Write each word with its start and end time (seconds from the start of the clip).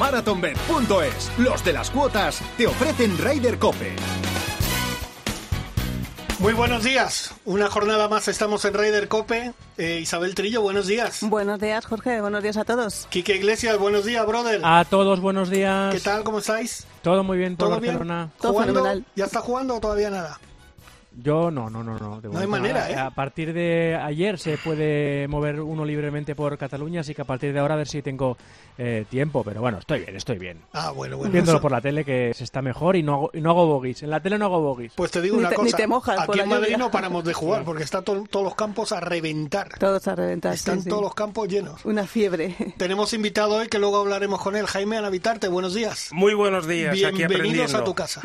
MarathonBet.es, 0.00 1.30
los 1.36 1.62
de 1.62 1.74
las 1.74 1.90
cuotas, 1.90 2.40
te 2.56 2.66
ofrecen 2.66 3.18
Rider 3.18 3.58
Cope. 3.58 3.94
Muy 6.38 6.54
buenos 6.54 6.84
días. 6.84 7.34
Una 7.44 7.68
jornada 7.68 8.08
más 8.08 8.26
estamos 8.26 8.64
en 8.64 8.72
Raider 8.72 9.08
Cope. 9.08 9.52
Eh, 9.76 9.98
Isabel 10.00 10.34
Trillo, 10.34 10.62
buenos 10.62 10.86
días. 10.86 11.18
Buenos 11.20 11.60
días, 11.60 11.84
Jorge. 11.84 12.22
Buenos 12.22 12.42
días 12.42 12.56
a 12.56 12.64
todos. 12.64 13.08
Quique 13.10 13.36
Iglesias, 13.36 13.76
buenos 13.76 14.06
días, 14.06 14.26
brother. 14.26 14.62
A 14.64 14.86
todos, 14.86 15.20
buenos 15.20 15.50
días. 15.50 15.94
¿Qué 15.94 16.00
tal? 16.00 16.24
¿Cómo 16.24 16.38
estáis? 16.38 16.86
Todo 17.02 17.22
muy 17.22 17.36
bien, 17.36 17.58
por 17.58 17.68
¿Todo 17.68 17.78
bien? 17.78 17.98
Barcelona. 17.98 18.30
Todo. 18.40 19.04
¿Ya 19.16 19.26
está 19.26 19.40
jugando 19.40 19.76
o 19.76 19.80
todavía 19.80 20.08
nada? 20.08 20.40
Yo 21.12 21.50
no, 21.50 21.68
no, 21.68 21.82
no, 21.82 21.98
no. 21.98 22.20
de 22.20 22.28
No 22.28 22.38
hay 22.38 22.46
manera. 22.46 22.90
¿eh? 22.90 22.94
A 22.96 23.10
partir 23.10 23.52
de 23.52 23.96
ayer 24.00 24.38
se 24.38 24.56
puede 24.58 25.26
mover 25.28 25.60
uno 25.60 25.84
libremente 25.84 26.34
por 26.34 26.56
Cataluña, 26.56 27.00
así 27.00 27.14
que 27.14 27.22
a 27.22 27.24
partir 27.24 27.52
de 27.52 27.58
ahora 27.58 27.74
a 27.74 27.78
ver 27.78 27.88
si 27.88 28.00
tengo 28.00 28.36
eh, 28.78 29.04
tiempo. 29.10 29.42
Pero 29.42 29.60
bueno, 29.60 29.78
estoy 29.78 30.00
bien, 30.00 30.16
estoy 30.16 30.38
bien. 30.38 30.58
Ah, 30.72 30.92
bueno, 30.92 31.16
bueno. 31.16 31.32
Viéndolo 31.32 31.56
eso- 31.58 31.62
por 31.62 31.72
la 31.72 31.80
tele 31.80 32.04
que 32.04 32.32
se 32.34 32.44
está 32.44 32.62
mejor 32.62 32.94
y 32.96 33.02
no 33.02 33.14
hago, 33.14 33.30
y 33.34 33.40
no 33.40 33.50
hago 33.50 33.66
bogies. 33.66 34.02
En 34.04 34.10
la 34.10 34.20
tele 34.20 34.38
no 34.38 34.46
hago 34.46 34.60
bogies. 34.60 34.92
Pues 34.94 35.10
te 35.10 35.20
digo 35.20 35.34
Ni 35.36 35.40
una 35.40 35.48
te- 35.50 35.56
cosa. 35.56 35.66
ni 35.66 35.72
te 35.72 35.86
mojas 35.86 36.20
Aquí 36.20 36.38
en 36.40 36.48
Madrid 36.48 36.76
no 36.76 36.90
paramos 36.90 37.24
de 37.24 37.32
jugar 37.34 37.64
porque 37.64 37.82
están 37.82 38.04
to- 38.04 38.24
todos 38.30 38.44
los 38.44 38.54
campos 38.54 38.92
a 38.92 39.00
reventar. 39.00 39.78
Todos 39.78 40.06
a 40.06 40.14
reventar. 40.14 40.52
sí, 40.52 40.58
Están 40.58 40.82
sí. 40.82 40.88
todos 40.88 41.02
los 41.02 41.14
campos 41.14 41.48
llenos. 41.48 41.84
Una 41.84 42.06
fiebre. 42.06 42.54
Tenemos 42.76 43.12
invitado 43.14 43.56
hoy 43.56 43.68
que 43.68 43.78
luego 43.78 43.98
hablaremos 43.98 44.40
con 44.40 44.54
él, 44.56 44.66
Jaime 44.66 44.96
Anavitarte. 44.96 45.48
Buenos 45.48 45.74
días. 45.74 46.08
Muy 46.12 46.34
buenos 46.34 46.66
días, 46.68 46.90
aquí 46.92 47.16
Bienvenidos 47.16 47.74
aprendiendo. 47.74 47.78
a 47.78 47.84
tu 47.84 47.94
casa. 47.94 48.20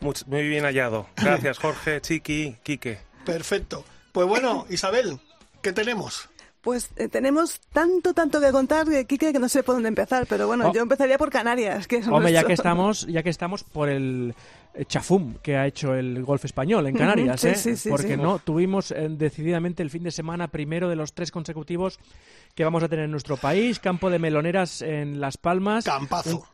Much- 0.00 0.26
muy 0.26 0.48
bien 0.48 0.64
hallado. 0.64 1.06
Gracias, 1.16 1.58
Jorge, 1.58 2.00
Quique. 2.24 2.98
Perfecto. 3.24 3.84
Pues 4.12 4.26
bueno, 4.26 4.66
Isabel, 4.70 5.18
¿qué 5.62 5.72
tenemos? 5.72 6.28
Pues 6.62 6.90
eh, 6.96 7.08
tenemos 7.08 7.60
tanto, 7.74 8.14
tanto 8.14 8.40
que 8.40 8.50
contar, 8.50 8.90
eh, 8.90 9.04
Quique, 9.04 9.34
que 9.34 9.38
no 9.38 9.50
sé 9.50 9.62
por 9.62 9.74
dónde 9.74 9.88
empezar. 9.90 10.26
Pero 10.26 10.46
bueno, 10.46 10.70
Oh. 10.70 10.72
yo 10.72 10.80
empezaría 10.80 11.18
por 11.18 11.28
Canarias, 11.30 11.86
que 11.86 11.96
es 11.96 12.08
Hombre, 12.08 12.32
ya 12.32 12.42
que 12.44 12.54
estamos, 12.54 13.06
ya 13.06 13.22
que 13.22 13.28
estamos 13.28 13.64
por 13.64 13.90
el 13.90 14.34
eh, 14.72 14.86
chafum 14.86 15.34
que 15.42 15.56
ha 15.58 15.66
hecho 15.66 15.94
el 15.94 16.24
golf 16.24 16.42
español 16.46 16.86
en 16.86 16.96
Canarias, 16.96 17.42
sí, 17.42 17.48
¿eh? 17.48 17.54
sí, 17.54 17.76
sí, 17.76 17.90
porque 17.90 18.14
sí. 18.14 18.16
no 18.16 18.38
tuvimos 18.38 18.92
eh, 18.92 19.08
decididamente 19.10 19.82
el 19.82 19.90
fin 19.90 20.04
de 20.04 20.10
semana 20.10 20.48
primero 20.48 20.88
de 20.88 20.96
los 20.96 21.12
tres 21.12 21.30
consecutivos 21.30 21.98
que 22.54 22.64
vamos 22.64 22.82
a 22.82 22.88
tener 22.88 23.04
en 23.04 23.10
nuestro 23.10 23.36
país, 23.36 23.78
campo 23.78 24.08
de 24.08 24.18
meloneras 24.18 24.80
en 24.80 25.20
Las 25.20 25.36
Palmas, 25.36 25.84
Campazo. 25.84 26.48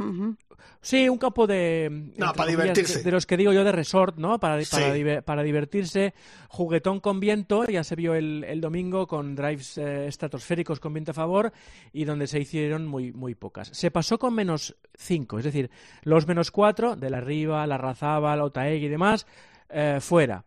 Sí, 0.80 1.08
un 1.08 1.19
campo 1.19 1.47
de... 1.47 1.84
entre 1.86 2.16
para 2.36 2.50
divertirse. 2.50 2.98
De, 2.98 3.05
de 3.05 3.11
los 3.11 3.27
que 3.27 3.36
digo 3.36 3.53
yo 3.53 3.64
de 3.64 3.72
resort, 3.72 4.16
¿no? 4.16 4.39
Para, 4.41 4.62
para, 4.70 4.94
diver- 4.94 5.22
para 5.22 5.42
divertirse. 5.42 6.14
Juguetón 6.48 7.00
con 7.00 7.20
viento, 7.20 7.64
ya 7.67 7.84
se 7.84 7.97
vio 7.97 8.14
el, 8.14 8.44
el 8.44 8.61
domingo 8.61 9.06
con 9.06 9.34
drives 9.34 9.78
eh, 9.78 10.06
estratosféricos 10.06 10.80
con 10.80 10.92
viento 10.92 11.11
a 11.12 11.14
favor 11.14 11.52
y 11.92 12.05
donde 12.05 12.27
se 12.27 12.41
hicieron 12.41 12.86
muy, 12.86 13.12
muy 13.12 13.34
pocas. 13.34 13.69
Se 13.72 13.91
pasó 13.91 14.19
con 14.19 14.34
menos 14.34 14.77
5, 14.97 15.39
es 15.39 15.44
decir, 15.44 15.70
los 16.02 16.27
menos 16.27 16.50
4 16.50 16.97
de 16.97 17.11
la 17.11 17.20
Riva, 17.20 17.67
la 17.67 17.78
Razaba, 17.78 18.34
la 18.36 18.45
Otaegui 18.45 18.86
y 18.86 18.89
demás, 18.89 19.27
eh, 19.69 19.98
fuera. 20.00 20.45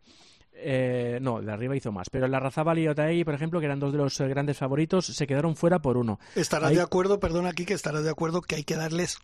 Eh, 0.56 1.18
no, 1.22 1.42
la 1.42 1.58
Riva 1.58 1.76
hizo 1.76 1.92
más, 1.92 2.10
pero 2.10 2.28
la 2.28 2.40
Razabal 2.40 2.78
y 2.80 2.88
Otaegui, 2.88 3.24
por 3.26 3.34
ejemplo, 3.34 3.60
que 3.60 3.66
eran 3.66 3.80
dos 3.80 3.92
de 3.92 3.98
los 3.98 4.18
eh, 4.20 4.28
grandes 4.28 4.56
favoritos, 4.58 5.08
se 5.08 5.28
quedaron 5.28 5.56
fuera 5.56 5.80
por 5.82 5.98
uno. 5.98 6.20
Estarás 6.36 6.70
Ahí- 6.70 6.76
de 6.76 6.82
acuerdo, 6.82 7.20
perdona 7.20 7.50
aquí, 7.50 7.66
que 7.66 7.74
estarás 7.74 8.04
de 8.04 8.10
acuerdo 8.12 8.42
que 8.42 8.56
hay 8.56 8.64
que 8.64 8.76
darles 8.76 9.18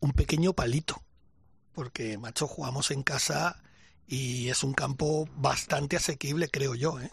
un 0.00 0.12
pequeño 0.12 0.52
palito. 0.52 1.02
Porque, 1.72 2.16
macho, 2.18 2.46
jugamos 2.46 2.90
en 2.90 3.02
casa 3.02 3.62
y 4.06 4.48
es 4.48 4.64
un 4.64 4.72
campo 4.72 5.28
bastante 5.36 5.96
asequible, 5.96 6.48
creo 6.48 6.74
yo. 6.74 6.98
¿eh? 7.00 7.10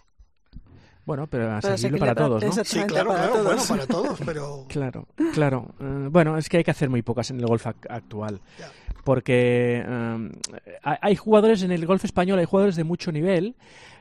Bueno, 1.06 1.28
pero 1.28 1.58
Pero 1.62 1.74
asequible 1.74 2.00
para 2.00 2.16
para- 2.16 2.28
todos, 2.40 2.68
Sí, 2.68 2.80
claro, 2.86 3.10
para 3.10 3.28
claro, 3.28 3.34
todos. 3.34 3.46
bueno, 3.46 3.64
para 3.68 3.88
todos, 3.88 4.20
pero... 4.26 4.66
Claro, 4.70 5.08
claro. 5.34 5.76
Eh, 5.82 6.08
bueno, 6.10 6.38
es 6.38 6.48
que 6.48 6.58
hay 6.58 6.64
que 6.64 6.72
hacer 6.72 6.90
muy 6.90 7.02
pocas 7.02 7.30
en 7.30 7.40
el 7.42 7.46
golf 7.46 7.66
ac- 7.68 7.88
actual. 7.90 8.40
Ya. 8.58 8.72
Porque 9.04 9.84
eh, 9.86 10.32
hay 10.82 10.98
hay 11.02 11.16
jugadores 11.18 11.62
en 11.64 11.72
el 11.74 11.86
golf 11.86 12.06
español, 12.06 12.40
hay 12.40 12.46
jugadores 12.46 12.78
de 12.78 12.86
mucho 12.86 13.12
nivel 13.12 13.58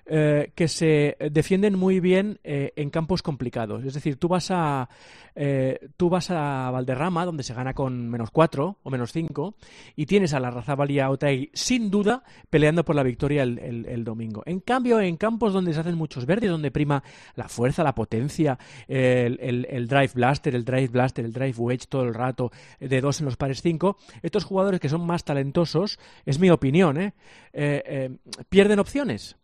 eh, 0.06 0.50
que 0.54 0.68
se 0.68 1.16
defienden 1.30 1.78
muy 1.78 2.00
bien 2.00 2.40
eh, 2.42 2.72
en 2.76 2.90
campos 2.90 3.22
complicados. 3.22 3.84
Es 3.84 3.94
decir, 3.94 4.16
tú 4.16 4.28
vas 4.28 4.50
a 4.50 4.88
eh, 5.34 5.88
tú 5.96 6.10
vas 6.10 6.30
a 6.30 6.70
Valderrama, 6.70 7.24
donde 7.24 7.42
se 7.42 7.54
gana 7.54 7.72
con 7.72 8.10
menos 8.10 8.30
4 8.30 8.78
o 8.82 8.90
menos 8.90 9.12
5, 9.12 9.54
y 9.96 10.06
tienes 10.06 10.34
a 10.34 10.40
la 10.40 10.50
Razabal 10.50 10.90
y 10.90 11.00
a 11.00 11.10
Otay 11.10 11.50
sin 11.54 11.90
duda 11.90 12.22
peleando 12.50 12.84
por 12.84 12.96
la 12.96 13.02
victoria 13.02 13.42
el, 13.42 14.04
domingo. 14.04 14.42
En 14.44 14.60
cambio, 14.60 15.00
en 15.00 15.16
campos 15.16 15.52
donde 15.52 15.72
se 15.72 15.80
hacen 15.80 15.96
muchos 15.96 16.26
verdes, 16.26 16.50
donde 16.50 16.70
prima 16.70 17.02
la 17.36 17.48
fuerza, 17.48 17.84
la 17.84 17.94
potencia, 17.94 18.58
el, 18.88 19.86
drive 19.88 20.10
blaster, 20.14 20.54
el 20.54 20.64
drive 20.64 20.88
blaster, 20.88 21.24
el 21.24 21.32
drive 21.32 21.54
wedge 21.56 21.86
todo 21.88 22.02
el 22.02 22.14
rato, 22.14 22.50
eh, 22.80 22.88
de 22.88 23.00
dos 23.00 23.20
en 23.20 23.26
los 23.26 23.36
pares 23.36 23.62
5, 23.62 23.96
estos 24.22 24.44
jugadores 24.44 24.80
que 24.80 24.88
son 24.88 25.06
más 25.06 25.24
talentosos, 25.24 25.98
es 26.26 26.38
mi 26.38 26.50
opinión, 26.50 27.12
eh, 27.52 28.18
pierden 28.48 28.80
opciones 28.80 29.36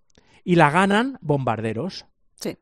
y 0.48 0.54
la 0.54 0.70
ganan 0.70 1.18
bombarderos. 1.20 2.06
Sí. 2.40 2.56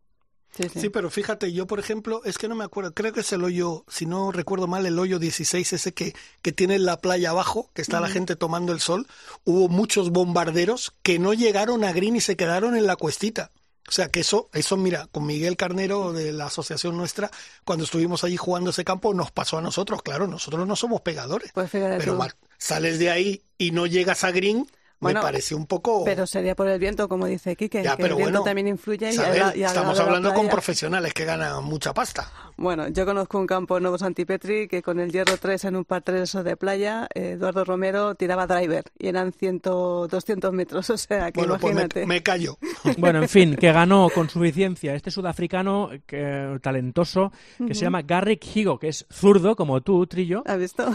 Sí, 0.51 0.69
sí. 0.73 0.81
Sí, 0.81 0.89
pero 0.89 1.09
fíjate, 1.09 1.53
yo 1.53 1.69
por 1.69 1.79
ejemplo, 1.79 2.21
es 2.25 2.37
que 2.37 2.49
no 2.49 2.57
me 2.57 2.65
acuerdo, 2.65 2.93
creo 2.93 3.13
que 3.13 3.21
es 3.21 3.33
el 3.33 3.45
hoyo, 3.45 3.85
si 3.87 4.07
no 4.07 4.33
recuerdo 4.33 4.67
mal, 4.67 4.87
el 4.87 4.99
hoyo 4.99 5.21
16, 5.21 5.73
ese 5.73 5.95
que, 5.95 6.13
que 6.43 6.51
tiene 6.51 6.81
la 6.81 7.01
playa 7.01 7.31
abajo, 7.31 7.71
que 7.75 7.83
está 7.83 8.01
la 8.01 8.09
gente 8.09 8.35
tomando 8.35 8.73
el 8.73 8.81
sol, 8.81 9.07
hubo 9.45 9.69
muchos 9.69 10.11
bombarderos 10.11 10.95
que 11.05 11.21
no 11.21 11.33
llegaron 11.33 11.85
a 11.85 11.93
green 11.93 12.17
y 12.17 12.21
se 12.21 12.37
quedaron 12.37 12.77
en 12.77 12.89
la 12.89 12.97
cuestita. 12.97 13.53
O 13.89 13.93
sea 13.93 14.09
que 14.09 14.19
eso, 14.19 14.51
eso 14.53 14.77
mira, 14.77 15.07
con 15.13 15.25
Miguel 15.25 15.57
Carnero 15.57 16.13
de 16.13 16.33
la 16.33 16.47
asociación 16.47 16.97
nuestra, 16.97 17.31
cuando 17.65 17.85
estuvimos 17.85 18.25
allí 18.25 18.37
jugando 18.37 18.71
ese 18.71 18.85
campo, 18.85 19.15
nos 19.15 19.31
pasó 19.31 19.59
a 19.59 19.63
nosotros, 19.63 20.03
claro, 20.03 20.27
nosotros 20.27 20.67
no 20.67 20.75
somos 20.75 21.03
pegadores. 21.03 21.53
Pues 21.55 21.71
fíjate 21.71 21.99
pero. 21.99 22.17
Mar, 22.17 22.35
sales 22.59 22.99
de 22.99 23.11
ahí 23.11 23.43
y 23.59 23.71
no 23.71 23.87
llegas 23.87 24.25
a 24.25 24.33
green, 24.33 24.67
Bueno, 24.99 25.21
me 25.21 25.25
parece 25.25 25.55
un 25.55 25.67
poco... 25.67 26.05
Pero 26.05 26.27
sería 26.27 26.55
por 26.57 26.69
el 26.69 26.79
viento, 26.79 27.09
como 27.09 27.27
dice 27.27 27.55
Quique, 27.57 27.83
Ya, 27.83 27.97
que 27.97 28.03
pero 28.03 28.15
el 28.15 28.23
viento 28.23 28.39
bueno, 28.41 28.45
también 28.45 28.69
influye. 28.69 29.13
y 29.15 29.19
al- 29.19 29.57
y 29.57 29.63
estamos 29.63 29.99
hablando 30.01 30.33
con 30.33 30.49
profesionales 30.49 31.13
que 31.13 31.25
ganan 31.25 31.63
mucha 31.65 31.93
pasta. 31.93 32.31
Bueno, 32.57 32.89
yo 32.89 33.05
conozco 33.05 33.39
un 33.39 33.47
campo 33.47 33.79
nuevo 33.81 33.99
Santipetri 33.99 34.69
que 34.69 34.83
con 34.83 34.99
el 34.99 35.13
hierro 35.13 35.37
3 35.37 35.65
en 35.67 35.77
un 35.77 35.85
par 35.85 36.01
3 36.03 36.33
de 36.43 36.57
playa, 36.57 37.07
eh, 37.15 37.33
Eduardo 37.33 37.65
Romero 37.67 38.15
tiraba 38.15 38.47
driver 38.47 38.85
y 38.99 39.09
eran 39.09 39.33
100, 39.33 39.61
200 39.63 40.53
metros, 40.55 40.89
o 40.91 40.97
sea 40.97 41.31
que 41.31 41.41
Bueno, 41.41 41.59
pues 41.61 41.73
imagínate. 41.73 42.01
me, 42.01 42.15
me 42.17 42.23
callo. 42.23 42.57
Bueno, 42.99 43.21
en 43.23 43.29
fin, 43.29 43.57
que 43.57 43.73
ganó 43.73 44.09
con 44.15 44.31
suficiencia 44.31 44.95
este 44.95 45.11
sudafricano 45.11 45.91
que, 46.07 46.59
talentoso 46.63 47.33
que 47.67 47.75
se 47.75 47.83
llama 47.83 48.03
Garrick 48.03 48.45
Higo, 48.57 48.79
que 48.79 48.89
es 48.89 49.05
zurdo 49.13 49.55
como 49.57 49.83
tú, 49.83 50.07
Trillo, 50.07 50.43
¿Has 50.47 50.59
visto? 50.59 50.87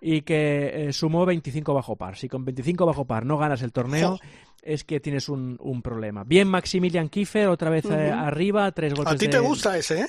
y 0.00 0.22
que 0.22 0.88
eh, 0.88 0.92
sumó 0.92 1.26
25 1.26 1.74
bajo 1.74 1.96
par. 1.96 2.16
Si 2.16 2.28
con 2.28 2.44
25 2.44 2.86
bajo 2.86 3.04
par 3.04 3.26
no 3.26 3.38
ganas 3.48 3.62
el 3.62 3.72
torneo, 3.72 4.18
es 4.62 4.84
que 4.84 5.00
tienes 5.00 5.28
un, 5.28 5.56
un 5.60 5.82
problema. 5.82 6.24
Bien 6.24 6.46
Maximilian 6.48 7.08
Kiefer, 7.08 7.48
otra 7.48 7.70
vez 7.70 7.84
eh, 7.86 8.10
arriba, 8.10 8.70
tres 8.72 8.94
golpes 8.94 9.14
A 9.14 9.16
ti 9.16 9.26
de- 9.26 9.32
te 9.32 9.38
gusta 9.38 9.76
ese, 9.78 10.02
¿eh? 10.02 10.06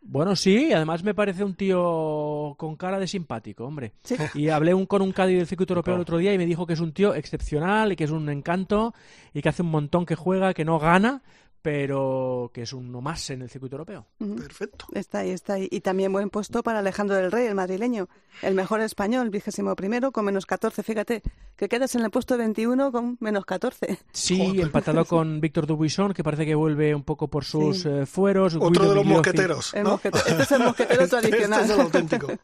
Bueno, 0.00 0.36
sí, 0.36 0.72
además 0.72 1.02
me 1.02 1.12
parece 1.12 1.44
un 1.44 1.54
tío 1.54 2.54
con 2.56 2.76
cara 2.76 2.98
de 2.98 3.06
simpático, 3.06 3.64
hombre. 3.66 3.92
Sí. 4.04 4.16
Y 4.34 4.48
hablé 4.48 4.72
un- 4.72 4.86
con 4.86 5.02
un 5.02 5.12
Cádiz 5.12 5.36
del 5.36 5.46
circuito 5.46 5.74
europeo 5.74 5.96
el 5.96 6.00
otro 6.00 6.16
día 6.18 6.32
y 6.32 6.38
me 6.38 6.46
dijo 6.46 6.66
que 6.66 6.72
es 6.74 6.80
un 6.80 6.92
tío 6.92 7.14
excepcional 7.14 7.92
y 7.92 7.96
que 7.96 8.04
es 8.04 8.10
un 8.10 8.28
encanto 8.30 8.94
y 9.34 9.42
que 9.42 9.48
hace 9.48 9.62
un 9.62 9.70
montón 9.70 10.06
que 10.06 10.14
juega, 10.14 10.54
que 10.54 10.64
no 10.64 10.78
gana, 10.78 11.22
pero 11.62 12.50
que 12.54 12.62
es 12.62 12.72
uno 12.72 13.00
más 13.00 13.30
en 13.30 13.42
el 13.42 13.50
circuito 13.50 13.76
europeo. 13.76 14.06
Perfecto. 14.18 14.86
Está 14.94 15.18
ahí, 15.20 15.30
está 15.30 15.54
ahí. 15.54 15.68
Y 15.70 15.80
también 15.80 16.12
buen 16.12 16.30
puesto 16.30 16.62
para 16.62 16.78
Alejandro 16.78 17.16
del 17.16 17.30
Rey, 17.32 17.46
el 17.46 17.54
madrileño. 17.54 18.08
El 18.42 18.54
mejor 18.54 18.80
español, 18.80 19.30
vigésimo 19.30 19.74
primero, 19.74 20.12
con 20.12 20.24
menos 20.24 20.46
14. 20.46 20.82
Fíjate, 20.82 21.22
que 21.56 21.68
quedas 21.68 21.94
en 21.96 22.02
el 22.04 22.10
puesto 22.10 22.38
21 22.38 22.92
con 22.92 23.16
menos 23.20 23.44
14. 23.44 23.98
Sí, 24.12 24.38
Joder. 24.38 24.60
empatado 24.60 25.04
con 25.06 25.40
Víctor 25.40 25.66
Dubuisson, 25.66 26.12
que 26.14 26.22
parece 26.22 26.46
que 26.46 26.54
vuelve 26.54 26.94
un 26.94 27.02
poco 27.02 27.28
por 27.28 27.44
sus 27.44 27.82
Sí. 27.82 27.88
eh, 27.88 28.06
fueros. 28.06 28.54
Otro 28.54 28.70
Guido 28.70 28.88
de 28.90 28.94
los 28.94 29.04
Migliofi- 29.04 29.08
mosqueteros. 29.16 29.74
¿no? 29.82 29.90
mosquete- 29.98 30.18
este 30.26 30.42
es 30.42 30.52
el 30.52 30.62
mosquetero 30.64 31.02
Este- 31.04 31.16
tradicional. 31.20 31.60
Este 31.62 31.72
es 31.72 31.78
el 31.78 31.84
auténtico. 31.84 32.26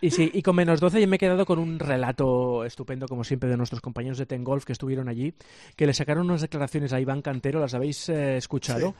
Y 0.00 0.12
sí, 0.12 0.30
y 0.32 0.42
con 0.42 0.54
menos 0.54 0.78
12 0.78 1.00
yo 1.00 1.08
me 1.08 1.16
he 1.16 1.18
quedado 1.18 1.44
con 1.44 1.58
un 1.58 1.80
relato 1.80 2.64
estupendo, 2.64 3.08
como 3.08 3.24
siempre, 3.24 3.48
de 3.50 3.56
nuestros 3.56 3.80
compañeros 3.80 4.16
de 4.18 4.26
Ten 4.26 4.44
Golf 4.44 4.64
que 4.64 4.72
estuvieron 4.72 5.08
allí, 5.08 5.34
que 5.74 5.86
le 5.88 5.92
sacaron 5.92 6.26
unas 6.30 6.40
declaraciones 6.40 6.92
a 6.92 7.00
Iván 7.00 7.20
Cantero, 7.20 7.58
¿las 7.58 7.74
habéis 7.74 8.08
eh, 8.08 8.36
escuchado? 8.36 8.57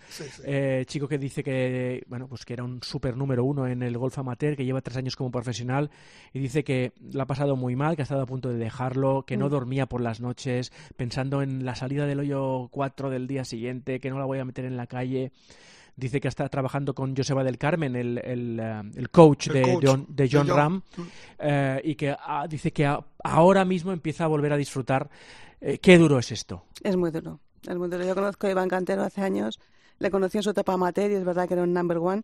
Sí, 0.08 0.24
sí, 0.24 0.24
sí. 0.36 0.42
Eh, 0.44 0.84
chico 0.86 1.06
que 1.08 1.18
dice 1.18 1.42
que, 1.42 2.04
bueno, 2.08 2.26
pues 2.28 2.44
que 2.44 2.52
era 2.54 2.64
un 2.64 2.82
super 2.82 3.16
número 3.16 3.44
uno 3.44 3.66
en 3.66 3.82
el 3.82 3.96
golf 3.98 4.18
amateur, 4.18 4.56
que 4.56 4.64
lleva 4.64 4.80
tres 4.80 4.96
años 4.96 5.16
como 5.16 5.30
profesional, 5.30 5.90
y 6.32 6.38
dice 6.38 6.64
que 6.64 6.92
la 7.12 7.24
ha 7.24 7.26
pasado 7.26 7.56
muy 7.56 7.76
mal, 7.76 7.96
que 7.96 8.02
ha 8.02 8.04
estado 8.04 8.22
a 8.22 8.26
punto 8.26 8.48
de 8.48 8.56
dejarlo, 8.58 9.24
que 9.26 9.36
no 9.36 9.48
dormía 9.48 9.86
por 9.86 10.00
las 10.00 10.20
noches, 10.20 10.72
pensando 10.96 11.42
en 11.42 11.64
la 11.64 11.74
salida 11.74 12.06
del 12.06 12.20
hoyo 12.20 12.68
4 12.70 13.10
del 13.10 13.26
día 13.26 13.44
siguiente, 13.44 14.00
que 14.00 14.10
no 14.10 14.18
la 14.18 14.24
voy 14.24 14.38
a 14.38 14.44
meter 14.44 14.64
en 14.64 14.76
la 14.76 14.86
calle. 14.86 15.32
Dice 15.96 16.20
que 16.20 16.28
está 16.28 16.48
trabajando 16.48 16.94
con 16.94 17.16
Joseba 17.16 17.42
del 17.42 17.58
Carmen, 17.58 17.96
el, 17.96 18.18
el, 18.18 18.60
eh, 18.62 18.82
el 18.94 19.10
coach, 19.10 19.48
El 19.48 19.52
de, 19.54 19.62
coach 19.62 19.84
John, 19.84 20.06
de 20.08 20.28
de 20.28 20.30
John. 20.30 20.46
Ram 20.46 20.82
eh, 21.40 21.80
y 21.82 21.94
que 21.96 22.14
ah, 22.16 22.46
dice 22.48 22.72
que 22.72 22.86
a- 22.86 23.04
ahora 23.24 23.64
mismo 23.64 23.90
empieza 23.92 24.22
a 24.22 24.28
volver 24.28 24.52
a 24.52 24.56
disfrutar. 24.56 25.10
Eh, 25.60 25.78
qué 25.78 25.98
duro 25.98 26.20
es 26.20 26.30
esto. 26.30 26.66
Es 26.84 26.94
muy 26.96 27.10
duro. 27.10 27.40
Es 27.66 27.76
muy 27.76 27.88
duro. 27.88 28.04
Yo 28.04 28.14
conozco 28.14 28.46
a 28.46 28.50
Iván 28.50 28.68
Cantero 28.68 29.02
hace 29.02 29.22
años. 29.22 29.58
Le 29.98 30.10
conocí 30.10 30.38
en 30.38 30.42
su 30.44 30.50
etapa 30.50 30.74
amateur 30.74 31.10
y 31.10 31.14
es 31.14 31.24
verdad 31.24 31.48
que 31.48 31.54
era 31.54 31.62
un 31.62 31.72
number 31.72 31.98
one. 31.98 32.22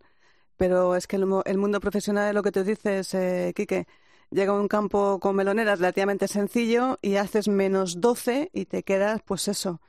Pero 0.56 0.94
es 0.96 1.06
que 1.06 1.16
el, 1.16 1.26
el 1.44 1.58
mundo 1.58 1.80
profesional 1.80 2.28
es 2.28 2.34
lo 2.34 2.42
que 2.42 2.52
tú 2.52 2.62
dices, 2.64 3.12
eh, 3.14 3.52
Quique. 3.56 3.86
Llega 4.30 4.52
a 4.52 4.60
un 4.60 4.68
campo 4.68 5.18
con 5.20 5.36
meloneras 5.36 5.78
relativamente 5.78 6.28
sencillo 6.28 6.98
y 7.02 7.16
haces 7.16 7.48
menos 7.48 8.00
12 8.00 8.50
y 8.52 8.66
te 8.66 8.82
quedas, 8.82 9.22
pues 9.24 9.48
eso. 9.48 9.80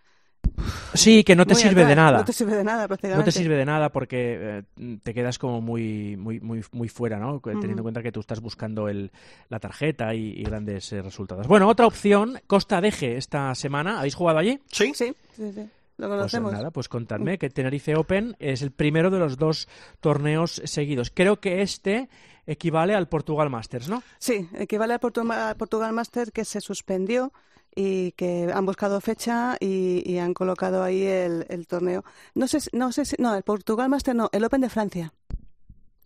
Sí, 0.94 1.24
que 1.24 1.36
no 1.36 1.46
te 1.46 1.54
muy 1.54 1.62
sirve 1.62 1.82
atrás. 1.82 1.90
de 1.90 1.96
nada. 1.96 2.18
No 2.20 2.26
te 2.26 2.34
sirve 2.34 2.56
de 2.56 2.64
nada, 2.64 2.88
prácticamente. 2.88 3.18
No 3.20 3.24
te 3.26 3.32
sirve 3.32 3.56
de 3.56 3.66
nada 3.66 3.90
porque 3.90 4.64
eh, 4.80 4.98
te 5.04 5.14
quedas 5.14 5.38
como 5.40 5.62
muy, 5.62 6.16
muy, 6.18 6.40
muy, 6.40 6.64
muy 6.72 6.90
fuera, 6.90 7.18
¿no? 7.20 7.40
Teniendo 7.40 7.78
en 7.78 7.84
cuenta 7.84 8.02
que 8.04 8.12
tú 8.12 8.20
estás 8.22 8.40
buscando 8.40 8.88
el, 8.88 9.12
la 9.50 9.60
tarjeta 9.60 10.14
y, 10.16 10.32
y 10.40 10.44
grandes 10.44 10.92
eh, 10.94 11.02
resultados. 11.02 11.48
Bueno, 11.48 11.68
otra 11.68 11.86
opción, 11.88 12.40
Costa 12.48 12.82
Deje 12.82 13.18
esta 13.18 13.54
semana. 13.56 14.00
¿Habéis 14.00 14.16
jugado 14.16 14.40
allí? 14.40 14.60
Sí, 14.72 14.94
Sí, 14.96 15.14
sí, 15.36 15.52
sí. 15.54 15.70
Lo 15.98 16.08
Pues 16.08 16.18
conocemos. 16.18 16.52
nada, 16.52 16.72
pues 16.72 16.90
contadme 16.90 17.38
que 17.38 17.50
Tenerife 17.50 17.96
Open 17.96 18.36
es 18.40 18.62
el 18.62 18.72
primero 18.72 19.10
de 19.10 19.20
los 19.20 19.38
dos 19.38 19.70
torneos 20.02 20.62
seguidos. 20.66 21.10
Creo 21.10 21.40
que 21.40 21.62
este 21.62 22.10
equivale 22.48 22.94
al 22.96 23.08
Portugal 23.08 23.50
Masters, 23.50 23.88
¿no? 23.88 24.04
Sí, 24.20 24.50
equivale 24.56 24.94
al 24.94 25.00
Portu- 25.00 25.32
al 25.34 25.56
Portugal 25.56 25.94
Master 25.94 26.34
que 26.34 26.44
se 26.44 26.60
suspendió 26.60 27.32
y 27.76 28.14
que 28.14 28.50
han 28.54 28.66
buscado 28.66 29.02
fecha 29.02 29.58
y, 29.60 30.18
han 30.18 30.34
colocado 30.34 30.82
ahí 30.82 31.04
el, 31.04 31.46
el 31.50 31.68
torneo. 31.68 32.04
No 32.34 32.48
sé, 32.48 32.60
no 32.72 32.92
sé 32.92 33.06
si, 33.06 33.16
no, 33.20 33.36
el 33.36 33.44
Portugal 33.44 33.90
Master 33.90 34.16
no, 34.16 34.30
el 34.32 34.46
Open 34.46 34.62
de 34.62 34.70
Francia. 34.70 35.14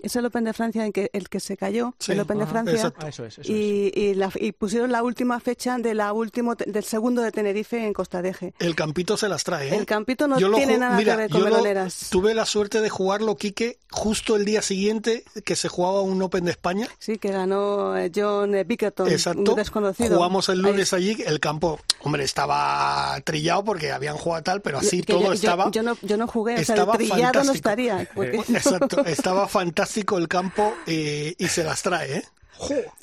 Es 0.02 0.16
el 0.16 0.26
Open 0.26 0.46
de 0.46 0.54
Francia 0.54 0.86
en 0.86 0.92
que 0.94 1.10
el 1.14 1.28
que 1.30 1.40
se 1.40 1.58
cayó, 1.58 1.94
Sí, 2.00 2.14
el 2.14 2.22
Open 2.22 2.38
de 2.38 2.44
ajá, 2.44 2.52
Francia. 2.52 2.74
exacto. 2.76 3.06
Ah, 3.06 3.10
eso 3.10 3.26
es, 3.26 3.34
eso 3.40 3.42
es. 3.42 3.50
Y, 3.50 3.92
y, 3.94 4.14
la- 4.14 4.32
y 4.36 4.52
pusieron 4.54 4.92
la 4.92 5.04
última 5.04 5.40
fecha 5.40 5.78
de 5.78 5.94
la 5.94 6.14
último, 6.14 6.56
del 6.56 6.84
segundo 6.84 7.22
de 7.22 7.32
Tenerife 7.32 7.86
en 7.86 7.94
Costa 7.94 8.22
Deje. 8.22 8.54
el 8.60 8.76
campito 8.76 9.18
se 9.18 9.28
las 9.28 9.44
trae. 9.44 9.70
¿eh? 9.70 9.76
El 9.76 9.86
campito 9.86 10.28
no 10.28 10.40
Yo 10.40 10.52
tiene 10.54 10.78
nada 10.78 10.96
mira, 10.98 11.14
que 11.14 11.18
ver 11.18 11.30
con 11.32 11.40
yo 11.42 11.46
lo- 11.46 11.52
meloneras. 11.52 12.08
tuve 12.10 12.34
la 12.34 12.46
suerte 12.46 12.80
de 12.82 12.90
jugarlo, 12.90 13.36
Quique, 13.36 13.78
justo 13.92 14.36
el 14.38 14.46
día 14.46 14.62
siguiente 14.62 15.24
que 15.44 15.56
se 15.58 15.68
jugaba 15.68 16.02
un 16.02 16.22
Open 16.22 16.46
de 16.46 16.52
España. 16.52 16.88
Sí, 16.98 17.18
que 17.18 17.32
ganó 17.32 17.98
eh, 17.98 18.10
John 18.16 18.56
eh, 18.56 18.64
Bickerton, 18.64 19.10
Exacto. 19.10 19.52
un 19.52 19.56
desconocido. 19.58 20.16
Jugamos 20.16 20.48
el 20.50 20.64
Ahí 20.66 20.72
lunes 20.72 20.94
allí. 20.94 21.18
El 21.26 21.40
campo, 21.42 21.78
hombre, 22.04 22.24
estaba 22.24 23.20
trillado 23.26 23.66
porque 23.66 23.92
habían 23.92 24.16
jugado 24.16 24.44
tal, 24.44 24.62
pero 24.62 24.78
así 24.78 25.00
Yo- 25.00 25.16
todo 25.18 25.24
yo, 25.26 25.34
estaba. 25.34 25.72
Yo, 25.72 25.84
no, 25.84 25.98
yo 26.02 26.16
no 26.16 26.26
jugué, 26.28 26.54
o 26.54 26.64
sea, 26.64 26.76
el 26.76 26.80
estaba 26.82 26.98
trillado 26.98 27.44
no 27.44 27.52
estaría. 27.52 28.10
porque- 28.16 28.38
Exacto, 28.50 29.04
estaba 29.06 29.48
fantástico 29.48 29.89
el 30.18 30.28
campo 30.28 30.74
eh, 30.86 31.36
y 31.38 31.48
se 31.48 31.64
las 31.64 31.82
trae, 31.82 32.18
¿eh? 32.18 32.24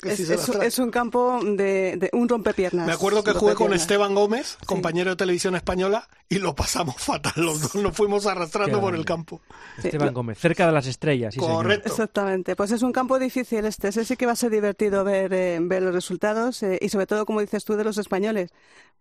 Es, 0.03 0.49
un- 0.49 0.61
es 0.61 0.79
un 0.79 0.91
campo 0.91 1.39
de, 1.43 1.97
de 1.97 2.09
un 2.13 2.29
rompepiernas. 2.29 2.85
Me 2.85 2.93
acuerdo 2.93 3.23
que 3.23 3.31
un 3.31 3.37
jugué 3.37 3.55
con. 3.55 3.73
Esteban 3.73 4.13
Gómez, 4.15 4.57
compañero 4.65 5.09
de 5.11 5.15
televisión 5.15 5.55
española, 5.55 6.07
y 6.29 6.39
lo 6.39 6.55
pasamos 6.55 6.95
fatal. 6.97 7.33
Los 7.37 7.61
dos 7.61 7.75
nos 7.75 7.95
fuimos 7.95 8.25
arrastrando 8.27 8.79
por 8.81 8.93
el 8.95 9.05
campo. 9.05 9.41
Sí, 9.81 9.87
Esteban 9.87 10.13
Gómez, 10.13 10.37
cerca 10.37 10.65
de 10.67 10.71
las 10.73 10.87
estrellas. 10.87 11.33
sí, 11.33 11.39
señor. 11.39 11.55
Correcto. 11.63 11.89
Exactamente, 11.89 12.55
pues 12.55 12.71
es 12.71 12.81
un 12.83 12.91
campo 12.91 13.17
difícil 13.19 13.65
este, 13.65 13.87
ese 13.89 14.05
sí 14.05 14.15
que 14.15 14.25
va 14.25 14.33
a 14.33 14.35
ser 14.35 14.51
divertido 14.51 15.03
ver, 15.03 15.33
eh, 15.33 15.57
ver 15.61 15.81
los 15.81 15.93
resultados 15.93 16.61
eh, 16.63 16.77
y 16.81 16.89
sobre 16.89 17.07
todo, 17.07 17.25
como 17.25 17.41
dices 17.41 17.63
tú, 17.65 17.75
de 17.75 17.83
los 17.83 17.97
españoles, 17.97 18.51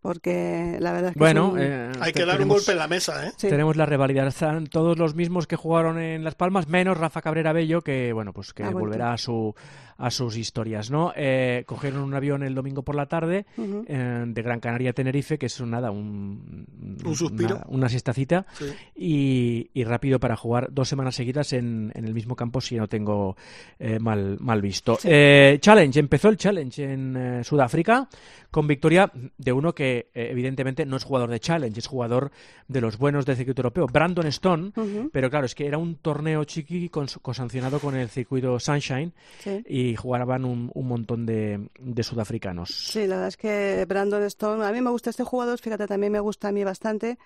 porque 0.03 0.77
la 0.81 0.93
verdad 0.93 1.09
es 1.11 1.15
que 1.15 1.19
Bueno, 1.19 1.51
un- 1.51 1.59
eh, 1.61 1.91
Hay 2.01 2.13
que 2.13 2.21
dar 2.25 2.37
un 2.37 2.43
tenemos- 2.43 2.57
golpe 2.59 2.73
en 2.73 2.79
la 2.79 2.89
mesa, 2.89 3.27
¿eh? 3.27 3.33
Sí. 3.37 3.49
Tenemos 3.49 3.77
la 3.77 3.87
rivalidad. 3.87 4.27
Están 4.27 4.67
todos 4.67 4.99
los 4.99 5.15
mismos 5.15 5.47
que 5.47 5.57
jugaron 5.57 5.99
en 5.99 6.23
Las 6.25 6.35
Palmas, 6.35 6.69
menos 6.69 6.97
Rafa 6.99 7.23
Cabrera 7.23 7.53
Bello, 7.53 7.81
que 7.83 8.13
bueno, 8.13 8.33
pues 8.33 8.53
que 8.53 8.65
volverá 8.65 9.13
a 9.13 9.19
su 9.19 9.55
a 9.99 10.11
sus 10.11 10.37
historias, 10.37 10.91
¿no? 10.91 11.13
Eh, 11.17 11.65
cogieron 11.67 12.03
un 12.03 12.15
avión 12.15 12.43
el 12.43 12.55
domingo 12.55 12.83
por 12.83 12.95
la 12.95 13.07
tarde 13.07 13.47
eh, 13.57 14.25
de 14.27 14.43
Gran 14.43 14.61
Canaria 14.61 14.91
a 14.91 14.93
Tenerife, 14.93 15.39
que 15.39 15.47
es 15.47 15.61
nada, 15.63 15.91
un, 15.91 16.67
Un 17.05 17.15
suspiro. 17.15 17.57
Una, 17.57 17.65
una 17.69 17.89
siestacita 17.89 18.47
Sí. 18.53 18.67
y, 18.95 19.71
y 19.75 19.85
rápido 19.85 20.19
para 20.21 20.37
jugar 20.37 20.69
dos 20.73 20.89
semanas 20.89 21.15
seguidas 21.15 21.53
en, 21.53 21.93
en 21.95 22.05
el 22.05 22.15
mismo 22.15 22.37
campo 22.37 22.61
si 22.61 22.77
no 22.77 22.89
tengo 22.89 23.37
eh, 23.79 23.99
mal, 23.99 24.37
mal 24.41 24.61
visto. 24.63 24.99
Eh, 25.05 25.59
challenge, 25.61 25.99
empezó 26.01 26.29
el 26.29 26.37
challenge 26.37 26.83
en 26.93 27.17
eh, 27.17 27.45
Sudáfrica 27.45 28.09
con 28.51 28.67
victoria 28.67 29.11
de 29.37 29.53
uno 29.53 29.75
que 29.75 30.09
evidentemente 30.15 30.87
no 30.87 30.97
es 30.97 31.05
jugador 31.05 31.29
de 31.31 31.41
challenge, 31.41 31.79
es 31.79 31.87
jugador 31.87 32.31
de 32.69 32.81
los 32.81 32.97
buenos 32.97 33.27
del 33.27 33.37
circuito 33.37 33.61
europeo, 33.61 33.87
Brandon 33.87 34.27
Stone, 34.29 34.73
pero 35.13 35.29
claro, 35.29 35.45
es 35.47 35.55
que 35.55 35.67
era 35.67 35.77
un 35.77 35.97
torneo 35.97 36.43
chiqui 36.45 36.89
con, 36.89 37.07
sancionado 37.09 37.81
con 37.81 37.95
el 37.97 38.09
circuito 38.09 38.59
Sunshine 38.59 39.13
Sí. 39.41 39.63
y 39.69 39.86
jugaban 39.95 40.45
un, 40.45 40.71
un 40.75 40.89
montón 40.89 41.27
de, 41.27 41.69
de 41.79 42.03
sudafricanos. 42.03 42.71
Sí, 42.71 43.01
la 43.07 43.17
verdad 43.17 43.29
es 43.29 43.37
que 43.37 43.85
Brandon 43.87 44.23
Stone, 44.25 44.65
a 44.65 44.73
mí 44.73 44.81
me 44.81 44.91
gusta 44.91 45.11
este 45.11 45.23
jugador, 45.23 45.59
fíjate, 45.61 45.87
también 45.87 46.13
me 46.13 46.21
gusta 46.21 46.49
a 46.49 46.53
mí 46.53 46.65
bastante 46.65 47.19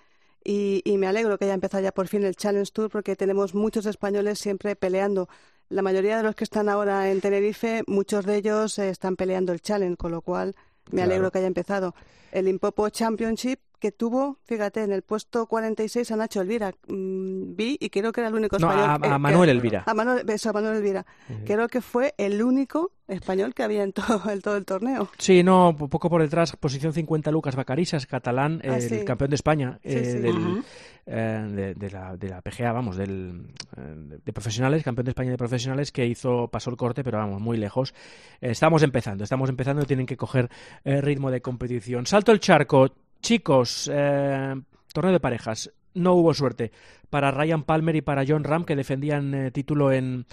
y, 0.43 0.81
y 0.85 0.97
me 0.97 1.07
alegro 1.07 1.37
que 1.37 1.45
haya 1.45 1.53
empezado 1.53 1.81
ya 1.83 1.91
por 1.91 2.07
fin 2.07 2.23
el 2.23 2.35
Challenge 2.35 2.69
Tour 2.71 2.89
porque 2.89 3.15
tenemos 3.15 3.55
muchos 3.55 3.85
españoles 3.85 4.37
siempre 4.39 4.75
peleando. 4.75 5.29
La 5.69 5.81
mayoría 5.81 6.17
de 6.17 6.23
los 6.23 6.35
que 6.35 6.43
están 6.43 6.67
ahora 6.67 7.09
en 7.09 7.21
Tenerife, 7.21 7.83
muchos 7.87 8.25
de 8.25 8.35
ellos 8.35 8.77
eh, 8.77 8.89
están 8.89 9.15
peleando 9.15 9.53
el 9.53 9.61
Challenge, 9.61 9.95
con 9.97 10.11
lo 10.11 10.21
cual 10.21 10.53
me 10.91 10.97
Claro. 10.97 11.11
alegro 11.11 11.31
que 11.31 11.37
haya 11.37 11.47
empezado. 11.47 11.95
El 12.33 12.47
Impopo 12.49 12.89
Championship 12.89 13.59
que 13.81 13.91
tuvo, 13.91 14.37
fíjate, 14.45 14.83
en 14.83 14.91
el 14.93 15.01
puesto 15.01 15.47
46 15.47 16.11
a 16.11 16.15
Nacho 16.15 16.39
Elvira. 16.39 16.71
Mm, 16.87 17.55
vi 17.55 17.77
y 17.79 17.89
creo 17.89 18.11
que 18.11 18.21
era 18.21 18.29
el 18.29 18.35
único 18.35 18.57
No, 18.59 18.69
español. 18.69 18.89
a, 18.89 18.93
eh, 18.93 19.09
a 19.09 19.13
que- 19.15 19.19
Manuel 19.19 19.49
Elvira. 19.49 19.83
a 19.87 19.93
Manuel, 19.95 20.29
eso, 20.29 20.51
a 20.51 20.53
Manuel 20.53 20.77
Elvira. 20.77 21.05
Creo 21.45 21.67
que 21.67 21.81
fue 21.81 22.13
el 22.19 22.43
único 22.43 22.91
español 23.07 23.53
que 23.55 23.63
había 23.63 23.81
en 23.83 23.91
todo 23.91 24.21
el, 24.31 24.43
todo 24.43 24.55
el 24.55 24.65
torneo. 24.65 25.09
Sí, 25.17 25.41
no, 25.43 25.75
poco 25.75 26.09
por 26.11 26.21
detrás, 26.21 26.55
posición 26.57 26.93
50 26.93 27.31
Lucas 27.31 27.55
Bacarisas, 27.55 28.05
catalán, 28.05 28.61
Ah, 28.63 28.75
el 28.77 28.81
sí. 28.83 29.03
campeón 29.03 29.31
de 29.31 29.35
España 29.35 29.79
Sí, 29.83 29.89
eh, 29.89 30.05
sí. 30.05 30.19
del, 30.19 30.37
Ujú. 30.37 30.63
eh, 31.07 31.47
de, 31.51 31.73
de 31.73 31.89
la, 31.89 32.15
de 32.15 32.29
la 32.29 32.41
PGA, 32.41 32.71
vamos, 32.73 32.95
del, 32.97 33.47
eh, 33.77 34.19
de, 34.23 34.31
profesionales, 34.31 34.83
campeón 34.83 35.05
de 35.05 35.11
España 35.11 35.31
de 35.31 35.37
profesionales 35.39 35.91
que 35.91 36.05
hizo, 36.05 36.49
pasó 36.49 36.69
el 36.69 36.77
corte, 36.77 37.03
pero 37.03 37.17
vamos, 37.17 37.41
muy 37.41 37.57
lejos. 37.57 37.95
Eh, 38.41 38.51
estamos 38.51 38.83
empezando, 38.83 39.23
estamos 39.23 39.49
empezando 39.49 39.85
tienen 39.85 40.05
que 40.05 40.17
coger 40.17 40.49
eh, 40.83 41.01
ritmo 41.01 41.31
de 41.31 41.41
competición. 41.41 42.05
Salto 42.05 42.31
el 42.31 42.39
charco, 42.39 42.91
chicos, 43.21 43.89
eh, 43.93 44.55
torneo 44.93 45.13
de 45.13 45.19
parejas. 45.19 45.71
No 45.93 46.13
hubo 46.13 46.33
suerte 46.33 46.71
para 47.09 47.31
Ryan 47.31 47.63
Palmer 47.63 47.95
y 47.97 48.01
para 48.01 48.23
John 48.27 48.43
Ram, 48.43 48.63
que 48.63 48.75
defendían 48.75 49.33
eh, 49.33 49.51
título 49.51 49.91
en, 49.91 50.25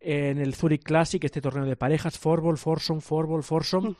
en 0.00 0.38
el 0.38 0.54
Zurich 0.54 0.82
Classic, 0.82 1.22
este 1.24 1.40
torneo 1.40 1.64
de 1.64 1.76
parejas, 1.76 2.18
Forbol, 2.18 2.58
Forsom, 2.58 3.00
Forbol, 3.00 3.42
Forsom. 3.42 3.94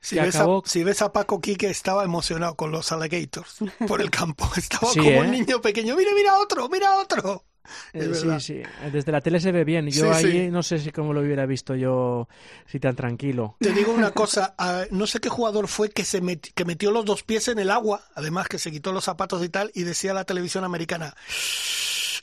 Si 0.00 0.16
que 0.16 0.22
ves, 0.22 0.34
acabó- 0.36 0.62
a, 0.64 0.68
si 0.68 0.82
ves 0.82 1.02
a 1.02 1.12
Paco 1.12 1.40
Quique, 1.40 1.68
estaba 1.70 2.04
emocionado 2.04 2.56
con 2.56 2.70
los 2.72 2.90
alligators 2.92 3.58
por 3.88 4.00
el 4.00 4.10
campo. 4.10 4.48
Estaba 4.56 4.88
Sí, 4.92 4.98
como 4.98 5.10
¿eh? 5.10 5.20
un 5.20 5.30
niño 5.30 5.60
pequeño. 5.60 5.96
Mira, 5.96 6.10
mira 6.14 6.38
otro, 6.38 6.68
mira 6.68 6.96
otro. 7.00 7.44
Eh, 7.92 8.12
sí, 8.14 8.28
sí. 8.40 8.62
Desde 8.92 9.12
la 9.12 9.20
tele 9.20 9.40
se 9.40 9.52
ve 9.52 9.64
bien. 9.64 9.88
Yo 9.88 10.12
Sí, 10.14 10.26
ahí 10.26 10.32
sí. 10.32 10.48
no 10.50 10.62
sé 10.62 10.78
si 10.78 10.90
cómo 10.90 11.12
lo 11.12 11.20
hubiera 11.20 11.46
visto 11.46 11.74
yo, 11.74 12.28
si 12.66 12.80
tan 12.80 12.96
tranquilo. 12.96 13.56
Te 13.60 13.72
digo 13.72 13.92
una 13.92 14.10
cosa, 14.10 14.54
no 14.90 15.06
sé 15.06 15.20
qué 15.20 15.28
jugador 15.28 15.68
fue 15.68 15.90
que 15.90 16.04
se 16.04 16.20
que 16.20 16.64
metió 16.64 16.90
los 16.90 17.04
dos 17.04 17.22
pies 17.22 17.48
en 17.48 17.58
el 17.58 17.70
agua, 17.70 18.02
además 18.14 18.48
que 18.48 18.58
se 18.58 18.70
quitó 18.70 18.92
los 18.92 19.04
zapatos 19.04 19.44
y 19.44 19.48
tal, 19.48 19.70
y 19.74 19.82
decía 19.82 20.14
la 20.14 20.24
televisión 20.24 20.64
americana, 20.64 21.14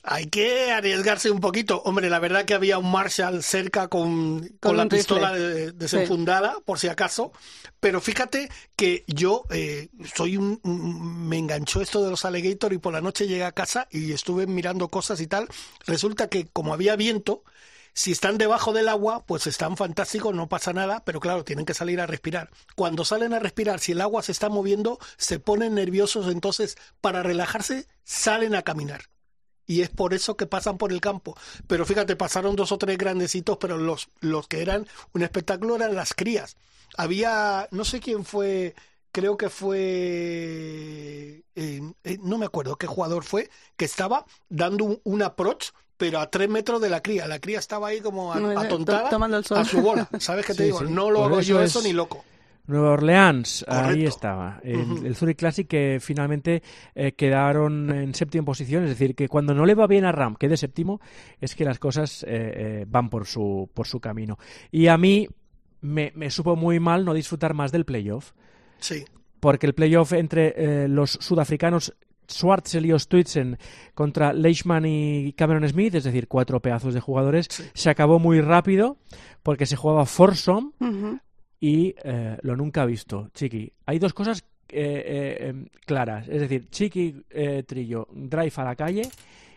hay 0.05 0.27
que 0.27 0.69
arriesgarse 0.71 1.31
un 1.31 1.39
poquito. 1.39 1.81
Hombre, 1.85 2.09
la 2.09 2.19
verdad 2.19 2.43
que 2.45 2.53
había 2.53 2.77
un 2.77 2.91
Marshall 2.91 3.41
cerca 3.41 3.87
con, 3.87 4.39
con, 4.41 4.57
Con 4.59 4.77
la 4.77 4.89
pistola 4.89 5.31
de- 5.31 5.71
desenfundada, 5.71 6.55
por 6.65 6.77
si 6.77 6.89
acaso. 6.89 7.31
Pero 7.79 8.01
fíjate 8.01 8.49
que 8.75 9.05
yo 9.07 9.43
eh, 9.49 9.89
soy 10.13 10.35
un, 10.37 10.59
un- 10.63 11.27
me 11.29 11.37
enganchó 11.37 11.81
esto 11.81 12.03
de 12.03 12.09
los 12.11 12.25
alligator 12.25 12.73
y 12.73 12.79
por 12.79 12.91
la 12.93 12.99
noche 13.01 13.27
llegué 13.27 13.45
a 13.45 13.53
casa 13.53 13.87
y 13.91 14.11
estuve 14.11 14.45
mirando 14.45 14.89
cosas 14.89 15.21
y 15.21 15.27
tal. 15.27 15.47
Resulta 15.85 16.27
que 16.27 16.47
como 16.47 16.73
había 16.73 16.95
viento, 16.97 17.43
si 17.93 18.11
están 18.11 18.37
debajo 18.37 18.73
del 18.73 18.89
agua, 18.89 19.23
pues 19.25 19.47
están 19.47 19.77
fantásticos, 19.77 20.33
no 20.35 20.49
pasa 20.49 20.73
nada, 20.73 21.03
pero 21.05 21.19
claro, 21.21 21.45
tienen 21.45 21.65
que 21.65 21.73
salir 21.75 22.01
a 22.01 22.07
respirar. 22.07 22.49
Cuando 22.75 23.05
salen 23.05 23.33
a 23.33 23.39
respirar, 23.39 23.79
si 23.79 23.93
el 23.93 24.01
agua 24.01 24.21
se 24.23 24.31
está 24.33 24.49
moviendo, 24.49 24.99
se 25.17 25.39
ponen 25.39 25.75
nerviosos, 25.75 26.27
entonces 26.27 26.75
para 27.01 27.23
relajarse 27.23 27.87
salen 28.03 28.55
a 28.55 28.63
caminar. 28.63 29.12
Y 29.67 29.81
es 29.81 29.89
por 29.89 30.13
eso 30.13 30.35
que 30.37 30.45
pasan 30.45 30.77
por 30.77 30.91
el 30.91 31.01
campo. 31.01 31.35
Pero 31.67 31.85
fíjate, 31.85 32.15
pasaron 32.15 32.55
dos 32.55 32.71
o 32.71 32.77
tres 32.77 32.97
grandecitos, 32.97 33.57
pero 33.57 33.77
los, 33.77 34.09
los 34.19 34.47
que 34.47 34.61
eran 34.61 34.87
un 35.13 35.21
espectáculo 35.23 35.75
eran 35.75 35.95
las 35.95 36.13
crías. 36.13 36.57
Había, 36.97 37.67
no 37.71 37.85
sé 37.85 37.99
quién 37.99 38.23
fue, 38.25 38.75
creo 39.11 39.35
que 39.37 39.49
fue, 39.49 41.43
eh, 41.55 41.81
eh, 42.03 42.17
no 42.21 42.37
me 42.37 42.45
acuerdo 42.45 42.75
qué 42.75 42.87
jugador 42.87 43.23
fue, 43.23 43.49
que 43.77 43.85
estaba 43.85 44.25
dando 44.49 44.85
un, 44.85 44.99
un 45.03 45.21
approach 45.23 45.67
pero 45.95 46.19
a 46.19 46.29
tres 46.29 46.49
metros 46.49 46.81
de 46.81 46.89
la 46.89 47.01
cría. 47.01 47.27
La 47.27 47.39
cría 47.39 47.59
estaba 47.59 47.87
ahí 47.87 48.01
como 48.01 48.33
Muy 48.33 48.41
bien, 48.55 48.57
atontada 48.57 49.03
to- 49.05 49.09
tomando 49.11 49.37
el 49.37 49.45
sol. 49.45 49.59
a 49.59 49.63
su 49.63 49.79
bola. 49.79 50.09
¿Sabes 50.19 50.45
qué 50.45 50.53
te 50.53 50.57
Sí, 50.57 50.63
digo? 50.65 50.79
sí. 50.79 50.85
No 50.89 51.09
lo 51.09 51.19
Por 51.21 51.31
hago 51.31 51.41
yo 51.41 51.57
eso 51.61 51.63
eso 51.63 51.79
es- 51.79 51.85
ni 51.85 51.93
loco. 51.93 52.25
Nueva 52.65 52.91
Orleans, 52.91 53.65
ahí 53.67 54.05
estaba. 54.05 54.59
El, 54.63 55.05
el 55.05 55.15
Zurich 55.15 55.37
Classic 55.37 55.67
que 55.67 55.97
finalmente 56.01 56.63
eh, 56.95 57.11
quedaron 57.11 57.91
en 57.91 58.13
séptima 58.15 58.45
posición. 58.45 58.83
Es 58.83 58.89
decir, 58.91 59.15
que 59.15 59.27
cuando 59.27 59.53
no 59.53 59.65
le 59.65 59.75
va 59.75 59.85
bien 59.87 60.05
a 60.05 60.11
Ram, 60.13 60.35
quede 60.35 60.55
séptimo, 60.55 61.01
es 61.41 61.55
que 61.55 61.65
las 61.65 61.77
cosas 61.79 62.23
eh, 62.23 62.27
eh, 62.29 62.85
van 62.87 63.09
por 63.09 63.25
su, 63.27 63.69
por 63.73 63.85
su 63.87 63.99
camino. 63.99 64.37
Y 64.71 64.87
a 64.87 64.97
mí 64.97 65.27
me, 65.81 66.13
me 66.15 66.29
supo 66.29 66.55
muy 66.55 66.79
mal 66.79 67.03
no 67.03 67.13
disfrutar 67.13 67.53
más 67.53 67.71
del 67.71 67.83
playoff. 67.85 68.31
Sí. 68.79 69.03
porque 69.39 69.65
el 69.67 69.73
playoff 69.73 70.11
entre 70.13 70.87
los 70.87 71.11
sudafricanos 71.11 71.93
Schwartzel 72.29 72.85
y 72.85 72.93
Ostuitzen 72.93 73.57
contra 73.93 74.31
Leishman 74.33 74.85
y 74.85 75.33
Cameron 75.33 75.67
Smith, 75.67 75.95
es 75.95 76.05
decir, 76.05 76.27
cuatro 76.29 76.61
pedazos 76.61 76.93
de 76.93 77.01
jugadores, 77.01 77.47
Sí. 77.49 77.63
se 77.73 77.89
acabó 77.89 78.19
muy 78.19 78.39
rápido 78.41 78.97
porque 79.41 79.65
se 79.65 79.75
jugaba 79.75 80.05
foursome. 80.05 80.71
Y 81.63 81.95
eh, 82.03 82.37
lo 82.41 82.57
nunca 82.57 82.85
visto, 82.85 83.29
Chiqui. 83.33 83.71
Hay 83.85 83.97
dos 83.97 84.13
cosas 84.13 84.43
eh, 84.67 85.37
eh, 85.39 85.47
em, 85.47 85.67
claras, 85.85 86.27
es 86.27 86.41
decir, 86.41 86.67
Chiqui 86.69 87.23
eh, 87.29 87.63
Trillo 87.65 88.09
drive 88.11 88.51
a 88.57 88.63
la 88.65 88.75
calle 88.75 89.03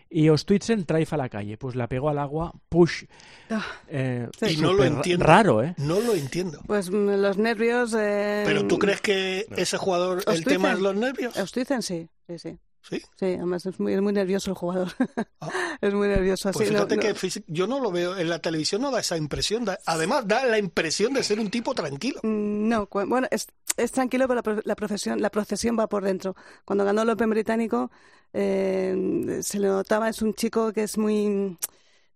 y 0.08 0.28
Ostuitzen 0.28 0.84
drive 0.86 1.08
a 1.10 1.16
la 1.16 1.28
calle. 1.28 1.58
Pues 1.58 1.74
la 1.74 1.88
pegó 1.88 2.08
al 2.08 2.20
agua, 2.20 2.52
push. 2.68 3.06
Ah, 3.50 3.66
eh, 3.88 4.28
Sí. 4.38 4.54
Y 4.54 4.56
no 4.58 4.72
lo 4.72 4.84
entiendo. 4.84 5.24
Raro, 5.24 5.64
¿eh? 5.64 5.74
No 5.78 5.98
lo 5.98 6.14
entiendo. 6.14 6.60
Pues 6.64 6.92
mm, 6.92 7.08
los 7.20 7.38
nervios. 7.38 7.92
Eh, 7.98 8.44
Pero 8.46 8.68
tú 8.68 8.78
crees 8.78 9.00
que 9.00 9.44
ese 9.56 9.76
jugador, 9.76 10.22
el 10.28 10.44
tema 10.44 10.74
es 10.74 10.78
los 10.78 10.94
nervios? 10.94 11.36
Ostuizen 11.36 11.82
sí, 11.82 12.08
sí, 12.28 12.38
sí. 12.38 12.56
Sí. 12.88 13.02
Sí, 13.16 13.24
además 13.26 13.66
es 13.66 13.80
muy, 13.80 13.94
es 13.94 14.00
muy 14.00 14.12
nervioso 14.12 14.50
el 14.50 14.56
jugador. 14.56 14.88
Ah. 15.40 15.50
es 15.80 15.92
muy 15.92 16.08
nervioso. 16.08 16.50
Pues 16.52 16.68
sí, 16.68 16.72
no- 16.72 16.78
fíjate 16.80 16.96
no- 16.96 17.02
que 17.02 17.14
físi- 17.14 17.44
yo 17.46 17.66
no 17.66 17.80
lo 17.80 17.90
veo 17.92 18.16
en 18.16 18.28
la 18.28 18.38
televisión, 18.38 18.80
no 18.82 18.90
da 18.90 19.00
esa 19.00 19.16
impresión. 19.16 19.64
da- 19.64 19.78
además, 19.86 20.26
da 20.26 20.44
la 20.46 20.58
impresión 20.58 21.12
de 21.12 21.22
ser 21.22 21.38
un 21.40 21.50
tipo 21.50 21.74
tranquilo. 21.74 22.20
Mm, 22.22 22.68
No, 22.68 22.88
bueno, 23.06 23.26
es, 23.30 23.46
es 23.76 23.92
tranquilo, 23.92 24.26
pero 24.28 24.40
la, 24.42 24.62
la 24.64 24.74
profesión, 24.76 25.20
la 25.20 25.30
procesión 25.30 25.78
va 25.78 25.88
por 25.88 26.04
dentro. 26.04 26.34
Cuando 26.64 26.84
ganó 26.84 27.02
el 27.02 27.10
Open 27.10 27.30
británico, 27.30 27.90
eh, 28.32 29.40
se 29.42 29.58
le 29.58 29.68
notaba, 29.68 30.08
es 30.08 30.22
un 30.22 30.34
chico 30.34 30.72
que 30.72 30.82
es 30.84 30.96
muy, 30.98 31.56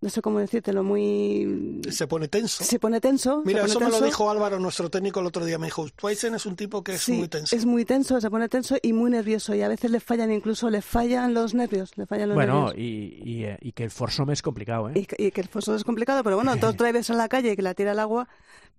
no 0.02 0.08
sé 0.08 0.22
cómo 0.22 0.38
decírtelo, 0.38 0.82
muy... 0.82 1.80
Se 1.90 2.06
pone 2.06 2.28
tenso. 2.28 2.64
Se 2.64 2.78
pone 2.78 3.00
tenso. 3.00 3.42
Mira, 3.44 3.60
pone 3.60 3.70
eso 3.70 3.80
me 3.80 3.90
lo 3.90 4.00
dijo 4.00 4.30
Álvaro, 4.30 4.58
nuestro 4.58 4.88
técnico, 4.90 5.20
el 5.20 5.26
otro 5.26 5.44
día. 5.44 5.58
Me 5.58 5.66
dijo, 5.66 5.86
Twysen 5.94 6.34
es 6.34 6.46
un 6.46 6.56
tipo 6.56 6.82
que 6.82 6.94
es 6.94 7.02
Sí, 7.02 7.12
muy 7.12 7.28
tenso. 7.28 7.54
es 7.54 7.66
muy 7.66 7.84
tenso, 7.84 8.20
se 8.20 8.30
pone 8.30 8.48
tenso 8.48 8.76
y 8.82 8.92
muy 8.92 9.10
nervioso. 9.10 9.54
Y 9.54 9.62
a 9.62 9.68
veces 9.68 9.90
le 9.90 10.00
fallan, 10.00 10.32
incluso 10.32 10.70
le 10.70 10.80
fallan 10.82 11.34
los 11.34 11.52
nervios. 11.54 11.96
Le 11.98 12.06
fallan 12.06 12.28
los 12.30 12.34
Bueno, 12.36 12.66
nervios. 12.68 12.78
y, 12.78 13.22
y, 13.24 13.44
eh, 13.44 13.58
y 13.60 13.72
que 13.72 13.84
el 13.84 13.90
foursome 13.90 14.32
es 14.32 14.42
complicado, 14.42 14.88
¿eh? 14.88 14.92
Y, 14.96 15.06
que- 15.06 15.16
y 15.22 15.30
que 15.32 15.40
el 15.42 15.48
foso 15.48 15.74
es 15.74 15.84
complicado, 15.84 16.22
pero 16.24 16.36
bueno, 16.36 16.56
dos 16.56 16.76
drives 16.78 17.10
en 17.10 17.18
la 17.18 17.28
calle 17.28 17.52
y 17.52 17.56
que 17.56 17.62
la 17.62 17.74
tira 17.74 17.90
al 17.90 17.98
agua, 17.98 18.28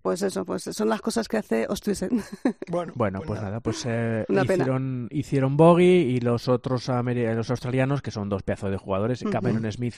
pues 0.01 0.21
eso, 0.21 0.45
pues 0.45 0.63
son 0.63 0.89
las 0.89 1.01
cosas 1.01 1.27
que 1.27 1.37
hace 1.37 1.65
Ostruisen. 1.69 2.23
Bueno, 2.67 2.93
Bueno, 2.95 3.21
pues 3.25 3.41
nada, 3.41 3.59
pues 3.59 3.83
eh, 3.85 4.25
Una 4.29 4.45
pena. 4.45 4.65
hicieron, 5.11 5.57
bogey 5.57 6.15
y 6.15 6.19
los 6.19 6.47
otros 6.47 6.87
los 6.87 7.49
australianos, 7.49 8.01
que 8.01 8.11
son 8.11 8.29
dos 8.29 8.43
pedazos 8.43 8.71
de 8.71 8.77
jugadores, 8.77 9.21
Ujú. 9.21 9.31
Cameron 9.31 9.69
Smith, 9.71 9.95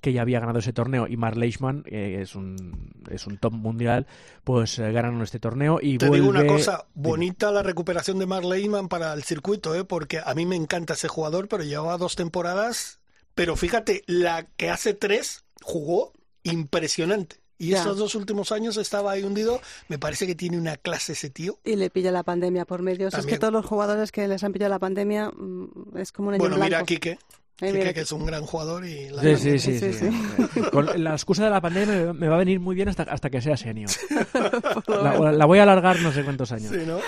que 0.00 0.12
ya 0.12 0.22
había 0.22 0.40
ganado 0.40 0.58
ese 0.58 0.72
torneo, 0.72 1.06
y 1.06 1.16
Mark 1.16 1.36
Leishman, 1.36 1.82
que 1.82 2.20
es 2.20 2.34
un, 2.34 2.90
es 3.10 3.26
un 3.26 3.38
top 3.38 3.52
mundial, 3.52 4.06
pues 4.44 4.78
eh, 4.78 4.90
ganaron 4.92 5.22
este 5.22 5.38
torneo 5.38 5.78
y 5.80 5.98
Te 5.98 6.08
vuelve... 6.08 6.26
digo 6.26 6.30
una 6.38 6.46
cosa, 6.46 6.86
bonita 6.94 7.50
la 7.52 7.62
recuperación 7.62 8.18
de 8.18 8.26
Mark 8.26 8.44
Lehman 8.44 8.88
para 8.88 9.12
el 9.12 9.22
circuito, 9.22 9.74
¿eh? 9.74 9.84
porque 9.84 10.20
a 10.24 10.34
mí 10.34 10.46
me 10.46 10.56
encanta 10.56 10.94
ese 10.94 11.08
jugador, 11.08 11.48
pero 11.48 11.62
llevaba 11.64 11.96
dos 11.98 12.16
temporadas. 12.16 13.00
Pero 13.34 13.54
fíjate, 13.54 14.02
la 14.06 14.46
que 14.56 14.70
hace 14.70 14.94
tres 14.94 15.44
jugó 15.62 16.12
impresionante. 16.42 17.36
Y 17.58 17.70
Ya. 17.70 17.80
esos 17.80 17.96
dos 17.96 18.14
últimos 18.14 18.52
años 18.52 18.76
estaba 18.76 19.12
ahí 19.12 19.22
hundido. 19.22 19.60
Me 19.88 19.98
parece 19.98 20.26
que 20.26 20.34
tiene 20.34 20.58
una 20.58 20.76
clase 20.76 21.12
ese 21.12 21.30
tío. 21.30 21.58
Y 21.64 21.76
le 21.76 21.88
pilla 21.90 22.10
la 22.12 22.22
pandemia 22.22 22.64
por 22.66 22.82
medio. 22.82 23.10
Si 23.10 23.16
Es 23.16 23.24
que 23.26 23.32
También. 23.32 23.40
todos 23.40 23.52
los 23.52 23.64
jugadores 23.66 24.12
que 24.12 24.28
les 24.28 24.44
han 24.44 24.52
pillado 24.52 24.70
la 24.70 24.78
pandemia 24.78 25.30
mm, 25.30 25.96
es 25.96 26.12
como 26.12 26.28
un 26.28 26.34
año 26.34 26.40
Bueno, 26.40 26.56
en 26.56 26.62
mira 26.62 26.78
a. 26.80 26.84
Quique, 26.84 27.18
Eh, 27.62 27.72
Quique, 27.72 27.94
que 27.94 28.00
es 28.00 28.12
un 28.12 28.26
gran 28.26 28.44
jugador. 28.44 28.84
y 28.84 29.08
la 29.08 29.22
Sí, 29.22 29.36
sí, 29.36 29.58
sí, 29.58 29.78
Sí, 29.78 29.92
sí. 29.94 30.60
Con 30.70 31.02
la 31.02 31.12
excusa 31.12 31.44
de 31.44 31.50
la 31.50 31.60
pandemia 31.62 32.12
me- 32.12 32.28
va 32.28 32.34
a 32.34 32.38
venir 32.38 32.60
muy 32.60 32.74
bien 32.76 32.88
hasta, 32.90 33.04
hasta 33.04 33.30
que 33.30 33.40
sea 33.40 33.56
senior. 33.56 33.88
La, 34.88 35.32
la 35.32 35.44
voy 35.46 35.58
a 35.58 35.62
alargar 35.62 36.00
no 36.00 36.12
sé 36.12 36.22
cuántos 36.24 36.52
años. 36.52 36.70
Sí, 36.72 36.82
¿no? 36.86 36.98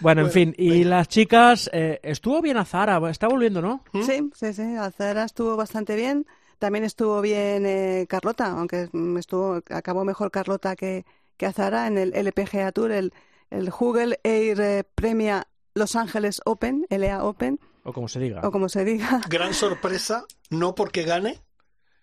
Bueno, 0.00 0.22
en 0.22 0.30
fin, 0.30 0.54
y 0.56 0.70
venga. 0.70 0.88
las 0.96 1.08
chicas, 1.08 1.68
eh, 1.74 2.00
estuvo 2.02 2.40
bien 2.40 2.56
a 2.56 2.64
Zara, 2.64 2.98
está 3.10 3.28
volviendo, 3.28 3.60
¿no? 3.60 3.84
Sí, 3.92 4.30
sí, 4.34 4.54
sí. 4.54 4.62
Alzara 4.62 5.24
estuvo 5.24 5.56
bastante 5.56 5.94
bien. 5.94 6.26
También 6.60 6.84
estuvo 6.84 7.20
bien 7.22 7.64
eh, 7.66 8.06
Carlota, 8.08 8.52
aunque 8.52 8.88
mm, 8.92 9.16
estuvo 9.16 9.60
acabó 9.70 10.04
mejor 10.04 10.30
Carlota 10.30 10.76
que, 10.76 11.04
que 11.36 11.46
Azara 11.46 11.88
en 11.88 11.98
el 11.98 12.12
LPGA 12.14 12.70
Tour, 12.70 12.92
el, 12.92 13.12
el 13.50 13.70
Google 13.70 14.20
Air 14.22 14.60
eh, 14.60 14.84
Premia 14.94 15.48
Los 15.74 15.96
Ángeles 15.96 16.40
Open, 16.44 16.86
LA 16.90 17.24
Open, 17.24 17.58
O 17.82 17.92
como 17.92 18.08
se 18.08 18.20
diga. 18.20 18.42
o 18.46 18.52
como 18.52 18.68
se 18.68 18.84
diga. 18.84 19.20
Gran 19.28 19.54
sorpresa, 19.54 20.26
no 20.50 20.74
porque 20.74 21.02
gane, 21.04 21.40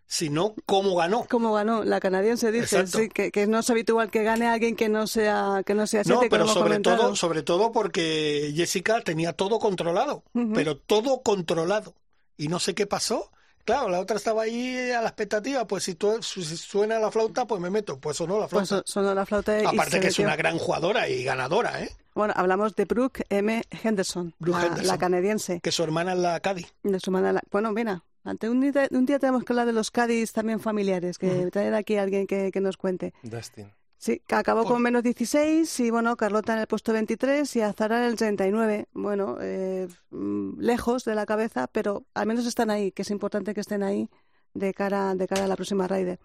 sino 0.08 0.56
cómo 0.66 0.96
ganó. 0.96 1.28
Como 1.30 1.54
ganó 1.54 1.84
la 1.84 2.00
canadiense, 2.00 2.52
dice, 2.52 2.88
sí, 2.88 3.10
que, 3.10 3.30
que 3.32 3.46
no 3.46 3.60
es 3.60 3.70
habitual 3.70 4.10
que 4.10 4.24
gane 4.24 4.48
alguien 4.48 4.76
que 4.76 4.90
no 4.90 5.06
sea 5.06 5.62
que 5.66 5.76
no 5.76 5.86
sea 5.86 6.02
No, 6.06 6.22
pero 6.22 6.46
como 6.46 6.54
sobre 6.54 6.70
comentaron. 6.70 7.00
todo, 7.00 7.16
sobre 7.16 7.44
todo 7.44 7.72
porque 7.72 8.52
Jessica 8.56 9.02
tenía 9.02 9.34
todo 9.34 9.60
controlado, 9.60 10.24
pero 10.56 10.78
todo 10.78 11.22
controlado. 11.22 11.94
Y 12.38 12.48
no 12.48 12.58
sé 12.60 12.74
qué 12.74 12.88
pasó. 12.88 13.32
Claro, 13.68 13.90
la 13.90 14.00
otra 14.00 14.16
estaba 14.16 14.44
ahí 14.44 14.92
a 14.92 15.02
la 15.02 15.10
expectativa, 15.10 15.68
pues 15.68 15.84
si, 15.84 15.98
si 16.22 16.56
suena 16.56 17.00
la 17.00 17.12
flauta, 17.12 17.46
pues 17.46 17.60
me 17.60 17.70
meto. 17.70 18.00
Pues 18.00 18.16
sonó 18.16 18.40
la 18.40 18.48
Pues 18.48 18.70
flauta. 18.70 18.88
so- 18.88 18.94
sonó 18.94 19.14
la 19.14 19.26
flauta 19.26 19.62
y 19.62 19.66
Aparte 19.66 20.00
que 20.00 20.08
es 20.08 20.20
una 20.20 20.38
gran 20.38 20.58
jugadora 20.58 21.10
y 21.10 21.26
ganadora, 21.26 21.84
¿eh? 21.84 21.90
Bueno, 22.16 22.34
hablamos 22.38 22.76
de 22.78 22.86
Brooke 22.86 23.26
M. 23.28 23.62
Henderson, 23.84 24.34
Brooke 24.40 24.58
la, 24.60 24.66
Henderson. 24.68 24.88
la 24.88 24.98
canadiense. 24.98 25.60
Que 25.62 25.74
su 25.74 25.84
hermana 25.84 26.14
es 26.14 26.20
la 26.20 26.40
Cadi. 26.40 26.66
De 26.84 26.98
su 27.02 27.10
hermana, 27.10 27.34
la- 27.34 27.42
Bueno, 27.52 27.74
mira, 27.74 28.06
ante 28.24 28.50
un 28.50 28.62
día, 28.62 28.88
un 28.92 29.06
día 29.06 29.20
tenemos 29.20 29.44
que 29.44 29.52
hablar 29.52 29.66
de 29.68 29.74
los 29.74 29.92
Cádiz 29.92 30.32
también 30.32 30.62
familiares, 30.62 31.18
que 31.18 31.50
traer 31.52 31.76
aquí 31.76 31.98
a 31.98 32.04
alguien 32.04 32.26
que, 32.26 32.52
que 32.54 32.62
nos 32.62 32.78
cuente. 32.78 33.14
Dustin. 33.22 33.74
Sí, 34.00 34.22
que 34.28 34.36
acabó 34.36 34.62
Por- 34.64 34.74
con 34.74 34.82
menos 34.84 35.02
16 35.04 35.80
y 35.80 35.90
bueno, 35.90 36.16
Carlota 36.18 36.54
en 36.54 36.60
el 36.60 36.68
puesto 36.68 36.94
23 36.94 37.56
y 37.56 37.62
Azara 37.62 37.98
en 38.00 38.12
el 38.12 38.16
39. 38.16 38.88
Bueno, 38.94 39.38
eh, 39.42 39.88
mm, 40.12 40.60
lejos 40.60 41.04
de 41.04 41.16
la 41.16 41.26
cabeza, 41.26 41.68
pero 41.68 42.06
al 42.14 42.28
menos 42.28 42.46
están 42.46 42.70
ahí, 42.70 42.92
que 42.92 43.02
es 43.02 43.10
importante 43.10 43.54
que 43.56 43.62
estén 43.62 43.82
ahí 43.84 44.10
de 44.54 44.74
cara, 44.74 45.16
de 45.16 45.28
cara 45.28 45.46
a 45.46 45.48
la 45.48 45.56
próxima 45.56 45.88
Raider. 45.88 46.20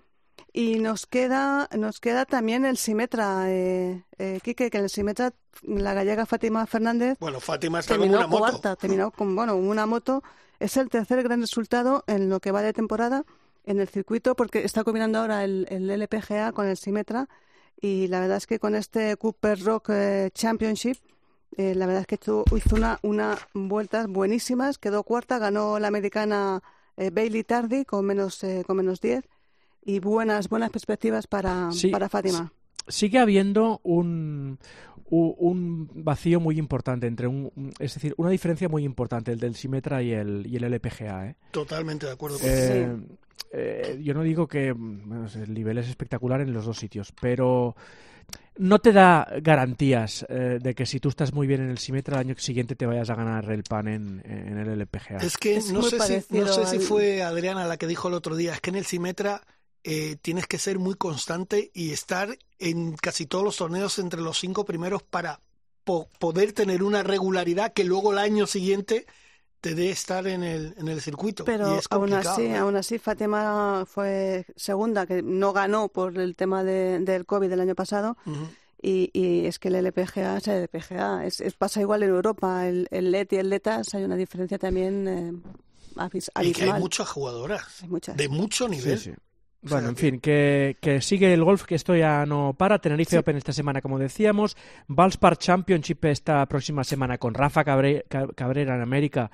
Y 0.52 0.80
nos 0.80 1.06
queda, 1.06 1.68
nos 1.76 1.98
queda 2.00 2.24
también 2.26 2.64
el 2.66 2.76
Simetra, 2.76 3.44
eh, 3.50 4.04
eh, 4.18 4.40
Quique, 4.42 4.70
que 4.70 4.78
en 4.78 4.84
el 4.84 4.90
Simetra 4.90 5.32
la 5.62 5.94
gallega 5.94 6.24
Fátima 6.26 6.66
Fernández 6.66 7.18
Bueno, 7.20 7.38
Fátima 7.40 7.80
está 7.80 7.94
con 7.94 8.00
terminó 8.02 8.18
una 8.18 8.26
moto. 8.26 8.40
cuarta, 8.40 8.76
terminó 8.76 9.10
con 9.10 9.34
bueno, 9.36 9.56
una 9.56 9.86
moto. 9.86 10.22
Es 10.58 10.76
el 10.76 10.88
tercer 10.90 11.22
gran 11.22 11.40
resultado 11.40 12.04
en 12.06 12.28
lo 12.28 12.40
que 12.40 12.50
va 12.50 12.60
de 12.62 12.72
temporada 12.72 13.24
en 13.64 13.80
el 13.80 13.88
circuito, 13.88 14.34
porque 14.34 14.64
está 14.64 14.84
combinando 14.84 15.18
ahora 15.20 15.44
el, 15.44 15.66
el 15.70 15.90
LPGA 15.90 16.52
con 16.52 16.66
el 16.66 16.76
Simetra. 16.76 17.28
Y 17.82 18.06
la 18.06 18.20
verdad 18.20 18.36
es 18.38 18.46
que 18.46 18.58
con 18.58 18.74
este 18.74 19.16
Cooper 19.16 19.60
Rock 19.62 19.90
eh, 19.90 20.30
Championship, 20.32 20.96
eh, 21.56 21.74
la 21.74 21.86
verdad 21.86 22.02
es 22.02 22.06
que 22.06 22.14
hizo, 22.14 22.44
una, 22.76 22.98
una 23.02 23.36
vueltas 23.52 24.06
buenísimas. 24.06 24.78
Quedó 24.78 25.02
cuarta, 25.02 25.38
ganó 25.38 25.78
la 25.78 25.88
americana 25.88 26.62
eh, 26.96 27.10
Bailey 27.10 27.44
Tardy 27.44 27.84
con 27.84 28.06
menos, 28.06 28.42
eh, 28.44 28.62
con 28.66 28.76
menos 28.76 29.00
10. 29.00 29.24
Y 29.84 29.98
buenas, 29.98 30.48
buenas 30.48 30.70
perspectivas 30.70 31.26
para, 31.26 31.72
Sí, 31.72 31.88
para 31.88 32.08
Fátima. 32.08 32.52
sigue 32.86 33.18
habiendo 33.18 33.80
un, 33.82 34.58
un 35.10 35.90
vacío 35.94 36.40
muy 36.40 36.58
importante 36.58 37.06
entre 37.06 37.26
un, 37.26 37.72
es 37.78 37.94
decir, 37.94 38.14
una 38.16 38.30
diferencia 38.30 38.68
muy 38.68 38.84
importante 38.84 39.32
el 39.32 39.38
del 39.38 39.54
Simetra 39.54 40.02
y 40.02 40.12
el, 40.12 40.46
y 40.46 40.56
el 40.56 40.64
LPGA. 40.64 41.26
¿eh? 41.26 41.36
Totalmente 41.50 42.06
de 42.06 42.12
acuerdo 42.12 42.38
con 42.38 42.48
Eh, 42.48 42.96
eh, 43.52 44.00
yo 44.02 44.14
no 44.14 44.22
digo 44.22 44.46
que 44.46 44.72
bueno, 44.72 45.26
el 45.34 45.54
nivel 45.54 45.78
es 45.78 45.88
espectacular 45.88 46.40
en 46.40 46.52
los 46.52 46.64
dos 46.64 46.78
sitios, 46.78 47.12
pero 47.20 47.76
no 48.56 48.78
te 48.78 48.92
da 48.92 49.28
garantías 49.42 50.24
eh, 50.28 50.58
de 50.62 50.74
que 50.74 50.86
si 50.86 51.00
tú 51.00 51.08
estás 51.08 51.32
muy 51.32 51.46
bien 51.46 51.62
en 51.62 51.70
el 51.70 51.78
Simetra, 51.78 52.16
el 52.20 52.28
año 52.28 52.34
siguiente 52.38 52.76
te 52.76 52.86
vayas 52.86 53.10
a 53.10 53.14
ganar 53.14 53.50
el 53.50 53.62
pan 53.62 53.88
en, 53.88 54.22
en 54.24 54.58
el 54.58 54.80
LPGA. 54.80 55.18
Es 55.18 55.36
que 55.36 55.56
Es 55.56 55.72
no 55.72 55.82
sé, 55.82 55.98
si, 56.22 56.38
no 56.38 56.46
sé 56.46 56.66
si 56.66 56.78
fue 56.78 57.22
Adriana 57.22 57.66
la 57.66 57.76
que 57.76 57.86
dijo 57.86 58.08
el 58.08 58.14
otro 58.14 58.36
día, 58.36 58.54
es 58.54 58.60
que 58.60 58.70
en 58.70 58.76
el 58.76 58.84
Simetra 58.84 59.42
eh, 59.84 60.16
tienes 60.22 60.46
que 60.46 60.58
ser 60.58 60.78
muy 60.78 60.94
constante 60.94 61.70
y 61.74 61.90
estar 61.92 62.36
en 62.58 62.94
casi 62.96 63.26
todos 63.26 63.44
los 63.44 63.56
torneos 63.56 63.98
entre 63.98 64.20
los 64.20 64.38
cinco 64.38 64.64
primeros 64.64 65.02
para 65.02 65.40
po- 65.84 66.08
poder 66.18 66.52
tener 66.52 66.82
una 66.82 67.02
regularidad 67.02 67.72
que 67.72 67.84
luego 67.84 68.12
el 68.12 68.18
año 68.18 68.46
siguiente 68.46 69.06
te 69.60 69.74
dé 69.74 69.90
estar 69.90 70.26
en 70.26 70.42
el, 70.42 70.74
en 70.78 70.88
el 70.88 71.00
circuito. 71.00 71.44
Pero 71.44 71.74
y 71.74 71.78
es 71.78 71.86
aún 71.90 72.12
así, 72.12 72.42
¿eh? 72.42 72.56
aún 72.56 72.76
así, 72.76 72.98
Fátima 72.98 73.84
fue 73.86 74.44
segunda, 74.56 75.06
que 75.06 75.22
no 75.22 75.52
ganó 75.52 75.88
por 75.88 76.18
el 76.18 76.34
tema 76.36 76.64
de- 76.64 76.98
del 77.00 77.26
COVID 77.26 77.48
del 77.48 77.60
año 77.60 77.74
pasado. 77.74 78.16
Y, 78.84 79.10
y 79.12 79.46
es 79.46 79.60
que 79.60 79.68
el 79.68 79.76
LPGA 79.76 80.38
es 80.38 80.48
el 80.48 80.62
LPGA. 80.64 81.24
Es, 81.26 81.40
es- 81.40 81.54
pasa 81.54 81.80
igual 81.80 82.02
en 82.02 82.10
Europa. 82.10 82.66
El, 82.68 82.88
el 82.90 83.12
LET 83.12 83.32
y 83.34 83.36
el 83.36 83.50
LETAS 83.50 83.94
hay 83.94 84.02
una 84.02 84.16
diferencia 84.16 84.58
también 84.58 85.06
eh, 85.06 85.32
Y 86.40 86.52
que 86.52 86.64
hay 86.64 86.80
muchas 86.80 87.08
jugadoras 87.08 87.82
Hay 87.82 87.88
muchas. 87.88 88.16
de 88.16 88.28
mucho 88.28 88.68
nivel. 88.68 88.98
Sí, 88.98 89.10
sí. 89.10 89.16
Bueno, 89.62 89.90
en 89.90 89.96
fin, 89.96 90.18
que, 90.20 90.76
que 90.80 91.00
sigue 91.00 91.32
el 91.32 91.44
golf, 91.44 91.64
que 91.64 91.76
esto 91.76 91.94
ya 91.94 92.26
no 92.26 92.54
para. 92.58 92.80
Tenerife 92.80 93.16
Open 93.18 93.36
esta 93.36 93.52
semana, 93.52 93.80
como 93.80 93.98
decíamos. 93.98 94.56
Valspar 94.88 95.36
Championship 95.38 96.04
esta 96.06 96.44
próxima 96.46 96.82
semana 96.84 97.16
con 97.18 97.32
Rafa 97.32 97.62
Cabre- 97.64 98.04
Ca- 98.08 98.26
Cabrera 98.34 98.74
en 98.74 98.82
América 98.82 99.30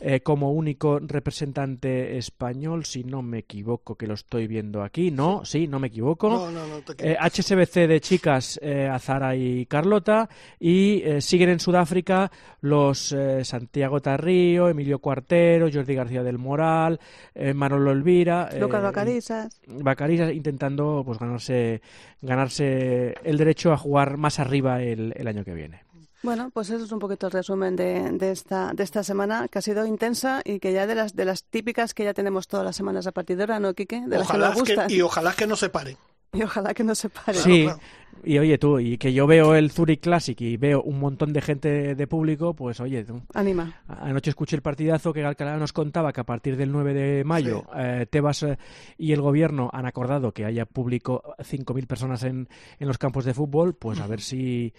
eh, 0.00 0.20
como 0.20 0.52
único 0.52 1.00
representante 1.00 2.16
español, 2.16 2.84
si 2.84 3.02
no 3.04 3.22
me 3.22 3.38
equivoco, 3.38 3.96
que 3.96 4.06
lo 4.06 4.14
estoy 4.14 4.46
viendo 4.46 4.82
aquí. 4.82 5.10
No, 5.10 5.44
sí, 5.44 5.66
no 5.66 5.80
me 5.80 5.88
equivoco. 5.88 6.28
No, 6.28 6.50
no, 6.50 6.66
no 6.66 6.80
te 6.82 7.12
Eh, 7.12 7.16
HSBC 7.20 7.88
de 7.88 8.00
chicas, 8.00 8.60
eh, 8.62 8.86
Azara 8.88 9.34
y 9.34 9.66
Carlota. 9.66 10.28
Y 10.60 11.02
eh, 11.02 11.20
siguen 11.20 11.50
en 11.50 11.60
Sudáfrica 11.60 12.30
los 12.60 13.12
eh, 13.12 13.44
Santiago 13.44 14.00
Tarrío, 14.00 14.68
Emilio 14.68 15.00
Cuartero, 15.00 15.68
Jordi 15.72 15.94
García 15.94 16.22
del 16.22 16.38
Moral, 16.38 17.00
eh, 17.34 17.52
Manolo 17.52 17.90
Elvira. 17.90 18.48
Lucas 18.60 18.80
eh, 18.80 18.84
Bacarizas. 18.84 19.60
Bacarisas 19.80 20.32
intentando 20.32 21.02
pues 21.04 21.18
ganarse 21.18 21.80
ganarse 22.20 23.14
el 23.24 23.36
derecho 23.38 23.72
a 23.72 23.76
jugar 23.76 24.16
más 24.16 24.38
arriba 24.38 24.82
el, 24.82 25.12
el 25.16 25.26
año 25.26 25.44
que 25.44 25.54
viene. 25.54 25.82
Bueno, 26.22 26.50
pues 26.54 26.70
eso 26.70 26.84
es 26.84 26.92
un 26.92 27.00
poquito 27.00 27.26
el 27.26 27.32
resumen 27.32 27.74
de, 27.74 28.12
de 28.12 28.30
esta, 28.30 28.72
de 28.74 28.84
esta 28.84 29.02
semana, 29.02 29.48
que 29.48 29.58
ha 29.58 29.62
sido 29.62 29.84
intensa 29.86 30.40
y 30.44 30.60
que 30.60 30.72
ya 30.72 30.86
de 30.86 30.94
las, 30.94 31.16
de 31.16 31.24
las 31.24 31.42
típicas 31.42 31.94
que 31.94 32.04
ya 32.04 32.14
tenemos 32.14 32.46
todas 32.46 32.64
las 32.64 32.76
semanas 32.76 33.08
a 33.08 33.12
partir 33.12 33.36
de 33.36 33.42
ahora, 33.42 33.58
¿no, 33.58 33.74
Quique? 33.74 34.02
De 34.06 34.18
las 34.18 34.30
que 34.30 34.38
nos 34.38 34.54
que- 34.54 34.60
gustan. 34.60 34.88
y 34.90 35.00
ojalá 35.00 35.32
que 35.32 35.48
no 35.48 35.56
se 35.56 35.68
pare. 35.68 35.96
Y 36.38 36.42
ojalá 36.42 36.72
que 36.72 36.82
no 36.82 36.94
se 36.94 37.10
pare. 37.10 37.36
sí, 37.36 37.64
claro. 37.64 37.78
y 38.24 38.38
oye 38.38 38.56
tú, 38.56 38.78
y 38.78 38.96
que 38.96 39.12
yo 39.12 39.26
veo 39.26 39.54
el 39.54 39.70
Zurich 39.70 40.00
Classic 40.00 40.40
y 40.40 40.56
veo 40.56 40.80
un 40.82 40.98
montón 40.98 41.34
de 41.34 41.42
gente 41.42 41.94
de 41.94 42.06
público, 42.06 42.54
pues 42.54 42.80
oye 42.80 43.04
tú. 43.04 43.20
Anima. 43.34 43.82
Anoche 43.86 44.30
escuché 44.30 44.56
el 44.56 44.62
partidazo 44.62 45.12
que 45.12 45.22
Alcalá 45.24 45.58
nos 45.58 45.74
contaba 45.74 46.10
que 46.10 46.22
a 46.22 46.24
partir 46.24 46.56
del 46.56 46.72
9 46.72 46.94
de 46.94 47.24
mayo 47.24 47.64
eh, 47.76 48.06
Tebas 48.08 48.44
eh, 48.44 48.58
y 48.96 49.12
el 49.12 49.20
gobierno 49.20 49.68
han 49.74 49.84
acordado 49.84 50.32
que 50.32 50.46
haya 50.46 50.64
público 50.64 51.34
5.000 51.38 51.86
personas 51.86 52.22
en, 52.22 52.48
en 52.78 52.88
los 52.88 52.96
campos 52.96 53.26
de 53.26 53.34
fútbol, 53.34 53.74
pues 53.74 54.00
a 54.00 54.06
ver 54.06 54.22
si, 54.22 54.72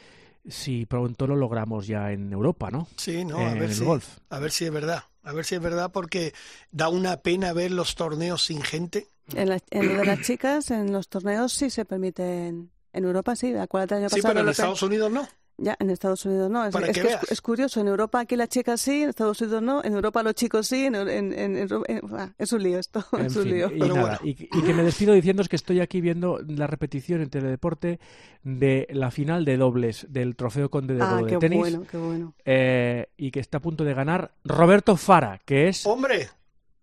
si 0.47 0.87
pronto 0.87 1.27
lo 1.27 1.35
logramos 1.35 1.85
ya 1.85 2.11
en 2.11 2.33
Europa, 2.33 2.71
¿no? 2.71 2.87
Sí, 2.97 3.23
no, 3.23 3.37
a 3.37 3.53
ver 3.53 3.63
el 3.63 3.73
si, 3.75 3.85
golf. 3.85 4.17
a 4.31 4.39
ver 4.39 4.49
si 4.49 4.65
es 4.65 4.71
verdad. 4.71 5.03
A 5.23 5.31
ver 5.33 5.45
si 5.45 5.55
es 5.55 5.61
verdad 5.61 5.91
porque 5.91 6.33
da 6.71 6.89
una 6.89 7.17
pena 7.17 7.53
ver 7.53 7.71
los 7.71 7.95
torneos 7.95 8.43
sin 8.43 8.61
gente. 8.61 9.07
En, 9.35 9.49
la- 9.49 9.59
en 9.71 9.87
lo 9.87 9.95
de 9.95 10.05
las 10.05 10.21
chicas, 10.21 10.69
en 10.71 10.91
los 10.91 11.07
torneos 11.07 11.53
sí 11.53 11.69
se 11.69 11.85
permiten. 11.85 12.71
En 12.91 13.03
Europa 13.05 13.35
sí, 13.35 13.55
acuérdate 13.55 13.95
el 13.95 14.01
año 14.01 14.09
Sí, 14.09 14.17
pasado. 14.17 14.33
pero 14.33 14.43
en 14.45 14.49
Estados 14.49 14.83
Unidos 14.83 15.11
no. 15.11 15.27
Ya, 15.57 15.77
en 15.79 15.91
Estados 15.91 16.25
Unidos 16.25 16.49
no. 16.49 16.65
Es, 16.65 16.75
que 16.75 17.15
es, 17.29 17.41
curioso. 17.41 17.79
En 17.79 17.87
Europa 17.87 18.19
aquí 18.19 18.35
las 18.35 18.49
chicas 18.49 18.81
sí, 18.81 19.03
en 19.03 19.09
Estados 19.09 19.39
Unidos 19.39 19.61
no. 19.61 19.83
En 19.83 19.93
Europa 19.93 20.23
los 20.23 20.33
chicos 20.33 20.65
sí. 20.67 20.85
En, 20.85 20.95
en, 20.95 21.07
en- 21.31 21.57
en- 21.57 21.67
en- 21.87 22.01
ah, 22.17 22.29
es 22.39 22.51
un 22.53 22.63
lío 22.63 22.79
esto. 22.79 23.05
En 23.13 23.25
es 23.27 23.35
un 23.35 23.43
fin, 23.43 23.51
lío. 23.53 23.67
y, 23.73 23.79
Pero 23.79 23.95
nada, 23.95 24.19
bueno. 24.19 24.19
y, 24.23 24.31
y 24.51 24.61
que 24.63 24.73
me 24.73 24.81
despido 24.83 25.13
diciendo 25.13 25.43
que 25.43 25.55
estoy 25.55 25.79
aquí 25.79 26.01
viendo 26.01 26.39
la 26.47 26.65
repetición 26.65 27.21
en 27.21 27.29
Teledeporte 27.29 27.99
de 28.43 28.87
la 28.91 29.11
final 29.11 29.45
de 29.45 29.57
dobles 29.57 30.07
del 30.09 30.35
Trofeo 30.35 30.69
Conde 30.71 30.95
de 30.95 31.03
Ah, 31.03 31.17
de 31.17 31.25
qué 31.27 31.37
tenis 31.37 31.59
bueno, 31.59 31.83
qué 31.89 31.97
bueno. 31.97 32.33
eh, 32.45 33.09
y 33.15 33.29
que 33.31 33.39
está 33.39 33.59
a 33.59 33.61
punto 33.61 33.83
de 33.83 33.93
ganar 33.93 34.31
Roberto 34.43 34.97
Fara, 34.97 35.39
que 35.45 35.67
es 35.67 35.85
Hombre, 35.85 36.29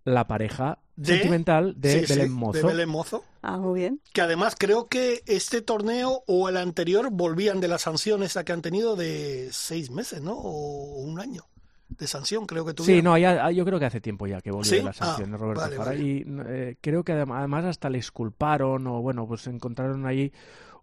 la 0.05 0.27
pareja 0.29 0.79
De- 1.03 1.15
sentimental 1.15 1.75
de 1.81 2.01
sí, 2.01 2.07
sí, 2.07 2.13
Belén 2.15 2.33
Mozo. 2.33 2.59
de 2.59 2.65
Belén 2.67 2.89
Mozo. 2.89 3.25
Ah, 3.43 3.57
muy 3.57 3.81
bien. 3.81 4.01
Que 4.13 4.21
además 4.21 4.55
creo 4.59 4.87
que 4.89 5.23
este 5.27 5.63
torneo 5.63 6.23
o 6.27 6.49
el 6.49 6.57
anterior 6.59 7.09
volvían 7.11 7.61
de 7.61 7.69
la 7.69 7.79
sanción 7.79 8.23
esa 8.23 8.45
que 8.45 8.53
han 8.53 8.61
tenido 8.63 8.97
de 8.97 9.49
seis 9.53 9.91
meses, 9.91 10.21
¿no? 10.21 10.33
O 10.35 11.01
un 11.01 11.19
año 11.21 11.45
de 11.89 12.07
sanción, 12.07 12.47
creo 12.47 12.65
que 12.67 12.75
tuvieron. 12.75 12.99
Sí, 13.01 13.03
no, 13.03 13.17
ya- 13.19 13.51
yo 13.51 13.65
creo 13.65 13.79
que 13.79 13.87
hace 13.87 14.01
tiempo 14.01 14.27
ya 14.27 14.41
que 14.41 14.51
volvió 14.51 14.71
¿Sí? 14.71 14.77
de 14.77 14.83
la 14.85 14.93
sanción 14.93 15.31
Ah, 15.31 15.33
de 15.33 15.39
Roberto 15.39 15.61
vale, 15.63 15.77
Fara 15.77 15.91
vale. 15.93 16.03
y 16.05 16.25
eh, 16.47 16.77
creo 16.81 17.03
que 17.03 17.13
adem- 17.15 17.35
además 17.37 17.65
hasta 17.65 17.89
le 17.91 17.99
exculparon 17.99 18.87
o 18.87 19.01
bueno, 19.01 19.27
pues 19.27 19.47
encontraron 19.47 20.07
ahí 20.07 20.33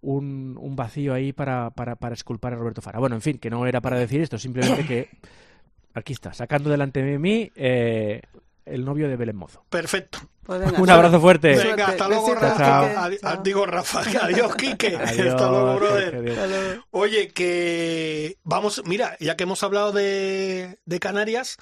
un, 0.01 0.57
un 0.59 0.75
vacío 0.75 1.13
ahí 1.13 1.31
para, 1.31 1.69
para, 1.71 1.95
para 1.95 2.13
exculpar 2.15 2.53
a 2.53 2.55
Roberto 2.57 2.81
Fara. 2.81 2.99
Bueno, 2.99 3.15
en 3.15 3.21
fin, 3.21 3.37
que 3.37 3.49
no 3.49 3.65
era 3.67 3.81
para 3.81 3.97
decir 3.97 4.19
esto, 4.21 4.37
simplemente 4.37 4.85
que 4.85 5.09
aquí 5.93 6.13
está, 6.13 6.33
sacando 6.33 6.69
delante 6.69 7.01
de 7.03 7.17
mí 7.19 7.51
eh, 7.55 8.21
el 8.67 8.85
novio 8.85 9.07
de 9.09 9.15
Belén 9.15 9.35
Mozo. 9.35 9.65
Perfecto. 9.69 10.19
Pues 10.43 10.61
venga, 10.61 10.79
Un 10.81 10.89
abrazo 10.89 11.19
fuerte. 11.19 11.53
Suerte. 11.55 11.71
Venga, 11.71 11.87
hasta 11.87 12.07
luego, 12.07 12.35
Rafa. 12.35 13.09
Digo, 13.43 13.65
Rafa. 13.65 13.99
Adiós, 14.25 14.55
Quique. 14.55 14.95
Adiós, 14.95 15.27
hasta 15.27 15.49
luego, 15.49 15.75
brother. 15.75 16.15
Adiós. 16.15 16.37
Hasta 16.37 16.47
luego. 16.47 16.83
Oye, 16.91 17.27
que 17.29 18.37
vamos, 18.43 18.83
mira, 18.85 19.17
ya 19.19 19.35
que 19.35 19.43
hemos 19.43 19.61
hablado 19.63 19.91
de, 19.91 20.79
de 20.85 20.99
Canarias, 20.99 21.57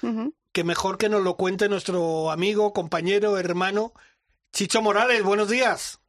que 0.52 0.64
mejor 0.64 0.98
que 0.98 1.08
nos 1.08 1.22
lo 1.22 1.36
cuente 1.36 1.68
nuestro 1.68 2.30
amigo, 2.30 2.72
compañero, 2.72 3.38
hermano, 3.38 3.92
Chicho 4.52 4.80
Morales. 4.82 5.22
Buenos 5.22 5.48
días. 5.48 6.00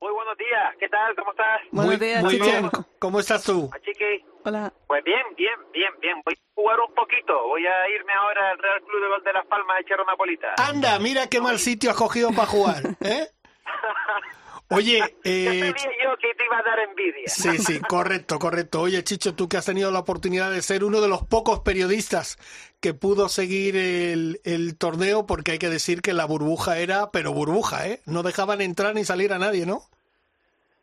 Muy 0.00 0.12
buenos 0.12 0.36
días, 0.36 0.74
¿qué 0.80 0.88
tal? 0.88 1.14
¿Cómo 1.14 1.30
estás? 1.30 1.60
Buenos 1.70 1.98
muy, 1.98 2.06
días, 2.08 2.24
muy 2.24 2.38
bien. 2.38 2.70
¿Cómo 2.98 3.20
estás 3.20 3.44
tú? 3.44 3.70
Chiqui. 3.84 4.24
Hola. 4.44 4.72
Pues 4.86 5.04
bien, 5.04 5.22
bien, 5.36 5.54
bien, 5.72 5.92
bien. 6.00 6.16
Voy 6.24 6.34
a 6.34 6.54
jugar 6.54 6.80
un 6.80 6.94
poquito. 6.94 7.48
Voy 7.48 7.66
a 7.66 7.88
irme 7.90 8.12
ahora 8.12 8.50
al 8.50 8.58
Real 8.58 8.80
Club 8.82 9.02
de 9.02 9.08
Gol 9.08 9.24
de 9.24 9.32
Las 9.32 9.46
Palmas 9.46 9.76
a 9.76 9.80
echar 9.80 10.00
una 10.00 10.16
polita. 10.16 10.54
Anda, 10.56 10.98
mira 10.98 11.28
qué 11.28 11.40
mal 11.40 11.58
sitio 11.58 11.90
has 11.90 11.96
cogido 11.96 12.30
para 12.30 12.46
jugar, 12.46 12.82
¿eh? 13.00 13.28
Oye, 14.68 14.98
ya 14.98 15.06
eh, 15.24 15.60
sabía 15.60 15.92
yo 16.02 16.16
que 16.18 16.34
te 16.34 16.46
iba 16.46 16.58
a 16.58 16.62
dar 16.62 16.78
envidia. 16.78 17.26
Sí, 17.26 17.58
sí, 17.58 17.78
correcto, 17.80 18.38
correcto. 18.38 18.80
Oye, 18.80 19.04
Chicho, 19.04 19.34
tú 19.34 19.46
que 19.46 19.58
has 19.58 19.66
tenido 19.66 19.90
la 19.90 19.98
oportunidad 19.98 20.50
de 20.50 20.62
ser 20.62 20.82
uno 20.82 21.02
de 21.02 21.08
los 21.08 21.22
pocos 21.26 21.60
periodistas 21.60 22.38
que 22.80 22.94
pudo 22.94 23.28
seguir 23.28 23.76
el, 23.76 24.40
el 24.44 24.78
torneo, 24.78 25.26
porque 25.26 25.52
hay 25.52 25.58
que 25.58 25.68
decir 25.68 26.00
que 26.00 26.14
la 26.14 26.24
burbuja 26.24 26.78
era, 26.78 27.10
pero 27.10 27.34
burbuja, 27.34 27.86
¿eh? 27.86 28.00
No 28.06 28.22
dejaban 28.22 28.62
entrar 28.62 28.94
ni 28.94 29.04
salir 29.04 29.34
a 29.34 29.38
nadie, 29.38 29.66
¿no? 29.66 29.82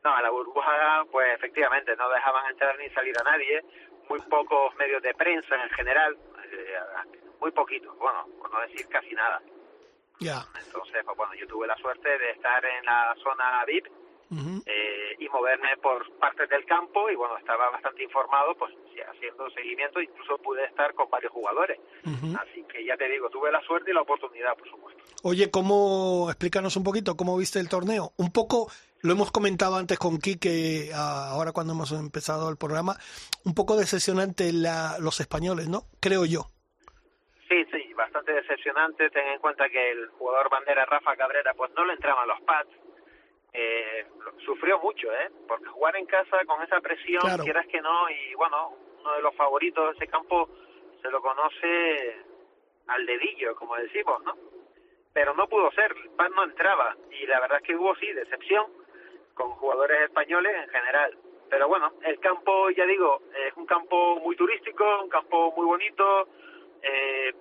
No, 0.10 0.16
a 0.16 0.24
la 0.24 0.32
burbuja, 0.32 1.06
pues 1.12 1.28
efectivamente, 1.36 1.96
no 1.96 2.10
dejaban 2.10 2.50
entrar 2.50 2.76
ni 2.80 2.90
salir 2.90 3.14
a 3.20 3.24
nadie. 3.24 3.64
Muy 4.10 4.20
pocos 4.22 4.76
medios 4.78 5.04
de 5.04 5.14
prensa 5.14 5.56
en 5.62 5.70
general, 5.70 6.18
eh, 6.52 6.80
muy 7.40 7.52
poquitos, 7.52 7.96
bueno, 8.00 8.26
por 8.40 8.52
no 8.52 8.60
decir 8.62 8.88
casi 8.88 9.14
nada. 9.14 9.40
Ya. 10.20 10.42
Entonces, 10.66 11.04
pues 11.06 11.16
bueno, 11.16 11.36
yo 11.36 11.46
tuve 11.46 11.68
la 11.68 11.76
suerte 11.78 12.10
de 12.18 12.32
estar 12.32 12.66
en 12.66 12.86
la 12.86 13.16
zona 13.22 13.64
VIP 13.66 13.86
eh, 14.66 15.16
y 15.20 15.30
moverme 15.30 15.78
por 15.78 16.12
partes 16.18 16.50
del 16.50 16.66
campo 16.66 17.08
y 17.12 17.16
bueno, 17.16 17.38
estaba 17.38 17.70
bastante 17.70 18.04
informado, 18.04 18.56
pues 18.56 18.74
haciendo 19.16 19.50
seguimiento, 19.52 20.02
incluso 20.02 20.38
pude 20.40 20.66
estar 20.66 20.94
con 20.96 21.10
varios 21.10 21.32
jugadores. 21.32 21.80
Así 22.40 22.64
que 22.64 22.84
ya 22.84 22.98
te 22.98 23.08
digo, 23.08 23.30
tuve 23.30 23.52
la 23.52 23.62
suerte 23.62 23.92
y 23.92 23.94
la 23.94 24.02
oportunidad, 24.02 24.56
por 24.58 24.70
supuesto. 24.70 25.04
Oye, 25.24 25.52
¿cómo, 25.52 26.28
explícanos 26.30 26.76
un 26.78 26.84
poquito, 26.84 27.16
cómo 27.16 27.38
viste 27.38 27.60
el 27.60 27.70
torneo? 27.70 28.12
Un 28.18 28.32
poco, 28.32 28.72
lo 29.02 29.14
hemos 29.14 29.32
comentado 29.32 29.76
antes 29.78 29.98
con 29.98 30.18
Quique, 30.20 30.90
ah, 30.94 31.30
ahora 31.32 31.52
cuando 31.52 31.74
hemos 31.74 31.92
empezado 31.92 32.50
el 32.50 32.58
programa, 32.58 32.96
un 33.46 33.54
poco 33.56 33.78
decepcionante 33.78 34.52
la, 34.54 34.98
los 35.00 35.20
españoles, 35.20 35.68
¿no? 35.70 35.84
Creo 36.02 36.26
yo. 36.26 36.48
Sí, 37.48 37.66
sí, 37.72 37.94
bastante 37.94 38.32
decepcionante. 38.34 39.10
Ten 39.10 39.28
en 39.28 39.40
cuenta 39.40 39.70
que 39.70 39.92
el 39.92 40.08
jugador 40.10 40.50
bandera 40.50 40.86
Rafa 40.86 41.16
Cabrera, 41.16 41.54
pues 41.56 41.72
no 41.76 41.86
le 41.86 41.94
entraban 41.94 42.28
los 42.28 42.40
pads. 42.42 42.70
Eh, 43.54 44.06
lo- 44.24 44.40
sufrió 44.46 44.78
mucho, 44.80 45.12
¿eh? 45.12 45.32
Porque 45.48 45.66
jugar 45.66 45.96
en 45.96 46.06
casa 46.06 46.38
con 46.46 46.62
esa 46.62 46.80
presión, 46.82 47.22
Claro. 47.22 47.44
quieras 47.44 47.66
que 47.68 47.82
no, 47.82 48.08
y 48.10 48.36
bueno, 48.36 48.76
uno 49.02 49.14
de 49.16 49.22
los 49.24 49.36
favoritos 49.36 49.86
de 49.92 49.98
ese 49.98 50.12
campo 50.12 50.48
se 51.02 51.10
lo 51.10 51.22
conoce 51.22 52.18
al 52.88 53.06
dedillo, 53.06 53.56
como 53.56 53.76
decimos, 53.78 54.22
¿no? 54.24 54.36
Pero 55.14 55.34
no 55.34 55.48
pudo 55.48 55.72
ser, 55.72 55.92
el 56.04 56.10
pad 56.12 56.30
no 56.36 56.44
entraba. 56.44 56.96
Y 57.20 57.26
la 57.26 57.40
verdad 57.40 57.58
es 57.62 57.64
que 57.68 57.76
hubo, 57.76 57.96
sí, 57.96 58.12
decepción 58.14 58.66
con 59.40 59.52
jugadores 59.56 60.02
españoles 60.02 60.52
en 60.64 60.70
general. 60.70 61.18
Pero 61.50 61.68
bueno, 61.68 61.94
el 62.04 62.20
campo, 62.20 62.70
ya 62.72 62.86
digo, 62.86 63.22
es 63.48 63.56
un 63.56 63.66
campo 63.66 64.20
muy 64.20 64.36
turístico, 64.36 64.84
un 65.02 65.10
campo 65.10 65.52
muy 65.56 65.66
bonito, 65.66 66.28
eh, 66.84 67.34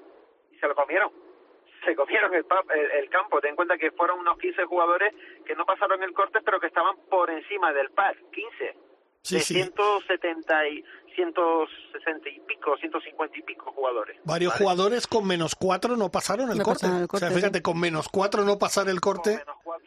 y 0.52 0.58
se 0.58 0.66
lo 0.68 0.74
comieron. 0.74 1.10
Se 1.84 1.94
comieron 1.94 2.34
el, 2.34 2.44
pa- 2.44 2.64
el, 2.74 2.90
el 2.90 3.08
campo. 3.08 3.40
Ten 3.40 3.50
en 3.50 3.56
cuenta 3.56 3.78
que 3.78 3.92
fueron 3.92 4.18
unos 4.18 4.36
15 4.38 4.64
jugadores 4.64 5.14
que 5.46 5.54
no 5.54 5.64
pasaron 5.64 6.02
el 6.02 6.12
corte, 6.12 6.40
pero 6.44 6.58
que 6.58 6.66
estaban 6.66 6.96
por 7.08 7.30
encima 7.30 7.72
del 7.72 7.90
par. 7.90 8.16
15. 8.32 8.76
Sí, 9.22 9.34
de 9.36 9.40
sí. 9.42 9.54
170 9.54 10.68
y 10.68 10.84
160 11.14 12.28
y 12.30 12.40
pico, 12.40 12.76
150 12.76 13.38
y 13.38 13.42
pico 13.42 13.70
jugadores. 13.72 14.18
Varios 14.24 14.52
¿vale? 14.54 14.64
jugadores 14.64 15.06
con 15.06 15.26
menos 15.26 15.54
cuatro 15.54 15.96
no 15.96 16.10
pasaron 16.10 16.50
el, 16.50 16.58
No 16.58 16.64
corte. 16.64 16.80
pasaron 16.82 17.02
el 17.02 17.08
corte, 17.08 17.26
O 17.26 17.28
sea, 17.28 17.36
fíjate, 17.36 17.58
sí. 17.58 17.62
con 17.62 17.78
menos 17.80 18.08
cuatro 18.08 18.42
no 18.44 18.58
pasar 18.58 18.88
el 18.88 19.00
Con 19.00 19.14
corte. 19.14 19.30
menos 19.38 19.56
cuatro. 19.62 19.77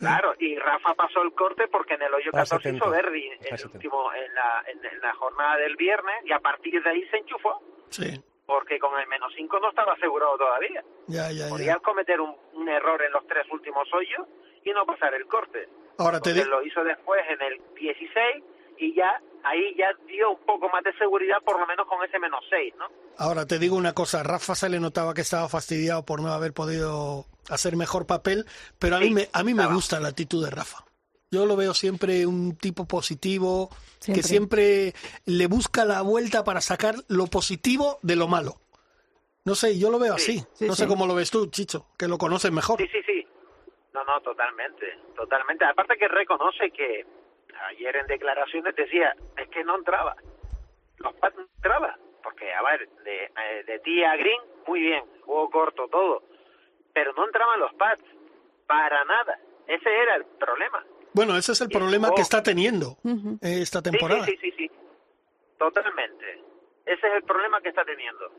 Claro, 0.00 0.34
y 0.38 0.56
Rafa 0.58 0.94
pasó 0.94 1.22
el 1.22 1.32
corte 1.32 1.68
porque 1.68 1.94
en 1.94 2.02
el 2.02 2.12
hoyo 2.12 2.30
A 2.32 2.38
14 2.42 2.70
hizo 2.70 2.84
70. 2.86 2.88
Verdi 2.88 3.28
el 3.28 3.38
70. 3.58 3.76
último, 3.76 4.12
en, 4.14 4.34
la, 4.34 4.64
en, 4.66 4.84
en 4.84 5.00
la 5.00 5.14
jornada 5.14 5.56
del 5.58 5.76
viernes 5.76 6.16
y 6.24 6.32
a 6.32 6.40
partir 6.40 6.82
de 6.82 6.90
ahí 6.90 7.06
se 7.10 7.18
enchufó. 7.18 7.60
Sí. 7.90 8.22
porque 8.46 8.78
con 8.80 8.98
el 8.98 9.06
menos 9.06 9.32
5 9.36 9.60
no 9.60 9.68
estaba 9.68 9.92
asegurado 9.92 10.36
todavía. 10.36 10.82
Ya, 11.06 11.30
ya, 11.30 11.44
ya. 11.44 11.48
Podías 11.50 11.78
cometer 11.82 12.20
un, 12.20 12.34
un 12.54 12.68
error 12.68 13.00
en 13.02 13.12
los 13.12 13.24
tres 13.28 13.46
últimos 13.52 13.86
hoyos 13.94 14.26
y 14.64 14.70
no 14.72 14.84
pasar 14.86 15.14
el 15.14 15.26
corte. 15.26 15.68
Ahora 15.98 16.18
te 16.20 16.32
digo. 16.32 16.46
lo 16.46 16.62
hizo 16.64 16.82
después 16.82 17.20
en 17.28 17.42
el 17.42 17.60
16 17.74 18.44
y 18.78 18.94
ya 18.94 19.20
ahí 19.44 19.74
ya 19.76 19.88
dio 20.06 20.30
un 20.32 20.44
poco 20.46 20.68
más 20.68 20.82
de 20.84 20.92
seguridad, 20.98 21.38
por 21.44 21.58
lo 21.58 21.66
menos 21.66 21.86
con 21.86 22.02
ese 22.04 22.18
menos 22.18 22.40
6, 22.50 22.74
¿no? 22.78 22.86
Ahora 23.18 23.46
te 23.46 23.58
digo 23.58 23.76
una 23.76 23.92
cosa, 23.94 24.22
Rafa 24.22 24.54
se 24.54 24.68
le 24.68 24.80
notaba 24.80 25.14
que 25.14 25.20
estaba 25.22 25.48
fastidiado 25.48 26.04
por 26.04 26.20
no 26.20 26.28
haber 26.32 26.52
podido 26.52 27.26
hacer 27.48 27.76
mejor 27.76 28.06
papel, 28.06 28.46
pero 28.78 28.96
a 28.96 29.00
mí 29.00 29.10
me 29.10 29.28
a 29.32 29.42
mí 29.42 29.54
me 29.54 29.66
gusta 29.66 30.00
la 30.00 30.08
actitud 30.08 30.44
de 30.44 30.50
Rafa. 30.50 30.84
Yo 31.32 31.46
lo 31.46 31.54
veo 31.54 31.74
siempre 31.74 32.26
un 32.26 32.56
tipo 32.56 32.86
positivo, 32.86 33.70
que 34.04 34.20
Siempre. 34.22 34.94
le 35.26 35.46
busca 35.46 35.84
la 35.84 36.02
vuelta 36.02 36.42
para 36.42 36.60
sacar 36.60 36.96
lo 37.06 37.26
positivo 37.28 37.98
de 38.02 38.16
lo 38.16 38.26
malo. 38.26 38.56
No 39.44 39.54
sé, 39.54 39.78
yo 39.78 39.90
lo 39.90 39.98
veo 40.00 40.18
Sí, 40.18 40.38
así. 40.38 40.46
sí, 40.54 40.66
no 40.66 40.74
sé 40.74 40.88
cómo 40.88 41.06
lo 41.06 41.14
ves 41.14 41.30
tú, 41.30 41.46
Chicho, 41.46 41.86
que 41.96 42.08
lo 42.08 42.18
conoces 42.18 42.50
mejor. 42.50 42.78
Sí, 42.80 42.88
sí, 42.90 42.98
sí. 43.06 43.24
No, 43.94 44.02
no, 44.04 44.20
totalmente, 44.22 44.86
totalmente. 45.14 45.64
Aparte 45.64 45.96
que 45.96 46.08
reconoce 46.08 46.70
que 46.72 47.06
ayer 47.68 47.96
en 47.96 48.06
declaraciones 48.06 48.74
decía, 48.74 49.14
es 49.36 49.48
que 49.48 49.64
no 49.64 49.76
entraba. 49.76 50.16
Los 50.98 51.14
pads 51.14 51.36
no 51.36 51.42
entraba. 51.56 51.96
Porque, 52.22 52.52
a 52.52 52.62
ver, 52.62 52.88
de, 53.04 53.24
eh, 53.24 53.64
de 53.66 53.78
tía 53.80 54.14
green, 54.16 54.40
muy 54.66 54.80
bien, 54.80 55.04
juego 55.24 55.50
corto, 55.50 55.88
todo. 55.88 56.22
Pero 56.92 57.12
no 57.14 57.24
entraban 57.24 57.60
los 57.60 57.72
pads. 57.74 58.02
Para 58.66 59.04
nada. 59.04 59.38
Ese 59.66 59.88
era 59.94 60.16
el 60.16 60.24
problema. 60.24 60.84
Bueno, 61.12 61.36
ese 61.36 61.52
es 61.52 61.60
el 61.60 61.68
Y 61.70 61.74
problema 61.74 62.08
jugó. 62.08 62.16
que 62.16 62.22
está 62.22 62.42
teniendo 62.42 62.96
eh, 63.42 63.62
esta 63.62 63.78
Sí, 63.80 63.90
temporada. 63.90 64.24
Sí, 64.26 64.36
sí, 64.40 64.50
sí, 64.52 64.68
sí. 64.68 64.70
Totalmente. 65.58 66.42
Ese 66.86 67.06
es 67.06 67.14
el 67.14 67.22
problema 67.24 67.60
que 67.60 67.68
está 67.70 67.84
teniendo. 67.84 68.30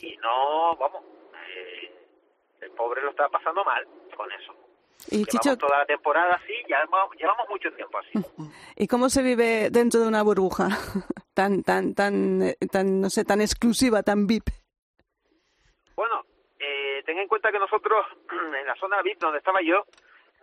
Y 0.00 0.16
no, 0.18 0.76
vamos, 0.76 1.02
eh, 1.48 1.92
el 2.60 2.70
pobre 2.72 3.02
lo 3.02 3.10
está 3.10 3.28
pasando 3.28 3.64
mal 3.64 3.86
con 4.16 4.30
eso. 4.32 4.54
Y 5.08 5.18
Llevamos 5.18 5.28
Chicho, 5.28 5.56
toda 5.56 5.78
la 5.78 5.86
temporada 5.86 6.34
así, 6.34 6.52
llevamos, 6.66 7.16
llevamos 7.16 7.48
mucho 7.48 7.70
tiempo 7.72 7.98
así. 7.98 8.10
¿y 8.76 8.86
cómo 8.86 9.08
se 9.08 9.22
vive 9.22 9.70
dentro 9.70 10.00
de 10.00 10.08
una 10.08 10.22
burbuja 10.22 10.68
tan, 11.34 11.62
tan, 11.62 11.94
tan, 11.94 12.42
eh, 12.42 12.56
tan, 12.70 13.00
no 13.00 13.10
sé, 13.10 13.24
tan 13.24 13.40
exclusiva, 13.40 14.02
tan 14.02 14.26
VIP? 14.26 14.48
Bueno, 15.94 16.24
eh, 16.58 17.02
ten 17.04 17.18
en 17.18 17.28
cuenta 17.28 17.52
que 17.52 17.58
nosotros, 17.58 18.06
en 18.60 18.66
la 18.66 18.74
zona 18.76 19.02
VIP 19.02 19.20
donde 19.20 19.38
estaba 19.38 19.60
yo, 19.62 19.84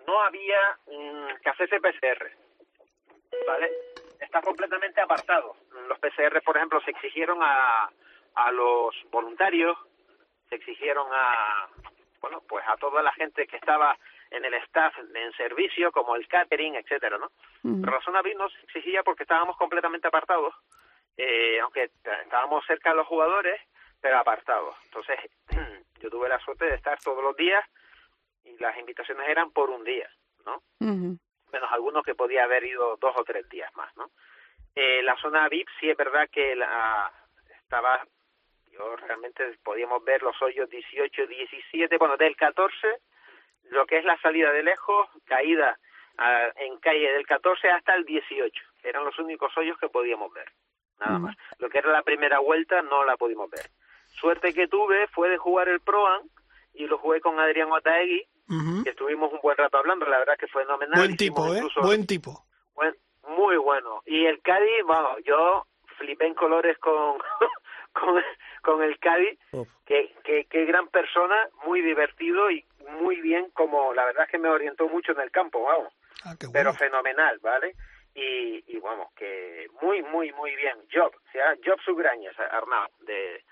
no 0.08 0.22
había 0.22 0.78
mm, 0.88 1.42
que 1.42 1.50
hacerse 1.50 1.80
PCR, 1.80 2.32
¿vale? 3.48 3.72
Está 4.20 4.42
completamente 4.42 5.02
apartado. 5.02 5.56
Los 5.88 6.00
PCR, 6.00 6.42
por 6.44 6.56
ejemplo, 6.56 6.82
se 6.82 6.92
exigieron 6.92 7.40
a, 7.42 7.90
a 8.36 8.52
los 8.52 8.96
voluntarios, 9.12 9.78
se 10.50 10.56
exigieron 10.56 11.08
a, 11.12 11.68
bueno, 12.22 12.42
pues 12.48 12.64
a 12.68 12.78
toda 12.78 13.02
la 13.02 13.12
gente 13.14 13.46
que 13.48 13.58
estaba 13.58 13.98
en 14.34 14.46
el 14.46 14.54
staff 14.56 14.96
en 15.14 15.32
servicio, 15.34 15.92
como 15.92 16.16
el 16.16 16.28
catering, 16.28 16.76
etcétera, 16.76 17.18
¿no? 17.18 17.32
Pero 17.62 17.94
la 17.94 18.02
zona 18.02 18.22
VIP 18.22 18.38
no 18.38 18.50
se 18.50 18.60
exigía 18.62 19.04
porque 19.04 19.24
estábamos 19.24 19.56
completamente 19.58 20.08
apartados, 20.08 20.54
eh, 21.18 21.60
aunque 21.62 21.92
estábamos 22.24 22.66
cerca 22.66 22.90
de 22.90 22.98
los 22.98 23.08
jugadores, 23.08 23.62
pero 24.02 24.18
apartados. 24.18 24.76
Entonces, 24.86 25.20
yo 26.02 26.10
tuve 26.10 26.28
la 26.28 26.40
suerte 26.40 26.66
de 26.66 26.76
estar 26.76 27.00
todos 27.00 27.24
los 27.24 27.36
días 27.36 27.64
y 28.44 28.58
las 28.58 28.78
invitaciones 28.78 29.30
eran 29.30 29.52
por 29.52 29.70
un 29.70 29.84
día, 29.84 30.10
¿no? 30.46 30.62
Menos 30.80 31.72
algunos 31.72 32.04
que 32.04 32.16
podía 32.16 32.46
haber 32.46 32.64
ido 32.64 32.98
dos 32.98 33.14
o 33.16 33.24
tres 33.24 33.48
días 33.50 33.74
más, 33.76 33.96
¿no? 33.96 34.10
Eh, 34.76 35.04
la 35.04 35.16
zona 35.18 35.48
VIP 35.48 35.68
sí 35.80 35.92
es 35.92 35.96
verdad 35.96 36.28
que 36.32 36.56
la, 36.56 37.14
estaba, 37.62 38.04
yo 38.72 38.96
realmente 38.96 39.60
podíamos 39.64 40.04
ver 40.04 40.24
los 40.24 40.42
hoyos 40.42 40.68
18, 40.68 41.28
17, 41.28 41.98
bueno, 41.98 42.18
del 42.18 42.36
14, 42.36 43.00
lo 43.70 43.86
que 43.86 43.98
es 43.98 44.06
la 44.06 44.18
salida 44.22 44.52
de 44.52 44.64
lejos, 44.64 45.08
caída 45.26 45.78
en 46.58 46.78
calle 46.80 47.12
del 47.12 47.26
14 47.26 47.70
hasta 47.72 47.96
el 47.96 48.06
18. 48.06 48.62
Eran 48.84 49.04
los 49.06 49.18
únicos 49.20 49.56
hoyos 49.58 49.78
que 49.80 49.90
podíamos 49.90 50.32
ver, 50.34 50.52
nada 51.00 51.18
más. 51.20 51.36
Lo 51.58 51.70
que 51.70 51.80
era 51.80 51.92
la 51.92 52.04
primera 52.04 52.40
vuelta 52.40 52.82
no 52.84 53.04
la 53.04 53.18
pudimos 53.18 53.50
ver. 53.50 53.70
Suerte 54.08 54.54
que 54.54 54.68
tuve 54.68 55.08
fue 55.08 55.30
de 55.30 55.38
jugar 55.38 55.70
el 55.70 55.80
Pro-Am 55.80 56.22
y 56.76 56.86
lo 56.86 56.98
jugué 57.00 57.20
con 57.22 57.40
Adrián 57.40 57.72
Otaegui, 57.72 58.28
que 58.84 58.90
estuvimos 58.92 59.32
un 59.34 59.40
buen 59.42 59.58
rato 59.58 59.78
hablando, 59.78 60.06
la 60.06 60.20
verdad 60.20 60.38
que 60.38 60.48
fue 60.48 60.64
fenomenal. 60.64 61.00
Buen 61.00 61.14
Hicimos 61.14 61.46
tipo, 61.48 61.56
¿eh? 61.56 61.82
Buen 61.82 62.06
tipo. 62.06 62.46
buen- 62.76 62.96
muy 63.28 63.58
bueno. 63.58 64.04
Y 64.06 64.26
el 64.26 64.42
Cádiz, 64.42 64.84
bueno, 64.86 65.18
yo 65.20 65.66
flipé 65.98 66.28
en 66.28 66.34
colores 66.36 66.78
con, 66.78 67.18
con, 67.94 68.22
con 68.62 68.84
el 68.84 69.00
Cádiz, 69.00 69.40
que, 69.86 70.14
que, 70.24 70.46
que 70.46 70.66
gran 70.66 70.88
persona, 70.90 71.48
muy 71.66 71.82
divertido 71.82 72.52
y 72.52 72.64
muy 73.00 73.22
bien, 73.22 73.50
como 73.54 73.94
la 73.94 74.06
verdad 74.06 74.24
es 74.26 74.30
que 74.32 74.38
me 74.38 74.50
orientó 74.50 74.88
mucho 74.88 75.12
en 75.14 75.22
el 75.22 75.32
campo, 75.32 75.64
vamos, 75.64 75.94
Ah, 76.24 76.36
qué 76.40 76.48
pero 76.52 76.74
fenomenal, 76.74 77.40
¿vale? 77.40 77.76
Y, 78.16 78.64
y 78.68 78.80
vamos, 78.80 79.12
que 79.16 79.68
muy, 79.82 80.02
muy, 80.04 80.32
muy 80.34 80.56
bien. 80.56 80.78
Job, 80.94 81.12
o 81.16 81.32
sea, 81.32 81.56
Job 81.66 81.80
Sugrañas, 81.84 82.38
Arnau, 82.40 82.88
de, 83.02 83.44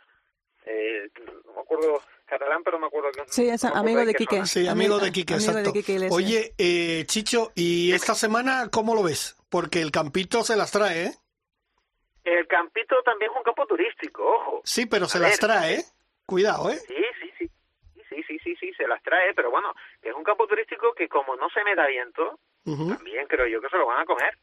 eh, 0.66 1.10
no 1.46 1.54
me 1.54 1.62
acuerdo 1.62 2.02
catalán, 2.26 2.64
pero 2.64 2.80
me 2.80 2.88
acuerdo 2.88 3.12
que... 3.12 3.24
Sí, 3.28 3.50
es 3.50 3.64
no 3.64 3.70
me 3.70 3.76
acuerdo 3.76 3.80
amigo 3.80 4.06
de 4.06 4.14
qué 4.14 4.26
Quique. 4.26 4.46
Sí, 4.46 4.68
amigo 4.68 5.00
de 5.00 5.12
Quique, 5.12 5.34
amigo 5.34 5.52
de 5.52 5.60
exacto. 5.60 5.74
Quique. 5.74 6.08
Oye, 6.12 6.54
eh, 6.58 7.04
Chicho, 7.08 7.52
¿y 7.56 7.92
esta 7.92 8.14
semana 8.16 8.70
cómo 8.72 8.96
lo 8.96 9.04
ves? 9.04 9.36
Porque 9.50 9.82
el 9.82 9.92
campito 9.92 10.44
se 10.44 10.56
las 10.56 10.72
trae, 10.72 11.06
¿eh? 11.08 11.12
El 12.24 12.48
campito 12.48 12.96
también 13.04 13.32
es 13.32 13.38
un 13.38 13.44
campo 13.44 13.66
turístico, 13.66 14.24
ojo. 14.24 14.62
Sí, 14.64 14.86
pero 14.86 15.08
se 15.08 15.18
A 15.18 15.22
las 15.22 15.32
ver, 15.32 15.40
trae, 15.40 15.74
¿eh? 15.76 15.86
Cuidado, 16.26 16.70
¿eh? 16.70 16.78
Sí, 16.88 16.94
se 18.82 18.88
las 18.88 19.02
trae, 19.04 19.34
pero 19.36 19.52
bueno, 19.52 19.74
que 20.02 20.10
es 20.10 20.16
un 20.16 20.24
campo 20.24 20.48
turístico 20.48 20.94
que 20.94 21.08
como 21.08 21.36
no 21.36 21.50
se 21.50 21.64
me 21.64 21.76
da 21.76 21.86
viento, 21.88 22.40
Ujú. 22.66 22.96
también 22.96 23.28
creo 23.28 23.46
yo 23.48 23.62
que 23.62 23.70
se 23.70 23.78
lo 23.78 23.86
van 23.86 24.02
a 24.02 24.06
comer. 24.06 24.36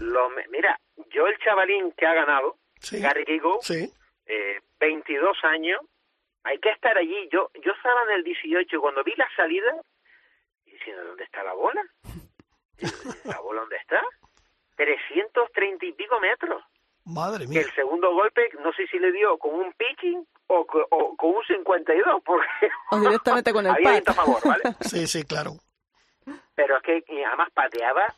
Lo, 0.00 0.28
mira, 0.50 0.78
yo 1.10 1.26
el 1.26 1.38
chavalín 1.38 1.92
que 1.92 2.06
ha 2.06 2.12
ganado, 2.14 2.56
Sí. 2.80 3.00
Gary 3.00 3.24
Gigo, 3.24 3.58
Sí. 3.62 3.90
eh, 4.26 4.60
22 4.78 5.42
años, 5.44 5.80
hay 6.44 6.58
que 6.58 6.68
estar 6.70 6.96
allí. 6.98 7.28
Yo 7.32 7.50
yo 7.64 7.72
estaba 7.72 8.02
en 8.04 8.10
el 8.10 8.24
18 8.24 8.80
cuando 8.80 9.02
vi 9.02 9.14
la 9.16 9.28
salida, 9.34 9.74
y 10.66 10.72
diciendo, 10.72 11.02
¿dónde 11.04 11.24
está 11.24 11.42
la 11.42 11.54
bola? 11.54 11.82
¿La 13.24 13.40
bola 13.40 13.60
dónde 13.62 13.76
está? 13.76 14.02
330 14.76 15.86
y 15.86 15.92
pico 15.92 16.20
metros. 16.20 16.62
Madre 17.06 17.44
Que 17.44 17.48
mía. 17.50 17.60
el 17.62 17.72
segundo 17.74 18.12
golpe, 18.12 18.48
no 18.62 18.72
sé 18.72 18.86
si 18.88 18.98
le 18.98 19.12
dio 19.12 19.38
con 19.38 19.54
un 19.54 19.72
pitching 19.74 20.26
o, 20.48 20.66
co- 20.66 20.86
o 20.90 21.16
con 21.16 21.30
un 21.36 21.44
52, 21.46 22.22
porque 22.24 22.68
O 22.90 22.98
directamente 23.00 23.52
con 23.52 23.64
el 23.66 23.74
viento 23.76 24.10
a 24.10 24.14
favor, 24.14 24.40
¿vale? 24.44 24.62
Sí, 24.80 25.06
sí, 25.06 25.22
claro. 25.24 25.52
Pero 26.54 26.76
es 26.78 26.82
que 26.82 27.04
y 27.08 27.22
además 27.22 27.48
pateaba. 27.54 28.14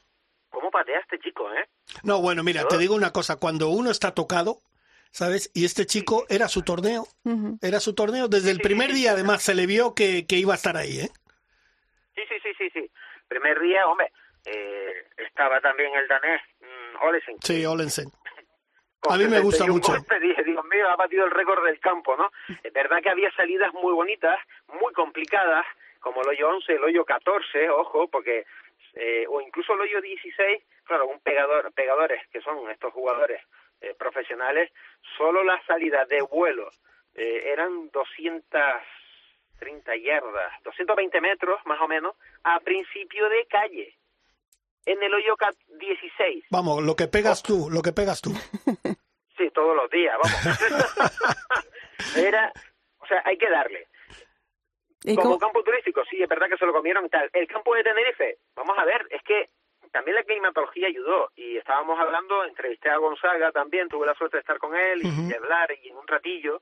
¿Cómo 0.51 0.70
patea 0.70 0.98
este 1.01 1.18
chico, 1.18 1.53
eh? 1.53 1.68
No, 2.03 2.22
bueno, 2.22 2.42
mira, 2.42 2.66
te 2.66 2.79
digo 2.79 2.94
una 2.94 3.12
cosa. 3.12 3.37
Cuando 3.37 3.68
uno 3.68 3.90
está 3.90 4.14
tocado, 4.14 4.61
¿sabes? 5.11 5.51
Y 5.53 5.66
este 5.66 5.85
chico 5.85 6.24
era 6.31 6.48
su 6.48 6.62
torneo. 6.62 7.07
Era 7.61 7.81
su 7.81 7.94
torneo. 7.94 8.29
Desde 8.29 8.51
el 8.51 8.61
primer 8.61 8.92
día, 8.94 9.12
además, 9.12 9.42
se 9.42 9.55
le 9.55 9.66
vio 9.66 9.94
que, 9.94 10.27
que 10.27 10.37
iba 10.37 10.55
a 10.55 10.57
estar 10.57 10.79
ahí, 10.79 11.01
¿eh? 11.01 11.11
Sí, 12.14 12.22
sí, 12.31 12.35
sí, 12.42 12.48
sí, 12.57 12.70
sí. 12.72 12.90
Primer 13.29 13.61
día, 13.61 13.87
hombre, 13.87 14.11
eh, 14.46 14.92
estaba 15.18 15.61
también 15.61 15.94
el 15.94 16.09
danés 16.09 16.40
mm, 16.62 17.05
Olesen. 17.05 17.37
Sí, 17.42 17.66
Olensen. 17.66 18.11
Con 19.00 19.14
a 19.14 19.16
mí 19.16 19.24
me 19.26 19.40
gusta 19.40 19.64
71 19.64 19.74
mucho. 19.74 19.92
dije, 20.20 20.44
Dios 20.44 20.64
mío, 20.64 20.88
ha 20.90 20.96
batido 20.96 21.24
el 21.24 21.30
récord 21.30 21.64
del 21.64 21.78
campo, 21.80 22.16
¿no? 22.16 22.30
Es 22.62 22.72
verdad 22.72 23.00
que 23.02 23.11
había 23.11 23.30
salidas 23.32 23.72
muy 23.74 23.92
bonitas, 23.92 24.38
muy 24.80 24.92
complicadas, 24.92 25.66
como 26.00 26.22
el 26.22 26.28
hoyo 26.28 26.48
11, 26.50 26.72
el 26.72 26.84
hoyo 26.84 27.04
14, 27.04 27.70
ojo, 27.70 28.08
porque, 28.08 28.44
eh, 28.94 29.24
o 29.28 29.40
incluso 29.40 29.74
el 29.74 29.82
hoyo 29.82 30.00
16, 30.00 30.62
claro, 30.84 31.06
un 31.06 31.20
pegador, 31.20 31.72
pegadores, 31.72 32.26
que 32.28 32.40
son 32.40 32.68
estos 32.70 32.92
jugadores 32.92 33.40
eh, 33.80 33.94
profesionales, 33.98 34.70
solo 35.16 35.44
las 35.44 35.64
salidas 35.64 36.08
de 36.08 36.20
vuelo 36.22 36.68
eh, 37.14 37.52
eran 37.52 37.90
230 37.90 39.96
yardas, 39.96 40.52
220 40.64 41.20
metros 41.20 41.61
más 41.66 41.80
o 41.80 41.88
menos, 41.88 42.16
a 42.44 42.61
principio 42.61 43.28
de 43.28 43.46
calle, 43.46 43.97
en 44.92 45.03
el 45.03 45.12
hoyo 45.14 45.37
ca- 45.37 45.51
16. 45.79 46.44
Vamos, 46.51 46.83
lo 46.83 46.94
que 46.96 47.07
pegas 47.09 47.42
tú, 47.42 47.68
lo 47.70 47.83
que 47.83 47.92
pegas 47.92 48.20
tú. 48.20 48.31
Sí, 49.38 49.48
todos 49.55 49.77
los 49.77 49.88
días, 49.88 50.16
vamos. 50.20 52.16
Era, 52.16 52.53
o 52.98 53.07
sea, 53.07 53.22
hay 53.24 53.38
que 53.38 53.48
darle. 53.48 53.87
¿Y 55.05 55.14
Como 55.14 55.27
cómo- 55.29 55.38
campo 55.38 55.62
turístico, 55.62 56.03
sí, 56.11 56.20
es 56.20 56.29
verdad 56.29 56.48
que 56.48 56.57
se 56.57 56.66
lo 56.66 56.72
comieron 56.72 57.07
y 57.07 57.09
tal. 57.09 57.31
El 57.33 57.46
campo 57.46 57.72
de 57.77 57.85
Tenerife, 57.85 58.38
vamos 58.57 58.77
a 58.77 58.85
ver, 58.85 59.07
es 59.11 59.22
que 59.22 59.51
también 59.92 60.16
la 60.16 60.24
climatología 60.24 60.88
ayudó 60.88 61.31
y 61.37 61.57
estábamos 61.57 61.98
hablando, 62.01 62.44
entrevisté 62.44 62.90
a 62.90 62.96
Gonzaga 62.96 63.53
también, 63.53 63.88
tuve 63.88 64.07
la 64.07 64.14
suerte 64.14 64.38
de 64.38 64.40
estar 64.40 64.59
con 64.59 64.74
él 64.74 65.03
y 65.05 65.29
de 65.29 65.37
hablar 65.37 65.70
y 65.85 65.88
en 65.88 65.96
un 65.96 66.07
ratillo. 66.09 66.61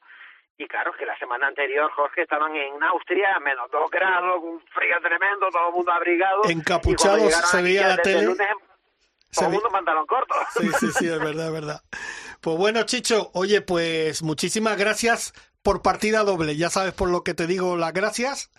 Y 0.58 0.66
claro, 0.66 0.90
es 0.92 0.96
que 0.98 1.04
la 1.06 1.18
semana 1.18 1.48
anterior, 1.48 1.90
Jorge, 1.92 2.22
estaban 2.22 2.54
en 2.56 2.82
Austria, 2.82 3.38
menos 3.40 3.70
dos 3.70 3.90
grados, 3.90 4.42
un 4.42 4.60
frío 4.74 4.96
tremendo, 5.02 5.48
todo 5.50 5.68
el 5.68 5.74
mundo 5.74 5.92
abrigado. 5.92 6.42
Encapuchados, 6.48 7.32
se 7.34 7.62
veía 7.62 7.88
la 7.88 7.96
tele. 7.98 8.22
lunes, 8.22 8.48
todo 9.32 9.46
el 9.46 9.52
mundo 9.52 9.68
pantalón 9.70 10.06
corto. 10.06 10.34
Sí, 10.58 10.70
sí, 10.80 10.86
sí, 10.98 11.06
es 11.08 11.18
verdad, 11.18 11.46
es 11.48 11.52
verdad. 11.52 11.80
Pues 12.40 12.56
bueno, 12.56 12.82
Chicho, 12.84 13.30
oye, 13.34 13.60
pues 13.60 14.22
muchísimas 14.22 14.78
gracias 14.78 15.34
por 15.62 15.82
partida 15.82 16.22
doble. 16.24 16.56
Ya 16.56 16.70
sabes 16.70 16.94
por 16.94 17.10
lo 17.10 17.22
que 17.22 17.34
te 17.34 17.46
digo 17.46 17.76
las 17.76 17.92
gracias. 17.92 18.50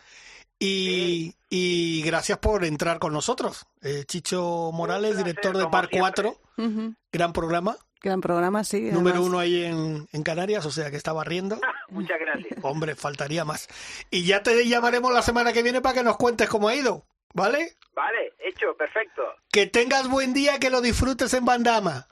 Y, 0.60 1.36
y 1.50 2.02
gracias 2.04 2.40
por 2.40 2.66
entrar 2.66 3.00
con 3.00 3.14
nosotros. 3.14 3.68
Eh, 3.82 4.04
Chicho 4.08 4.72
Morales, 4.74 5.12
placer, 5.12 5.26
director 5.26 5.58
de 5.58 5.68
Par 5.68 5.88
siempre. 5.88 6.24
4, 6.24 6.66
Ujú. 6.66 6.96
gran 7.12 7.32
programa, 7.34 7.78
Gran 8.02 8.22
programa, 8.22 8.64
sí. 8.64 8.90
número 8.92 9.24
uno 9.24 9.40
ahí 9.40 9.64
en, 9.66 10.08
en 10.12 10.24
Canarias, 10.24 10.66
o 10.66 10.72
sea 10.72 10.92
que 10.92 10.98
está 10.98 11.14
barriendo. 11.14 11.60
Muchas 11.90 12.20
gracias. 12.20 12.60
Hombre, 12.64 12.96
faltaría 12.96 13.44
más. 13.46 13.68
Y 14.12 14.26
ya 14.26 14.44
te 14.44 14.68
llamaremos 14.68 15.12
la 15.14 15.22
semana 15.22 15.52
que 15.54 15.64
viene 15.64 15.82
para 15.82 15.96
que 15.96 16.04
nos 16.04 16.18
cuentes 16.18 16.48
cómo 16.50 16.68
ha 16.68 16.76
ido, 16.76 17.06
¿vale? 17.34 17.76
Vale, 17.96 18.34
hecho, 18.40 18.76
perfecto. 18.78 19.24
Que 19.52 19.66
tengas 19.66 20.08
buen 20.10 20.34
día, 20.34 20.60
que 20.60 20.70
lo 20.70 20.82
disfrutes 20.82 21.34
en 21.34 21.46
Bandama. 21.46 22.08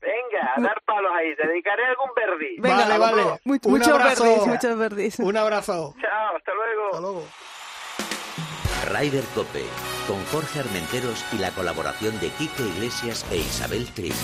Venga, 0.00 0.52
a 0.56 0.60
dar 0.60 0.80
palos 0.84 1.10
ahí. 1.14 1.34
Te 1.36 1.46
dedicaré 1.48 1.84
algún 1.86 2.10
verdi. 2.16 2.56
Venga, 2.58 2.98
vale, 2.98 2.98
vale. 2.98 3.40
Mu- 3.44 3.54
Un 3.64 3.70
muchos 3.72 3.88
abrazo. 3.88 4.24
verdis, 4.24 4.46
muchos 4.46 4.78
verdis. 4.78 5.18
Un 5.20 5.36
abrazo. 5.36 5.94
Chao, 6.00 6.36
hasta 6.36 6.52
luego. 6.54 6.84
Hasta 6.86 7.00
luego. 7.00 7.24
Rider 8.98 9.24
Cope, 9.34 9.64
con 10.08 10.24
Jorge 10.26 10.58
Armenteros 10.60 11.24
y 11.32 11.38
la 11.38 11.50
colaboración 11.52 12.18
de 12.20 12.30
Quique 12.30 12.62
Iglesias 12.64 13.24
e 13.30 13.36
Isabel 13.38 13.86
Trillo. 13.94 14.14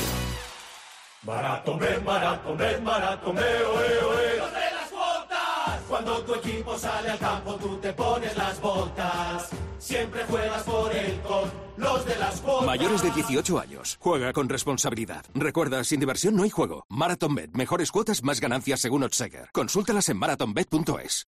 Maratón, 1.22 1.78
ven, 1.78 2.04
maratón, 2.04 2.56
ven, 2.56 2.84
maratón, 2.84 3.34
ve, 3.34 3.42
oe, 3.42 4.04
oe. 4.04 4.36
¡Los 4.38 4.52
de 4.52 4.70
las 4.72 4.90
botas! 4.90 5.80
Cuando 5.88 6.22
tu 6.22 6.34
equipo 6.34 6.78
sale 6.78 7.10
al 7.10 7.18
campo, 7.18 7.54
tú 7.56 7.76
te 7.78 7.92
pones 7.92 8.36
las 8.36 8.60
botas. 8.60 9.50
Siempre 9.78 10.24
juegas 10.24 10.62
por 10.62 10.94
él 10.94 11.20
con 11.26 11.50
los 11.76 12.04
de 12.04 12.16
las 12.16 12.40
botas. 12.42 12.66
Mayores 12.66 13.02
de 13.02 13.10
18 13.10 13.58
años. 13.58 13.96
Juega 14.00 14.32
con 14.32 14.48
responsabilidad. 14.48 15.24
Recuerda, 15.34 15.82
sin 15.84 16.00
diversión 16.00 16.36
no 16.36 16.44
hay 16.44 16.50
juego. 16.50 16.84
MarathonBet. 16.88 17.50
Mejores 17.52 17.90
cuotas, 17.90 18.22
más 18.22 18.40
ganancias 18.40 18.80
según 18.80 19.02
Odseger. 19.02 19.50
Consúltalas 19.52 20.08
en 20.08 20.18
marathonbet.es. 20.18 21.26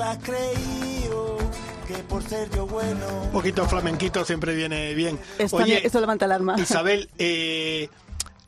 has 0.00 0.18
creído 0.18 1.38
que 1.86 1.94
por 2.04 2.22
ser 2.22 2.50
yo 2.50 2.66
bueno. 2.66 3.06
Un 3.24 3.30
poquito 3.30 3.66
flamenquito 3.66 4.24
siempre 4.24 4.54
viene 4.54 4.94
bien. 4.94 5.18
Esto, 5.38 5.56
Oye, 5.56 5.86
esto 5.86 6.00
levanta 6.00 6.26
el 6.26 6.32
alma. 6.32 6.56
Isabel, 6.58 7.08
eh, 7.18 7.88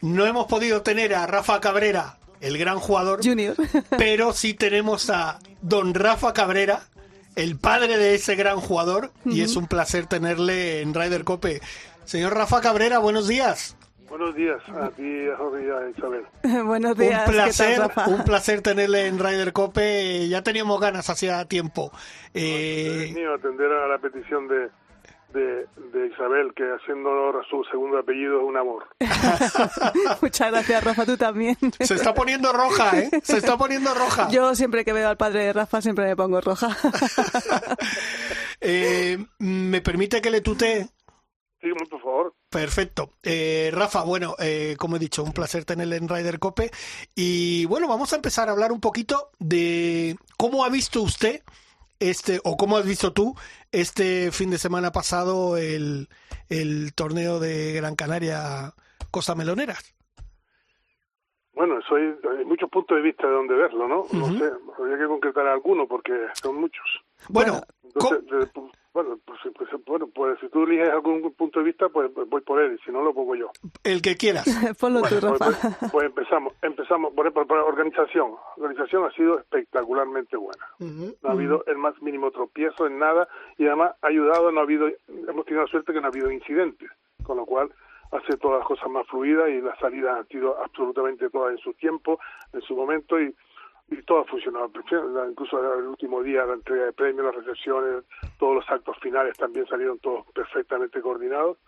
no 0.01 0.27
hemos 0.27 0.47
podido 0.47 0.83
tener 0.83 1.15
a 1.15 1.27
Rafa 1.27 1.61
Cabrera, 1.61 2.19
el 2.41 2.59
gran 2.59 2.79
jugador, 2.79 3.25
Junior. 3.25 3.57
pero 3.99 4.33
sí 4.33 4.55
tenemos 4.55 5.11
a 5.11 5.39
don 5.63 5.95
Rafa 5.95 6.33
Cabrera, 6.33 6.83
el 7.37 7.57
padre 7.57 7.99
de 7.99 8.15
ese 8.15 8.35
gran 8.35 8.61
jugador, 8.61 9.13
y 9.25 9.43
es 9.43 9.57
un 9.57 9.67
placer 9.67 10.07
tenerle 10.07 10.83
en 10.83 10.95
Ryder 10.95 11.25
Cope. 11.25 11.61
Señor 12.05 12.35
Rafa 12.35 12.61
Cabrera, 12.61 12.99
buenos 12.99 13.29
días. 13.29 13.77
Buenos 14.11 14.35
días 14.35 14.61
a 14.68 14.90
ti, 14.90 15.29
a 15.33 15.37
Jorge 15.37 15.64
y 15.64 15.70
a 15.70 15.88
Isabel. 15.96 16.25
Buenos 16.66 16.99
días. 16.99 17.29
un 17.29 17.33
¿qué 17.33 17.38
tal, 17.38 17.44
placer, 17.46 17.79
Rafa? 17.79 18.09
un 18.09 18.25
placer 18.25 18.61
tenerle 18.61 19.07
en 19.07 19.20
Ryder 19.20 19.53
Cope. 19.53 20.29
Ya 20.29 20.42
teníamos 20.42 20.81
ganas 20.81 21.09
hacía 21.09 21.44
tiempo. 21.44 21.92
Eh, 22.35 23.12
mío 23.14 23.35
atender 23.35 23.70
a 23.70 23.87
la 23.87 23.99
petición 23.99 24.49
de, 24.49 24.68
de, 25.33 25.66
de 25.92 26.07
Isabel, 26.09 26.53
que 26.57 26.64
haciendo 26.64 27.09
honor 27.09 27.40
a 27.44 27.49
su 27.49 27.62
segundo 27.70 27.99
apellido 27.99 28.40
es 28.40 28.44
un 28.44 28.57
amor. 28.57 28.88
Muchas 30.23 30.51
gracias, 30.51 30.83
Rafa, 30.85 31.07
tú 31.07 31.16
también. 31.16 31.57
se 31.79 31.94
está 31.94 32.12
poniendo 32.12 32.53
roja, 32.53 32.99
¿eh? 32.99 33.11
Se 33.23 33.37
está 33.38 33.57
poniendo 33.57 33.94
roja. 33.94 34.29
Yo 34.29 34.57
siempre 34.57 34.85
que 34.85 34.92
veo 34.92 35.09
al 35.09 35.18
padre 35.18 35.44
de 35.44 35.53
Rafa 35.53 35.81
siempre 35.81 36.07
me 36.07 36.16
pongo 36.16 36.40
roja. 36.40 36.68
Eh, 38.62 39.16
¿Me 39.38 39.81
permite 39.81 40.20
que 40.20 40.31
le 40.31 40.42
tutee? 40.42 40.87
Sí, 41.62 41.68
por 41.88 42.01
favor. 42.03 42.35
Perfecto. 42.51 43.13
Eh, 43.23 43.71
Rafa, 43.73 44.03
bueno, 44.03 44.35
eh, 44.41 44.75
como 44.77 44.97
he 44.97 44.99
dicho, 44.99 45.23
un 45.23 45.33
placer 45.33 45.65
tenerle 45.65 45.97
en 45.97 46.09
Ryder 46.09 46.41
Cope. 46.41 46.71
Y 47.15 47.65
bueno, 47.67 47.87
vamos 47.87 48.13
a 48.13 48.17
empezar 48.17 48.49
a 48.49 48.53
hablar 48.53 48.73
un 48.73 48.81
poquito 48.81 49.31
de 49.39 50.17
cómo 50.37 50.65
ha 50.65 50.69
visto 50.69 51.01
usted 51.01 51.43
este, 52.01 52.41
o 52.43 52.57
cómo 52.57 52.77
has 52.77 52.85
visto 52.85 53.13
tú 53.13 53.37
este 53.71 54.33
fin 54.33 54.51
de 54.51 54.59
semana 54.59 54.91
pasado 54.91 55.57
el, 55.57 56.09
el 56.49 56.93
torneo 56.95 57.39
de 57.39 57.73
Gran 57.75 57.95
Canaria 57.95 58.75
Costa 59.13 59.37
Meloneras. 59.37 59.95
Bueno, 61.53 61.79
eso 61.79 61.95
hay, 61.95 62.15
hay 62.39 62.45
muchos 62.45 62.69
puntos 62.71 62.97
de 62.97 63.03
vista 63.03 63.27
de 63.29 63.33
donde 63.35 63.55
verlo, 63.55 63.87
¿no? 63.87 64.07
No 64.13 64.25
Ujú. 64.25 64.39
sé, 64.39 64.51
habría 64.77 64.99
que 64.99 65.07
concretar 65.07 65.47
alguno 65.47 65.87
porque 65.87 66.13
son 66.33 66.57
muchos. 66.57 66.85
Bueno, 67.29 67.61
Entonces, 67.85 68.25
bueno, 69.03 69.21
pues, 69.25 69.41
pues, 69.57 69.85
bueno, 69.87 70.09
pues 70.15 70.39
si 70.41 70.49
tú 70.49 70.65
eliges 70.65 70.91
algún 70.91 71.33
punto 71.33 71.61
de 71.61 71.67
vista, 71.67 71.89
pues, 71.89 72.11
pues 72.15 72.29
voy 72.29 72.41
por 72.43 72.61
él, 72.61 72.75
y 72.75 72.85
si 72.85 72.91
no 72.91 73.03
lo 73.03 73.15
pongo 73.15 73.35
yo. 73.35 73.51
el 73.85 74.03
que 74.03 74.17
quieras. 74.17 74.47
Ponlo 74.81 75.03
tú, 75.03 75.21
Rafa. 75.21 75.89
pues, 75.91 76.07
empezamos, 76.07 76.55
empezamos 76.63 77.15
por, 77.15 77.33
por, 77.33 77.47
por 77.47 77.59
organización. 77.59 78.33
La 78.57 78.67
organización 78.67 79.05
ha 79.05 79.11
sido 79.13 79.39
espectacularmente 79.39 80.37
buena. 80.37 80.65
No 80.79 81.29
ha 81.29 81.33
habido 81.33 81.65
el 81.67 81.79
más 81.79 82.01
mínimo 82.03 82.31
tropiezo 82.31 82.87
en 82.87 82.99
nada 82.99 83.29
y 83.59 83.67
además 83.67 83.93
ha 84.03 84.09
ayudado, 84.09 84.53
no 84.53 84.61
ha 84.61 84.65
habido, 84.65 84.89
hemos 85.29 85.45
tenido 85.45 85.65
la 85.65 85.71
suerte 85.71 85.93
que 85.93 86.01
no 86.01 86.07
ha 86.07 86.11
habido 86.11 86.31
incidentes, 86.31 86.91
con 87.23 87.37
lo 87.37 87.47
cual 87.47 87.71
hace 88.13 88.37
todas 88.39 88.59
las 88.59 88.67
cosas 88.67 88.91
más 88.91 89.07
fluidas 89.07 89.49
y 89.51 89.61
las 89.61 89.79
salidas 89.79 90.19
han 90.19 90.29
sido 90.29 90.61
absolutamente 90.63 91.31
todas 91.31 91.53
en 91.53 91.59
su 91.59 91.73
tiempo, 91.75 92.19
en 92.53 92.61
su 92.63 92.75
momento 92.75 93.21
y, 93.21 93.35
y 93.90 94.03
todo 94.03 94.20
ha 94.20 94.24
funcionado. 94.24 94.70
Incluso 95.29 95.79
el 95.79 95.87
último 95.87 96.22
día, 96.22 96.46
la 96.46 96.55
entrega 96.55 96.87
de 96.87 96.92
premios, 96.92 97.26
las 97.26 97.35
recepciones, 97.35 98.05
todos 98.38 98.55
los 98.55 98.70
actos 98.70 98.96
finales 98.98 99.37
también 99.37 99.66
salieron 99.66 99.98
todos 99.98 100.26
perfectamente 100.33 101.00
coordinados. 101.00 101.59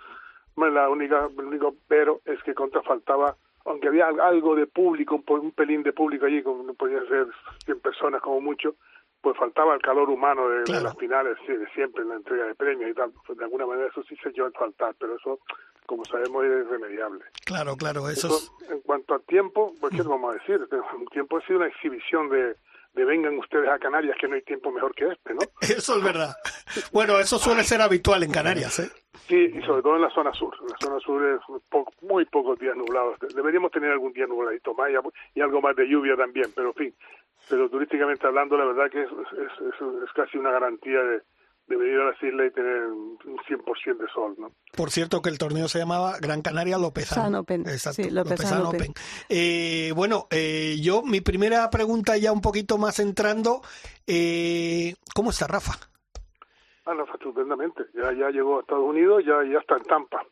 Bueno, 0.54 0.74
la 0.74 0.88
única, 0.88 1.28
el 1.36 1.44
único 1.44 1.74
pero 1.88 2.20
es 2.24 2.42
que 2.42 2.54
contra 2.54 2.82
faltaba, 2.82 3.36
aunque 3.64 3.88
había 3.88 4.06
algo 4.06 4.54
de 4.54 4.66
público, 4.66 5.22
un, 5.28 5.50
pelín 5.50 5.82
de 5.82 5.92
público 5.92 6.26
allí, 6.26 6.42
como 6.42 6.72
podían 6.74 7.06
ser 7.08 7.26
100 7.64 7.80
personas 7.80 8.20
como 8.20 8.40
mucho, 8.40 8.76
pues 9.22 9.36
faltaba 9.38 9.74
el 9.74 9.80
calor 9.80 10.10
humano 10.10 10.48
de, 10.48 10.80
las 10.82 10.96
finales, 10.98 11.36
sí, 11.46 11.52
de 11.52 11.66
siempre 11.70 12.02
en 12.02 12.08
la 12.10 12.16
entrega 12.16 12.44
de 12.46 12.54
premios 12.54 12.90
y 12.90 12.94
tal. 12.94 13.12
Pues 13.26 13.38
de 13.38 13.44
alguna 13.44 13.66
manera 13.66 13.88
eso 13.88 14.02
sí 14.02 14.16
se 14.22 14.28
echó 14.30 14.46
a 14.46 14.50
faltar, 14.50 14.94
pero 14.98 15.14
eso, 15.16 15.38
como 15.86 16.04
sabemos, 16.04 16.44
es 16.44 16.66
irremediable. 16.66 17.24
Claro, 17.44 17.76
claro, 17.76 18.08
eso 18.08 18.26
Eso, 18.26 18.36
es... 18.64 18.70
en 18.70 18.80
cuanto 18.80 19.14
al 19.14 19.22
tiempo, 19.22 19.72
pues 19.80 19.94
qué 19.94 20.02
vamos 20.02 20.34
a 20.34 20.38
decir, 20.38 20.60
un 20.98 21.06
tiempo 21.06 21.38
ha 21.38 21.46
sido 21.46 21.58
una 21.60 21.68
exhibición 21.68 22.28
de, 22.30 22.56
de 22.94 23.04
vengan 23.04 23.38
ustedes 23.38 23.68
a 23.70 23.78
Canarias, 23.78 24.16
que 24.20 24.26
no 24.28 24.34
hay 24.34 24.42
tiempo 24.42 24.70
mejor 24.72 24.94
que 24.94 25.06
este, 25.08 25.34
¿no? 25.34 25.40
Eso 25.60 25.96
es 25.98 26.02
verdad. 26.04 26.34
Bueno, 26.92 27.18
eso 27.18 27.38
suele 27.38 27.62
ser 27.64 27.80
habitual 27.82 28.22
en 28.22 28.32
Canarias, 28.32 28.80
¿eh? 28.80 28.90
Sí, 29.28 29.36
y 29.54 29.62
sobre 29.62 29.82
todo 29.82 29.96
en 29.96 30.02
la 30.02 30.10
zona 30.10 30.32
sur. 30.32 30.54
En 30.62 30.66
la 30.68 30.76
zona 30.80 30.98
sur 31.00 31.22
es 31.24 31.40
po- 31.68 31.86
muy 32.00 32.24
pocos 32.24 32.58
días 32.58 32.74
nublados. 32.76 33.18
Deberíamos 33.34 33.70
tener 33.70 33.92
algún 33.92 34.12
día 34.12 34.26
nubladito 34.26 34.74
más 34.74 34.90
y, 34.90 35.38
y 35.38 35.42
algo 35.42 35.60
más 35.60 35.76
de 35.76 35.86
lluvia 35.86 36.16
también, 36.16 36.50
pero 36.56 36.68
en 36.68 36.74
fin. 36.74 36.94
Pero 37.52 37.68
turísticamente 37.68 38.26
hablando, 38.26 38.56
la 38.56 38.64
verdad 38.64 38.90
que 38.90 39.02
es, 39.02 39.10
es, 39.10 39.60
es- 39.60 40.04
es 40.04 40.12
casi 40.14 40.38
una 40.38 40.50
garantía 40.50 41.00
de, 41.02 41.20
de 41.66 41.76
venir 41.76 41.98
a 42.00 42.06
las 42.06 42.22
islas 42.22 42.46
y 42.46 42.54
tener 42.54 42.86
un 42.86 43.18
100% 43.46 43.98
de 43.98 44.08
sol, 44.08 44.34
¿no? 44.38 44.52
Por 44.74 44.90
cierto, 44.90 45.20
que 45.20 45.28
el 45.28 45.36
torneo 45.36 45.68
se 45.68 45.78
llamaba 45.78 46.14
Gran 46.18 46.40
Canaria 46.40 46.78
Lopezán. 46.78 47.24
San 47.24 47.34
Open. 47.34 47.60
Exacto, 47.68 48.02
Sí, 48.02 48.10
Lopezán 48.10 48.60
Lopezán 48.62 48.66
Open. 48.74 48.94
Eh, 49.28 49.92
bueno, 49.94 50.28
eh, 50.30 50.76
yo, 50.80 51.02
mi 51.02 51.20
primera 51.20 51.68
pregunta 51.68 52.16
ya 52.16 52.32
un 52.32 52.40
poquito 52.40 52.78
más 52.78 52.98
entrando, 53.00 53.60
eh, 54.06 54.94
¿cómo 55.14 55.28
está 55.28 55.46
Rafa? 55.46 55.74
Ah, 56.86 56.94
no, 56.94 57.04
estupendamente. 57.04 57.82
Ya, 57.94 58.12
ya 58.14 58.30
llegó 58.30 58.56
a 58.56 58.60
Estados 58.62 58.84
Unidos, 58.88 59.22
ya, 59.26 59.34
ya 59.44 59.58
está 59.58 59.76
en 59.76 59.82
Tampa. 59.82 60.22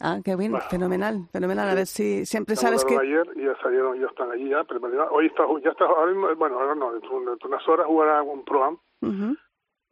Ah, 0.00 0.18
qué 0.24 0.34
bien, 0.36 0.52
Bueno. 0.52 0.66
fenomenal, 0.70 1.28
fenomenal. 1.32 1.68
A 1.68 1.74
ver 1.74 1.86
si 1.86 2.24
siempre 2.26 2.56
sabes 2.56 2.84
que... 2.84 2.96
ayer 2.96 3.24
y 3.36 3.44
ya 3.44 3.56
salieron, 3.62 4.00
ya 4.00 4.06
están 4.06 4.30
allí 4.30 4.48
ya. 4.48 4.64
preparados. 4.64 5.08
Hoy 5.12 5.26
está, 5.26 5.44
ya 5.62 5.70
está, 5.70 5.84
ahora 5.84 6.10
mismo, 6.12 6.34
bueno, 6.36 6.58
ahora 6.58 6.74
no, 6.74 6.92
dentro 6.92 7.20
de 7.20 7.36
unas 7.46 7.68
horas 7.68 7.86
jugará 7.86 8.22
un 8.22 8.44
Pro-Am 8.44 8.78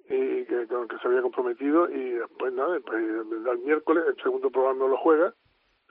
y 0.08 0.44
que, 0.46 0.66
con 0.66 0.82
el 0.82 0.88
que 0.88 0.98
se 0.98 1.06
había 1.06 1.22
comprometido 1.22 1.88
y 1.88 2.10
después 2.14 2.52
nada, 2.52 2.72
después, 2.74 2.96
el 3.00 3.58
miércoles 3.64 4.04
el 4.08 4.20
segundo 4.22 4.50
programa 4.50 4.78
no 4.80 4.88
lo 4.88 4.96
juega, 4.96 5.32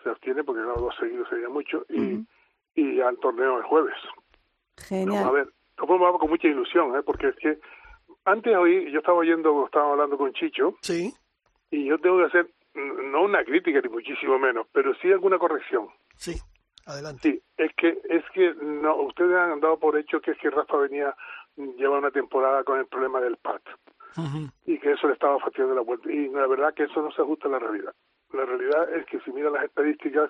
se 0.04 0.10
abstiene 0.10 0.44
porque 0.44 0.62
claro, 0.64 0.82
dos 0.82 0.96
seguidos 1.00 1.30
sería 1.30 1.48
mucho 1.48 1.86
y, 1.88 2.16
Ujú. 2.16 2.26
y 2.76 2.96
ya 2.98 3.08
el 3.10 3.18
torneo 3.20 3.58
el 3.58 3.64
jueves. 3.64 3.96
Vamos 3.96 4.84
a 4.84 4.86
Genial. 4.88 5.32
ver, 5.32 5.48
nosotros 5.78 6.00
vamos 6.02 6.20
con 6.20 6.30
mucha 6.30 6.48
ilusión, 6.48 6.96
¿eh? 6.98 7.04
porque 7.06 7.30
es 7.30 7.36
que 7.38 7.60
antes 8.26 8.54
hoy 8.58 8.92
yo 8.92 9.00
estaba 9.00 9.18
oyendo, 9.20 9.66
estaba 9.66 9.92
hablando 9.92 10.18
con 10.18 10.34
Chicho 10.34 10.76
Sí, 10.82 11.14
y 11.72 11.86
yo 11.86 11.98
tengo 12.00 12.18
que 12.18 12.26
hacer 12.26 12.50
no 13.12 13.24
una 13.24 13.44
crítica 13.44 13.82
ni 13.82 13.90
muchísimo 13.90 14.38
menos, 14.40 14.68
pero 14.72 14.94
sí 14.96 15.12
alguna 15.12 15.38
corrección. 15.38 15.88
sí, 16.16 16.36
adelante. 16.86 17.22
Sí, 17.24 17.42
es 17.58 17.72
que 17.76 18.00
es 18.10 18.24
que 18.34 18.54
no, 18.62 18.96
ustedes 19.04 19.36
han 19.36 19.60
dado 19.60 19.78
por 19.78 19.98
hecho 19.98 20.22
que 20.22 20.32
es 20.32 20.38
que 20.38 20.50
Rafa 20.50 20.78
venía 20.78 21.16
mm, 21.56 21.76
lleva 21.78 22.00
una 22.00 22.12
temporada 22.12 22.64
con 22.64 22.80
el 22.80 22.88
problema 22.88 23.20
del 23.20 23.38
PAT 23.38 23.62
y 24.66 24.80
que 24.80 24.92
eso 24.92 25.08
le 25.08 25.14
estaba 25.14 25.40
fastidiando 25.40 25.76
la 25.76 25.82
vuelta. 25.82 26.12
Y 26.12 26.28
la 26.30 26.48
verdad 26.48 26.74
que 26.74 26.84
eso 26.84 27.02
no 27.02 27.12
se 27.12 27.22
ajusta 27.22 27.48
a 27.48 27.52
la 27.52 27.60
realidad. 27.60 27.94
La 28.34 28.46
realidad 28.46 28.86
realidad 28.86 29.00
es 29.00 29.06
que 29.06 29.20
si 29.22 29.32
mira 29.32 29.50
las 29.50 29.64
estadísticas, 29.64 30.30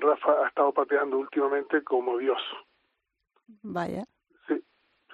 Rafa 0.00 0.44
ha 0.44 0.48
estado 0.48 0.72
pateando 0.72 1.18
últimamente 1.18 1.82
como 1.82 2.18
Dios. 2.18 2.40
Vaya. 3.62 4.04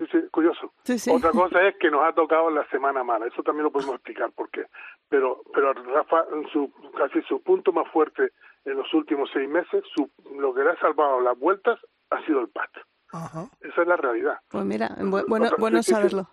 Sí, 0.00 0.06
sí, 0.10 0.18
curioso. 0.30 0.72
Sí, 0.84 0.98
sí. 0.98 1.10
Otra 1.10 1.30
cosa 1.30 1.60
es 1.68 1.76
que 1.76 1.90
nos 1.90 2.02
ha 2.02 2.14
tocado 2.14 2.48
la 2.50 2.66
semana 2.70 3.04
mala, 3.04 3.26
eso 3.26 3.42
también 3.42 3.64
lo 3.64 3.70
podemos 3.70 3.96
explicar 3.96 4.32
por 4.32 4.48
qué. 4.50 4.64
Pero, 5.10 5.42
pero 5.52 5.74
Rafa, 5.74 6.24
en 6.32 6.48
su, 6.48 6.72
casi 6.96 7.20
su 7.22 7.42
punto 7.42 7.70
más 7.70 7.86
fuerte 7.92 8.30
en 8.64 8.76
los 8.78 8.92
últimos 8.94 9.28
seis 9.30 9.46
meses, 9.48 9.84
su, 9.94 10.10
lo 10.38 10.54
que 10.54 10.64
le 10.64 10.70
ha 10.70 10.76
salvado 10.80 11.20
las 11.20 11.38
vueltas 11.38 11.78
ha 12.08 12.24
sido 12.24 12.40
el 12.40 12.48
pat. 12.48 12.70
Ajá. 13.12 13.44
Esa 13.60 13.82
es 13.82 13.88
la 13.88 13.96
realidad. 13.96 14.38
Pues 14.48 14.64
mira, 14.64 14.88
bu- 15.00 15.24
bueno, 15.28 15.46
Otra- 15.46 15.56
bueno 15.58 15.82
sí, 15.82 15.82
sí, 15.82 15.88
sí. 15.90 15.94
saberlo. 15.96 16.28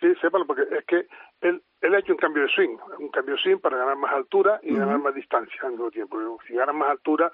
Sí, 0.00 0.12
sépalo, 0.20 0.44
porque 0.44 0.62
es 0.76 0.84
que 0.86 1.06
él, 1.42 1.62
él 1.80 1.94
ha 1.94 1.98
hecho 2.00 2.12
un 2.12 2.18
cambio 2.18 2.42
de 2.42 2.48
swing, 2.48 2.76
un 2.98 3.08
cambio 3.10 3.36
de 3.36 3.40
swing 3.40 3.58
para 3.58 3.76
ganar 3.76 3.96
más 3.96 4.12
altura 4.12 4.58
y 4.64 4.74
ganar 4.74 4.98
más 4.98 5.14
distancia 5.14 5.60
al 5.62 5.70
mismo 5.72 5.92
tiempo. 5.92 6.18
Si 6.48 6.54
gana 6.54 6.72
más 6.72 6.90
altura, 6.90 7.30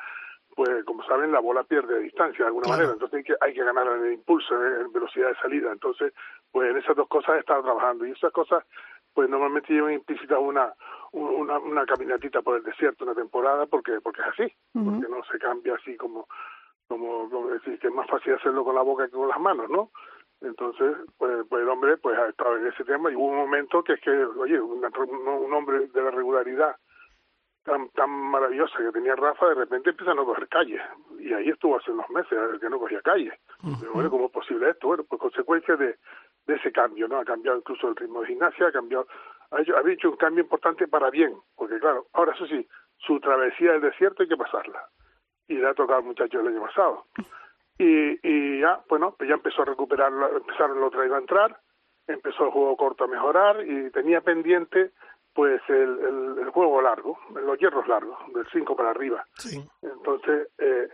pues 0.58 0.84
como 0.86 1.04
saben, 1.04 1.30
la 1.30 1.38
bola 1.38 1.62
pierde 1.62 2.00
distancia 2.00 2.40
de 2.44 2.48
alguna 2.48 2.64
Claro. 2.64 2.78
manera, 2.78 2.92
entonces 2.94 3.18
hay 3.18 3.22
que, 3.22 3.36
hay 3.40 3.54
que 3.54 3.62
ganar 3.62 3.86
en 3.86 4.06
el 4.06 4.12
impulso, 4.14 4.52
en 4.56 4.92
velocidad 4.92 5.28
de 5.28 5.36
salida. 5.36 5.70
Entonces, 5.70 6.12
pues 6.50 6.68
en 6.72 6.78
esas 6.78 6.96
dos 6.96 7.06
cosas 7.06 7.36
he 7.36 7.38
estado 7.38 7.62
trabajando 7.62 8.04
y 8.04 8.10
esas 8.10 8.32
cosas, 8.32 8.64
pues 9.14 9.30
normalmente 9.30 9.72
llevan 9.72 9.92
implícita 9.92 10.36
una, 10.40 10.74
una, 11.12 11.60
una 11.60 11.86
caminatita 11.86 12.42
por 12.42 12.56
el 12.56 12.64
desierto, 12.64 13.04
una 13.04 13.14
temporada, 13.14 13.66
porque 13.66 14.00
porque 14.00 14.20
es 14.20 14.26
así, 14.26 14.52
porque 14.72 15.08
no 15.08 15.22
se 15.30 15.38
cambia 15.38 15.74
así 15.76 15.96
como, 15.96 16.26
como, 16.88 17.30
como 17.30 17.50
decir, 17.50 17.78
que 17.78 17.86
es 17.86 17.94
más 17.94 18.08
fácil 18.08 18.34
hacerlo 18.34 18.64
con 18.64 18.74
la 18.74 18.82
boca 18.82 19.06
que 19.06 19.12
con 19.12 19.28
las 19.28 19.38
manos, 19.38 19.70
¿no? 19.70 19.90
Entonces, 20.40 20.96
pues, 21.18 21.46
pues 21.48 21.62
el 21.62 21.68
hombre 21.68 21.98
pues 21.98 22.18
ha 22.18 22.28
estado 22.30 22.56
en 22.56 22.66
ese 22.66 22.82
tema 22.84 23.12
y 23.12 23.14
hubo 23.14 23.26
un 23.28 23.36
momento 23.36 23.84
que 23.84 23.92
es 23.92 24.00
que, 24.00 24.10
oye, 24.10 24.60
una- 24.60 24.90
un, 24.98 25.28
un 25.28 25.52
hombre 25.54 25.86
de 25.86 26.02
la 26.02 26.10
regularidad 26.10 26.74
tan 27.68 27.88
tan 27.90 28.11
maravillosa 28.11 28.78
que 28.78 28.90
tenía 28.92 29.14
Rafa, 29.14 29.48
de 29.48 29.54
repente 29.54 29.90
empieza 29.90 30.12
a 30.12 30.14
no 30.14 30.24
coger 30.24 30.48
calle. 30.48 30.81
Y 31.20 31.33
ahí 31.33 31.48
estuvo 31.50 31.76
hace 31.76 31.90
unos 31.90 32.09
meses, 32.11 32.38
que 32.61 32.70
no 32.70 32.78
cogía 32.78 33.00
calle. 33.02 33.33
Pero 33.81 33.92
bueno, 33.92 34.11
¿cómo 34.11 34.26
es 34.26 34.33
posible 34.33 34.70
esto? 34.70 34.88
Bueno, 34.88 35.04
pues 35.04 35.20
consecuencia 35.20 35.76
de, 35.76 35.96
de 36.46 36.54
ese 36.54 36.72
cambio, 36.72 37.07
¿no? 37.07 37.18
Ha 37.18 37.24
cambiado 37.24 37.59
incluso 37.59 37.88
el 37.88 37.96
ritmo 37.96 38.22
de 38.22 38.28
gimnasia, 38.28 38.68
ha 38.68 38.72
cambiado, 38.72 39.07
ha 39.50 39.61
hecho, 39.61 39.76
ha 39.76 39.90
hecho 39.90 40.11
un 40.11 40.16
cambio 40.16 40.42
importante 40.42 40.88
para 40.88 41.11
bien, 41.11 41.35
porque 41.54 41.78
claro, 41.78 42.07
ahora 42.14 42.33
eso 42.35 42.46
sí, 42.46 42.66
su 42.96 43.20
travesía 43.20 43.72
del 43.72 43.83
desierto 43.83 44.22
hay 44.22 44.28
que 44.28 44.37
pasarla. 44.37 44.83
Y 45.46 45.54
le 45.54 45.68
ha 45.68 45.74
tocado 45.74 46.00
al 46.00 46.04
muchacho 46.07 46.40
el 46.40 46.48
año 46.48 46.62
pasado. 46.62 47.04
Y, 47.78 48.18
y 48.26 48.61
ya, 48.61 48.81
bueno, 48.88 49.14
pues 49.16 49.28
ya 49.28 49.37
empezó 49.37 49.62
a 49.62 49.66
recuperar, 49.66 50.12
empezaron 50.35 50.81
los 50.81 50.92
drive 50.92 51.14
a 51.14 51.18
entrar, 51.18 51.61
empezó 52.07 52.46
el 52.46 52.50
juego 52.50 52.76
corto 52.76 53.04
a 53.04 53.09
mejorar 53.09 53.64
y 53.64 53.90
tenía 53.90 54.20
pendiente 54.20 54.90
pues 55.38 55.62
el, 55.68 55.77
el, 56.01 56.38
el 56.40 56.51
juego 56.51 56.83
largo, 56.83 57.16
los 57.31 57.57
hierros 57.61 57.87
largos, 57.87 58.18
del 58.35 58.44
5 58.51 58.74
para 58.74 58.90
arriba. 58.90 59.24
Sí. 59.35 59.64
Entonces, 59.83 60.48
eh, 60.59 60.88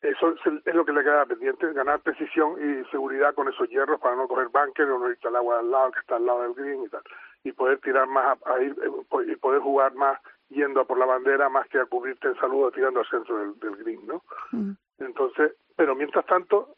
eso 0.00 0.30
es, 0.30 0.46
el- 0.46 0.62
es 0.64 0.74
lo 0.74 0.86
que 0.86 0.92
le 0.94 1.02
queda 1.02 1.26
pendiente, 1.26 1.70
ganar 1.74 2.00
precisión 2.00 2.54
y 2.58 2.82
seguridad 2.90 3.34
con 3.34 3.46
esos 3.48 3.68
hierros 3.68 4.00
para 4.00 4.16
no 4.16 4.26
coger 4.26 4.48
bunker 4.48 4.88
o 4.90 4.98
no 4.98 5.10
irse 5.10 5.28
al 5.28 5.36
agua 5.36 5.58
al 5.58 5.70
lado, 5.70 5.92
que 5.92 6.00
está 6.00 6.16
al 6.16 6.24
lado 6.24 6.40
del 6.44 6.54
green 6.54 6.82
y 6.84 6.88
tal. 6.88 7.02
Y 7.44 7.52
poder 7.52 7.78
tirar 7.80 8.06
más, 8.08 8.38
a, 8.46 8.52
a 8.54 8.62
ir, 8.62 8.74
eh, 8.82 9.22
y 9.32 9.36
poder 9.36 9.60
jugar 9.60 9.92
más 9.94 10.18
yendo 10.48 10.80
a 10.80 10.86
por 10.86 10.96
la 10.96 11.04
bandera 11.04 11.50
más 11.50 11.68
que 11.68 11.78
a 11.78 11.84
cubrirte 11.84 12.28
en 12.28 12.36
saludo 12.36 12.70
tirando 12.70 13.00
al 13.00 13.06
centro 13.10 13.36
del, 13.36 13.58
del 13.60 13.76
green, 13.76 14.06
¿no? 14.06 14.22
Mm. 14.52 14.70
Entonces, 15.00 15.52
pero 15.76 15.94
mientras 15.94 16.24
tanto, 16.24 16.74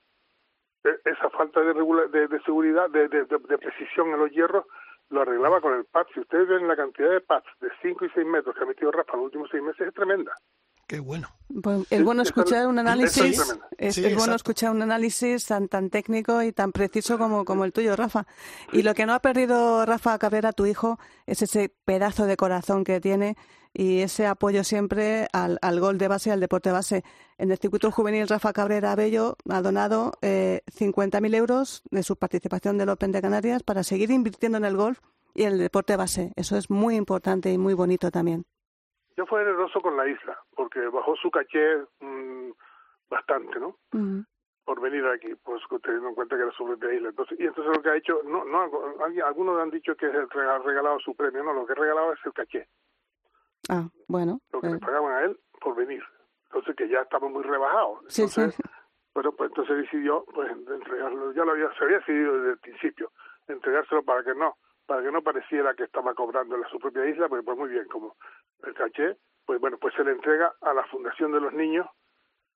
e- 0.83 0.99
esa 1.05 1.31
falta 1.31 1.61
de, 1.61 1.73
regula- 1.73 2.09
de, 2.09 2.27
de 2.27 2.41
seguridad, 2.43 2.91
de, 2.91 3.07
de, 3.07 3.27
de- 3.27 3.39
de 3.39 3.59
precisión 3.59 4.09
en 4.09 4.19
los 4.19 4.31
hierros, 4.33 4.65
lo 5.13 5.23
arreglaba 5.23 5.61
con 5.61 5.75
el 5.75 5.85
pad. 5.85 6.07
Si 6.13 6.21
ustedes 6.21 6.49
ven 6.49 6.67
la 6.67 6.77
cantidad 6.77 7.11
de 7.11 7.21
pads 7.21 7.47
de 7.61 7.69
5 7.83 8.05
y 8.07 8.11
6 8.11 8.27
metros 8.27 8.57
que 8.57 8.63
ha 8.63 8.67
metido 8.67 8.91
Rafa 8.91 9.13
en 9.13 9.19
los 9.19 9.27
últimos 9.27 9.49
6 9.51 9.63
meses, 9.63 9.89
es 9.89 9.95
tremenda. 9.95 10.33
Qué 10.93 11.01
bueno. 11.01 11.29
Pues 11.63 11.87
es 11.89 12.05
bueno 12.05 12.21
escuchar 12.21 12.67
un 12.67 12.79
análisis, 12.79 13.41
es, 13.79 13.95
Sí, 13.95 14.05
es 14.05 14.15
bueno 14.15 14.35
escuchar 14.35 14.73
un 14.73 14.83
análisis 14.83 15.47
tan 15.47 15.67
tan 15.67 15.89
técnico 15.89 16.43
y 16.43 16.53
tan 16.53 16.71
preciso 16.71 17.17
como, 17.17 17.47
como 17.47 17.65
el 17.65 17.73
tuyo, 17.73 17.97
Rafa. 17.97 18.27
Y 18.75 18.83
lo 18.83 18.93
que 18.93 19.07
no 19.07 19.15
ha 19.15 19.21
perdido 19.21 19.87
Rafa 19.87 20.19
Cabrera, 20.19 20.53
tu 20.53 20.67
hijo, 20.67 20.99
es 21.25 21.41
ese 21.41 21.71
pedazo 21.87 22.27
de 22.27 22.37
corazón 22.37 22.85
que 22.85 23.01
tiene 23.01 23.39
y 23.73 24.01
ese 24.01 24.27
apoyo 24.27 24.65
siempre 24.65 25.29
al, 25.33 25.59
al 25.63 25.81
gol 25.81 25.97
de 25.97 26.09
base, 26.09 26.31
al 26.31 26.41
deporte 26.41 26.71
base. 26.71 27.05
En 27.39 27.51
el 27.51 27.57
circuito 27.57 27.91
juvenil, 27.91 28.29
Rafa 28.29 28.53
Cabrera 28.53 28.95
Bello 28.95 29.39
ha 29.49 29.63
donado 29.63 30.13
eh, 30.21 30.61
50.000 30.79 31.35
euros 31.35 31.83
de 31.91 32.03
su 32.03 32.17
participación 32.17 32.77
del 32.77 32.91
Open 32.91 33.13
de 33.13 33.23
Canarias 33.23 33.63
para 33.63 33.83
seguir 33.83 34.11
invirtiendo 34.11 34.59
en 34.59 34.67
el 34.67 34.77
golf 34.77 34.99
y 35.35 35.45
en 35.45 35.55
el 35.55 35.59
deporte 35.59 35.97
base. 35.97 36.35
Eso 36.37 36.59
es 36.59 36.69
muy 36.69 36.97
importante 36.97 37.51
y 37.51 37.57
muy 37.57 37.73
bonito 37.73 38.11
también. 38.11 38.45
Yo 39.17 39.27
fui 39.27 39.41
generoso 39.41 39.81
con 39.81 39.97
la 39.97 40.07
isla, 40.09 40.39
porque 40.57 40.81
bajó 40.89 41.15
su 41.17 41.31
caché 41.31 41.79
mm, 42.01 42.51
bastante, 43.11 43.59
¿no? 43.61 43.77
Por 44.65 44.81
venir 44.81 45.05
aquí, 45.07 45.35
pues 45.45 45.61
teniendo 45.83 46.09
en 46.11 46.15
cuenta 46.15 46.37
que 46.37 46.43
era 46.43 46.53
su 46.53 46.65
propia 46.65 46.95
isla. 46.95 47.09
Entonces, 47.11 47.39
y 47.41 47.47
entonces 47.47 47.77
lo 47.77 47.83
que 47.83 47.91
ha 47.91 47.97
hecho, 47.97 48.21
no, 48.25 48.45
no, 48.45 48.71
algunos 49.27 49.61
han 49.61 49.71
dicho 49.71 49.95
que 49.97 50.07
rega- 50.09 50.59
regalado 50.63 50.99
su 51.01 51.15
premio, 51.17 51.43
no, 51.43 51.53
lo 51.53 51.67
que 51.67 51.73
ha 51.73 51.77
regalado 51.77 52.13
es 52.13 52.21
el 52.25 52.33
caché, 52.33 52.69
Ah, 53.69 53.89
bueno. 54.09 54.39
lo 54.53 54.61
que 54.61 54.69
eh, 54.69 54.73
le 54.73 54.79
pagaban 54.79 55.13
a 55.13 55.21
él 55.25 55.39
por 55.61 55.75
venir. 55.75 56.03
Entonces, 56.47 56.77
que 56.77 56.89
ya 56.89 57.01
estaba 57.01 57.29
muy 57.29 57.43
rebajado. 57.43 58.01
Sí, 58.09 58.29
sí. 58.29 58.41
Entonces, 58.41 58.61
Bueno, 59.15 59.33
pues 59.33 59.51
entonces 59.51 59.77
decidió 59.79 60.25
pues 60.33 60.51
entregarlo, 60.51 61.33
ya 61.33 61.45
lo 61.45 61.53
había, 61.53 61.71
se 61.75 61.85
había 61.85 61.99
decidido 61.99 62.37
desde 62.39 62.51
el 62.53 62.59
principio, 62.59 63.11
entregárselo 63.49 64.03
para 64.05 64.23
que 64.23 64.35
no, 64.35 64.57
para 64.87 65.03
que 65.03 65.11
no 65.13 65.23
pareciera 65.23 65.75
que 65.75 65.85
estaba 65.85 66.15
cobrando 66.15 66.57
en 66.57 66.65
su 66.65 66.79
propia 66.79 67.07
isla, 67.07 67.29
porque 67.29 67.45
pues 67.45 67.59
muy 67.59 67.69
bien, 67.69 67.87
como 67.89 68.17
el 68.65 68.75
caché, 68.75 69.17
pues 69.47 69.61
bueno, 69.61 69.79
pues 69.79 69.95
se 69.95 70.05
le 70.05 70.13
entrega 70.13 70.53
a 70.61 70.73
la 70.75 70.85
Fundación 70.85 71.33
de 71.33 71.41
los 71.41 71.53
Niños 71.53 71.87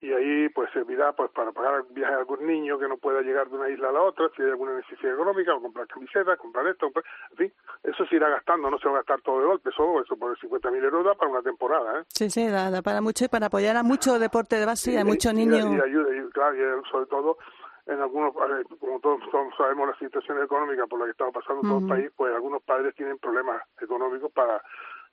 y 0.00 0.12
ahí 0.12 0.48
pues 0.50 0.70
servirá 0.72 1.14
pues 1.14 1.30
para 1.30 1.52
pagar 1.52 1.84
viaje 1.90 2.12
a 2.14 2.18
algún 2.18 2.46
niño 2.46 2.78
que 2.78 2.86
no 2.86 2.98
pueda 2.98 3.22
llegar 3.22 3.48
de 3.48 3.56
una 3.56 3.70
isla 3.70 3.88
a 3.88 3.92
la 3.92 4.02
otra, 4.02 4.28
si 4.36 4.42
hay 4.42 4.50
alguna 4.50 4.74
necesidad 4.76 5.14
económica, 5.14 5.54
o 5.54 5.62
comprar 5.62 5.86
camisetas, 5.86 6.38
comprar 6.38 6.66
esto, 6.66 6.86
comprar- 6.86 7.04
en 7.30 7.36
fin, 7.38 7.52
eso 7.82 8.04
se 8.06 8.16
irá 8.16 8.28
gastando, 8.28 8.70
no 8.70 8.78
se 8.78 8.88
va 8.88 8.94
a 8.94 8.98
gastar 8.98 9.22
todo 9.22 9.40
de 9.40 9.46
golpe, 9.46 9.70
eso, 9.70 10.02
eso 10.02 10.16
por 10.18 10.38
50.000 10.38 10.84
euros 10.84 11.04
da 11.04 11.14
para 11.14 11.30
una 11.30 11.42
temporada, 11.42 12.00
¿eh? 12.00 12.04
Sí, 12.08 12.28
sí, 12.28 12.46
da, 12.46 12.70
da 12.70 12.82
para 12.82 13.00
mucho 13.00 13.24
y 13.24 13.28
para 13.28 13.46
apoyar 13.46 13.76
a 13.76 13.82
mucho 13.82 14.18
deporte 14.18 14.56
de 14.56 14.66
base 14.66 14.92
y 14.92 14.96
a 14.98 15.04
mucho 15.04 15.30
y- 15.30 15.34
niño. 15.34 15.56
Y, 15.76 15.80
ayuda, 15.80 16.14
y 16.14 16.28
claro, 16.30 16.54
y 16.56 16.88
sobre 16.90 17.06
todo 17.06 17.38
en 17.86 18.00
algunos, 18.00 18.34
eh, 18.34 18.64
como 18.80 18.98
todos, 19.00 19.20
todos 19.30 19.54
sabemos 19.56 19.88
la 19.88 19.98
situación 19.98 20.42
económica 20.42 20.86
por 20.86 20.98
la 20.98 21.06
que 21.06 21.12
estamos 21.12 21.34
pasando 21.34 21.62
en 21.62 21.68
todo 21.68 21.78
el 21.78 21.86
país, 21.86 22.10
pues 22.16 22.34
algunos 22.34 22.62
padres 22.62 22.94
tienen 22.94 23.18
problemas 23.18 23.62
económicos 23.80 24.30
para 24.32 24.60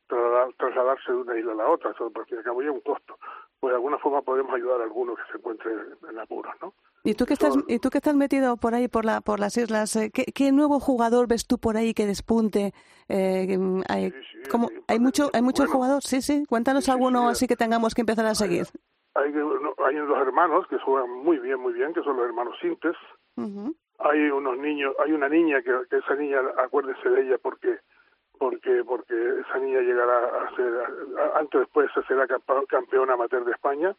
trasladar- 0.07 0.53
trasladarse 0.57 1.11
de 1.11 1.17
una 1.17 1.37
isla 1.37 1.51
a 1.53 1.55
la 1.55 1.69
otra, 1.69 1.91
eso 1.91 2.11
al 2.13 2.25
fin 2.25 2.41
cabo 2.43 2.61
lleva 2.61 2.73
un 2.73 2.81
costo. 2.81 3.17
Pues 3.59 3.71
de 3.71 3.75
alguna 3.75 3.97
forma 3.99 4.21
podemos 4.21 4.53
ayudar 4.53 4.81
a 4.81 4.83
algunos 4.83 5.15
que 5.17 5.23
se 5.31 5.37
encuentren 5.37 5.79
en 6.09 6.19
apuros, 6.19 6.53
¿no? 6.61 6.73
¿Y 7.05 7.15
tú 7.15 7.25
que 7.25 7.33
estás 7.33 7.53
y 7.67 7.79
tú 7.79 7.89
que 7.89 7.97
estás 7.97 8.15
metido 8.15 8.55
por 8.57 8.73
ahí 8.73 8.87
por 8.87 9.03
la 9.05 9.19
por 9.21 9.39
las 9.39 9.55
islas, 9.57 9.95
eh, 9.97 10.09
¿qué, 10.13 10.25
qué 10.33 10.51
nuevo 10.51 10.79
jugador 10.79 11.27
ves 11.27 11.45
tú 11.47 11.57
por 11.57 11.75
ahí 11.77 11.93
que 11.93 12.05
despunte? 12.05 12.73
Eh, 13.09 13.57
mm, 13.57 13.81
hay, 13.89 14.11
Sí, 14.11 14.17
sí, 14.43 14.49
¿cómo- 14.49 14.69
hay 14.87 14.99
mucho 14.99 15.29
hay 15.33 15.41
mucho 15.41 15.63
buenos. 15.63 15.73
jugador, 15.75 16.01
sí, 16.03 16.21
sí. 16.21 16.45
Cuéntanos 16.47 16.85
Sí, 16.85 16.91
alguno 16.91 17.25
sí, 17.27 17.31
así 17.31 17.47
que 17.47 17.55
tengamos 17.57 17.93
que 17.93 18.01
empezar 18.01 18.25
a 18.25 18.35
seguir. 18.35 18.67
Hay, 19.15 19.25
hay 19.85 19.95
dos 19.95 20.17
hermanos 20.19 20.67
que 20.67 20.79
juegan 20.79 21.09
muy 21.09 21.37
bien, 21.39 21.59
muy 21.59 21.73
bien, 21.73 21.93
que 21.93 22.01
son 22.03 22.17
los 22.17 22.25
hermanos 22.25 22.57
Sintes. 22.59 22.95
Hay 23.99 24.29
unos 24.31 24.57
niños, 24.57 24.95
hay 24.99 25.11
una 25.13 25.29
niña 25.29 25.61
que, 25.61 25.71
que 25.89 25.97
esa 25.97 26.15
niña, 26.15 26.39
acuérdense 26.57 27.07
de 27.09 27.21
ella 27.21 27.37
porque 27.41 27.79
porque 28.39 28.83
porque 28.83 29.13
esa 29.41 29.59
niña 29.59 29.79
llegará 29.81 30.17
a 30.43 30.55
ser, 30.55 30.73
a- 31.19 31.39
antes 31.39 31.55
o 31.55 31.59
después 31.59 31.89
será 32.07 32.27
campeona 32.67 33.13
amateur 33.13 33.45
de 33.45 33.51
España 33.51 33.95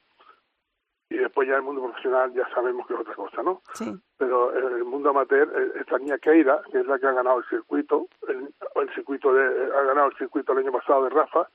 y 1.09 1.17
después 1.17 1.49
ya 1.49 1.57
el 1.57 1.63
mundo 1.63 1.83
profesional 1.85 2.33
ya 2.35 2.47
sabemos 2.53 2.87
que 2.87 2.95
es 2.95 3.01
otra 3.01 3.15
cosa, 3.15 3.43
¿no? 3.43 3.63
Sí. 3.75 3.95
Pero 4.19 4.55
en 4.57 4.75
el 4.79 4.85
mundo 4.85 5.11
amateur, 5.11 5.49
eh, 5.57 5.73
esta 5.81 5.99
niña 5.99 6.19
Keira, 6.19 6.61
que 6.73 6.81
es 6.81 6.87
la 6.87 6.99
que 6.99 7.07
ha 7.07 7.13
ganado 7.13 7.39
el 7.39 7.45
circuito, 7.45 8.09
el, 8.29 8.49
el 8.75 8.95
circuito 8.95 9.33
de, 9.33 9.45
ha 9.75 9.83
ganado 9.83 10.09
el 10.09 10.17
circuito 10.17 10.53
el 10.53 10.59
año 10.59 10.73
pasado 10.73 11.05
de 11.05 11.11
Rafa 11.11 11.49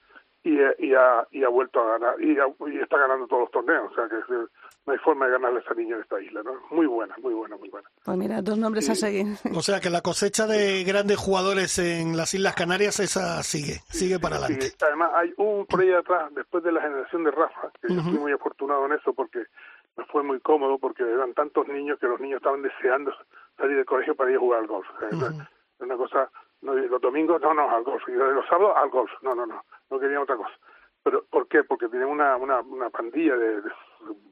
y, 0.43 0.57
eh, 0.57 0.75
y, 0.79 0.93
ha, 0.93 1.27
y 1.31 1.43
ha 1.43 1.49
vuelto 1.49 1.79
a 1.81 1.97
ganar 1.97 2.21
y, 2.21 2.37
ha- 2.39 2.47
y 2.71 2.79
está 2.79 2.97
ganando 2.97 3.27
todos 3.27 3.41
los 3.43 3.51
torneos, 3.51 3.91
o 3.91 3.95
sea 3.95 4.07
que 4.07 4.15
eh, 4.15 4.47
no 4.85 4.93
hay 4.93 4.99
forma 4.99 5.25
de 5.25 5.33
ganarle 5.33 5.59
a 5.59 5.61
esa 5.61 5.73
niña 5.73 5.95
en 5.97 6.01
esta 6.01 6.19
isla, 6.21 6.41
¿no? 6.43 6.53
Muy 6.71 6.85
buena, 6.87 7.13
muy 7.21 7.33
buena, 7.33 7.57
muy 7.57 7.69
buena. 7.69 7.87
Pues 8.03 8.17
mira, 8.17 8.41
dos 8.41 8.57
nombres 8.57 8.89
a 8.89 8.95
seguir. 8.95 9.25
O 9.55 9.61
sea 9.61 9.79
que 9.81 9.89
la 9.89 10.01
cosecha 10.01 10.47
de 10.47 10.83
grandes 10.85 11.17
jugadores 11.17 11.77
en 11.79 12.15
las 12.15 12.33
Islas 12.33 12.55
Canarias, 12.55 12.99
esa 12.99 13.43
sigue, 13.43 13.81
sigue 13.89 14.17
para 14.19 14.37
adelante. 14.37 14.71
además 14.81 15.11
hay 15.13 15.33
un 15.37 15.65
por 15.65 15.81
ahí 15.81 15.91
atrás, 15.91 16.33
después 16.33 16.63
de 16.63 16.71
la 16.71 16.81
generación 16.81 17.23
de 17.25 17.31
Rafa, 17.31 17.71
que 17.81 17.93
yo 17.93 17.99
Ujú. 17.99 18.09
fui 18.11 18.19
muy 18.19 18.31
afortunado 18.31 18.85
en 18.85 18.93
eso 18.93 19.13
porque 19.13 19.43
me 19.97 20.05
fue 20.05 20.23
muy 20.23 20.39
cómodo, 20.39 20.77
porque 20.79 21.03
eran 21.03 21.33
tantos 21.33 21.67
niños 21.67 21.99
que 21.99 22.07
los 22.07 22.19
niños 22.21 22.37
estaban 22.37 22.61
deseando 22.61 23.11
salir 23.57 23.75
del 23.75 23.85
colegio 23.85 24.15
para 24.15 24.31
ir 24.31 24.37
a 24.37 24.39
jugar 24.39 24.61
al 24.61 24.67
golf. 24.67 24.87
O 24.95 24.99
sea, 24.99 25.09
Ujú. 25.09 25.25
era 25.25 25.47
una 25.81 25.97
cosa, 25.97 26.31
no, 26.61 26.73
los 26.73 27.01
domingos 27.01 27.41
no, 27.41 27.53
no, 27.53 27.69
al 27.69 27.83
golf, 27.83 28.03
y 28.07 28.11
los 28.11 28.45
sábados 28.47 28.75
al 28.77 28.89
golf, 28.89 29.11
no, 29.21 29.33
no, 29.35 29.45
no, 29.45 29.63
no 29.89 29.99
querían 29.99 30.21
otra 30.23 30.35
cosa. 30.37 30.51
Pero 31.03 31.23
¿por 31.29 31.47
qué? 31.47 31.63
Porque 31.63 31.87
tenían 31.87 32.09
una, 32.09 32.35
una, 32.35 32.59
una 32.61 32.89
pandilla 32.89 33.35
de, 33.37 33.61
de 33.61 33.69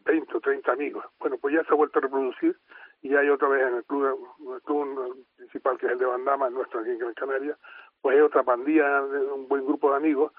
20 0.05 0.35
o 0.37 0.39
30 0.41 0.71
amigos. 0.71 1.05
Bueno, 1.19 1.37
pues 1.39 1.55
ya 1.55 1.63
se 1.63 1.71
ha 1.73 1.75
vuelto 1.77 1.99
a 1.99 2.01
reproducir 2.01 2.57
y 3.01 3.15
hay 3.15 3.29
otra 3.29 3.47
vez 3.47 3.65
en 3.67 3.75
el 3.75 3.83
club, 3.85 4.27
el 4.53 4.61
club 4.63 5.25
principal 5.37 5.77
que 5.77 5.85
es 5.85 5.93
el 5.93 5.99
de 5.99 6.05
Bandama, 6.05 6.47
el 6.47 6.53
nuestro 6.53 6.81
aquí 6.81 6.89
en 6.89 6.99
Gran 6.99 7.13
Canaria, 7.13 7.57
pues 8.01 8.15
hay 8.15 8.21
otra 8.21 8.43
pandilla, 8.43 9.01
de 9.03 9.19
un 9.31 9.47
buen 9.47 9.65
grupo 9.65 9.91
de 9.91 9.97
amigos 9.97 10.33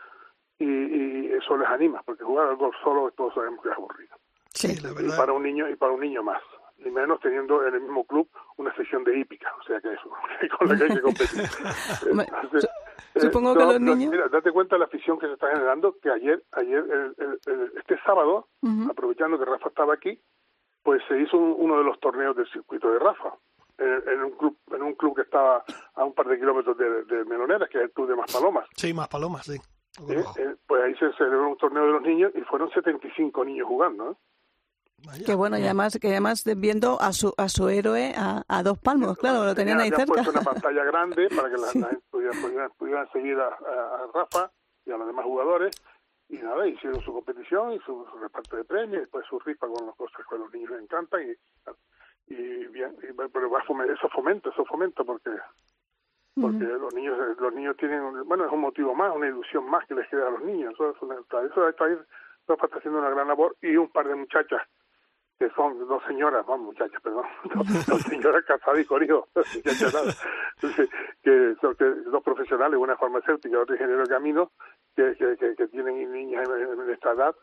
y, 0.59 0.67
y 0.67 1.33
eso 1.33 1.57
les 1.57 1.69
anima, 1.69 2.03
porque 2.05 2.25
jugar 2.25 2.49
al 2.49 2.57
golf 2.57 2.75
solo 2.83 3.11
todos 3.13 3.33
sabemos 3.35 3.63
que 3.63 3.71
es 3.71 3.77
aburrido. 3.77 4.17
Sí, 4.53 4.77
la 4.83 4.91
Y 4.91 4.95
verdad. 4.95 5.17
para 5.17 5.33
un 5.33 5.43
niño 5.43 5.69
y 5.69 5.77
para 5.77 5.93
un 5.93 6.01
niño 6.01 6.23
más. 6.23 6.43
Y 6.79 6.91
menos 6.91 7.19
teniendo 7.21 7.67
en 7.67 7.75
el 7.75 7.81
mismo 7.81 8.05
club 8.07 8.29
una 8.57 8.75
sección 8.77 9.03
de 9.05 9.19
hípica, 9.19 9.53
o 9.61 9.63
sea 9.65 9.81
que 9.81 9.93
eso, 9.93 10.11
con 10.59 10.69
la 10.69 10.77
que 10.77 10.85
hay 10.85 10.91
que 10.91 11.01
competir. 11.01 11.43
Entonces, 12.07 12.69
eh, 13.15 13.21
supongo 13.21 13.55
que 13.55 13.61
no, 13.65 13.73
los 13.73 13.81
no, 13.81 13.95
niños- 13.97 14.11
Mira, 14.13 14.29
date 14.29 14.53
cuenta 14.53 14.77
de 14.77 14.81
la 14.81 14.85
afición 14.87 15.19
que 15.19 15.27
se 15.27 15.33
está 15.33 15.49
generando, 15.51 15.97
que 16.01 16.11
ayer, 16.11 16.43
ayer 16.53 16.79
el- 16.91 17.15
el- 17.19 17.41
el- 17.47 17.73
este 17.79 17.99
sábado, 18.05 18.49
aprovechando 18.91 19.39
que 19.39 19.45
Rafa 19.45 19.69
estaba 19.69 19.95
aquí, 19.95 20.21
pues 20.83 21.03
se 21.09 21.21
hizo 21.21 21.37
un- 21.37 21.57
uno 21.59 21.79
de 21.79 21.85
los 21.85 21.99
torneos 22.01 22.37
del 22.37 22.49
circuito 22.51 22.91
de 22.93 22.99
Rafa, 23.01 23.35
en, 23.79 24.09
en 24.09 24.25
un 24.25 24.31
club 24.33 24.57
en 24.73 24.83
un 24.83 24.95
club 24.95 25.15
que 25.17 25.23
estaba 25.23 25.65
a 25.95 26.05
un 26.05 26.13
par 26.15 26.27
de 26.29 26.39
kilómetros 26.39 26.77
de, 26.79 27.05
de 27.05 27.25
Meloneras, 27.25 27.69
que 27.69 27.79
es 27.79 27.85
el 27.85 27.91
club 27.93 28.09
de 28.09 28.17
Maspalomas. 28.17 28.67
Sí, 28.77 28.93
más 28.95 29.09
palomas, 29.09 29.47
sí. 29.47 29.57
¿eh? 30.09 30.25
Eh, 30.39 30.55
pues 30.67 30.83
ahí 30.83 30.95
se 30.95 31.13
celebró 31.15 31.49
un 31.51 31.57
torneo 31.57 31.87
de 31.87 31.93
los 31.93 32.03
niños 32.03 32.33
y 32.35 32.41
fueron 32.43 32.71
75 32.71 33.45
niños 33.45 33.67
jugando. 33.67 34.13
¿eh? 34.13 34.15
Que 35.25 35.35
bueno, 35.35 35.57
y 35.59 35.63
además, 35.63 35.97
que 36.01 36.09
además 36.09 36.45
viendo 36.57 37.01
a 37.01 37.13
su, 37.13 37.33
a 37.37 37.49
su 37.49 37.69
héroe 37.69 38.13
a, 38.17 38.43
a 38.49 38.63
dos 38.63 38.79
palmos, 38.79 39.17
claro, 39.17 39.45
lo 39.45 39.55
tenían 39.55 39.81
ahí 39.81 39.91
cerca. 39.91 40.07
puesto 40.07 40.31
una 40.31 40.43
pantalla 40.43 40.85
grande 40.85 41.29
para 41.35 41.49
que 41.49 41.57
la, 41.57 41.67
la 41.75 41.89
gente 41.89 42.05
pudiera, 42.11 42.33
pudiera- 42.41 42.69
pudieran 42.71 43.13
seguir 43.13 43.39
a, 43.39 43.49
Rafa 44.13 44.51
y 44.85 44.91
a 44.91 44.97
los 44.97 45.07
demás 45.07 45.25
jugadores. 45.25 45.75
Y 46.29 46.37
nada, 46.39 46.67
hicieron 46.67 47.01
su 47.01 47.13
competición 47.13 47.73
y 47.73 47.79
su, 47.81 48.05
su 48.11 48.19
reparto 48.19 48.57
de 48.57 48.65
premios, 48.65 48.97
y 48.99 49.01
después 49.01 49.25
su 49.31 49.39
rifa 49.39 49.67
con 49.67 49.87
las 49.87 49.95
cosas 49.97 50.21
que 50.29 50.35
a 50.35 50.39
los 50.39 50.53
niños 50.53 50.71
les 50.73 50.83
encantan. 50.83 51.23
Y, 51.23 52.35
y 52.35 52.67
bien, 52.67 52.95
y 53.03 53.13
pero 53.33 53.49
va 53.51 53.61
a 53.61 53.65
fomen- 53.65 53.91
eso 53.91 54.09
fomenta, 54.11 54.51
eso 54.51 54.65
fomenta 54.67 55.05
porque 55.05 55.31
porque 56.41 56.65
los 56.67 56.95
niños 56.95 57.19
los 57.41 57.53
niños 57.53 57.77
tienen 57.79 58.01
bueno 58.29 58.45
es 58.47 58.53
un 58.53 58.61
motivo 58.61 58.95
más 58.95 59.13
una 59.17 59.27
ilusión 59.27 59.69
más 59.69 59.85
que 59.89 59.95
les 59.97 60.07
queda 60.09 60.29
a 60.29 60.31
los 60.31 60.43
niños 60.45 60.73
eso 60.75 60.91
eso 60.91 61.65
ahí 61.85 61.97
Rafa 62.47 62.67
está 62.67 62.79
haciendo 62.79 63.01
una 63.01 63.11
gran 63.11 63.27
labor 63.27 63.57
y 63.61 63.77
un 63.77 63.89
par 63.91 64.07
de 64.07 64.15
muchachas 64.15 64.63
que 65.39 65.49
son 65.51 65.79
dos 65.87 66.03
señoras, 66.05 66.45
vamos 66.47 66.67
muchachas, 66.67 67.01
perdón, 67.03 67.25
dos, 67.55 67.87
dos 67.87 68.03
señoras 68.03 68.45
casadas 68.45 68.81
y 68.81 68.85
con 68.85 69.03
hijos, 69.05 69.25
que 71.23 71.55
son 71.61 71.75
que 71.77 71.85
dos 72.11 72.23
profesionales, 72.23 72.79
una 72.79 72.97
farmacéutica, 72.97 73.59
otra 73.61 73.77
ingeniero 73.77 74.03
de 74.03 74.09
camino, 74.09 74.51
que, 74.97 75.15
que, 75.17 75.37
que, 75.37 75.55
que 75.57 75.69
tienen 75.69 76.13
niñas 76.13 76.49
en, 76.49 76.81
en 76.81 76.91
esta 76.91 77.13
edad 77.13 77.35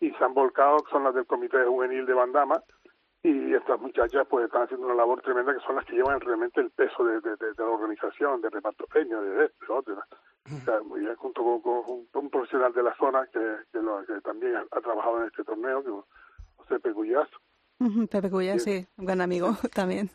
y 0.00 0.10
se 0.12 0.24
han 0.24 0.34
volcado, 0.34 0.78
son 0.90 1.04
las 1.04 1.14
del 1.14 1.26
Comité 1.26 1.62
Juvenil 1.64 2.06
de 2.06 2.14
Bandama, 2.14 2.62
y 3.24 3.54
estas 3.54 3.78
muchachas 3.80 4.26
pues 4.28 4.46
están 4.46 4.62
haciendo 4.62 4.86
una 4.86 4.96
labor 4.96 5.20
tremenda 5.22 5.54
que 5.54 5.60
son 5.64 5.76
las 5.76 5.84
que 5.84 5.92
llevan 5.94 6.20
realmente 6.20 6.60
el 6.60 6.70
peso 6.70 7.04
de, 7.04 7.20
de, 7.20 7.36
la 7.56 7.64
organización, 7.66 8.40
de 8.40 8.50
reparto 8.50 8.84
premios, 8.86 9.22
de 9.24 9.44
esto, 9.44 9.64
de 9.66 9.72
otro. 9.78 10.02
O 10.46 10.64
sea, 10.64 10.80
junto 11.16 11.42
con, 11.44 11.60
con 11.62 12.24
un 12.24 12.30
profesional 12.30 12.72
de 12.72 12.82
la 12.82 12.92
zona 12.96 13.24
que, 13.32 13.38
que, 13.70 13.78
lo- 13.80 14.04
que 14.04 14.20
también 14.22 14.56
ha, 14.56 14.64
ha 14.72 14.80
trabajado 14.80 15.20
en 15.20 15.26
este 15.28 15.44
torneo, 15.44 15.84
que 15.84 15.90
Pegullas. 16.82 17.28
Ujú, 17.80 18.06
Pepe 18.06 18.30
Cuya, 18.30 18.58
sí, 18.58 18.86
un 18.96 19.06
gran 19.06 19.20
amigo 19.20 19.56
también. 19.74 20.10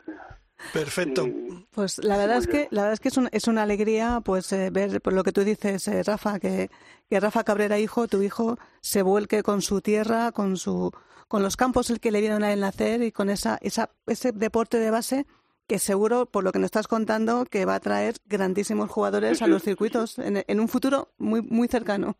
Perfecto. 0.74 1.28
Pues 1.72 2.04
la 2.04 2.18
verdad 2.18 2.38
es 2.38 2.48
que 2.48 2.68
la 2.72 2.82
verdad 2.84 2.94
es 2.94 3.00
que 3.00 3.10
es, 3.10 3.18
un- 3.18 3.30
es 3.32 3.48
una 3.48 3.64
alegría 3.64 4.22
pues 4.24 4.52
eh, 4.54 4.70
ver 4.72 5.02
por 5.02 5.14
lo 5.14 5.24
que 5.24 5.32
tú 5.32 5.44
dices 5.44 5.88
eh, 5.88 6.02
Rafa 6.04 6.40
que, 6.40 6.70
que 7.10 7.20
Rafa 7.20 7.44
Cabrera 7.44 7.78
hijo 7.78 8.08
tu 8.08 8.22
hijo 8.22 8.58
se 8.82 9.02
vuelque 9.04 9.44
con 9.44 9.62
su 9.62 9.82
tierra 9.82 10.32
con 10.32 10.58
su 10.58 10.92
con 11.28 11.44
los 11.44 11.58
campos 11.58 11.90
el 11.92 12.00
que 12.00 12.12
le 12.12 12.22
vieron 12.22 12.44
a 12.44 12.54
él 12.54 12.62
nacer 12.62 13.04
y 13.04 13.12
con 13.12 13.30
esa, 13.30 13.60
esa 13.62 13.92
ese 14.08 14.32
deporte 14.32 14.78
de 14.80 14.90
base 14.90 15.26
que 15.68 15.78
seguro 15.78 16.26
por 16.26 16.44
lo 16.44 16.52
que 16.52 16.60
nos 16.60 16.68
estás 16.68 16.88
contando 16.88 17.46
que 17.46 17.66
va 17.66 17.76
a 17.76 17.80
traer 17.80 18.16
grandísimos 18.26 18.90
jugadores 18.90 19.38
Sí, 19.38 19.44
a 19.44 19.48
los 19.48 19.62
sí, 19.62 19.70
circuitos 19.70 20.18
en, 20.18 20.44
en 20.48 20.60
un 20.60 20.68
futuro 20.70 21.12
muy 21.20 21.42
muy 21.44 21.68
cercano 21.68 22.16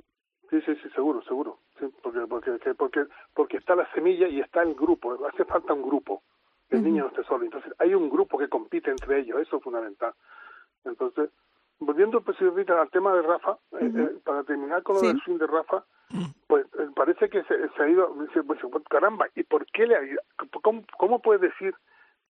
Sí, 0.50 0.58
sí, 0.66 0.74
sí, 0.82 0.90
seguro, 0.96 1.22
seguro. 1.24 1.60
Sí, 1.80 1.86
porque, 2.02 2.20
porque, 2.28 2.60
que- 2.60 2.74
porque, 2.76 3.06
porque 3.34 3.58
está 3.58 3.76
la 3.76 3.90
semilla 3.94 4.28
y 4.28 4.40
está 4.40 4.64
el 4.64 4.74
grupo. 4.76 5.18
Hace 5.28 5.46
falta 5.46 5.74
un 5.74 5.84
grupo. 5.84 6.24
El 6.70 6.84
niño 6.84 7.04
no 7.04 7.10
esté 7.10 7.24
solo. 7.24 7.46
Entonces, 7.46 7.72
hay 7.80 7.94
un 7.94 8.10
grupo 8.10 8.38
que 8.38 8.50
compite 8.50 8.92
entre 8.92 9.20
ellos. 9.20 9.40
Eso 9.40 9.58
es 9.58 9.64
fundamental. 9.64 10.14
Entonces, 10.86 11.30
volviendo 11.80 12.22
pues, 12.22 12.38
al 12.42 12.90
tema 12.90 13.14
de 13.14 13.22
Rafa, 13.22 13.58
eh, 13.80 13.92
eh, 13.96 14.20
para 14.24 14.44
terminar 14.44 14.84
con 14.84 14.96
lo 14.96 15.02
Sí. 15.02 15.08
del 15.08 15.22
swing 15.22 15.38
de 15.38 15.48
Rafa, 15.48 15.86
pues 16.48 16.66
eh, 16.80 16.88
parece 16.96 17.30
que 17.30 17.44
se, 17.44 17.70
se 17.70 17.84
ha 17.84 17.88
ido, 17.90 18.14
pues, 18.46 18.60
caramba, 18.90 19.28
¿y 19.36 19.44
por 19.44 19.66
qué 19.68 19.86
le 19.86 19.96
ha 19.96 20.04
ido? 20.04 20.20
¿Cómo, 20.64 20.84
¿Cómo 20.98 21.22
puedes 21.22 21.42
decir 21.42 21.76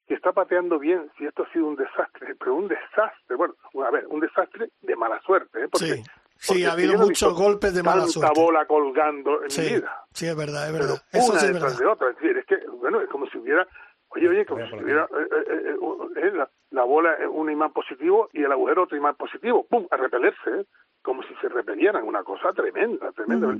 que 0.07 0.13
está 0.15 0.31
pateando 0.33 0.79
bien 0.79 1.09
si 1.17 1.25
esto 1.25 1.43
ha 1.43 1.51
sido 1.51 1.67
un 1.67 1.75
desastre? 1.75 2.35
Pero 2.35 2.55
un 2.55 2.67
desastre, 2.67 3.35
bueno, 3.35 3.53
a 3.85 3.91
ver, 3.91 4.07
un 4.07 4.19
desastre 4.19 4.71
de 4.81 4.95
mala 4.95 5.19
suerte, 5.21 5.63
¿eh? 5.63 5.67
Porque, 5.69 5.95
Sí, 5.95 6.03
sí, 6.39 6.65
ha 6.65 6.71
habido 6.73 6.97
muchos 6.97 7.33
golpes 7.33 7.73
de 7.73 7.83
mala 7.83 8.01
tanta 8.03 8.11
suerte. 8.11 8.41
bola 8.41 8.65
colgando 8.65 9.43
en 9.43 9.49
Sí, 9.51 9.61
mi 9.61 9.67
vida. 9.77 10.05
sí, 10.13 10.27
es 10.27 10.35
verdad, 10.35 10.65
es 10.67 10.71
Pero 10.73 10.83
verdad. 10.85 11.01
Eso 11.11 11.31
una 11.31 11.39
sí 11.39 11.45
es 11.47 11.53
detrás 11.53 11.73
verdad. 11.73 11.79
de 11.79 11.85
otra. 11.93 12.09
Es 12.09 12.15
decir, 12.17 12.38
es 12.38 12.45
que, 12.45 12.57
bueno, 12.69 13.01
es 13.01 13.09
como 13.09 13.25
si 13.27 13.38
hubiera, 13.38 13.67
oye, 14.09 14.27
oye, 14.29 14.45
como 14.45 14.65
si 14.67 14.75
hubiera 14.75 15.03
eh, 15.05 15.27
eh, 15.49 15.75
eh, 16.17 16.31
la, 16.33 16.49
la 16.71 16.83
bola 16.83 17.15
un 17.29 17.49
imán 17.51 17.71
positivo 17.73 18.29
y 18.33 18.43
el 18.43 18.51
agujero 18.51 18.83
otro 18.83 18.97
imán 18.97 19.15
positivo, 19.15 19.65
¡pum!, 19.69 19.88
a 19.91 19.97
repelerse, 19.97 20.49
¿eh? 20.61 20.65
como 21.01 21.23
si 21.23 21.33
se 21.35 21.47
repelieran, 21.47 22.03
una 22.03 22.23
cosa 22.23 22.51
tremenda, 22.53 23.11
tremenda. 23.13 23.55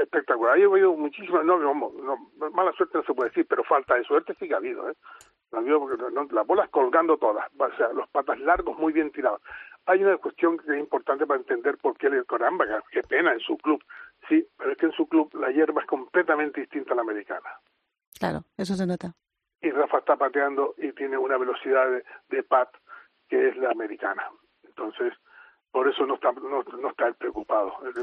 Espectacular. 0.00 0.56
Yo 0.58 0.64
he 0.64 0.66
oído 0.66 0.92
muchísimas, 0.94 1.44
no, 1.44 1.58
no, 1.58 1.74
no, 1.74 2.50
mala 2.52 2.72
suerte 2.72 2.98
no 2.98 3.04
se 3.04 3.14
puede 3.14 3.30
decir, 3.30 3.46
pero 3.48 3.64
falta 3.64 3.94
de 3.96 4.04
suerte 4.04 4.34
sí 4.38 4.46
que 4.48 4.54
ha 4.54 4.58
habido, 4.58 4.88
¿eh? 4.90 4.94
No- 5.50 6.28
las 6.30 6.46
bolas 6.46 6.68
colgando 6.70 7.16
todas, 7.16 7.46
o 7.58 7.76
sea, 7.76 7.88
los 7.94 8.08
patas 8.10 8.38
largos 8.40 8.78
muy 8.78 8.92
bien 8.92 9.10
tirados. 9.10 9.40
Hay 9.88 10.04
una 10.04 10.18
cuestión 10.18 10.58
que 10.58 10.70
es 10.70 10.78
importante 10.78 11.26
para 11.26 11.40
entender 11.40 11.78
por 11.78 11.96
qué 11.96 12.10
le 12.10 12.22
caramba, 12.26 12.66
qué 12.90 13.02
pena 13.02 13.32
en 13.32 13.40
su 13.40 13.56
club. 13.56 13.82
Sí, 14.28 14.46
pero 14.58 14.72
es 14.72 14.76
que 14.76 14.86
en 14.86 14.92
su 14.92 15.08
club 15.08 15.34
la 15.34 15.50
hierba 15.50 15.80
es 15.80 15.86
completamente 15.86 16.60
distinta 16.60 16.92
a 16.92 16.96
la 16.96 17.02
americana. 17.02 17.48
claro 18.18 18.44
eso 18.58 18.74
se 18.74 18.86
nota 18.86 19.14
Y 19.62 19.70
Rafa 19.70 19.98
está 19.98 20.16
pateando 20.16 20.74
y 20.76 20.92
tiene 20.92 21.16
una 21.16 21.38
velocidad 21.38 21.90
de, 21.90 22.04
de 22.28 22.42
pat 22.42 22.68
que 23.28 23.48
es 23.48 23.56
la 23.56 23.70
americana. 23.70 24.28
Entonces, 24.62 25.14
por 25.70 25.88
eso 25.88 26.06
no 26.06 26.14
está 26.14 26.32
no, 26.32 26.62
no 26.62 26.90
está 26.90 27.08
él 27.08 27.14
preocupado. 27.14 27.72
Él, 27.84 27.94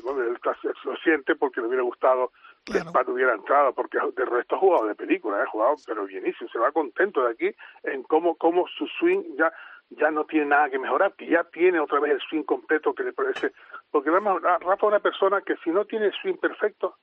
lo 0.83 0.95
siente 0.97 1.36
porque 1.36 1.61
le 1.61 1.67
hubiera 1.67 1.83
gustado 1.83 2.31
que 2.63 2.77
el 2.77 2.91
pat 2.91 3.07
hubiera 3.09 3.33
entrado, 3.33 3.73
porque 3.73 3.97
de 4.15 4.25
resto 4.25 4.55
ha 4.55 4.59
jugado 4.59 4.88
de 4.88 4.95
película, 4.95 5.41
ha 5.41 5.47
jugado 5.47 5.75
pero 5.86 6.05
bienísimo, 6.05 6.49
se 6.49 6.59
va 6.59 6.71
contento 6.71 7.23
de 7.23 7.31
aquí 7.31 7.55
en 7.83 8.03
cómo, 8.03 8.36
cómo 8.36 8.65
su 8.67 8.88
swing 8.88 9.36
ya 9.38 9.51
ya 9.89 10.11
no 10.11 10.25
tiene 10.25 10.47
nada 10.47 10.69
que 10.69 10.79
mejorar, 10.79 11.13
que 11.15 11.27
ya 11.27 11.43
tiene 11.45 11.79
otra 11.79 11.99
vez 11.99 12.13
el 12.13 12.21
swing 12.21 12.43
completo 12.43 12.93
que 12.93 13.03
le 13.03 13.13
parece, 13.13 13.51
porque 13.91 14.09
además 14.09 14.41
Rafa 14.41 14.73
es 14.73 14.83
una 14.83 14.99
persona 14.99 15.41
que 15.41 15.55
si 15.57 15.69
no 15.69 15.86
tiene 15.86 16.07
el 16.07 16.13
swing 16.13 16.38
perfecto, 16.38 16.97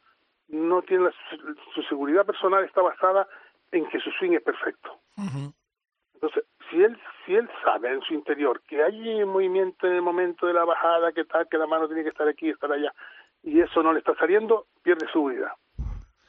no 0.49 0.83
tiene 0.83 1.05
la- 1.05 1.15
su, 1.75 1.83
seguridad 1.85 2.27
personal 2.27 2.65
está 2.65 2.83
basada 2.83 3.27
en 3.71 3.89
que 3.89 4.01
su 4.01 4.11
swing 4.13 4.33
es 4.33 4.43
perfecto. 4.43 4.99
Entonces, 6.15 6.45
si 6.71 6.83
él 6.83 6.99
si 7.25 7.35
él 7.35 7.49
sabe 7.65 7.93
en 7.93 8.03
su 8.03 8.15
interior 8.15 8.61
que 8.63 8.83
hay 8.83 9.23
un 9.23 9.31
movimiento 9.31 9.87
en 9.87 9.95
el 9.95 10.03
momento 10.03 10.47
de 10.47 10.53
la 10.53 10.65
bajada, 10.65 11.13
que 11.13 11.25
tal, 11.25 11.49
que 11.49 11.59
la 11.59 11.67
mano 11.67 11.87
tiene 11.87 12.03
que 12.03 12.09
estar 12.11 12.27
aquí, 12.29 12.51
estar 12.51 12.71
allá, 12.71 12.93
y 13.43 13.61
eso 13.61 13.83
no 13.83 13.93
le 13.93 14.01
está 14.01 14.15
saliendo, 14.17 14.67
pierde 14.83 15.07
seguridad. 15.13 15.53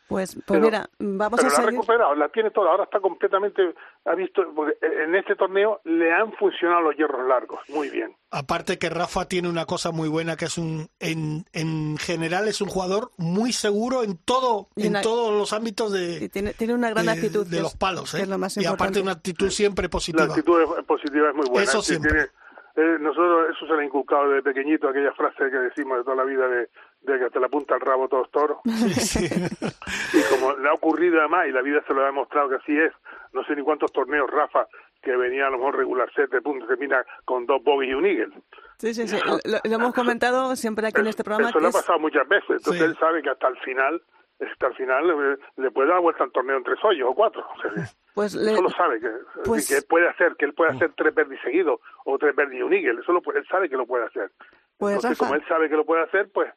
Pues 0.08 0.36
pues 0.36 0.44
Pero- 0.48 0.62
mira 0.62 0.90
vamos 1.00 1.40
Pero 1.40 1.48
a 1.48 1.52
la 1.52 1.54
ha 1.54 1.62
seguir 1.62 1.72
recuperado, 1.72 2.16
la 2.16 2.30
tiene 2.30 2.52
toda, 2.52 2.72
ahora 2.72 2.84
está 2.84 3.00
completamente, 3.00 3.74
ha 4.06 4.16
visto, 4.16 4.44
porque 4.56 4.78
en 4.82 5.16
este 5.16 5.36
torneo 5.36 5.82
le 5.86 6.12
han 6.14 6.34
funcionado 6.34 6.82
los 6.82 6.96
hierros 6.96 7.28
largos, 7.28 7.60
muy 7.70 7.90
bien. 7.90 8.16
Aparte 8.32 8.78
que 8.78 8.90
Rafa 8.90 9.26
tiene 9.26 9.48
una 9.50 9.66
cosa 9.66 9.92
muy 9.92 10.10
buena 10.10 10.36
que 10.36 10.46
es 10.46 10.58
un 10.58 10.90
en, 11.00 11.46
en 11.54 11.98
general 11.98 12.48
es 12.48 12.62
un 12.62 12.70
jugador 12.70 13.12
muy 13.18 13.54
seguro 13.54 14.04
en 14.04 14.18
todo 14.18 14.70
Y 14.76 14.84
en 14.84 14.90
una- 14.90 15.02
todos 15.02 15.34
los 15.38 15.54
ámbitos 15.54 15.92
de 15.92 16.30
tiene, 16.30 16.54
tiene 16.54 16.74
una 16.74 16.90
gran 16.90 17.06
de, 17.06 17.12
actitud 17.12 17.48
de 17.48 17.62
los 17.62 17.76
palos, 17.76 18.14
¿eh? 18.14 18.22
es 18.22 18.28
lo 18.28 18.38
más 18.38 18.58
y 18.58 18.66
aparte 18.66 19.02
una 19.02 19.14
actitud 19.14 19.50
siempre 19.50 19.84
La 19.86 19.90
positiva. 19.90 20.24
actitud 20.26 20.62
es- 20.62 20.86
positiva 20.86 21.30
es 21.30 21.36
muy 21.36 21.46
buena. 21.48 21.64
Eso 21.64 21.82
siempre. 21.82 22.10
tiene- 22.12 22.28
eh, 22.76 22.98
nosotros 23.00 23.56
eso 23.56 23.68
se 23.68 23.74
le 23.76 23.82
ha 23.84 23.86
inculcado 23.86 24.30
desde 24.30 24.42
pequeñito, 24.42 24.88
aquella 24.90 25.14
frase 25.14 25.38
que 25.52 25.58
decimos 25.58 26.00
de 26.00 26.04
toda 26.04 26.16
la 26.16 26.24
vida 26.24 26.48
de, 26.48 26.70
de 27.04 27.20
que 27.20 27.26
hasta 27.26 27.40
la 27.40 27.50
punta 27.50 27.76
al 27.76 27.82
rabo 27.82 28.08
todos 28.08 28.30
toros. 28.32 28.58
y 28.66 30.22
como 30.30 30.54
le 30.58 30.70
ha 30.70 30.74
ocurrido 30.74 31.20
además, 31.20 31.48
y 31.48 31.52
la 31.52 31.62
vida 31.62 31.84
se 31.88 31.94
lo 31.94 32.02
ha 32.04 32.06
demostrado 32.08 32.50
que 32.50 32.56
así 32.56 32.78
es, 32.78 32.92
no 33.34 33.44
sé 33.46 33.56
ni 33.56 33.62
cuántos 33.64 33.92
torneos, 33.92 34.30
Rafa, 34.30 34.68
que 35.02 35.16
venía 35.16 35.48
a 35.48 35.50
lo 35.50 35.58
mejor 35.58 35.78
regular 35.78 36.10
set 36.14 36.30
de 36.32 36.42
puntos, 36.42 36.68
termina 36.68 37.04
con 37.26 37.46
dos 37.46 37.62
bogies 37.64 37.92
y 37.92 37.94
un 37.94 38.06
eagle. 38.06 38.34
Sí, 38.78 38.94
sí, 38.94 39.08
sí. 39.08 39.18
Lo, 39.26 39.38
lo 39.64 39.76
hemos 39.76 39.94
comentado 39.94 40.56
siempre 40.56 40.88
aquí 40.88 41.02
en 41.02 41.08
este 41.08 41.24
programa. 41.24 41.50
Eso 41.50 41.60
que 41.60 41.64
le 41.64 41.70
ha 41.70 41.72
pasado 41.72 42.00
muchas 42.00 42.28
veces. 42.28 42.50
Entonces 42.50 42.78
Sí. 42.82 42.84
él 42.86 42.98
sabe 43.00 43.22
que 43.22 43.30
hasta 43.30 43.48
el 43.50 43.58
final, 43.60 44.02
hasta 44.40 44.68
el 44.68 44.76
final 44.76 45.10
eh, 45.10 45.38
le 45.58 45.72
puede 45.72 45.90
dar 45.90 46.00
vuelta 46.02 46.24
al 46.24 46.32
torneo 46.32 46.58
en 46.58 46.64
tres 46.64 46.80
hoyos 46.84 47.10
o 47.12 47.16
cuatro. 47.16 47.46
O 47.58 47.62
sea, 47.62 47.72
Pues 48.14 48.34
le- 48.36 48.54
eso 48.54 48.62
lo 48.62 48.70
sabe 48.70 49.00
que, 49.00 49.10
pues- 49.46 49.68
que 49.68 49.76
él 49.78 49.84
puede 49.90 50.08
hacer, 50.08 50.36
que 50.38 50.46
él 50.46 50.54
puede 50.54 50.72
hacer 50.72 50.92
tres 50.96 51.14
verdes 51.14 51.40
seguidos 51.44 51.80
o 52.06 52.18
tres 52.18 52.36
verdes 52.36 52.58
y 52.60 52.62
un 52.62 52.74
eagle. 52.74 53.02
Eso 53.02 53.12
lo 53.12 53.22
él 53.36 53.46
sabe 53.50 53.70
que 53.70 53.76
lo 53.78 53.86
puede 53.86 54.06
hacer. 54.06 54.32
Pues, 54.78 54.96
Entonces, 54.96 55.18
Rafa- 55.20 55.26
como 55.30 55.36
él 55.36 55.48
sabe 55.48 55.70
que 55.70 55.76
lo 55.76 55.86
puede 55.86 56.04
hacer, 56.04 56.30
pues 56.34 56.52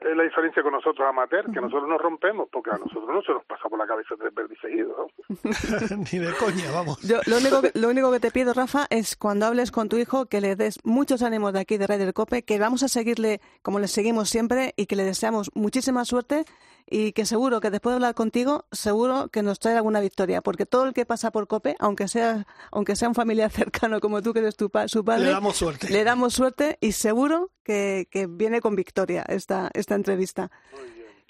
es 0.00 0.16
la 0.16 0.22
diferencia 0.22 0.62
con 0.62 0.72
nosotros 0.72 1.06
amateur, 1.08 1.50
que 1.50 1.60
nosotros 1.60 1.88
nos 1.88 2.00
rompemos, 2.00 2.48
porque 2.50 2.70
a 2.70 2.78
nosotros 2.78 3.08
no 3.08 3.22
se 3.22 3.32
nos 3.32 3.44
pasa 3.44 3.68
por 3.68 3.78
la 3.78 3.86
cabeza 3.86 4.14
tres 4.18 4.34
verdes 4.34 4.58
seguidos. 4.60 4.96
¿no? 4.96 5.06
Ni 6.12 6.18
de 6.18 6.32
coña, 6.34 6.70
vamos. 6.72 7.00
Yo, 7.02 7.18
lo, 7.26 7.38
único 7.38 7.62
que, 7.62 7.72
lo 7.74 7.88
único 7.88 8.12
que 8.12 8.20
te 8.20 8.30
pido, 8.30 8.52
Rafa, 8.52 8.86
es 8.90 9.16
cuando 9.16 9.46
hables 9.46 9.70
con 9.70 9.88
tu 9.88 9.96
hijo 9.96 10.26
que 10.26 10.40
le 10.40 10.56
des 10.56 10.78
muchos 10.84 11.22
ánimos 11.22 11.52
de 11.52 11.60
aquí 11.60 11.78
de 11.78 11.86
Raider 11.86 12.12
Cope, 12.12 12.42
que 12.42 12.58
vamos 12.58 12.82
a 12.82 12.88
seguirle 12.88 13.40
como 13.62 13.78
le 13.78 13.88
seguimos 13.88 14.28
siempre 14.28 14.74
y 14.76 14.86
que 14.86 14.96
le 14.96 15.04
deseamos 15.04 15.50
muchísima 15.54 16.04
suerte 16.04 16.44
y 16.88 17.12
que 17.12 17.24
seguro 17.26 17.60
que 17.60 17.70
después 17.70 17.92
de 17.92 17.96
hablar 17.96 18.14
contigo, 18.14 18.64
seguro 18.70 19.28
que 19.28 19.42
nos 19.42 19.58
trae 19.58 19.76
alguna 19.76 20.00
victoria, 20.00 20.40
porque 20.40 20.66
todo 20.66 20.84
el 20.86 20.92
que 20.94 21.04
pasa 21.06 21.30
por 21.32 21.46
Cope, 21.48 21.74
aunque 21.80 22.06
sea, 22.08 22.46
aunque 22.70 22.94
sea 22.96 23.08
un 23.08 23.14
familiar 23.14 23.50
cercano 23.90 24.00
como 24.00 24.22
tú 24.22 24.32
que 24.32 24.38
eres 24.40 24.56
tu 24.56 24.70
pa- 24.70 24.86
su 24.88 25.04
padre, 25.04 25.24
Le 25.26 25.30
damos 25.32 25.56
suerte. 25.56 25.88
le 25.90 26.04
damos 26.04 26.34
suerte 26.34 26.78
y 26.80 26.92
seguro 26.92 27.50
que, 27.64 28.06
que 28.10 28.26
viene 28.28 28.60
con 28.60 28.76
victoria 28.76 29.24
esta, 29.28 29.70
esta 29.74 29.94
entrevista. 29.96 30.50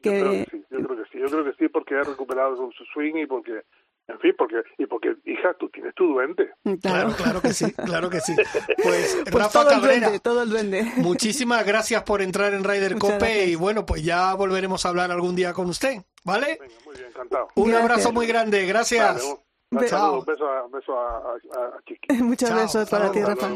Yo 0.03 0.13
creo 0.13 0.31
Que, 0.31 0.45
que 0.45 0.51
sí, 0.51 0.65
yo 0.71 0.79
creo 0.87 0.97
que 0.97 1.11
sí, 1.11 1.19
yo 1.19 1.27
creo 1.27 1.45
que 1.45 1.53
sí, 1.59 1.69
porque 1.69 1.95
ha 1.97 2.03
recuperado 2.03 2.57
su 2.57 2.85
swing 2.93 3.15
y 3.17 3.27
porque, 3.27 3.63
en 4.09 4.21
fin, 4.21 4.35
porque, 4.39 4.57
y 4.79 4.87
porque, 4.87 5.17
hija, 5.25 5.55
tú 5.59 5.69
tienes 5.71 5.95
tu 5.95 6.07
duende. 6.07 6.51
Claro, 6.81 7.13
claro 7.17 7.41
que 7.43 7.53
sí, 7.53 7.73
claro 7.73 8.09
que 8.09 8.21
sí. 8.21 8.35
Pues, 8.83 9.19
Pues 9.31 9.35
Rafa 9.35 9.65
todo 9.65 9.71
el 9.75 9.81
duende, 9.81 10.21
todo 10.21 10.43
el 10.43 10.51
duende. 10.51 10.93
muchísimas 10.97 11.65
gracias 11.67 12.03
por 12.05 12.23
entrar 12.23 12.53
en 12.55 12.63
Muchas 12.63 12.95
Cope 12.99 13.17
gracias. 13.19 13.49
y 13.49 13.55
bueno, 13.57 13.85
pues 13.85 14.03
ya 14.05 14.35
volveremos 14.35 14.85
a 14.87 14.91
hablar 14.91 15.11
algún 15.11 15.35
día 15.35 15.53
con 15.53 15.67
usted, 15.69 16.03
¿vale? 16.25 16.59
Venga, 16.61 16.75
muy 16.85 16.95
bien, 16.97 17.09
encantado. 17.09 17.49
Un 17.57 17.69
Gracias. 17.71 17.83
abrazo 17.91 18.13
muy 18.13 18.27
grande, 18.27 18.67
gracias. 18.67 19.15
Vale, 19.17 19.25
un- 19.25 19.39
un 19.71 20.25
beso 20.25 20.47
a, 20.49 20.69
beso 20.69 20.99
a, 20.99 21.17
a, 21.17 21.77
a 21.77 21.83
Chiqui. 21.87 22.15
Muchos 22.23 22.49
Chao, 22.49 22.59
besos 22.61 22.89
para 22.89 23.11
ti. 23.11 23.21
Rafa. 23.23 23.49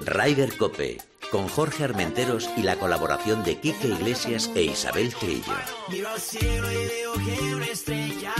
Ryder 0.00 0.56
Cope, 0.56 0.96
con 1.30 1.46
Jorge 1.48 1.84
Armenteros 1.84 2.48
y 2.56 2.62
la 2.62 2.76
colaboración 2.76 3.44
de 3.44 3.56
Quique 3.60 3.88
Iglesias 3.88 4.50
e 4.54 4.62
Isabel 4.62 5.14
Trillo. 5.14 5.52
Miro 5.90 6.08
al 6.08 6.18
cielo 6.20 6.72
y 6.72 6.86
veo 6.86 7.12
que 7.12 7.54
una 7.54 7.66
estrella 7.66 8.32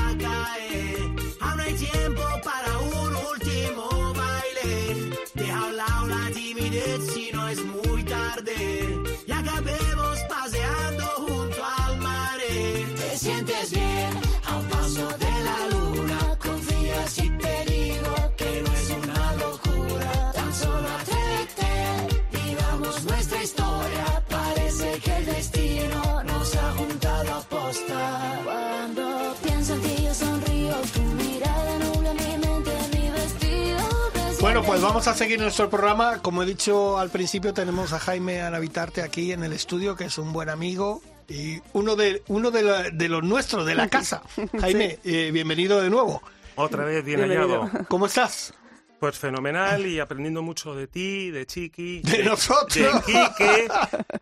pues 34.70 34.82
vamos 34.82 35.08
a 35.08 35.14
seguir 35.14 35.40
nuestro 35.40 35.68
programa. 35.68 36.22
Como 36.22 36.44
he 36.44 36.46
dicho 36.46 36.96
al 36.98 37.10
principio, 37.10 37.52
tenemos 37.52 37.92
a 37.92 37.98
Jaime 37.98 38.40
Anavitarte 38.42 39.02
aquí 39.02 39.32
en 39.32 39.42
el 39.42 39.52
estudio, 39.52 39.96
que 39.96 40.04
es 40.04 40.16
un 40.16 40.32
buen 40.32 40.48
amigo 40.48 41.02
y 41.28 41.60
uno 41.72 41.96
de 41.96 42.22
uno 42.28 42.52
de, 42.52 42.62
la- 42.62 42.90
de 42.90 43.08
los 43.08 43.24
nuestros, 43.24 43.66
de 43.66 43.74
la 43.74 43.88
casa. 43.90 44.22
Jaime, 44.60 45.00
eh, 45.04 45.30
bienvenido 45.32 45.80
de 45.80 45.90
nuevo. 45.90 46.22
Otra 46.54 46.84
vez 46.84 47.04
bien 47.04 47.18
Bienvenido. 47.18 47.62
hallado. 47.64 47.84
¿Cómo 47.88 48.06
estás? 48.06 48.54
Pues 49.00 49.18
fenomenal 49.18 49.86
y 49.86 49.98
aprendiendo 49.98 50.40
mucho 50.42 50.74
de 50.76 50.86
ti, 50.86 51.30
de 51.32 51.46
Chiqui, 51.46 52.02
De 52.02 52.22
nosotros. 52.22 52.74
de 52.76 52.90
Quique, 53.06 53.68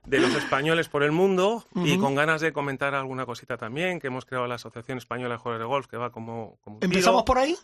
de 0.06 0.18
los 0.18 0.34
españoles 0.34 0.88
por 0.88 1.02
el 1.02 1.12
mundo 1.12 1.64
y 1.74 1.98
con 1.98 2.14
ganas 2.14 2.40
de 2.40 2.52
comentar 2.54 2.94
alguna 2.94 3.26
cosita 3.26 3.58
también, 3.58 4.00
que 4.00 4.06
hemos 4.06 4.24
creado 4.24 4.46
la 4.46 4.54
Asociación 4.54 4.96
Española 4.96 5.34
de 5.34 5.38
Jugadores 5.38 5.60
de 5.64 5.66
Golf, 5.68 5.86
que 5.88 5.96
va 5.98 6.10
como... 6.10 6.56
como 6.62 6.76
un 6.76 6.80
tiro. 6.80 6.92
¿Empezamos 6.92 7.24
por 7.24 7.38
ahí? 7.38 7.56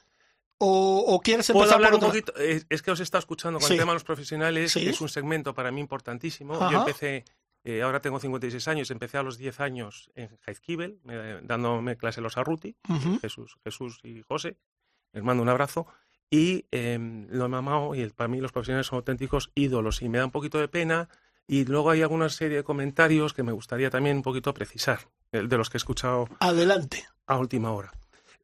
¿O, 0.59 1.05
o 1.09 1.21
quieres 1.21 1.47
¿Puedo 1.49 1.61
empezar 1.65 1.77
hablar 1.77 1.91
por 1.93 2.01
un 2.05 2.07
poquito? 2.09 2.35
Es, 2.37 2.67
es 2.71 2.83
que 2.83 2.91
os 2.91 3.01
está 3.01 3.19
escuchando 3.19 3.59
con 3.59 3.67
Sí. 3.69 3.75
el 3.75 3.81
tema 3.81 3.93
de 3.93 3.97
los 3.97 4.05
profesionales, 4.05 4.73
Sí. 4.73 4.89
es 4.89 5.01
un 5.01 5.09
segmento 5.09 5.53
para 5.55 5.71
mí 5.71 5.81
importantísimo. 5.81 6.55
Ajá. 6.55 6.71
Yo 6.71 6.79
empecé, 6.79 7.25
eh, 7.65 7.83
ahora 7.83 8.01
tengo 8.01 8.21
56 8.21 8.69
años, 8.69 8.91
empecé 8.91 9.19
a 9.19 9.23
los 9.23 9.37
10 9.37 9.61
años 9.61 10.11
en 10.15 10.37
Jaizkibel, 10.39 11.01
eh, 11.09 11.41
dándome 11.43 11.97
clase 11.97 12.21
los 12.21 12.37
Arruti. 12.39 12.77
Jesús, 13.21 13.59
Jesús 13.65 14.01
y 14.05 14.23
José. 14.23 14.57
Les 15.13 15.23
mando 15.23 15.43
un 15.43 15.49
abrazo. 15.49 15.87
Y 16.31 16.65
eh, 16.73 16.99
lo 17.31 17.45
he 17.45 17.49
mamado 17.49 17.95
y 17.95 18.01
el- 18.01 18.13
para 18.13 18.29
mí 18.29 18.41
los 18.41 18.51
profesionales 18.53 18.87
son 18.87 18.97
auténticos 18.97 19.51
ídolos 19.55 20.03
y 20.03 20.09
me 20.09 20.19
da 20.19 20.25
un 20.25 20.31
poquito 20.31 20.59
de 20.59 20.69
pena. 20.69 21.09
Y 21.47 21.65
luego 21.67 21.91
hay 21.91 22.01
alguna 22.03 22.29
serie 22.31 22.57
de 22.59 22.65
comentarios 22.65 23.35
que 23.35 23.43
me 23.43 23.53
gustaría 23.53 23.91
también 23.91 24.17
un 24.17 24.23
poquito 24.23 24.55
precisar, 24.55 25.01
de 25.31 25.43
los 25.59 25.69
que 25.69 25.77
he 25.77 25.79
escuchado 25.79 26.27
Adelante. 26.41 27.05
a 27.27 27.37
última 27.39 27.71
hora. 27.73 27.93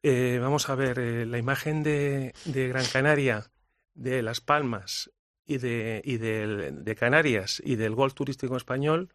Eh, 0.03 0.39
vamos 0.41 0.69
a 0.69 0.75
ver 0.75 0.99
eh, 0.99 1.25
la 1.25 1.37
imagen 1.37 1.83
de, 1.83 2.33
Gran 2.45 2.85
Canaria, 2.85 3.51
de 3.93 4.21
Las 4.21 4.41
Palmas 4.41 5.11
y 5.45 5.57
de, 5.57 6.01
y 6.03 6.17
de 6.17 6.95
Canarias 6.95 7.61
y 7.63 7.75
del 7.75 7.93
golf 7.93 8.13
turístico 8.13 8.57
español, 8.57 9.09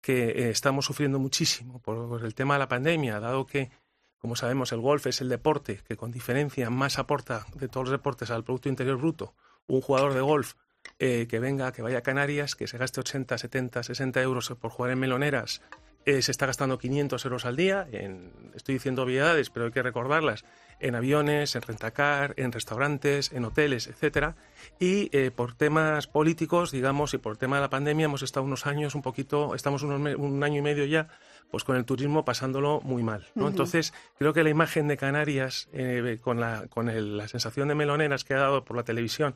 que 0.00 0.30
eh, 0.30 0.50
estamos 0.50 0.86
sufriendo 0.86 1.18
muchísimo 1.18 1.80
por 1.80 2.24
el 2.24 2.34
tema 2.34 2.54
de 2.54 2.60
la 2.60 2.68
pandemia, 2.68 3.20
dado 3.20 3.46
que, 3.46 3.70
como 4.18 4.36
sabemos, 4.36 4.72
el 4.72 4.80
golf 4.80 5.06
es 5.06 5.20
el 5.20 5.28
deporte 5.28 5.80
que 5.86 5.96
con 5.96 6.10
diferencia 6.10 6.70
más 6.70 6.98
aporta 6.98 7.46
de 7.54 7.68
todos 7.68 7.88
los 7.88 7.92
deportes 7.92 8.30
al 8.30 8.44
Producto 8.44 8.68
Interior 8.68 8.96
Bruto. 8.96 9.34
Un 9.66 9.80
jugador 9.80 10.14
de 10.14 10.20
golf 10.20 10.54
eh, 10.98 11.26
que 11.28 11.38
venga, 11.38 11.72
que 11.72 11.82
vaya 11.82 11.98
a 11.98 12.02
Canarias, 12.02 12.56
que 12.56 12.66
se 12.66 12.78
gaste 12.78 13.00
80, 13.00 13.36
70, 13.36 13.82
60 13.82 14.22
euros 14.22 14.48
por 14.58 14.70
jugar 14.70 14.92
en 14.92 14.98
meloneras, 14.98 15.60
eh, 16.06 16.22
se 16.22 16.30
está 16.30 16.46
gastando 16.46 16.78
500 16.78 17.24
euros 17.24 17.44
al 17.44 17.56
día. 17.56 17.86
En, 17.92 18.32
estoy 18.54 18.74
diciendo 18.74 19.02
obviedades, 19.02 19.50
pero 19.50 19.66
hay 19.66 19.72
que 19.72 19.82
recordarlas. 19.82 20.44
En 20.80 20.94
aviones, 20.94 21.54
en 21.56 21.62
rentacar, 21.62 22.32
en 22.38 22.52
restaurantes, 22.52 23.32
en 23.32 23.44
hoteles, 23.44 23.86
etcétera. 23.86 24.34
Y 24.78 25.10
eh, 25.16 25.30
por 25.30 25.54
temas 25.54 26.06
políticos, 26.06 26.70
digamos, 26.72 27.12
y 27.12 27.18
por 27.18 27.36
tema 27.36 27.56
de 27.56 27.62
la 27.62 27.70
pandemia, 27.70 28.06
hemos 28.06 28.22
estado 28.22 28.44
unos 28.46 28.66
años 28.66 28.94
un 28.94 29.02
poquito, 29.02 29.54
estamos 29.54 29.82
unos 29.82 30.14
un 30.16 30.42
año 30.42 30.58
y 30.58 30.62
medio 30.62 30.86
ya, 30.86 31.08
pues 31.50 31.64
con 31.64 31.76
el 31.76 31.84
turismo 31.84 32.24
pasándolo 32.24 32.80
muy 32.82 33.02
mal. 33.02 33.26
Entonces, 33.48 33.92
creo 34.18 34.32
que 34.32 34.42
la 34.42 34.50
imagen 34.50 34.88
de 34.88 34.96
Canarias, 34.96 35.68
eh, 35.74 36.18
con, 36.22 36.40
la, 36.40 36.66
con 36.68 36.88
el- 36.88 37.18
la 37.18 37.28
sensación 37.28 37.68
de 37.68 37.74
meloneras 37.74 38.24
que 38.24 38.32
ha 38.34 38.38
dado 38.38 38.64
por 38.64 38.74
la 38.76 38.84
televisión, 38.84 39.34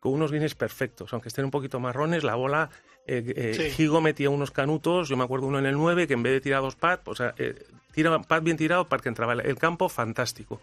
con 0.00 0.12
unos 0.12 0.30
greens 0.32 0.54
perfectos, 0.54 1.12
aunque 1.12 1.28
estén 1.28 1.44
un 1.44 1.50
poquito 1.50 1.80
marrones, 1.80 2.22
la 2.24 2.34
bola, 2.34 2.70
eh, 3.06 3.22
eh, 3.36 3.72
Sí. 3.76 3.82
Higo 3.84 4.00
metía 4.00 4.30
unos 4.30 4.50
canutos, 4.50 5.08
yo 5.08 5.16
me 5.16 5.24
acuerdo 5.24 5.46
uno 5.46 5.58
en 5.58 5.66
el 5.66 5.74
9, 5.74 6.06
que 6.06 6.14
en 6.14 6.22
vez 6.22 6.32
de 6.32 6.40
tirar 6.40 6.62
dos 6.62 6.76
pads, 6.76 7.02
o 7.06 7.14
sea, 7.14 7.34
eh, 7.38 7.64
tira 7.92 8.20
pad 8.22 8.42
bien 8.42 8.56
tirado 8.56 8.88
para 8.88 9.02
que 9.02 9.08
entraba 9.08 9.32
el- 9.32 9.58
campo, 9.58 9.88
fantástico. 9.88 10.60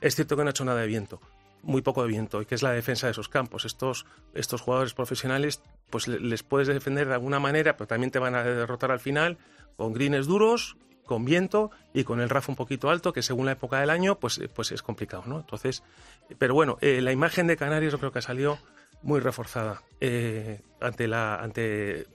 Es 0.00 0.14
cierto 0.14 0.36
que 0.36 0.42
no 0.42 0.48
ha 0.48 0.50
hecho 0.50 0.64
nada 0.64 0.80
de 0.80 0.86
viento, 0.86 1.20
muy 1.62 1.82
poco 1.82 2.02
de 2.02 2.08
viento, 2.08 2.40
y 2.42 2.46
que 2.46 2.54
es 2.54 2.62
la 2.62 2.72
defensa 2.72 3.06
de 3.06 3.12
esos 3.12 3.28
campos. 3.28 3.64
Estos, 3.64 4.06
estos 4.34 4.60
jugadores 4.60 4.94
profesionales, 4.94 5.62
pues 5.90 6.06
le- 6.06 6.20
les 6.20 6.42
puedes 6.42 6.68
defender 6.68 7.08
de 7.08 7.14
alguna 7.14 7.40
manera, 7.40 7.76
pero 7.76 7.88
también 7.88 8.10
te 8.10 8.18
van 8.18 8.34
a 8.34 8.44
derrotar 8.44 8.90
al 8.92 9.00
final 9.00 9.38
con 9.76 9.92
greens 9.94 10.26
duros, 10.26 10.76
con 11.06 11.24
viento 11.24 11.70
y 11.94 12.04
con 12.04 12.20
el 12.20 12.28
RAF 12.28 12.48
un 12.48 12.56
poquito 12.56 12.90
alto, 12.90 13.12
que 13.12 13.22
según 13.22 13.46
la 13.46 13.52
época 13.52 13.80
del 13.80 13.90
año, 13.90 14.18
pues, 14.18 14.38
eh, 14.38 14.48
pues 14.48 14.70
es 14.72 14.82
complicado, 14.82 15.22
¿no? 15.26 15.38
Entonces, 15.40 15.82
pero 16.38 16.52
bueno, 16.54 16.78
eh, 16.80 17.00
la 17.00 17.12
imagen 17.12 17.46
de 17.46 17.56
Canarias 17.56 17.92
yo 17.92 17.98
creo 17.98 18.10
que 18.12 18.20
salió 18.22 18.58
muy 19.06 19.20
reforzada 19.20 19.82
eh, 20.00 20.60
ante 20.80 21.06
la 21.08 21.36
ante 21.36 22.06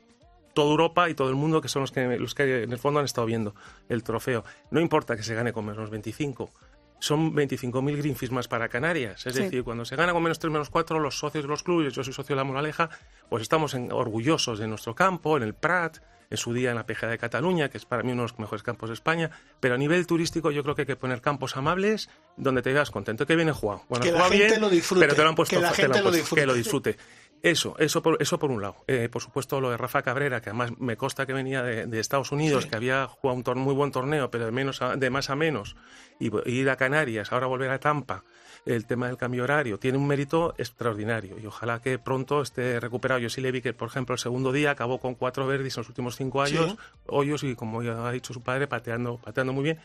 toda 0.54 0.70
Europa 0.72 1.10
y 1.10 1.14
todo 1.16 1.30
el 1.30 1.36
mundo 1.36 1.62
que 1.62 1.70
son 1.70 1.82
los 1.84 1.92
que 1.92 2.18
los 2.20 2.36
que 2.36 2.64
en 2.64 2.72
el 2.72 2.78
fondo 2.78 3.00
han 3.00 3.06
estado 3.06 3.26
viendo 3.26 3.56
el 3.90 4.04
trofeo. 4.04 4.44
No 4.70 4.80
importa 4.82 5.16
que 5.16 5.24
se 5.24 5.34
gane 5.34 5.54
con 5.54 5.66
menos 5.66 5.90
25. 5.90 6.52
Son 7.00 7.34
25.000 7.34 7.98
Greenfish 7.98 8.30
más 8.30 8.48
para 8.48 8.70
Canarias. 8.70 9.26
Es 9.26 9.34
Sí. 9.34 9.42
decir, 9.44 9.64
cuando 9.64 9.86
se 9.86 9.96
gana 9.96 10.14
con 10.14 10.22
menos 10.22 10.38
3, 10.38 10.52
menos 10.52 10.70
4, 10.70 11.00
los 11.00 11.18
socios 11.18 11.46
de 11.46 11.48
los 11.48 11.64
clubes, 11.64 11.94
yo 11.94 12.04
soy 12.04 12.14
socio 12.14 12.36
de 12.36 12.38
la 12.38 12.44
Moraleja, 12.44 12.90
pues 13.30 13.42
estamos 13.42 13.74
en- 13.74 13.92
orgullosos 13.92 14.60
de 14.60 14.68
nuestro 14.68 14.94
campo, 14.94 15.36
en 15.38 15.42
el 15.44 15.56
Prat, 15.56 15.98
en 16.32 16.38
su 16.38 16.52
día 16.54 16.72
en 16.72 16.78
la 16.78 16.88
Peja 16.88 17.06
de 17.08 17.20
Cataluña, 17.20 17.70
que 17.70 17.78
es 17.78 17.86
para 17.86 18.02
mí 18.02 18.12
uno 18.14 18.24
de 18.24 18.30
los 18.30 18.40
mejores 18.40 18.64
campos 18.64 18.90
de 18.90 18.94
España. 18.96 19.30
Pero 19.60 19.76
a 19.76 19.78
nivel 19.78 20.08
turístico 20.08 20.50
yo 20.50 20.64
creo 20.64 20.74
que 20.74 20.82
hay 20.82 20.88
que 20.88 20.96
poner 20.96 21.22
campos 21.22 21.56
amables 21.58 22.10
donde 22.38 22.64
te 22.64 22.74
veas 22.74 22.90
contento, 22.90 23.28
que 23.28 23.36
viene 23.36 23.52
jugado. 23.52 23.84
Bueno, 23.90 24.04
Que 24.04 24.12
la 24.12 24.18
jugado 24.18 24.32
gente 24.32 24.48
bien, 24.48 24.62
lo 24.62 24.70
disfrute, 24.70 25.02
Pero 25.02 25.16
te 25.16 25.22
lo 25.22 25.30
han 25.30 25.36
puesto 25.36 25.56
que 25.58 25.62
la 25.62 25.68
lo 25.70 25.74
gente 25.76 25.98
lo 26.02 26.10
puesto- 26.10 26.36
que 26.36 26.46
lo 26.48 26.54
disfrute. 26.56 26.90
disfrute. 26.94 27.22
Eso, 27.44 27.76
eso 27.80 28.04
por, 28.04 28.22
eso 28.22 28.38
por 28.38 28.52
un 28.52 28.62
lado. 28.62 28.76
Eh, 28.88 29.10
por 29.12 29.20
supuesto, 29.22 29.60
lo 29.60 29.72
de 29.72 29.78
Rafa 29.78 30.04
Cabrera, 30.04 30.42
que 30.42 30.52
además 30.52 30.74
me 30.78 30.96
consta 30.96 31.26
que 31.26 31.34
venía 31.34 31.64
de, 31.64 31.88
de 31.88 32.00
Estados 32.00 32.32
Unidos, 32.32 32.64
Sí. 32.66 32.70
que 32.70 32.76
había 32.76 33.08
jugado 33.08 33.36
un 33.36 33.44
tor- 33.44 33.56
muy 33.56 33.74
buen 33.74 33.92
torneo, 33.92 34.30
pero 34.30 34.46
de, 34.46 34.52
menos 34.52 34.82
a- 34.84 34.96
de 34.96 35.10
más 35.10 35.32
a 35.32 35.36
menos, 35.36 35.76
y 36.20 36.30
ir 36.52 36.70
a 36.70 36.76
Canarias, 36.76 37.32
ahora 37.32 37.48
volver 37.48 37.72
a 37.72 37.80
Tampa, 37.80 38.24
el 38.66 38.86
tema 38.86 39.08
del 39.08 39.18
cambio 39.18 39.44
horario, 39.44 39.80
tiene 39.80 39.98
un 39.98 40.06
mérito 40.08 40.54
extraordinario 40.58 41.40
y 41.40 41.46
ojalá 41.48 41.82
que 41.82 41.98
pronto 41.98 42.42
esté 42.42 42.80
recuperado. 42.80 43.20
Yo 43.20 43.30
sí 43.30 43.42
le 43.42 43.52
vi 43.52 43.62
que, 43.62 43.74
por 43.74 43.88
ejemplo, 43.90 44.14
el 44.14 44.20
segundo 44.20 44.52
día 44.52 44.72
acabó 44.72 45.00
con 45.00 45.16
cuatro 45.16 45.48
verdes 45.48 45.76
en 45.76 45.82
los 45.82 45.90
últimos 45.90 46.16
cinco 46.16 46.46
Sí. 46.46 46.56
años, 46.58 46.76
hoyos 47.08 47.44
y, 47.44 47.56
como 47.56 47.82
ya 47.82 48.08
ha 48.08 48.12
dicho 48.12 48.34
su 48.34 48.42
padre, 48.44 48.68
pateando, 48.68 49.18
pateando 49.18 49.52
muy 49.52 49.64
bien, 49.64 49.80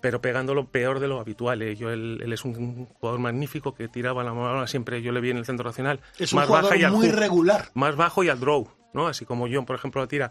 pero 0.00 0.20
pegándolo 0.20 0.66
peor 0.66 1.00
de 1.00 1.08
lo 1.08 1.18
habitual. 1.18 1.60
eh. 1.62 1.74
Yo, 1.74 1.90
él, 1.90 2.20
él 2.22 2.32
es 2.32 2.44
un 2.44 2.86
jugador 2.86 3.20
magnífico 3.20 3.74
que 3.74 3.88
tiraba 3.88 4.22
la 4.22 4.30
bola 4.32 4.66
siempre, 4.68 5.02
yo 5.02 5.10
le 5.12 5.20
vi 5.20 5.30
en 5.30 5.36
el 5.38 5.44
centro 5.44 5.64
nacional, 5.64 6.00
Es 6.18 6.32
un 6.32 6.36
más 6.38 6.46
jugador 6.46 6.70
baja 6.78 6.88
y 6.88 6.90
muy 6.92 7.08
regular. 7.10 7.70
más 7.74 7.96
bajo 7.96 8.22
y 8.22 8.28
al 8.28 8.38
draw, 8.38 8.68
¿no? 8.94 9.08
Así 9.08 9.24
como 9.24 9.48
John, 9.50 9.66
por 9.66 9.74
ejemplo, 9.76 10.00
la 10.00 10.06
tira. 10.08 10.30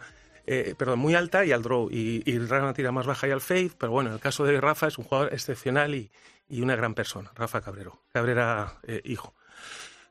eh, 0.51 0.73
perdón, 0.77 0.99
muy 0.99 1.13
alta 1.15 1.45
y 1.45 1.51
al 1.51 1.61
draw, 1.61 1.89
y, 1.91 2.23
y 2.25 2.39
Rana 2.39 2.73
tira 2.73 2.91
más 2.91 3.05
baja 3.05 3.27
y 3.27 3.31
al 3.31 3.41
fade, 3.41 3.71
pero 3.77 3.91
bueno, 3.91 4.09
en 4.09 4.15
el 4.15 4.21
caso 4.21 4.45
de 4.45 4.59
Rafa 4.59 4.87
es 4.87 4.97
un 4.97 5.03
jugador 5.03 5.31
excepcional 5.33 5.93
y, 5.93 6.09
y 6.49 6.61
una 6.61 6.75
gran 6.75 6.93
persona, 6.95 7.31
Rafa 7.35 7.61
Cabrero, 7.61 8.01
Cabrera 8.11 8.79
eh, 8.83 9.01
hijo. 9.05 9.33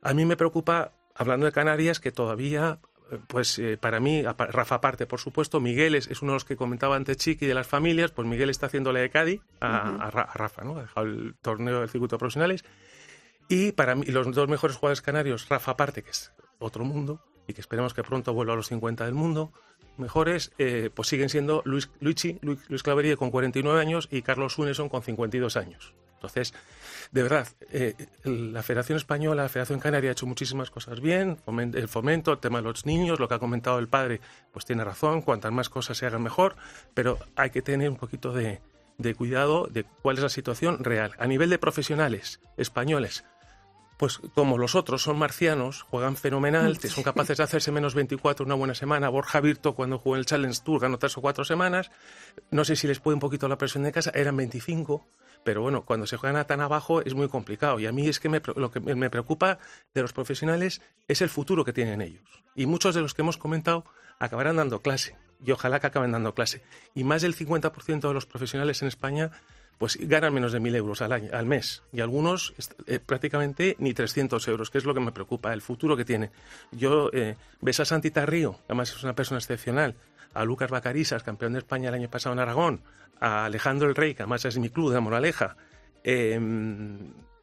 A 0.02 0.14
mí 0.14 0.24
me 0.24 0.36
preocupa, 0.36 0.92
hablando 1.14 1.46
de 1.46 1.52
Canarias, 1.52 1.98
que 2.00 2.12
todavía, 2.12 2.78
eh, 3.10 3.18
pues 3.26 3.58
eh, 3.58 3.76
para 3.76 3.98
mí, 4.00 4.22
Rafa 4.22 4.76
aparte, 4.76 5.06
por 5.06 5.18
supuesto, 5.20 5.60
Miguel 5.60 5.94
es, 5.96 6.06
es 6.08 6.22
uno 6.22 6.32
de 6.32 6.36
los 6.36 6.44
que 6.44 6.56
comentaba 6.56 6.94
antes 6.96 7.16
Chiqui 7.16 7.46
de 7.46 7.54
las 7.54 7.66
familias, 7.66 8.12
pues 8.12 8.26
Miguel 8.28 8.50
está 8.50 8.66
haciéndole 8.66 9.00
de 9.00 9.10
Cádiz 9.10 9.40
a, 9.60 9.90
Ujú. 9.92 10.02
a 10.02 10.10
Ra- 10.10 10.22
a 10.22 10.34
Rafa, 10.34 10.62
¿no? 10.62 10.78
Ha 10.78 10.82
dejado 10.82 11.06
el 11.06 11.34
torneo 11.42 11.80
del 11.80 11.88
circuito 11.88 12.16
de 12.16 12.20
profesionales. 12.20 12.64
Y 13.48 13.72
para 13.72 13.94
mí, 13.94 14.04
los 14.06 14.30
dos 14.34 14.48
mejores 14.48 14.76
jugadores 14.76 15.00
canarios, 15.02 15.48
Rafa 15.48 15.72
aparte, 15.72 16.02
que 16.02 16.10
es 16.10 16.32
otro 16.58 16.84
mundo, 16.84 17.24
y 17.46 17.54
que 17.54 17.60
esperemos 17.62 17.94
que 17.94 18.02
pronto 18.04 18.34
vuelva 18.34 18.52
a 18.52 18.56
los 18.56 18.68
50 18.68 19.04
del 19.06 19.14
mundo, 19.14 19.52
mejores, 19.96 20.52
eh, 20.58 20.90
pues 20.94 21.08
siguen 21.08 21.28
siendo 21.30 21.62
Luis, 21.64 21.90
Luigi, 22.00 22.38
Luis, 22.42 22.60
Luis 22.68 22.82
Clavería 22.82 23.16
con 23.16 23.30
49 23.30 23.80
años 23.80 24.06
y 24.12 24.20
Carlos 24.22 24.58
Uneson 24.58 24.88
con 24.90 25.02
52 25.02 25.56
años. 25.56 25.94
Entonces, 26.18 26.52
de 27.12 27.22
verdad, 27.22 27.46
eh, 27.70 27.94
la 28.24 28.62
Federación 28.64 28.96
Española, 28.96 29.44
la 29.44 29.48
Federación 29.48 29.78
Canaria 29.78 30.10
ha 30.10 30.12
hecho 30.12 30.26
muchísimas 30.26 30.70
cosas 30.70 31.00
bien, 31.00 31.38
el 31.46 31.88
fomento, 31.88 32.32
el 32.32 32.38
tema 32.38 32.58
de 32.58 32.64
los 32.64 32.86
niños, 32.86 33.20
lo 33.20 33.28
que 33.28 33.34
ha 33.34 33.38
comentado 33.38 33.78
el 33.78 33.88
padre, 33.88 34.20
pues 34.52 34.64
tiene 34.64 34.82
razón, 34.82 35.22
cuantas 35.22 35.52
más 35.52 35.68
cosas 35.68 35.96
se 35.96 36.06
hagan 36.06 36.22
mejor, 36.22 36.56
pero 36.92 37.18
hay 37.36 37.50
que 37.50 37.62
tener 37.62 37.88
un 37.88 37.96
poquito 37.96 38.32
de, 38.32 38.60
de 38.98 39.14
cuidado 39.14 39.68
de 39.70 39.84
cuál 39.84 40.16
es 40.16 40.22
la 40.24 40.28
situación 40.28 40.82
real. 40.82 41.12
A 41.18 41.28
nivel 41.28 41.50
de 41.50 41.58
profesionales 41.58 42.40
españoles, 42.56 43.24
pues 43.98 44.20
como 44.34 44.58
los 44.58 44.74
otros 44.74 45.02
son 45.02 45.18
marcianos, 45.18 45.82
juegan 45.82 46.16
fenomenal, 46.16 46.78
son 46.88 47.04
capaces 47.04 47.38
de 47.38 47.44
hacerse 47.44 47.72
menos 47.72 47.94
24 47.94 48.46
una 48.46 48.54
buena 48.54 48.74
semana. 48.74 49.08
Borja 49.08 49.40
Virto 49.40 49.74
cuando 49.74 49.98
jugó 49.98 50.16
en 50.16 50.20
el 50.20 50.26
Challenge 50.26 50.58
Tour 50.64 50.80
ganó 50.80 50.98
tres 50.98 51.18
o 51.18 51.20
cuatro 51.20 51.44
semanas. 51.44 51.90
No 52.50 52.64
sé 52.64 52.76
si 52.76 52.86
les 52.86 53.00
puede 53.00 53.14
un 53.14 53.20
poquito 53.20 53.48
la 53.48 53.58
presión 53.58 53.84
de 53.84 53.92
casa, 53.92 54.10
eran 54.14 54.36
25, 54.36 55.06
pero 55.44 55.62
bueno, 55.62 55.84
cuando 55.84 56.06
se 56.06 56.16
juegan 56.16 56.36
a 56.36 56.44
tan 56.44 56.60
abajo 56.60 57.00
es 57.02 57.14
muy 57.14 57.28
complicado. 57.28 57.80
Y 57.80 57.86
a 57.86 57.92
mí 57.92 58.08
es 58.08 58.20
que 58.20 58.28
me 58.28 58.40
lo 58.56 58.70
que 58.70 58.80
me 58.80 59.10
preocupa 59.10 59.58
de 59.94 60.02
los 60.02 60.12
profesionales 60.12 60.80
es 61.06 61.22
el 61.22 61.28
futuro 61.28 61.64
que 61.64 61.72
tienen 61.72 62.00
ellos. 62.00 62.42
Y 62.54 62.66
muchos 62.66 62.94
de 62.94 63.00
los 63.00 63.14
que 63.14 63.22
hemos 63.22 63.38
comentado 63.38 63.84
acabarán 64.18 64.56
dando 64.56 64.82
clase. 64.82 65.16
Y 65.44 65.52
ojalá 65.52 65.80
que 65.80 65.86
acaben 65.86 66.12
dando 66.12 66.34
clase. 66.34 66.62
Y 66.94 67.04
más 67.04 67.22
del 67.22 67.36
50% 67.36 68.08
de 68.08 68.14
los 68.14 68.26
profesionales 68.26 68.82
en 68.82 68.88
España 68.88 69.30
pues 69.78 69.96
ganan 70.00 70.34
menos 70.34 70.52
de 70.52 70.60
1.000 70.60 70.74
euros 70.74 71.02
al, 71.02 71.12
año, 71.12 71.30
al 71.32 71.46
mes 71.46 71.82
y 71.92 72.00
algunos 72.00 72.52
eh, 72.86 72.98
prácticamente 72.98 73.76
ni 73.78 73.94
300 73.94 74.46
euros, 74.48 74.70
que 74.70 74.78
es 74.78 74.84
lo 74.84 74.92
que 74.92 75.00
me 75.00 75.12
preocupa, 75.12 75.52
el 75.52 75.62
futuro 75.62 75.96
que 75.96 76.04
tiene. 76.04 76.30
Yo 76.72 77.10
eh, 77.12 77.36
ves 77.60 77.80
a 77.80 77.84
Santita 77.84 78.26
Río, 78.26 78.58
además 78.66 78.90
es 78.90 79.04
una 79.04 79.14
persona 79.14 79.38
excepcional, 79.38 79.94
a 80.34 80.44
Lucas 80.44 80.70
Bacarisas, 80.70 81.22
campeón 81.22 81.52
de 81.52 81.60
España 81.60 81.88
el 81.88 81.94
año 81.94 82.10
pasado 82.10 82.32
en 82.32 82.40
Aragón, 82.40 82.82
a 83.20 83.46
Alejandro 83.46 83.88
el 83.88 83.94
Rey, 83.94 84.14
que 84.14 84.22
además 84.22 84.44
es 84.44 84.58
mi 84.58 84.70
club 84.70 84.92
de 84.92 85.00
Moraleja, 85.00 85.56
eh, 86.04 86.38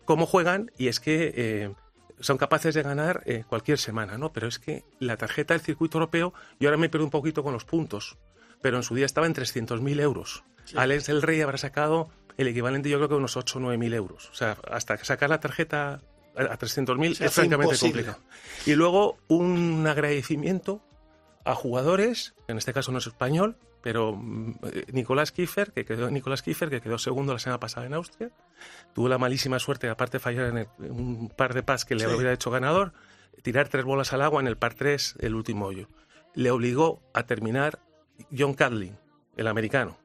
cómo 0.06 0.26
juegan 0.26 0.72
y 0.78 0.88
es 0.88 1.00
que 1.00 1.34
eh, 1.36 1.74
son 2.20 2.38
capaces 2.38 2.74
de 2.74 2.84
ganar 2.84 3.24
eh, 3.26 3.44
cualquier 3.48 3.78
semana, 3.78 4.18
¿no? 4.18 4.32
Pero 4.32 4.48
es 4.48 4.60
que 4.60 4.84
la 5.00 5.18
tarjeta 5.18 5.54
del 5.54 5.62
circuito 5.62 5.98
europeo, 5.98 6.34
yo 6.60 6.70
ahora 6.70 6.78
me 6.78 6.90
pierdo 6.90 7.06
un 7.06 7.12
poquito 7.12 7.44
con 7.44 7.54
los 7.54 7.66
puntos, 7.66 8.18
pero 8.62 8.78
en 8.78 8.84
su 8.84 8.96
día 8.96 9.06
estaba 9.06 9.28
en 9.28 9.36
300.000 9.36 10.00
euros. 10.00 10.44
Alex 10.76 11.10
el 11.10 11.22
Rey 11.22 11.42
habrá 11.42 11.58
sacado 11.58 12.10
el 12.38 12.48
equivalente, 12.48 12.90
yo 12.90 12.98
creo 12.98 13.10
que 13.10 13.16
unos 13.16 13.38
8 13.38 13.60
o 13.60 13.62
9 13.62 13.78
mil 13.78 13.94
euros. 13.94 14.30
O 14.30 14.34
sea, 14.34 14.58
hasta 14.72 14.98
sacar 14.98 15.30
la 15.30 15.40
tarjeta 15.40 15.94
a 15.94 16.02
a 16.38 16.58
300.000 16.60 17.16
Se 17.16 17.26
es 17.26 17.34
francamente 17.34 17.76
imposible. 17.76 18.04
complicado. 18.04 18.20
Y 18.66 18.76
luego 18.76 19.18
un 19.28 19.86
agradecimiento 19.88 20.82
a 21.46 21.56
jugadores, 21.56 22.34
en 22.48 22.58
este 22.58 22.74
caso 22.74 22.92
no 22.92 22.98
es 22.98 23.08
español, 23.08 23.56
pero 23.82 24.14
mm, 24.16 24.52
eh, 24.64 24.86
Nicolás 24.92 25.32
Kiefer, 25.32 25.72
que 25.72 25.86
quedó 25.86 26.10
Nicolás 26.10 26.42
Kiefer, 26.42 26.70
que 26.70 26.82
quedó 26.82 26.98
segundo 26.98 27.34
la 27.34 27.40
semana 27.40 27.60
pasada 27.60 27.86
en 27.86 27.94
Austria, 27.94 28.32
tuvo 28.94 29.08
la 29.10 29.18
malísima 29.18 29.60
suerte, 29.60 29.88
aparte 29.90 30.18
de 30.18 30.20
fallar 30.20 30.46
en 30.48 30.58
el- 30.58 30.92
un 30.92 31.30
par 31.30 31.54
de 31.54 31.62
pas 31.64 31.86
que 31.86 31.96
le 31.96 32.06
Sí. 32.08 32.14
hubiera 32.14 32.34
hecho 32.34 32.50
ganador, 32.52 32.94
tirar 33.44 33.68
tres 33.70 33.86
bolas 33.86 34.12
al 34.14 34.22
agua 34.24 34.42
en 34.42 34.48
el 34.48 34.58
par 34.58 34.74
3, 34.74 35.16
el 35.20 35.36
último 35.36 35.66
hoyo. 35.68 35.88
Le 36.34 36.50
obligó 36.52 37.02
a 37.14 37.24
terminar 37.28 37.80
John 38.36 38.54
Cadlin, 38.56 38.98
el 39.38 39.48
americano 39.48 39.98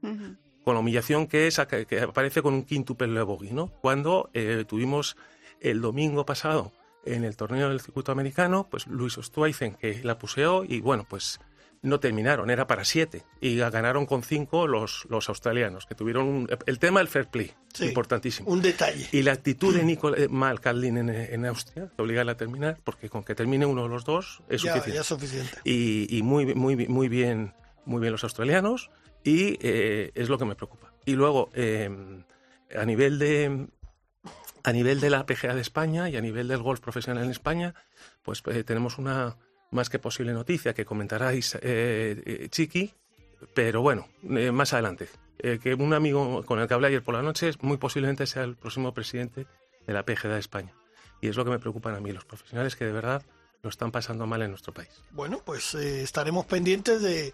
con 0.65 0.75
la 0.75 0.81
humillación 0.81 1.27
que 1.27 1.47
es 1.47 1.59
que 1.89 2.01
aparece 2.01 2.43
con 2.43 2.53
un 2.55 2.65
quintuple 2.65 3.23
bogey, 3.23 3.51
¿no? 3.53 3.69
Cuando 3.81 4.29
eh, 4.35 4.65
tuvimos 4.69 5.17
el 5.61 5.81
domingo 5.81 6.27
pasado 6.27 6.73
en 7.05 7.25
el 7.25 7.37
torneo 7.37 7.69
del 7.69 7.81
circuito 7.81 8.13
americano, 8.13 8.69
pues 8.71 8.87
Luis 8.87 9.17
Ostuaizen 9.19 9.75
que 9.75 10.03
la 10.05 10.19
puseó 10.19 10.65
y 10.65 10.81
bueno, 10.81 11.07
pues 11.09 11.41
no 11.83 11.99
terminaron, 11.99 12.51
era 12.51 12.67
para 12.67 12.85
siete 12.85 13.23
y 13.41 13.57
ganaron 13.57 14.05
con 14.05 14.23
cinco 14.23 14.67
los, 14.67 15.07
los 15.09 15.31
australianos, 15.31 15.87
que 15.87 15.95
tuvieron 15.95 16.29
un- 16.29 16.49
el 16.67 16.79
tema 16.79 17.01
del 17.01 17.09
fair 17.09 17.29
play, 17.29 17.53
Sí, 17.73 17.87
importantísimo. 17.87 18.51
Un 18.51 18.61
detalle. 18.61 19.09
Y 19.13 19.23
la 19.23 19.33
actitud 19.33 19.75
de 19.75 19.83
Nicol 19.83 20.15
eh, 20.19 20.29
Mal 20.29 20.61
Cadlin 20.61 20.99
en, 20.99 21.09
en 21.09 21.47
Austria, 21.47 21.91
que 21.97 22.03
obligarle 22.03 22.33
a 22.33 22.37
terminar, 22.37 22.77
porque 22.85 23.09
con 23.09 23.25
que 23.25 23.35
termine 23.35 23.65
uno 23.65 23.85
de 23.85 23.89
los 23.89 24.05
dos 24.05 24.43
es 24.51 24.61
Ya, 24.61 24.75
suficiente 24.75 24.95
ya 24.97 25.01
es 25.01 25.07
suficiente. 25.07 25.59
y, 25.65 26.15
y 26.19 26.23
muy, 26.23 26.55
muy, 26.55 26.77
muy 26.87 27.09
bien 27.09 27.55
muy 27.87 28.01
bien 28.03 28.13
los 28.13 28.25
australianos 28.25 28.91
y 29.25 29.57
eh, 29.63 30.13
es 30.15 30.29
lo 30.29 30.37
que 30.37 30.45
me 30.45 30.55
preocupa. 30.55 30.93
Y 31.07 31.13
luego, 31.15 31.49
eh, 31.55 31.89
a 32.77 32.85
nivel 32.85 33.19
de 33.19 33.69
a 34.63 34.73
nivel 34.73 35.01
de 35.01 35.11
la 35.11 35.27
PGA 35.27 35.55
de 35.55 35.61
España 35.61 36.09
y 36.09 36.17
a 36.17 36.21
nivel 36.21 36.49
del 36.49 36.63
golf 36.63 36.81
profesional 36.81 37.25
en 37.25 37.31
España, 37.31 37.75
pues 38.23 38.43
eh, 38.47 38.65
tenemos 38.65 38.99
una 38.99 39.37
más 39.71 39.89
que 39.89 39.99
posible 39.99 40.33
noticia 40.33 40.75
que 40.75 40.85
comentaráis, 40.85 41.55
eh, 41.57 42.23
eh, 42.25 42.49
Chiqui, 42.51 42.93
pero 43.55 43.83
bueno, 43.83 44.09
eh, 44.29 44.51
más 44.51 44.73
adelante. 44.73 45.09
Que 45.63 45.73
un 45.73 45.95
amigo 45.95 46.45
con 46.45 46.59
el 46.59 46.69
que 46.69 46.75
hablé 46.75 46.89
ayer 46.89 47.03
por 47.03 47.15
la 47.15 47.23
noche 47.23 47.51
muy 47.63 47.79
posiblemente 47.79 48.27
sea 48.27 48.43
el 48.45 48.57
próximo 48.57 48.93
presidente 48.93 49.47
de 49.87 49.93
la 49.95 50.05
PGA 50.05 50.35
de 50.35 50.39
España. 50.39 50.75
Y 51.23 51.29
es 51.29 51.37
lo 51.37 51.47
que 51.47 51.51
me 51.51 51.59
preocupan 51.59 51.95
a 51.95 52.01
mí, 52.01 52.13
los 52.13 52.27
profesionales 52.27 52.77
que 52.77 52.85
de 52.85 52.93
verdad 52.93 53.23
lo 53.63 53.71
están 53.71 53.91
pasando 53.91 54.27
mal 54.27 54.43
en 54.43 54.51
nuestro 54.51 54.75
país. 54.75 54.91
Bueno, 55.13 55.41
pues 55.43 55.75
estaremos 55.75 56.45
pendientes 56.45 57.01
de, 57.01 57.33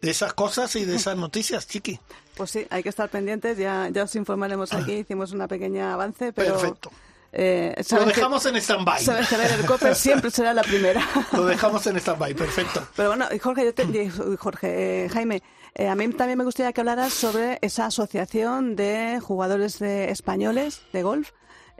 de 0.00 0.10
esas 0.10 0.32
cosas 0.34 0.74
y 0.76 0.84
de 0.84 0.96
esas 0.96 1.16
noticias, 1.16 1.66
Chiqui. 1.66 1.98
Pues 2.36 2.50
sí, 2.50 2.66
hay 2.70 2.82
que 2.82 2.88
estar 2.88 3.08
pendientes, 3.08 3.58
ya, 3.58 3.88
ya 3.92 4.04
os 4.04 4.14
informaremos 4.16 4.72
aquí, 4.72 4.92
hicimos 4.94 5.32
una 5.32 5.46
pequeña 5.48 5.92
avance, 5.94 6.32
pero... 6.32 6.54
Perfecto. 6.54 6.90
eh, 7.32 7.74
Lo 7.76 7.84
saben 7.84 8.08
que- 8.08 8.14
dejamos 8.14 8.46
en 8.46 8.56
stand-by. 8.56 9.04
Sabes 9.04 9.28
que 9.28 9.34
el 9.36 9.66
COPE 9.66 9.94
siempre 9.94 10.30
será 10.30 10.54
la 10.54 10.62
primera. 10.62 11.06
Lo 11.32 11.44
dejamos 11.44 11.86
en 11.86 11.96
stand-by, 11.98 12.34
perfecto. 12.34 12.86
Pero 12.96 13.10
bueno, 13.10 13.26
Jorge, 13.42 13.64
yo 13.66 13.74
te- 13.74 14.10
Jorge, 14.38 15.04
eh, 15.04 15.08
Jaime, 15.10 15.42
eh, 15.74 15.88
a 15.88 15.94
mí 15.94 16.08
también 16.08 16.38
me 16.38 16.44
gustaría 16.44 16.72
que 16.72 16.80
hablaras 16.80 17.12
sobre 17.12 17.58
esa 17.62 17.86
asociación 17.86 18.74
de 18.76 19.20
jugadores 19.22 19.78
de 19.78 20.10
españoles 20.10 20.80
de 20.92 21.02
golf. 21.02 21.30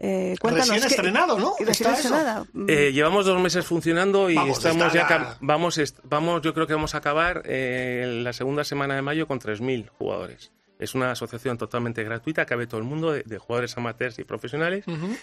Eh, 0.02 0.34
cuéntanos 0.40 0.70
Recién 0.70 0.90
estrenado, 0.90 1.38
¿no? 1.38 1.54
Recién 1.60 1.90
estrenada. 1.90 2.44
Mm, 2.54 2.64
Eh, 2.70 2.92
llevamos 2.92 3.26
dos 3.26 3.38
meses 3.40 3.66
funcionando 3.66 4.30
y 4.30 4.34
Vamos, 4.34 4.56
estamos 4.56 4.92
ya 4.94 5.06
la- 5.08 5.36
vamos 5.40 5.76
est- 5.76 5.98
vamos 6.04 6.40
yo 6.40 6.54
creo 6.54 6.66
que 6.66 6.72
vamos 6.72 6.94
a 6.94 6.98
acabar 6.98 7.42
eh, 7.44 8.20
la 8.24 8.32
segunda 8.32 8.64
semana 8.64 8.94
de 8.94 9.02
mayo 9.02 9.26
con 9.26 9.38
3.000 9.38 9.88
jugadores. 9.90 10.52
Es 10.78 10.94
una 10.94 11.10
asociación 11.10 11.58
totalmente 11.58 12.02
gratuita, 12.02 12.46
cabe 12.46 12.66
todo 12.66 12.80
el 12.80 12.86
mundo, 12.86 13.12
de, 13.12 13.22
de 13.24 13.36
jugadores 13.38 13.76
amateurs 13.76 14.18
y 14.18 14.24
profesionales. 14.24 14.86
Ujú. 14.88 15.14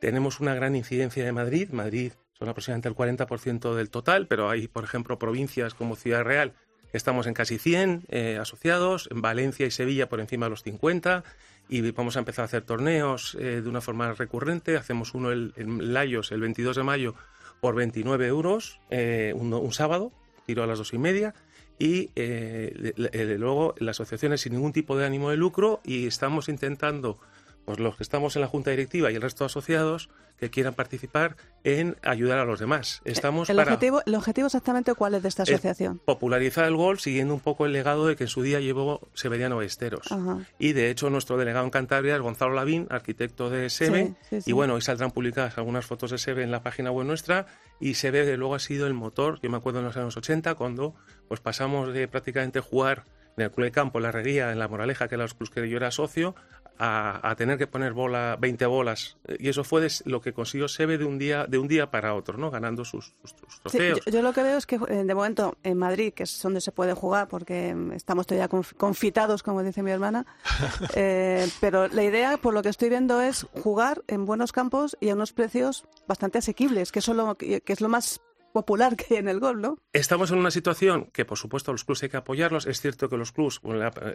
Tenemos 0.00 0.40
una 0.40 0.54
gran 0.56 0.74
incidencia 0.74 1.24
de 1.24 1.30
Madrid. 1.30 1.68
Madrid 1.70 2.12
son 2.36 2.48
aproximadamente 2.48 2.88
el 2.88 2.96
40% 2.96 3.74
del 3.76 3.90
total, 3.90 4.26
pero 4.26 4.50
hay, 4.50 4.66
por 4.66 4.82
ejemplo, 4.82 5.16
provincias 5.20 5.74
como 5.74 5.94
Ciudad 5.94 6.24
Real, 6.24 6.52
que 6.90 6.96
estamos 6.98 7.28
en 7.28 7.34
casi 7.34 7.58
100 7.58 8.04
eh, 8.08 8.38
asociados, 8.40 9.08
en 9.12 9.22
Valencia 9.22 9.64
y 9.66 9.70
Sevilla 9.70 10.08
por 10.08 10.18
encima 10.20 10.46
de 10.46 10.50
los 10.50 10.64
50, 10.64 11.22
y 11.68 11.90
vamos 11.92 12.16
a 12.16 12.18
empezar 12.20 12.42
a 12.42 12.46
hacer 12.46 12.62
torneos 12.62 13.36
eh, 13.40 13.60
de 13.62 13.68
una 13.68 13.80
forma 13.80 14.12
recurrente. 14.12 14.76
Hacemos 14.76 15.14
uno 15.14 15.32
el- 15.32 15.52
en 15.56 15.92
Layos 15.94 16.30
el 16.32 16.40
22 16.40 16.76
de 16.76 16.82
mayo 16.82 17.14
por 17.60 17.74
29 17.74 18.26
euros, 18.26 18.78
eh, 18.90 19.32
un, 19.36 19.72
sábado, 19.72 20.12
tiro 20.46 20.62
a 20.62 20.66
las 20.66 20.78
dos 20.78 20.92
y 20.92 20.98
media. 20.98 21.34
Y 21.78 22.10
eh, 22.14 22.94
luego 23.38 23.74
la 23.78 23.90
asociación 23.92 24.32
es 24.32 24.42
sin 24.42 24.52
ningún 24.52 24.72
tipo 24.72 24.96
de 24.96 25.06
ánimo 25.06 25.30
de 25.30 25.36
lucro 25.36 25.80
y 25.84 26.06
estamos 26.06 26.48
intentando 26.48 27.18
pues 27.64 27.78
los 27.78 27.96
que 27.96 28.02
estamos 28.02 28.36
en 28.36 28.42
la 28.42 28.48
junta 28.48 28.70
directiva 28.70 29.10
y 29.10 29.14
el 29.14 29.22
resto 29.22 29.44
de 29.44 29.46
asociados 29.46 30.10
que 30.38 30.50
quieran 30.50 30.74
participar 30.74 31.36
en 31.62 31.96
ayudar 32.02 32.38
a 32.38 32.44
los 32.44 32.58
demás. 32.58 33.00
Estamos 33.04 33.48
el, 33.50 33.56
para 33.56 33.72
objetivo, 33.72 34.02
¿El 34.04 34.14
objetivo 34.16 34.46
exactamente 34.46 34.94
cuál 34.94 35.14
es 35.14 35.22
de 35.22 35.28
esta 35.28 35.44
es 35.44 35.50
asociación? 35.50 36.00
popularizar 36.04 36.64
el 36.64 36.76
golf 36.76 37.00
siguiendo 37.00 37.34
un 37.34 37.40
poco 37.40 37.66
el 37.66 37.72
legado 37.72 38.06
de 38.06 38.16
que 38.16 38.24
en 38.24 38.28
su 38.28 38.42
día 38.42 38.60
llevó 38.60 39.08
Severiano 39.14 39.56
Ballesteros. 39.56 40.10
Ajá. 40.10 40.38
Y 40.58 40.72
de 40.72 40.90
hecho 40.90 41.08
nuestro 41.10 41.36
delegado 41.36 41.64
en 41.64 41.70
Cantabria 41.70 42.16
es 42.16 42.20
Gonzalo 42.20 42.54
Lavín, 42.54 42.86
arquitecto 42.90 43.48
de 43.48 43.70
SEBE. 43.70 44.06
Sí, 44.06 44.14
sí, 44.28 44.40
sí. 44.42 44.50
Y 44.50 44.52
bueno, 44.52 44.74
hoy 44.74 44.82
saldrán 44.82 45.12
publicadas 45.12 45.56
algunas 45.56 45.86
fotos 45.86 46.10
de 46.10 46.18
SEBE 46.18 46.42
en 46.42 46.50
la 46.50 46.62
página 46.62 46.90
web 46.90 47.06
nuestra. 47.06 47.46
Y 47.80 47.94
SEBE 47.94 48.24
de 48.24 48.36
luego 48.36 48.54
ha 48.54 48.60
sido 48.60 48.86
el 48.86 48.94
motor, 48.94 49.40
yo 49.42 49.50
me 49.50 49.56
acuerdo 49.56 49.80
en 49.80 49.86
los 49.86 49.96
años 49.96 50.16
80, 50.16 50.54
cuando 50.54 50.94
pues 51.28 51.40
pasamos 51.40 51.92
de 51.92 52.08
prácticamente 52.08 52.60
jugar 52.60 53.04
en 53.36 53.44
el 53.44 53.50
Club 53.50 53.66
de 53.66 53.72
Campo, 53.72 53.98
en 53.98 54.04
la 54.04 54.08
Herrería, 54.10 54.52
en 54.52 54.58
la 54.58 54.68
Moraleja, 54.68 55.08
que 55.08 55.16
eran 55.16 55.24
los 55.24 55.34
clubes 55.34 55.50
que 55.50 55.68
yo 55.68 55.76
era 55.76 55.90
socio, 55.90 56.34
a, 56.78 57.28
a 57.30 57.36
tener 57.36 57.56
que 57.58 57.66
poner 57.66 57.92
bola, 57.92 58.36
20 58.40 58.66
bolas. 58.66 59.16
Y 59.38 59.48
eso 59.48 59.62
fue 59.64 59.86
lo 60.06 60.20
que 60.20 60.32
consiguió 60.32 60.66
Sebe 60.68 60.98
de 60.98 61.04
un 61.04 61.18
día, 61.18 61.46
de 61.46 61.58
un 61.58 61.68
día 61.68 61.90
para 61.90 62.14
otro, 62.14 62.36
¿no? 62.38 62.50
Ganando 62.50 62.84
sus, 62.84 63.14
sus- 63.22 63.34
sus 63.62 63.72
Sí, 63.72 63.78
trofeos. 63.78 64.00
yo, 64.06 64.12
yo 64.12 64.22
lo 64.22 64.32
que 64.32 64.42
veo 64.42 64.56
es 64.58 64.66
que 64.66 64.76
eh, 64.88 65.04
de 65.04 65.14
momento 65.14 65.56
en 65.62 65.78
Madrid, 65.78 66.12
que 66.12 66.24
es 66.24 66.42
donde 66.42 66.60
se 66.60 66.72
puede 66.72 66.94
jugar, 66.94 67.28
porque 67.28 67.74
estamos 67.94 68.26
todavía 68.26 68.48
conf- 68.48 68.74
confitados, 68.76 69.42
como 69.42 69.62
dice 69.62 69.82
mi 69.82 69.90
hermana, 69.90 70.26
eh, 70.94 71.48
pero 71.60 71.88
la 71.88 72.02
idea, 72.02 72.36
por 72.38 72.54
lo 72.54 72.62
que 72.62 72.68
estoy 72.70 72.88
viendo, 72.88 73.20
es 73.20 73.46
jugar 73.62 74.02
en 74.08 74.24
buenos 74.26 74.52
campos 74.52 74.96
y 75.00 75.10
a 75.10 75.14
unos 75.14 75.32
precios 75.32 75.84
bastante 76.08 76.38
asequibles, 76.38 76.92
que, 76.92 76.98
eso 76.98 77.14
lo- 77.14 77.36
que 77.36 77.62
es 77.66 77.80
lo 77.80 77.88
más 77.88 78.20
popular 78.54 78.96
que 78.96 79.06
hay 79.10 79.16
en 79.18 79.28
el 79.28 79.40
golf, 79.40 79.60
¿no? 79.60 79.78
Estamos 79.92 80.30
en 80.30 80.38
una 80.38 80.50
situación 80.50 81.10
que, 81.12 81.24
por 81.26 81.36
supuesto, 81.36 81.72
los 81.72 81.84
clubes 81.84 82.02
hay 82.04 82.08
que 82.08 82.16
apoyarlos. 82.16 82.66
Es 82.66 82.80
cierto 82.80 83.08
que 83.10 83.16
los 83.18 83.32
clubes, 83.32 83.60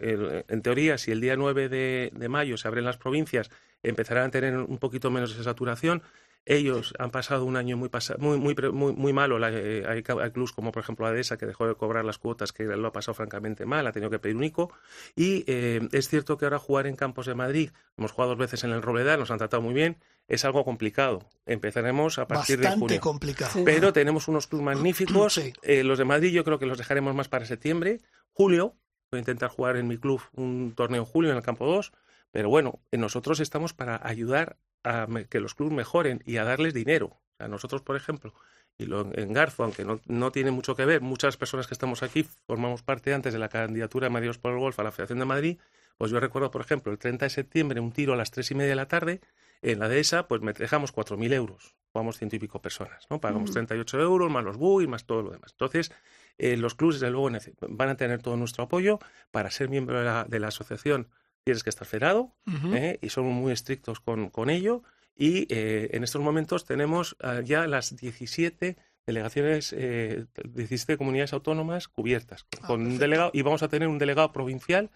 en 0.02 0.62
teoría, 0.62 0.98
si 0.98 1.12
el 1.12 1.22
día 1.22 1.36
9 1.36 1.70
de, 1.70 2.12
de 2.14 2.30
mayo 2.30 2.58
se 2.58 2.68
abren 2.68 2.86
las 2.86 2.98
provincias, 2.98 3.52
empezarán 3.84 4.28
a 4.28 4.32
tener 4.32 4.58
un 4.58 4.78
poquito 4.80 5.12
menos 5.12 5.38
de 5.38 5.44
saturación. 5.44 6.02
Ellos 6.46 6.94
han 6.98 7.12
pasado 7.12 7.44
un 7.46 7.58
año 7.58 7.76
muy 7.78 7.90
pasa- 7.90 8.16
muy, 8.18 8.38
muy, 8.40 8.56
muy, 8.72 8.94
muy 8.94 9.14
malo. 9.14 9.38
Eh, 9.50 9.84
hay 9.88 10.02
clubes 10.32 10.52
como, 10.54 10.72
por 10.72 10.82
ejemplo, 10.82 11.06
Adesa, 11.06 11.38
que 11.38 11.46
dejó 11.46 11.68
de 11.68 11.76
cobrar 11.76 12.06
las 12.06 12.18
cuotas, 12.18 12.54
que 12.54 12.64
lo 12.64 12.88
ha 12.88 12.92
pasado 12.94 13.14
francamente 13.14 13.66
mal, 13.66 13.86
ha 13.86 13.92
tenido 13.92 14.10
que 14.10 14.20
pedir 14.20 14.38
un 14.38 14.46
ICO. 14.46 14.72
Y 15.16 15.44
eh, 15.48 15.88
es 15.92 16.08
cierto 16.08 16.38
que 16.38 16.46
ahora 16.46 16.58
jugar 16.58 16.88
en 16.88 16.96
campos 16.96 17.26
de 17.28 17.36
Madrid, 17.36 17.72
hemos 17.98 18.14
jugado 18.14 18.32
dos 18.32 18.40
veces 18.40 18.64
en 18.64 18.72
el 18.72 18.82
Robledal, 18.82 19.20
nos 19.20 19.32
han 19.32 19.38
tratado 19.38 19.62
muy 19.62 19.74
bien, 19.74 19.98
es 20.30 20.46
algo 20.46 20.64
complicado. 20.64 21.28
Empezaremos 21.46 22.20
a 22.20 22.28
partir 22.28 22.58
de 22.60 22.66
Bastante 22.66 22.86
junio. 22.86 23.02
complicado. 23.02 23.64
Pero 23.66 23.92
tenemos 23.92 24.28
unos 24.28 24.48
clubes 24.48 24.66
magníficos. 24.66 25.34
Sí. 25.34 25.54
Eh, 25.64 25.84
los 25.84 25.98
de 25.98 26.06
Madrid 26.06 26.32
yo 26.32 26.44
creo 26.44 26.60
que 26.60 26.68
los 26.68 26.78
dejaremos 26.78 27.16
más 27.16 27.28
para 27.28 27.46
septiembre. 27.46 28.00
Julio, 28.32 28.76
voy 29.12 29.18
a 29.18 29.20
intentar 29.20 29.50
jugar 29.50 29.76
en 29.76 29.88
mi 29.88 29.98
club 29.98 30.22
un 30.36 30.74
torneo 30.76 31.02
en 31.02 31.06
julio 31.06 31.32
en 31.32 31.38
el 31.38 31.44
campo 31.44 31.66
2. 31.66 31.92
Pero 32.32 32.48
bueno, 32.48 32.80
eh, 32.92 32.98
nosotros 32.98 33.40
estamos 33.40 33.74
para 33.74 34.00
ayudar 34.08 34.58
a 34.84 35.08
que 35.30 35.40
los 35.40 35.56
clubes 35.56 35.74
mejoren 35.74 36.22
y 36.26 36.38
a 36.38 36.44
darles 36.44 36.76
dinero. 36.76 37.20
Sea, 37.38 37.48
nosotros, 37.48 37.82
por 37.82 37.96
ejemplo, 37.96 38.34
y 38.78 38.86
lo 38.86 39.12
en 39.14 39.34
Garzo, 39.34 39.64
aunque 39.64 39.84
no, 39.84 40.00
no 40.06 40.32
tiene 40.32 40.52
mucho 40.52 40.76
que 40.76 40.86
ver, 40.86 41.02
muchas 41.02 41.38
personas 41.38 41.66
que 41.66 41.74
estamos 41.74 42.04
aquí 42.04 42.24
formamos 42.46 42.84
parte 42.84 43.14
antes 43.16 43.34
de 43.34 43.40
la 43.40 43.50
candidatura 43.50 44.06
de 44.06 44.12
Madrid 44.12 44.32
por 44.40 44.54
el 44.54 44.60
Golf 44.60 44.80
a 44.80 44.84
la 44.84 44.92
Federación 44.92 45.20
de 45.20 45.26
Madrid. 45.26 45.58
Pues 45.98 46.12
yo 46.12 46.20
recuerdo, 46.20 46.52
por 46.52 46.62
ejemplo, 46.62 46.92
el 46.92 47.00
30 47.00 47.26
de 47.26 47.30
septiembre, 47.32 47.80
un 47.80 47.92
tiro 47.92 48.14
a 48.14 48.16
las 48.16 48.30
tres 48.30 48.52
y 48.52 48.56
media 48.56 48.70
de 48.70 48.76
la 48.76 48.88
tarde, 48.88 49.22
en 49.62 49.80
la 49.80 49.88
dehesa, 49.90 50.28
pues 50.28 50.42
me 50.42 50.54
dejamos 50.54 50.94
4.000 50.94 51.34
euros. 51.34 51.76
Jugamos 51.92 52.18
ciento 52.18 52.36
y 52.36 52.40
pico 52.40 52.62
personas, 52.62 53.08
¿no? 53.10 53.20
Pagamos 53.20 53.52
38 53.52 54.00
euros, 54.00 54.32
más 54.32 54.44
los 54.44 54.58
bui, 54.58 54.88
más 54.88 55.06
todo 55.06 55.24
lo 55.24 55.32
demás. 55.32 55.52
Entonces, 55.52 55.92
eh, 56.38 56.56
los 56.56 56.76
clubes, 56.76 57.00
desde 57.00 57.12
luego, 57.12 57.30
van 57.68 57.90
a 57.90 57.96
tener 57.98 58.22
todo 58.22 58.38
nuestro 58.38 58.64
apoyo. 58.64 59.00
Para 59.32 59.50
ser 59.50 59.70
miembro 59.70 59.98
de 60.00 60.06
la, 60.06 60.24
de 60.26 60.40
la 60.40 60.48
asociación 60.50 61.08
tienes 61.44 61.64
que 61.64 61.70
estar 61.72 61.88
federado. 61.88 62.36
¿eh? 62.74 63.00
y 63.02 63.10
somos 63.10 63.34
muy 63.34 63.52
estrictos 63.52 64.00
con, 64.00 64.30
con 64.30 64.50
ello. 64.50 64.84
Y 65.16 65.48
eh, 65.54 65.90
en 65.94 66.04
estos 66.04 66.22
momentos 66.22 66.64
tenemos 66.66 67.18
ah, 67.22 67.42
ya 67.44 67.66
las 67.68 67.96
17 67.96 68.78
delegaciones, 69.06 69.74
eh, 69.76 70.28
17 70.46 70.96
comunidades 70.98 71.34
autónomas 71.34 71.88
cubiertas 71.88 72.44
con, 72.44 72.64
Ah, 72.64 72.68
con 72.68 72.80
un 72.82 72.86
perfecto. 72.86 73.02
delegado 73.04 73.32
y 73.34 73.42
vamos 73.42 73.64
a 73.64 73.68
tener 73.68 73.88
un 73.88 73.98
delegado 73.98 74.32
provincial 74.32 74.92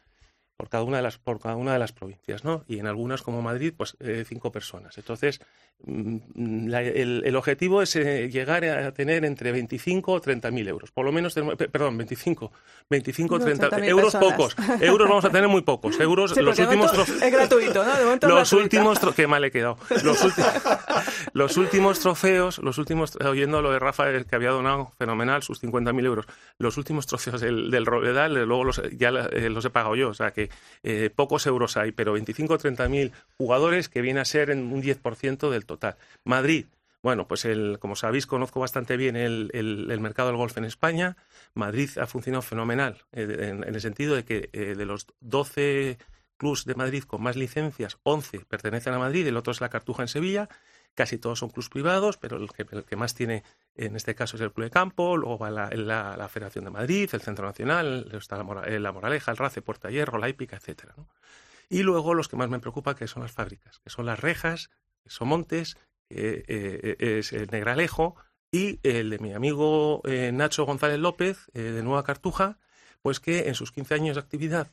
por 0.57 0.69
cada 0.69 0.83
una 0.83 0.97
de 0.97 1.03
las 1.03 1.17
por 1.17 1.39
cada 1.39 1.55
una 1.55 1.73
de 1.73 1.79
las 1.79 1.93
provincias, 1.93 2.43
¿no? 2.43 2.63
Y 2.67 2.79
en 2.79 2.87
algunas 2.87 3.21
como 3.21 3.41
Madrid, 3.41 3.73
pues 3.75 3.97
eh, 3.99 4.23
cinco 4.27 4.51
personas. 4.51 4.97
Entonces, 4.97 5.41
la- 5.85 6.81
el, 6.81 7.23
el 7.25 7.35
objetivo 7.35 7.81
es 7.81 7.95
eh, 7.97 8.29
llegar 8.29 8.63
a 8.63 8.93
tener 8.93 9.25
entre 9.25 9.51
25 9.51 10.13
o 10.13 10.21
30 10.21 10.49
mil 10.51 10.67
euros. 10.67 10.91
Por 10.91 11.05
lo 11.05 11.11
menos, 11.11 11.33
tenemos- 11.33 11.55
pe- 11.57 11.67
perdón, 11.67 11.97
25, 11.97 12.51
25 12.89 13.35
o 13.35 13.39
No, 13.39 13.45
30 13.45 13.69
30.000 13.69 13.85
euros 13.89 14.13
personas. 14.13 14.35
pocos. 14.37 14.55
Euros 14.81 15.09
vamos 15.09 15.25
a 15.25 15.29
tener 15.29 15.49
muy 15.49 15.61
pocos. 15.61 15.99
Euros, 15.99 16.31
Sí, 16.31 16.41
los 16.41 16.57
últimos 16.57 16.93
momento 16.93 17.25
es 17.25 17.31
gratuito, 17.31 17.83
¿no? 17.83 17.95
De 17.97 18.03
momento 18.05 18.27
los 18.29 18.49
gratuito. 18.49 18.63
últimos 18.63 19.15
qué 19.15 19.27
mal 19.27 19.43
he 19.43 19.51
quedado 19.51 19.77
los, 20.03 20.23
ulti- 20.23 20.79
los 21.33 21.57
últimos 21.57 21.99
trofeos 21.99 22.59
los 22.59 22.77
últimos 22.77 23.17
oyendo 23.17 23.61
lo 23.61 23.71
de 23.71 23.79
Rafa 23.79 24.09
eh, 24.11 24.25
que 24.25 24.35
había 24.35 24.49
donado 24.51 24.91
fenomenal 24.97 25.43
sus 25.43 25.61
50.000 25.61 26.05
euros 26.05 26.25
los 26.57 26.77
últimos 26.77 27.05
trofeos 27.07 27.41
del, 27.41 27.69
del 27.71 27.85
Robledal 27.85 28.37
eh, 28.37 28.45
luego 28.45 28.63
los, 28.63 28.81
ya 28.97 29.09
eh, 29.09 29.49
los 29.49 29.65
he 29.65 29.69
pagado 29.69 29.95
yo 29.95 30.09
o 30.09 30.13
sea 30.13 30.31
que 30.31 30.49
eh, 30.83 31.09
pocos 31.13 31.45
euros 31.45 31.77
hay 31.77 31.91
pero 31.91 32.13
25 32.13 32.53
o 32.53 32.57
30.000 32.57 33.11
jugadores 33.37 33.89
que 33.89 34.01
viene 34.01 34.19
a 34.21 34.25
ser 34.25 34.49
en 34.49 34.71
un 34.71 34.81
10% 34.81 35.49
del 35.49 35.62
total 35.65 35.97
Madrid 36.23 36.65
bueno, 37.01 37.27
pues 37.27 37.43
el, 37.43 37.79
como 37.79 37.97
sabéis, 37.97 38.25
conozco 38.25 38.61
bastante 38.61 38.95
bien 38.95 39.17
el, 39.17 39.49
el- 39.53 39.99
mercado 39.99 40.29
del 40.29 40.37
golf 40.37 40.57
en 40.57 40.63
España. 40.63 41.17
Madrid 41.53 41.89
ha 41.99 42.07
funcionado 42.07 42.41
fenomenal, 42.41 43.03
eh, 43.11 43.49
en, 43.51 43.63
el 43.65 43.81
sentido 43.81 44.15
de 44.15 44.23
que 44.23 44.49
eh, 44.53 44.73
de 44.77 44.85
los 44.85 45.07
12 45.19 45.97
clubs 46.37 46.63
de 46.63 46.75
Madrid 46.75 47.03
con 47.03 47.21
más 47.21 47.35
licencias, 47.35 47.97
11 48.03 48.39
pertenecen 48.45 48.93
a 48.93 48.99
Madrid, 48.99 49.27
el 49.27 49.35
otro 49.35 49.51
es 49.51 49.59
la 49.59 49.67
Cartuja 49.67 50.01
en 50.03 50.07
Sevilla. 50.07 50.47
Casi 50.95 51.17
todos 51.17 51.39
son 51.39 51.49
clubs 51.49 51.67
privados, 51.69 52.17
pero 52.17 52.37
el 52.37 52.49
que, 52.53 52.65
el 52.71 52.85
que 52.85 52.95
más 52.95 53.15
tiene 53.15 53.43
en 53.75 53.95
este 53.97 54.15
caso 54.15 54.37
es 54.37 54.41
el 54.41 54.53
Club 54.53 54.65
de 54.65 54.71
Campo, 54.71 55.17
luego 55.17 55.37
va 55.39 55.49
la, 55.49 55.69
la- 55.71 56.29
Federación 56.29 56.63
de 56.65 56.71
Madrid, 56.71 57.09
el 57.11 57.21
Centro 57.21 57.45
Nacional, 57.45 58.07
está 58.13 58.37
la, 58.41 58.63
eh, 58.67 58.79
Moraleja, 58.79 59.31
el 59.31 59.37
RACE, 59.37 59.61
Puerta 59.61 59.89
Hierro, 59.89 60.19
la 60.19 60.29
Hípica. 60.29 60.59
¿no? 60.95 61.09
Y 61.67 61.83
luego 61.83 62.13
los 62.13 62.27
que 62.29 62.35
más 62.37 62.49
me 62.49 62.59
preocupa, 62.59 62.95
que 62.95 63.07
son 63.07 63.23
las 63.23 63.31
fábricas, 63.31 63.79
que 63.79 63.89
son 63.89 64.05
las 64.05 64.19
rejas, 64.19 64.69
que 65.03 65.09
son 65.09 65.27
montes, 65.27 65.77
que 66.09 66.43
eh, 66.47 66.95
es 67.19 67.33
el 67.33 67.47
Negralejo 67.51 68.15
y 68.53 68.79
el 68.83 69.09
de 69.09 69.17
mi 69.17 69.33
amigo 69.33 70.01
eh, 70.05 70.31
Nacho 70.31 70.65
González 70.65 70.99
López, 70.99 71.49
eh, 71.55 71.61
de 71.61 71.81
Nueva 71.81 72.03
Cartuja, 72.03 72.59
pues 73.01 73.19
que 73.19 73.47
en 73.47 73.55
sus 73.55 73.71
15 73.71 73.95
años 73.95 74.15
de 74.15 74.21
actividad 74.21 74.67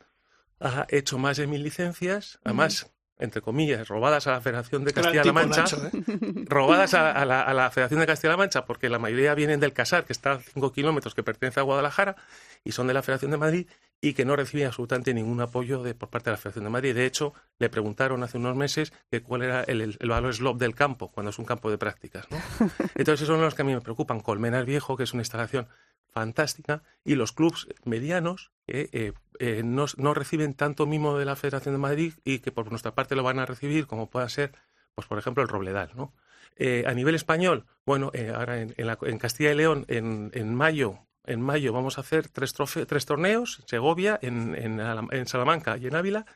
ha 0.61 0.87
hecho 0.91 1.17
más 1.17 1.39
de 1.39 1.47
mil 1.47 1.63
licencias, 1.63 2.39
además, 2.45 2.93
entre 3.19 3.41
comillas, 3.41 3.89
robadas 3.89 4.27
a 4.27 4.33
la 4.33 4.41
Federación 4.43 4.85
de 4.85 4.93
Castilla-La 4.93 5.33
Mancha, 5.33 5.63
Nacho, 5.63 5.87
¿eh? 5.87 5.91
robadas 6.47 6.93
a, 6.93 7.11
a 7.11 7.25
la, 7.25 7.41
a 7.41 7.55
la 7.55 7.71
Federación 7.71 8.01
de 8.01 8.07
Castilla-La 8.07 8.37
Mancha, 8.37 8.67
porque 8.67 8.91
la 8.91 8.99
mayoría 8.99 9.35
vienen 9.35 9.61
del 9.61 9.73
Casar, 9.73 10.05
que 10.05 10.13
está 10.13 10.33
a 10.33 10.41
5 10.41 10.73
kilómetros, 10.73 11.15
que 11.15 11.23
pertenece 11.23 11.61
a 11.61 11.63
Guadalajara, 11.63 12.17
y 12.63 12.73
son 12.73 12.87
de 12.87 12.93
la 12.93 13.03
Federación 13.03 13.31
de 13.31 13.39
Madrid, 13.39 13.67
y 14.01 14.15
que 14.15 14.25
no 14.25 14.35
reciben 14.37 14.67
absolutamente 14.67 15.13
ningún 15.13 15.41
apoyo 15.41 15.83
de, 15.83 15.95
por 15.95 16.09
parte 16.09 16.31
de 16.31 16.33
la 16.33 16.37
Federación 16.39 16.65
de 16.65 16.71
Madrid. 16.71 16.95
De 16.95 17.05
hecho, 17.07 17.35
le 17.59 17.69
preguntaron 17.69 18.23
hace 18.23 18.39
unos 18.39 18.57
meses 18.57 18.93
que 19.11 19.23
cuál 19.23 19.43
era 19.43 19.63
el, 19.65 19.81
el- 20.01 20.09
valor 20.09 20.35
slop 20.35 20.59
del 20.59 20.75
campo, 20.75 21.11
cuando 21.13 21.31
es 21.31 21.39
un 21.39 21.45
campo 21.45 21.71
de 21.71 21.77
prácticas. 21.79 22.27
¿no? 22.31 22.39
Entonces, 22.95 23.23
esos 23.23 23.29
son 23.29 23.41
los 23.43 23.55
que 23.55 23.63
a 23.63 23.65
mí 23.67 23.75
me 23.75 23.81
preocupan. 23.83 24.21
Colmenar 24.21 24.65
Viejo, 24.65 24.97
que 24.97 25.03
es 25.03 25.13
una 25.13 25.21
instalación 25.23 25.69
fantástica, 26.09 26.83
y 27.05 27.15
los 27.15 27.33
clubs 27.33 27.69
medianos 27.85 28.51
que 28.67 28.89
eh, 28.93 29.13
eh, 29.39 29.63
no, 29.65 29.87
no 29.97 30.15
reciben 30.15 30.55
tanto 30.55 30.87
mimo 30.87 31.19
de 31.19 31.25
la 31.25 31.37
Federación 31.37 31.75
de 31.75 31.79
Madrid 31.79 32.15
y 32.25 32.41
que 32.41 32.53
por 32.53 32.71
nuestra 32.71 32.95
parte 32.95 33.15
lo 33.17 33.23
van 33.23 33.39
a 33.39 33.47
recibir, 33.47 33.87
como 33.87 34.11
pueda 34.11 34.29
ser, 34.29 34.53
pues 34.95 35.07
por 35.07 35.19
ejemplo, 35.19 35.43
el 35.43 35.49
Robledal. 35.49 35.91
¿no? 35.95 36.13
Eh, 36.57 36.85
a 36.87 36.95
nivel 36.95 37.15
español, 37.15 37.67
bueno, 37.87 38.11
ahora 38.35 38.61
en, 38.61 38.75
en 38.77 38.87
la- 38.87 38.99
en 39.03 39.19
Castilla 39.19 39.53
y 39.53 39.57
León, 39.57 39.85
en, 39.89 40.31
en 40.35 40.55
mayo, 40.55 40.99
en 41.27 41.41
mayo 41.41 41.73
vamos 41.73 41.99
a 41.99 42.01
hacer 42.03 42.29
tres, 42.29 42.55
trofe- 42.57 42.87
tres 42.87 43.07
torneos, 43.07 43.59
en 43.61 43.69
Segovia, 43.69 44.19
en, 44.23 44.55
en 44.55 44.81
en 45.11 45.27
Salamanca 45.27 45.77
y 45.77 45.87
en 45.87 45.95
Ávila. 45.97 46.27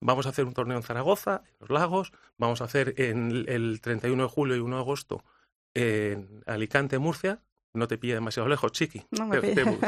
Vamos 0.00 0.26
a 0.26 0.28
hacer 0.28 0.44
un 0.44 0.54
torneo 0.54 0.76
en 0.76 0.82
Zaragoza, 0.84 1.42
en 1.44 1.56
Los 1.60 1.70
Lagos. 1.70 2.12
Vamos 2.36 2.60
a 2.60 2.64
hacer 2.64 2.94
en 2.98 3.44
el 3.48 3.80
31 3.80 4.22
de 4.22 4.28
julio 4.28 4.56
y 4.56 4.60
1 4.60 4.76
de 4.76 4.82
agosto 4.82 5.24
en 5.74 6.42
Alicante, 6.46 6.98
Murcia. 6.98 7.40
No 7.74 7.86
te 7.86 7.98
pilla 7.98 8.14
demasiado 8.14 8.48
lejos, 8.48 8.72
chiqui. 8.72 9.04
No 9.10 9.26
me 9.26 9.40
te, 9.40 9.54
te- 9.54 9.78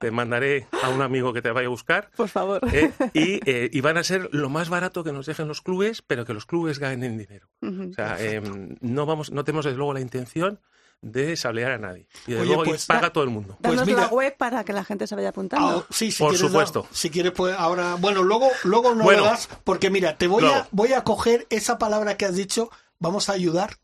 te 0.00 0.10
mandaré 0.10 0.66
a 0.82 0.88
un 0.88 1.00
amigo 1.00 1.32
que 1.32 1.40
te 1.42 1.50
vaya 1.52 1.66
a 1.66 1.70
buscar. 1.70 2.10
Por 2.16 2.28
favor. 2.28 2.60
¿eh? 2.72 2.90
Y, 3.14 3.40
eh, 3.48 3.70
y 3.72 3.80
van 3.80 3.96
a 3.98 4.02
ser 4.02 4.28
lo 4.32 4.48
más 4.50 4.68
barato 4.68 5.04
que 5.04 5.12
nos 5.12 5.26
dejen 5.26 5.46
los 5.46 5.62
clubes, 5.62 6.02
pero 6.02 6.24
que 6.24 6.34
los 6.34 6.44
clubes 6.44 6.78
ganen 6.78 7.16
dinero. 7.18 7.48
O 7.62 7.92
sea, 7.94 8.16
eh, 8.18 8.42
no, 8.80 9.06
vamos, 9.06 9.30
no 9.30 9.44
tenemos 9.44 9.64
desde 9.64 9.76
luego 9.78 9.94
la 9.94 10.00
intención 10.00 10.60
de 11.02 11.36
sablear 11.36 11.72
a 11.72 11.78
nadie. 11.78 12.06
Y 12.26 12.32
desde 12.32 12.40
Oye, 12.42 12.46
luego 12.48 12.64
pues, 12.64 12.84
paga 12.86 13.10
todo 13.12 13.24
el 13.24 13.30
mundo. 13.30 13.56
pues 13.62 13.86
mira- 13.86 14.02
la 14.02 14.08
web 14.08 14.36
para 14.36 14.64
que 14.64 14.72
la 14.72 14.84
gente 14.84 15.06
se 15.06 15.14
vaya 15.14 15.30
apuntando. 15.30 15.86
Ah, 15.88 15.92
sí, 15.92 16.12
si 16.12 16.18
Por 16.18 16.30
quieres, 16.32 16.46
supuesto. 16.46 16.82
da- 16.82 16.88
si 16.92 17.08
quieres, 17.10 17.32
pues 17.32 17.54
ahora. 17.58 17.94
Bueno, 17.94 18.22
luego, 18.22 18.48
luego 18.64 18.94
no 18.94 19.04
Bueno. 19.04 19.20
lo 19.22 19.26
das, 19.26 19.48
porque 19.64 19.88
mira, 19.90 20.18
te 20.18 20.26
voy 20.26 20.44
a, 20.44 20.68
voy 20.72 20.92
a 20.92 21.02
coger 21.04 21.46
esa 21.50 21.78
palabra 21.78 22.16
que 22.16 22.26
has 22.26 22.36
dicho, 22.36 22.70
vamos 22.98 23.28
a 23.30 23.32
ayudar, 23.32 23.76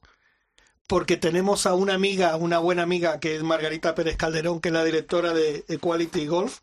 porque 0.86 1.16
tenemos 1.16 1.66
a 1.66 1.74
una 1.74 1.94
amiga, 1.94 2.36
una 2.36 2.58
buena 2.58 2.82
amiga, 2.82 3.18
que 3.18 3.34
es 3.36 3.42
Margarita 3.42 3.94
Pérez 3.94 4.16
Calderón, 4.16 4.60
que 4.60 4.68
es 4.68 4.72
la 4.74 4.84
directora 4.84 5.32
de 5.32 5.64
Equality 5.68 6.26
Golf, 6.26 6.58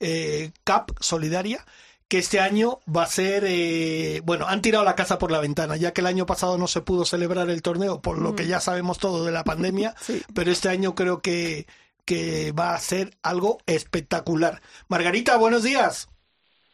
eh, 0.00 0.52
CAP 0.64 0.90
Solidaria, 1.00 1.64
que 2.08 2.18
este 2.18 2.40
año 2.40 2.80
va 2.94 3.02
a 3.02 3.06
ser, 3.06 3.44
eh, 3.46 4.22
bueno, 4.24 4.46
han 4.48 4.62
tirado 4.62 4.82
la 4.84 4.94
casa 4.96 5.18
por 5.18 5.30
la 5.30 5.40
ventana, 5.40 5.76
ya 5.76 5.92
que 5.92 6.00
el 6.00 6.06
año 6.06 6.24
pasado 6.26 6.56
no 6.56 6.66
se 6.66 6.80
pudo 6.80 7.04
celebrar 7.04 7.50
el 7.50 7.60
torneo, 7.62 8.00
por 8.00 8.18
lo 8.18 8.34
que 8.34 8.46
ya 8.46 8.60
sabemos 8.60 8.98
todo 8.98 9.24
de 9.24 9.32
la 9.32 9.44
pandemia, 9.44 9.94
Sí. 10.00 10.22
pero 10.34 10.50
este 10.50 10.70
año 10.70 10.94
creo 10.94 11.20
que, 11.20 11.66
que 12.06 12.52
va 12.52 12.74
a 12.74 12.80
ser 12.80 13.16
algo 13.22 13.58
espectacular. 13.66 14.62
Margarita, 14.88 15.36
buenos 15.36 15.62
días. 15.62 16.08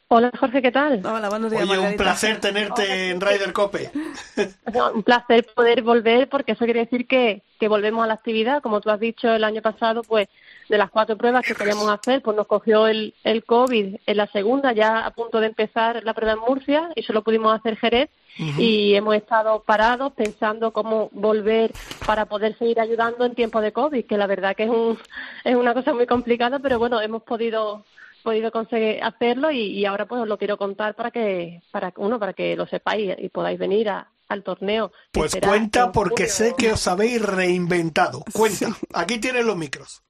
Hola 0.09 0.31
Jorge, 0.39 0.61
¿qué 0.61 0.71
tal? 0.71 1.01
Hola, 1.05 1.29
buenos 1.31 1.51
días. 1.51 1.63
Oye, 1.63 1.79
un 1.79 1.97
placer 1.97 2.39
tenerte 2.39 3.11
en 3.11 3.21
Ryder 3.21 3.53
Cope. 3.53 3.91
No, 4.73 4.93
un 4.93 5.03
placer 5.03 5.47
poder 5.55 5.83
volver 5.83 6.29
porque 6.29 6.53
eso 6.53 6.65
quiere 6.65 6.81
decir 6.81 7.07
que, 7.07 7.43
que 7.61 7.69
volvemos 7.69 8.03
a 8.03 8.09
la 8.09 8.15
actividad. 8.15 8.61
Como 8.61 8.81
tú 8.81 8.91
has 8.91 8.99
dicho 8.99 9.33
el 9.33 9.45
año 9.45 9.63
pasado, 9.63 10.03
pues 10.03 10.29
de 10.69 10.79
las 10.79 10.91
cuatro 10.91 11.17
pruebas 11.17 11.47
que 11.47 11.55
queríamos 11.55 11.89
hacer, 11.89 12.21
pues 12.23 12.37
nos 12.37 12.47
cogió 12.47 12.89
el, 12.89 13.15
el 13.23 13.45
COVID 13.45 13.97
en 14.05 14.17
la 14.17 14.27
segunda, 14.29 14.73
ya 14.73 15.07
a 15.07 15.11
punto 15.11 15.41
de 15.41 15.47
empezar 15.47 16.03
la 16.05 16.15
prueba 16.15 16.33
en 16.33 16.41
Murcia 16.41 16.91
y 16.97 17.03
solo 17.03 17.23
pudimos 17.23 17.55
hacer 17.55 17.77
Jerez 17.77 18.11
y 18.37 18.95
hemos 18.95 19.15
estado 19.15 19.61
parados 19.61 20.13
pensando 20.15 20.73
cómo 20.73 21.09
volver 21.13 21.71
para 22.05 22.27
poder 22.27 22.59
seguir 22.59 22.81
ayudando 22.81 23.25
en 23.25 23.37
tiempo 23.37 23.61
de 23.61 23.73
COVID, 23.73 24.05
que 24.05 24.19
la 24.19 24.27
verdad 24.27 24.57
que 24.57 24.65
es, 24.65 24.71
un, 24.71 24.99
es 25.45 25.55
una 25.55 25.73
cosa 25.73 25.95
muy 25.95 26.07
complicada, 26.07 26.59
pero 26.59 26.81
bueno, 26.81 27.01
hemos 27.01 27.23
podido 27.23 27.85
podido 28.25 28.51
conseguir 28.51 29.01
hacerlo 29.05 29.53
y, 29.53 29.61
y 29.79 29.85
ahora 29.85 30.07
pues 30.07 30.23
os 30.23 30.27
lo 30.29 30.39
quiero 30.39 30.57
contar 30.59 30.97
para 30.97 31.13
que 31.13 31.61
para 31.71 31.93
uno 31.99 32.19
para 32.19 32.33
que 32.33 32.57
lo 32.57 32.67
sepáis 32.67 33.15
y 33.19 33.29
podáis 33.29 33.59
venir 33.59 33.89
a- 33.91 34.11
al 34.27 34.43
torneo. 34.43 34.91
Pues 35.13 35.37
cuenta 35.37 35.85
en 35.85 35.93
porque 35.93 36.27
sé 36.27 36.55
que 36.57 36.73
os 36.73 36.89
habéis 36.89 37.21
reinventado. 37.23 38.25
Cuenta. 38.33 38.69
Aquí 38.95 39.21
tienes 39.21 39.45
los 39.45 39.55
micros. 39.57 40.03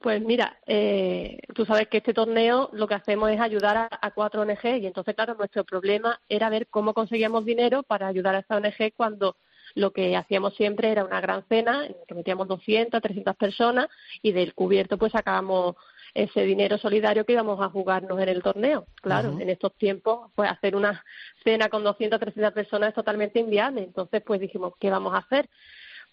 Pues 0.00 0.20
mira, 0.22 0.58
eh, 0.66 1.38
tú 1.54 1.64
sabes 1.66 1.88
que 1.88 1.98
este 1.98 2.14
torneo 2.14 2.68
lo 2.72 2.86
que 2.88 2.94
hacemos 2.94 3.30
es 3.30 3.40
ayudar 3.40 3.76
a, 3.76 3.88
a 4.00 4.10
cuatro 4.12 4.42
ONG 4.42 4.64
y 4.80 4.86
entonces, 4.86 5.14
claro, 5.14 5.34
nuestro 5.34 5.64
problema 5.64 6.20
era 6.28 6.48
ver 6.48 6.66
cómo 6.68 6.94
conseguíamos 6.94 7.44
dinero 7.44 7.82
para 7.84 8.08
ayudar 8.08 8.34
a 8.34 8.40
esta 8.40 8.56
ONG 8.56 8.92
cuando 8.96 9.36
lo 9.76 9.92
que 9.92 10.16
hacíamos 10.16 10.54
siempre 10.56 10.90
era 10.90 11.04
una 11.04 11.20
gran 11.20 11.44
cena 11.48 11.86
en 11.86 11.92
la 11.92 12.06
que 12.06 12.14
metíamos 12.14 12.46
200, 12.48 13.00
300 13.00 13.36
personas 13.36 13.88
y 14.22 14.32
del 14.32 14.52
cubierto 14.54 14.98
pues 14.98 15.12
sacábamos 15.12 15.76
ese 16.14 16.42
dinero 16.44 16.78
solidario 16.78 17.24
que 17.26 17.32
íbamos 17.32 17.60
a 17.60 17.68
jugarnos 17.68 18.20
en 18.20 18.28
el 18.28 18.42
torneo. 18.42 18.86
Claro, 19.02 19.30
en 19.40 19.50
estos 19.50 19.74
tiempos 19.74 20.30
pues 20.36 20.48
hacer 20.50 20.76
una 20.76 21.04
cena 21.42 21.68
con 21.68 21.82
200, 21.82 22.20
300 22.20 22.52
personas 22.54 22.90
es 22.90 22.94
totalmente 22.94 23.40
inviable. 23.40 23.82
Entonces 23.82 24.22
pues 24.24 24.40
dijimos, 24.40 24.74
¿qué 24.78 24.90
vamos 24.90 25.12
a 25.14 25.18
hacer? 25.18 25.48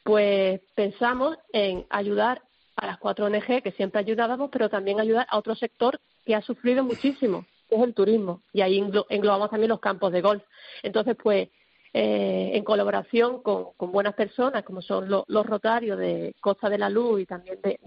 Pues 0.03 0.61
pensamos 0.75 1.37
en 1.53 1.85
ayudar 1.89 2.41
a 2.75 2.87
las 2.87 2.97
cuatro 2.97 3.25
ONG 3.25 3.61
que 3.61 3.71
siempre 3.73 3.99
ayudábamos, 3.99 4.49
pero 4.51 4.69
también 4.69 4.99
ayudar 4.99 5.27
a 5.29 5.37
otro 5.37 5.53
sector 5.55 5.99
que 6.25 6.33
ha 6.35 6.41
sufrido 6.41 6.83
muchísimo, 6.83 7.45
que 7.69 7.75
es 7.75 7.81
el 7.83 7.93
turismo. 7.93 8.41
Y 8.53 8.61
ahí 8.61 8.79
englo- 8.79 9.05
englobamos 9.09 9.51
también 9.51 9.69
los 9.69 9.79
campos 9.79 10.11
de 10.11 10.21
golf. 10.21 10.43
Entonces, 10.81 11.15
pues, 11.21 11.49
eh, 11.93 12.51
en 12.53 12.63
colaboración 12.63 13.43
con, 13.43 13.73
con 13.77 13.91
buenas 13.91 14.15
personas, 14.15 14.63
como 14.63 14.81
son 14.81 15.09
lo- 15.09 15.25
los 15.27 15.45
rotarios 15.45 15.99
de 15.99 16.33
Costa 16.39 16.69
de 16.69 16.77
la 16.79 16.89
Luz 16.89 17.21
y 17.21 17.25
también 17.25 17.59
de, 17.61 17.79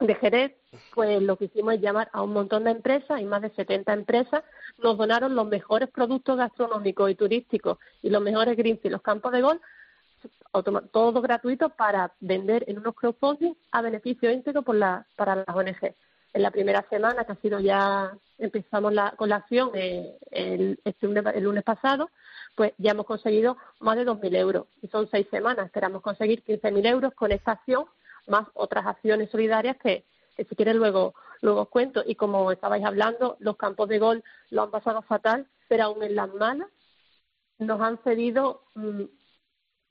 de 0.00 0.14
Jerez, 0.16 0.52
pues 0.94 1.22
lo 1.22 1.36
que 1.36 1.46
hicimos 1.46 1.74
es 1.74 1.80
llamar 1.80 2.10
a 2.12 2.22
un 2.22 2.32
montón 2.32 2.64
de 2.64 2.70
empresas 2.70 3.20
y 3.20 3.24
más 3.24 3.40
de 3.42 3.50
70 3.50 3.92
empresas 3.92 4.44
nos 4.78 4.98
donaron 4.98 5.34
los 5.34 5.46
mejores 5.46 5.88
productos 5.88 6.36
gastronómicos 6.36 7.10
y 7.10 7.14
turísticos 7.14 7.78
y 8.02 8.10
los 8.10 8.22
mejores 8.22 8.56
greens 8.56 8.84
y 8.84 8.90
los 8.90 9.02
campos 9.02 9.32
de 9.32 9.40
golf 9.40 9.60
todo 10.90 11.20
gratuito 11.20 11.70
para 11.70 12.12
vender 12.20 12.64
en 12.66 12.78
unos 12.78 12.94
crowdfunding 12.94 13.54
a 13.72 13.82
beneficio 13.82 14.30
íntegro 14.30 14.62
por 14.62 14.74
la, 14.74 15.06
para 15.16 15.36
las 15.36 15.48
ONG. 15.48 15.94
En 16.32 16.42
la 16.42 16.50
primera 16.50 16.84
semana, 16.90 17.24
que 17.24 17.32
ha 17.32 17.36
sido 17.36 17.60
ya, 17.60 18.16
empezamos 18.38 18.92
la, 18.92 19.12
con 19.16 19.28
la 19.28 19.36
acción 19.36 19.70
eh, 19.74 20.16
el, 20.30 20.78
este 20.84 21.06
lunes, 21.06 21.24
el 21.34 21.44
lunes 21.44 21.64
pasado, 21.64 22.10
pues 22.54 22.72
ya 22.78 22.90
hemos 22.90 23.06
conseguido 23.06 23.56
más 23.80 23.96
de 23.96 24.06
2.000 24.06 24.36
euros. 24.36 24.66
Y 24.82 24.88
son 24.88 25.08
seis 25.10 25.26
semanas, 25.30 25.66
esperamos 25.66 26.02
conseguir 26.02 26.42
15.000 26.44 26.86
euros 26.86 27.14
con 27.14 27.32
esta 27.32 27.52
acción, 27.52 27.86
más 28.26 28.46
otras 28.54 28.86
acciones 28.86 29.30
solidarias 29.30 29.76
que, 29.76 30.04
si 30.36 30.56
quieren 30.56 30.78
luego, 30.78 31.14
luego 31.40 31.62
os 31.62 31.68
cuento. 31.68 32.02
Y 32.06 32.14
como 32.14 32.50
estabais 32.52 32.84
hablando, 32.84 33.36
los 33.40 33.56
campos 33.56 33.88
de 33.88 33.98
gol 33.98 34.24
lo 34.50 34.62
han 34.62 34.70
pasado 34.70 35.02
fatal, 35.02 35.46
pero 35.68 35.84
aún 35.84 36.02
en 36.02 36.14
las 36.14 36.32
malas 36.34 36.68
nos 37.58 37.80
han 37.80 37.98
cedido 38.02 38.62
mm, 38.74 39.04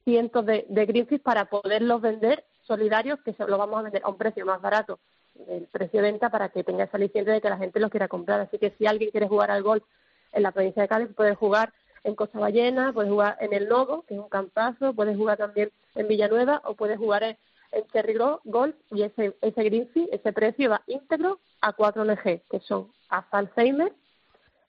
cientos 0.04 0.46
de, 0.46 0.66
de 0.70 1.20
para 1.20 1.46
poderlos 1.46 2.02
vender 2.02 2.46
solidarios, 2.62 3.20
que 3.24 3.34
se 3.34 3.46
los 3.46 3.58
vamos 3.58 3.80
a 3.80 3.84
vender 3.84 4.02
a 4.04 4.10
un 4.10 4.18
precio 4.18 4.46
más 4.46 4.62
barato 4.62 5.00
del 5.34 5.68
precio 5.68 6.02
de 6.02 6.12
venta 6.12 6.30
para 6.30 6.50
que 6.50 6.64
tenga 6.64 6.86
esa 6.86 6.98
aliciente 6.98 7.32
de 7.32 7.42
que 7.42 7.50
la 7.50 7.58
gente 7.58 7.80
los 7.80 7.92
quiera 7.92 8.08
comprar. 8.08 8.40
Así 8.40 8.58
que 8.58 8.74
si 8.78 8.86
alguien 8.86 9.12
quiere 9.12 9.28
jugar 9.28 9.52
al 9.52 9.64
golf 9.64 9.84
en 10.32 10.44
la 10.44 10.52
provincia 10.52 10.82
de 10.82 10.88
Cádiz, 10.88 11.10
puede 11.16 11.36
jugar 11.36 11.74
en 12.04 12.16
Costa 12.16 12.40
Ballena, 12.40 12.94
puede 12.94 13.10
jugar 13.10 13.38
en 13.40 13.54
El 13.54 13.68
Nodo, 13.68 14.04
que 14.08 14.14
es 14.14 14.20
un 14.20 14.30
campazo, 14.30 14.94
puede 14.94 15.16
jugar 15.16 15.38
también 15.38 15.72
en 15.96 16.08
Villanueva 16.08 16.62
o 16.66 16.76
puede 16.76 16.98
jugar 16.98 17.24
en, 17.24 17.38
en 17.76 17.86
Cherry 17.88 18.16
Golf 18.46 18.76
y 18.92 19.04
ese, 19.04 19.36
ese 19.42 19.64
Greenfish, 19.64 20.08
ese 20.12 20.34
precio 20.34 20.70
va 20.70 20.82
íntegro 20.88 21.40
a 21.62 21.74
cuatro 21.74 22.02
ONG, 22.04 22.42
que 22.50 22.60
son 22.62 22.92
AFA 23.10 23.38
Alzheimer, 23.40 23.94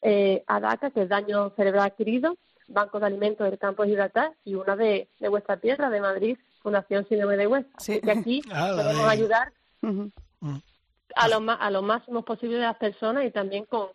eh, 0.03 0.43
ADACA, 0.47 0.91
que 0.91 1.03
es 1.03 1.09
daño 1.09 1.51
cerebral 1.57 1.87
adquirido, 1.87 2.37
Banco 2.69 2.99
de 3.01 3.07
Alimentos 3.07 3.49
del 3.49 3.59
Campo 3.59 3.83
de 3.85 3.91
Gibraltar 3.91 4.33
y 4.45 4.55
una 4.57 4.77
de, 4.77 5.09
de 5.21 5.29
vuestra 5.29 5.57
tierra, 5.59 5.89
de 5.89 6.01
Madrid, 6.01 6.37
Fundación 6.63 7.07
Síndrome 7.09 7.37
de 7.37 7.47
West. 7.47 7.69
Así 7.77 8.01
que 8.01 8.11
aquí 8.11 8.43
Ah, 8.53 8.73
podemos 8.75 9.05
de- 9.05 9.11
ayudar 9.13 9.53
a 11.15 11.29
lo, 11.29 11.51
a 11.51 11.71
lo 11.71 11.83
máximo 11.83 12.25
posible 12.25 12.57
de 12.57 12.63
las 12.63 12.77
personas 12.77 13.25
y 13.25 13.31
también 13.31 13.65
con, 13.67 13.89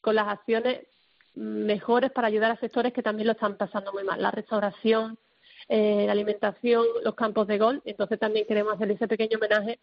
con 0.00 0.14
las 0.16 0.28
acciones 0.28 0.86
mejores 1.34 2.10
para 2.10 2.28
ayudar 2.28 2.50
a 2.50 2.56
sectores 2.56 2.92
que 2.92 3.02
también 3.02 3.26
lo 3.28 3.32
están 3.32 3.56
pasando 3.56 3.92
muy 3.92 4.04
mal. 4.04 4.20
La 4.20 4.30
restauración, 4.30 5.16
eh, 5.74 6.04
la 6.06 6.12
alimentación, 6.12 6.84
los 7.02 7.14
campos 7.14 7.46
de 7.46 7.56
golf. 7.56 7.80
Entonces 7.86 8.18
también 8.18 8.46
queremos 8.46 8.74
hacer 8.74 8.90
ese 8.90 9.08
pequeño 9.08 9.38
homenaje 9.38 9.78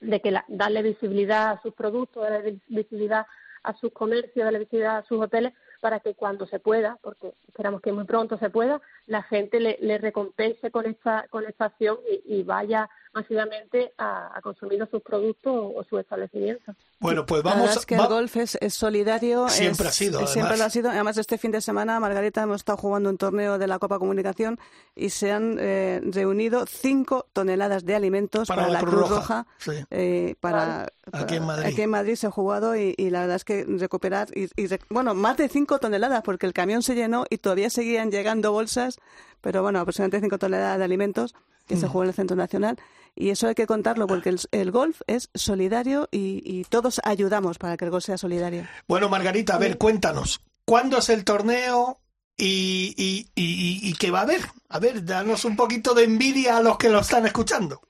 de 0.00 0.20
que 0.22 0.30
la- 0.30 0.44
darle 0.48 0.80
visibilidad 0.82 1.50
a 1.50 1.60
sus 1.62 1.74
productos, 1.74 2.22
darle 2.22 2.52
vis- 2.52 2.62
visibilidad 2.68 3.26
a 3.62 3.74
sus 3.76 3.92
comercios, 3.92 4.42
darle 4.44 4.58
visibilidad 4.60 4.96
a 4.98 5.02
sus 5.04 5.20
hoteles 5.20 5.52
para 5.82 6.00
que 6.00 6.14
cuando 6.14 6.46
se 6.46 6.58
pueda, 6.60 6.98
porque 7.02 7.34
esperamos 7.46 7.82
que 7.82 7.92
muy 7.92 8.04
pronto 8.04 8.38
se 8.38 8.48
pueda, 8.48 8.80
la 9.06 9.22
gente 9.22 9.60
le, 9.60 9.78
le 9.80 9.98
recompense 9.98 10.70
con 10.70 10.86
esta, 10.86 11.26
con 11.30 11.44
esta 11.46 11.66
acción 11.66 11.98
y, 12.26 12.36
y 12.38 12.42
vaya 12.42 12.88
masivamente 13.14 13.92
a, 13.98 14.36
a 14.36 14.40
consumir 14.40 14.86
sus 14.90 15.02
productos 15.02 15.52
o, 15.54 15.78
o 15.78 15.84
sus 15.84 16.00
establecimientos. 16.00 16.74
Bueno, 16.98 17.26
pues 17.26 17.44
La 17.44 17.50
vamos. 17.50 17.64
verdad 17.66 17.78
es 17.80 17.86
que 17.86 17.96
va- 17.96 18.04
el 18.04 18.08
golf 18.10 18.36
es, 18.36 18.56
es 18.60 18.74
solidario. 18.74 19.48
Siempre 19.48 19.86
es- 19.88 19.90
ha 19.90 19.92
sido, 19.92 20.20
es- 20.20 20.30
Siempre 20.30 20.54
además. 20.54 20.58
lo 20.60 20.64
ha 20.64 20.70
sido. 20.70 20.90
Además, 20.90 21.18
este 21.18 21.36
fin 21.38 21.50
de 21.50 21.60
semana, 21.60 22.00
Margarita, 22.00 22.42
hemos 22.42 22.56
estado 22.56 22.78
jugando 22.78 23.10
un 23.10 23.18
torneo 23.18 23.58
de 23.58 23.66
la 23.66 23.78
Copa 23.78 23.98
Comunicación 23.98 24.58
y 24.94 25.10
se 25.10 25.30
han 25.32 25.56
eh, 25.60 26.00
reunido 26.04 26.64
cinco 26.66 27.26
toneladas 27.32 27.84
de 27.84 27.94
alimentos 27.94 28.48
Para 28.48 28.62
para, 28.62 28.72
la 28.72 28.78
la 28.80 28.86
Cruz 28.86 28.94
Roja, 28.94 29.14
Roja. 29.16 29.46
sí. 29.58 29.72
eh, 29.90 30.34
para, 30.40 30.88
Aquí 31.12 31.34
en 31.36 31.44
Madrid. 31.44 31.66
aquí 31.66 31.82
en 31.82 31.90
Madrid 31.90 32.14
se 32.14 32.26
ha 32.28 32.30
jugado 32.30 32.76
y, 32.76 32.94
y 32.96 33.10
la 33.10 33.20
verdad 33.20 33.36
es 33.36 33.44
que 33.44 33.64
recuperar, 33.68 34.28
y, 34.34 34.44
y 34.44 34.68
rec- 34.68 34.86
bueno, 34.88 35.14
más 35.14 35.36
de 35.36 35.48
cinco 35.48 35.78
toneladas 35.78 36.22
porque 36.22 36.46
el 36.46 36.52
camión 36.54 36.82
se 36.82 36.94
llenó 36.94 37.24
y 37.28 37.38
todavía 37.38 37.68
seguían 37.68 38.10
llegando 38.10 38.52
bolsas, 38.52 38.91
pero 39.40 39.62
bueno, 39.62 39.80
aproximadamente 39.80 40.20
cinco 40.20 40.38
toneladas 40.38 40.78
de 40.78 40.84
alimentos 40.84 41.34
que 41.66 41.76
se 41.76 41.86
jugó 41.86 42.02
en 42.02 42.08
el 42.08 42.14
Centro 42.14 42.36
Nacional. 42.36 42.76
Y 43.14 43.30
eso 43.30 43.46
hay 43.46 43.54
que 43.54 43.66
contarlo 43.66 44.06
porque 44.06 44.30
el, 44.30 44.40
el 44.52 44.70
golf 44.70 45.02
es 45.06 45.30
solidario 45.34 46.08
y, 46.10 46.42
y 46.44 46.64
todos 46.64 47.00
ayudamos 47.04 47.58
para 47.58 47.76
que 47.76 47.84
el 47.84 47.90
golf 47.90 48.04
sea 48.04 48.18
solidario. 48.18 48.66
Bueno, 48.88 49.08
Margarita, 49.08 49.54
a 49.54 49.58
ver, 49.58 49.78
cuéntanos. 49.78 50.40
¿Cuándo 50.64 50.98
es 50.98 51.08
el 51.10 51.24
torneo 51.24 52.00
y, 52.36 52.94
y, 52.96 53.26
y, 53.34 53.90
y 53.90 53.94
qué 53.94 54.10
va 54.10 54.20
a 54.20 54.22
haber? 54.22 54.40
A 54.68 54.78
ver, 54.78 55.04
danos 55.04 55.44
un 55.44 55.56
poquito 55.56 55.92
de 55.94 56.04
envidia 56.04 56.56
a 56.56 56.62
los 56.62 56.78
que 56.78 56.88
lo 56.88 57.00
están 57.00 57.26
escuchando. 57.26 57.80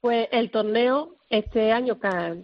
Pues 0.00 0.28
el 0.32 0.50
torneo 0.50 1.16
este 1.28 1.70
año, 1.72 1.98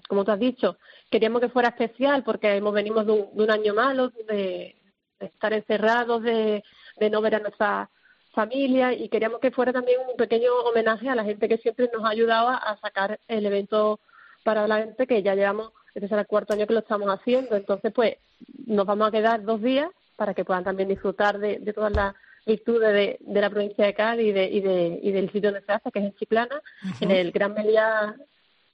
como 0.09 0.25
tú 0.25 0.31
has 0.31 0.39
dicho, 0.39 0.77
queríamos 1.11 1.41
que 1.41 1.49
fuera 1.49 1.71
especial 1.71 2.23
porque 2.25 2.55
hemos 2.55 2.75
venimos 2.75 3.07
de 3.07 3.13
un, 3.13 3.37
de 3.37 3.45
un 3.45 3.51
año 3.51 3.75
malo, 3.75 4.11
de, 4.11 4.77
de 5.19 5.27
estar 5.27 5.53
encerrados, 5.53 6.23
de, 6.23 6.63
de 6.99 7.11
no 7.11 7.21
ver 7.21 7.37
a 7.37 7.41
nuestra 7.41 7.91
familia 8.33 8.93
y 8.93 9.09
queríamos 9.09 9.41
que 9.41 9.51
fuera 9.51 9.73
también 9.73 9.99
un 10.09 10.17
pequeño 10.17 10.53
homenaje 10.65 11.09
a 11.09 11.15
la 11.15 11.25
gente 11.25 11.49
que 11.49 11.59
siempre 11.59 11.91
nos 11.93 12.05
ha 12.05 12.11
ayudado 12.11 12.49
a 12.49 12.77
sacar 12.83 13.19
el 13.29 13.47
evento 13.47 13.99
para 14.45 14.61
adelante, 14.61 15.07
que 15.07 15.23
ya 15.23 15.35
llevamos, 15.35 15.73
este 15.95 16.09
será 16.09 16.21
el 16.21 16.27
cuarto 16.27 16.53
año 16.53 16.67
que 16.67 16.75
lo 16.75 16.81
estamos 16.81 17.09
haciendo. 17.09 17.57
Entonces, 17.57 17.93
pues 17.93 18.17
nos 18.67 18.87
vamos 18.87 19.09
a 19.09 19.11
quedar 19.11 19.43
dos 19.43 19.61
días 19.63 19.91
para 20.17 20.35
que 20.35 20.45
puedan 20.45 20.65
también 20.65 20.89
disfrutar 20.89 21.39
de, 21.39 21.59
de 21.59 21.73
todas 21.73 21.93
las 21.93 22.15
virtudes 22.47 22.93
de, 22.93 23.17
de 23.21 23.41
la 23.41 23.51
provincia 23.51 23.85
de 23.85 23.95
Cádiz 23.95 24.27
y, 24.29 24.33
de, 24.33 24.45
y, 24.45 24.61
de, 24.61 25.01
y 25.03 25.11
del 25.11 25.33
sitio 25.33 25.51
donde 25.51 25.67
se 25.67 25.73
hace, 25.73 25.91
que 25.91 25.99
es 25.99 26.05
en 26.05 26.15
Chiclana, 26.15 26.63
en 27.01 27.11
el 27.11 27.33
Gran 27.33 27.55
Meliá 27.55 28.15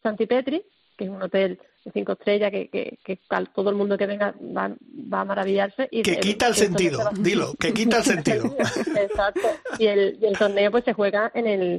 Santipetri, 0.02 0.62
que 1.02 1.08
es 1.08 1.10
un 1.10 1.22
hotel 1.22 1.58
de 1.84 1.90
cinco 1.92 2.12
estrellas 2.12 2.50
que, 2.50 2.68
que, 2.68 2.98
que 3.04 3.18
todo 3.54 3.70
el 3.70 3.76
mundo 3.76 3.98
que 3.98 4.06
venga 4.06 4.34
va, 4.56 4.70
va 5.12 5.20
a 5.20 5.24
maravillarse. 5.24 5.88
Y 5.90 6.02
Que 6.02 6.18
quita 6.20 6.46
el 6.48 6.54
sentido, 6.54 7.00
va- 7.04 7.10
dilo, 7.18 7.54
que 7.58 7.72
quita 7.72 7.98
el 7.98 8.04
sentido. 8.04 8.54
Exacto. 8.96 9.48
Y 9.78 9.86
el, 9.86 10.18
y 10.20 10.26
el 10.26 10.38
torneo 10.38 10.70
pues 10.70 10.84
se 10.84 10.92
juega 10.92 11.30
en 11.34 11.46
el 11.46 11.76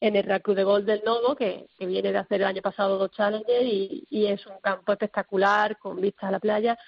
en 0.00 0.14
el 0.14 0.42
Club 0.42 0.54
de 0.56 0.62
Gol 0.62 0.86
del 0.86 1.02
Nodo, 1.04 1.34
que, 1.34 1.66
que 1.76 1.84
viene 1.86 2.12
de 2.12 2.18
hacer 2.18 2.40
el 2.40 2.46
año 2.46 2.62
pasado 2.62 2.98
dos 2.98 3.10
challenges 3.10 3.64
y, 3.64 4.06
y 4.08 4.26
es 4.26 4.46
un 4.46 4.58
campo 4.60 4.92
espectacular 4.92 5.76
con 5.78 6.00
vistas 6.00 6.28
a 6.28 6.30
la 6.30 6.38
playa 6.38 6.78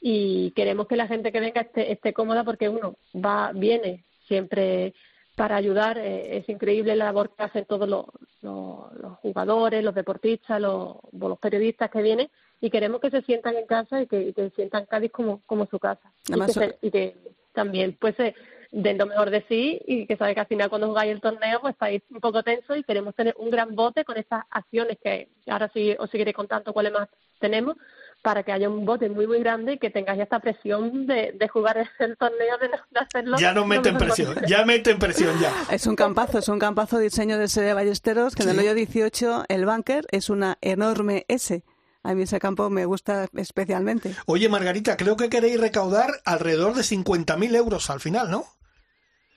y 0.00 0.50
queremos 0.50 0.88
que 0.88 0.96
la 0.96 1.06
gente 1.06 1.30
que 1.30 1.38
venga 1.38 1.60
esté, 1.60 1.92
esté 1.92 2.12
cómoda 2.12 2.42
porque 2.42 2.68
uno 2.68 2.96
va 3.14 3.52
viene 3.54 4.04
siempre 4.26 4.94
para 5.36 5.54
ayudar. 5.56 5.98
eh, 5.98 6.38
es 6.38 6.48
increíble 6.48 6.96
la 6.96 7.04
labor 7.06 7.30
que 7.36 7.44
hacen 7.44 7.64
todos 7.66 7.88
los, 7.88 8.06
los, 8.42 8.92
los 8.94 9.18
jugadores, 9.18 9.84
los 9.84 9.94
deportistas, 9.94 10.60
los, 10.60 10.96
los 11.12 11.38
periodistas 11.38 11.90
que 11.90 12.02
vienen 12.02 12.28
y 12.60 12.70
queremos 12.70 13.00
que 13.00 13.10
se 13.10 13.22
sientan 13.22 13.54
en 13.56 13.66
casa 13.66 14.00
y 14.02 14.06
que, 14.08 14.20
y 14.20 14.32
que 14.32 14.50
sientan 14.50 14.86
Cádiz 14.86 15.12
como, 15.12 15.42
como 15.46 15.66
su 15.66 15.78
casa. 15.78 16.10
Y 16.26 16.32
Además, 16.32 16.48
que, 16.48 16.52
so- 16.54 16.60
se- 16.60 16.78
y 16.80 16.90
que 16.90 17.16
también 17.52 17.96
pues 18.00 18.16
se 18.16 18.34
den 18.72 18.98
lo 18.98 19.06
mejor 19.06 19.30
de 19.30 19.42
sí 19.48 19.80
y 19.86 20.06
que 20.06 20.16
sabe 20.16 20.34
que 20.34 20.40
al 20.40 20.46
final 20.46 20.68
cuando 20.68 20.88
jugáis 20.88 21.12
el 21.12 21.20
torneo 21.20 21.60
pues 21.60 21.72
estáis 21.74 22.02
un 22.10 22.20
poco 22.20 22.42
tensos 22.42 22.76
y 22.76 22.82
queremos 22.82 23.14
tener 23.14 23.34
un 23.38 23.48
gran 23.50 23.74
bote 23.76 24.04
con 24.04 24.16
estas 24.16 24.44
acciones 24.50 24.98
que 25.02 25.28
ahora 25.46 25.70
sí 25.72 25.94
os 25.98 26.10
seguiré 26.10 26.34
contando 26.34 26.72
cuáles 26.72 26.92
más 26.92 27.08
tenemos 27.38 27.76
para 28.22 28.42
que 28.42 28.50
haya 28.52 28.68
un 28.68 28.84
bote 28.84 29.08
muy 29.08 29.26
muy 29.26 29.38
grande 29.38 29.74
y 29.74 29.78
que 29.78 29.90
tengáis 29.90 30.20
esta 30.20 30.40
presión 30.40 31.06
de, 31.06 31.32
de 31.38 31.48
jugar 31.48 31.76
el 32.00 32.16
torneo 32.16 32.58
de, 32.58 32.68
no- 32.68 32.76
de 32.90 33.00
hacerlo 33.00 33.36
Ya 33.38 33.52
nos 33.52 33.62
lo 33.62 33.66
meten 33.66 33.96
presión, 33.96 34.28
posible. 34.34 34.48
ya 34.48 34.64
meten 34.64 34.98
presión 34.98 35.38
ya. 35.40 35.52
Es 35.70 35.86
un 35.86 35.94
campazo, 35.96 36.38
es 36.38 36.48
un 36.48 36.58
campazo 36.58 36.98
diseño 36.98 37.38
de 37.38 37.48
sede 37.48 37.66
de 37.66 37.74
Ballesteros, 37.74 38.34
que 38.34 38.42
en 38.42 38.48
el 38.50 38.56
Sí. 38.56 38.60
hoyo 38.62 38.74
18 38.74 39.44
el 39.48 39.66
bunker 39.66 40.04
es 40.10 40.28
una 40.30 40.58
enorme 40.60 41.24
S. 41.28 41.62
A 42.02 42.14
mí 42.14 42.22
ese 42.22 42.38
campo 42.38 42.70
me 42.70 42.84
gusta 42.84 43.26
especialmente. 43.36 44.14
Oye, 44.26 44.48
Margarita, 44.48 44.96
creo 44.96 45.16
que 45.16 45.28
queréis 45.28 45.60
recaudar 45.60 46.10
alrededor 46.24 46.74
de 46.74 46.82
50.000 46.82 47.56
euros 47.56 47.90
al 47.90 47.98
final, 48.00 48.30
¿no? 48.30 48.44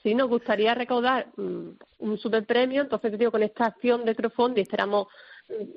Sí, 0.04 0.14
nos 0.16 0.30
gustaría 0.30 0.74
recaudar 0.76 1.28
mm, 1.36 1.70
un 1.98 2.18
superpremio, 2.18 2.82
entonces 2.84 3.12
te 3.12 3.18
digo, 3.18 3.32
con 3.32 3.44
esta 3.44 3.66
acción 3.66 4.06
de 4.06 4.16
crowdfunding 4.16 4.62
esperamos 4.62 5.08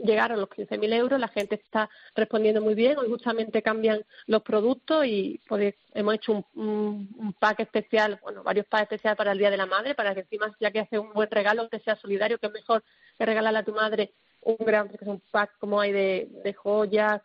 llegar 0.05 0.33
a 0.33 0.37
los 0.37 0.49
15.000 0.49 0.95
euros, 0.95 1.21
la 1.21 1.29
gente 1.29 1.55
está 1.55 1.89
respondiendo 2.15 2.61
muy 2.61 2.75
bien, 2.75 2.99
hoy 2.99 3.09
justamente 3.09 3.63
cambian 3.63 4.05
los 4.27 4.43
productos 4.43 5.07
y 5.07 5.41
pues, 5.49 5.75
hemos 5.95 6.15
hecho 6.15 6.45
un, 6.55 7.09
un, 7.17 7.33
pack 7.33 7.61
especial, 7.61 8.19
bueno, 8.23 8.43
varios 8.43 8.67
packs 8.67 8.85
especiales 8.85 9.17
para 9.17 9.33
el 9.33 9.39
Día 9.39 9.51
de 9.51 9.57
la 9.57 9.67
Madre, 9.67 9.95
para 9.95 10.15
que 10.15 10.21
encima, 10.21 10.55
ya 10.61 10.71
que 10.71 10.81
hace 10.81 10.99
un 10.99 11.13
buen 11.13 11.31
regalo, 11.31 11.69
que 11.69 11.81
sea 11.81 11.97
solidario, 11.97 12.39
que 12.39 12.47
es 12.47 12.53
mejor 12.53 12.83
que 13.19 13.27
regalarle 13.27 13.59
a 13.61 13.65
tu 13.65 13.73
madre 13.73 14.13
un 14.43 14.57
gran, 14.59 14.89
porque 14.89 15.05
son 15.05 15.23
packs 15.31 15.57
como 15.59 15.81
hay 15.81 15.93
de, 15.93 16.29
de 16.43 16.53
joyas, 16.53 17.23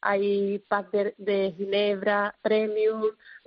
hay 0.00 0.58
packs 0.68 0.90
de, 0.90 1.14
de 1.18 1.52
ginebra, 1.56 2.34
premium, 2.42 3.04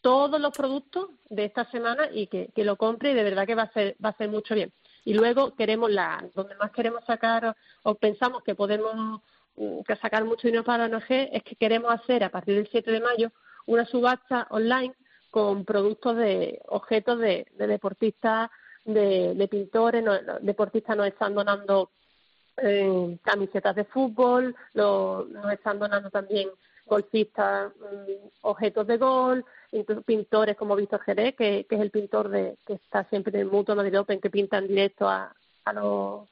todos 0.00 0.40
los 0.40 0.56
productos 0.56 1.08
de 1.28 1.44
esta 1.44 1.68
semana 1.70 2.08
y 2.12 2.28
que, 2.28 2.50
que 2.54 2.64
lo 2.64 2.76
compre 2.76 3.10
y 3.10 3.14
de 3.14 3.24
verdad 3.24 3.46
que 3.46 3.56
va 3.56 3.64
a 3.64 3.72
ser 3.72 3.96
va 4.02 4.10
a 4.10 4.12
hacer 4.12 4.28
mucho 4.28 4.54
bien 4.54 4.72
y 5.04 5.14
luego 5.14 5.54
queremos 5.54 5.90
la 5.90 6.24
donde 6.34 6.54
más 6.56 6.70
queremos 6.70 7.04
sacar 7.04 7.46
o, 7.46 7.54
o 7.82 7.94
pensamos 7.94 8.42
que 8.42 8.54
podemos 8.54 9.20
que 9.86 9.96
sacar 9.96 10.24
mucho 10.24 10.46
dinero 10.48 10.64
para 10.64 10.86
la 10.88 10.96
ONG 10.96 11.06
es 11.32 11.42
que 11.42 11.56
queremos 11.56 11.92
hacer 11.92 12.22
a 12.24 12.30
partir 12.30 12.56
del 12.56 12.68
7 12.68 12.90
de 12.90 13.00
mayo 13.00 13.30
una 13.66 13.84
subasta 13.86 14.46
online 14.50 14.94
con 15.30 15.64
productos 15.64 16.16
de 16.16 16.60
objetos 16.68 17.18
de, 17.18 17.46
de 17.58 17.66
deportistas 17.66 18.50
de, 18.84 19.34
de 19.34 19.48
pintores 19.48 20.02
no- 20.04 20.18
deportistas 20.40 20.96
nos 20.96 21.06
están 21.08 21.34
donando 21.34 21.90
eh, 22.58 23.18
camisetas 23.22 23.74
de 23.76 23.84
fútbol, 23.84 24.54
lo- 24.74 25.24
nos 25.30 25.52
están 25.52 25.78
donando 25.78 26.10
también 26.10 26.48
golfistas 26.86 27.72
mm, 27.76 28.28
objetos 28.42 28.86
de 28.86 28.96
gol, 28.96 29.44
pintores 30.06 30.56
como 30.56 30.76
Víctor 30.76 31.00
Jerez, 31.00 31.34
que, 31.34 31.66
es 31.68 31.80
el 31.80 31.90
pintor 31.90 32.28
de, 32.28 32.56
que 32.64 32.74
está 32.74 33.04
siempre 33.04 33.34
en 33.34 33.40
el 33.46 33.52
Mutuo 33.52 33.74
Madrid 33.74 33.98
Open, 33.98 34.20
que 34.20 34.30
pinta 34.30 34.60
directo 34.60 35.08
a, 35.08 35.34
a 35.64 35.72
los 35.72 36.28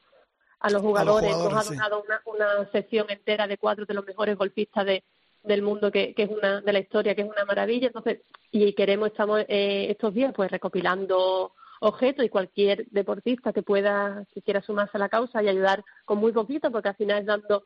a 0.66 0.70
los 0.70 0.82
jugadores, 0.82 1.32
jugadores, 1.32 1.54
nos 1.54 1.60
ha 1.60 1.68
sí. 1.68 1.74
donado 1.76 2.02
una, 2.02 2.20
una 2.26 2.70
sección 2.70 3.06
entera 3.10 3.46
de 3.46 3.58
cuatro 3.58 3.84
de 3.86 3.94
los 3.94 4.04
mejores 4.06 4.36
golfistas 4.36 4.84
de, 4.86 5.04
del 5.42 5.62
mundo 5.62 5.90
que, 5.90 6.14
que 6.14 6.22
es 6.24 6.30
una 6.30 6.60
de 6.60 6.72
la 6.72 6.78
historia 6.78 7.14
que 7.14 7.22
es 7.22 7.28
una 7.28 7.44
maravilla. 7.44 7.88
Entonces 7.88 8.20
y 8.50 8.72
queremos 8.72 9.08
estamos 9.08 9.40
eh, 9.48 9.86
estos 9.90 10.14
días 10.14 10.32
pues 10.34 10.50
recopilando 10.50 11.52
objetos 11.80 12.24
y 12.24 12.28
cualquier 12.30 12.86
deportista 12.90 13.52
que 13.52 13.62
pueda 13.62 14.24
que 14.32 14.40
quiera 14.42 14.62
sumarse 14.62 14.96
a 14.96 15.00
la 15.00 15.08
causa 15.08 15.42
y 15.42 15.48
ayudar 15.48 15.84
con 16.04 16.18
muy 16.18 16.32
poquito 16.32 16.70
porque 16.70 16.88
al 16.88 16.96
final 16.96 17.20
es 17.20 17.26
dando 17.26 17.64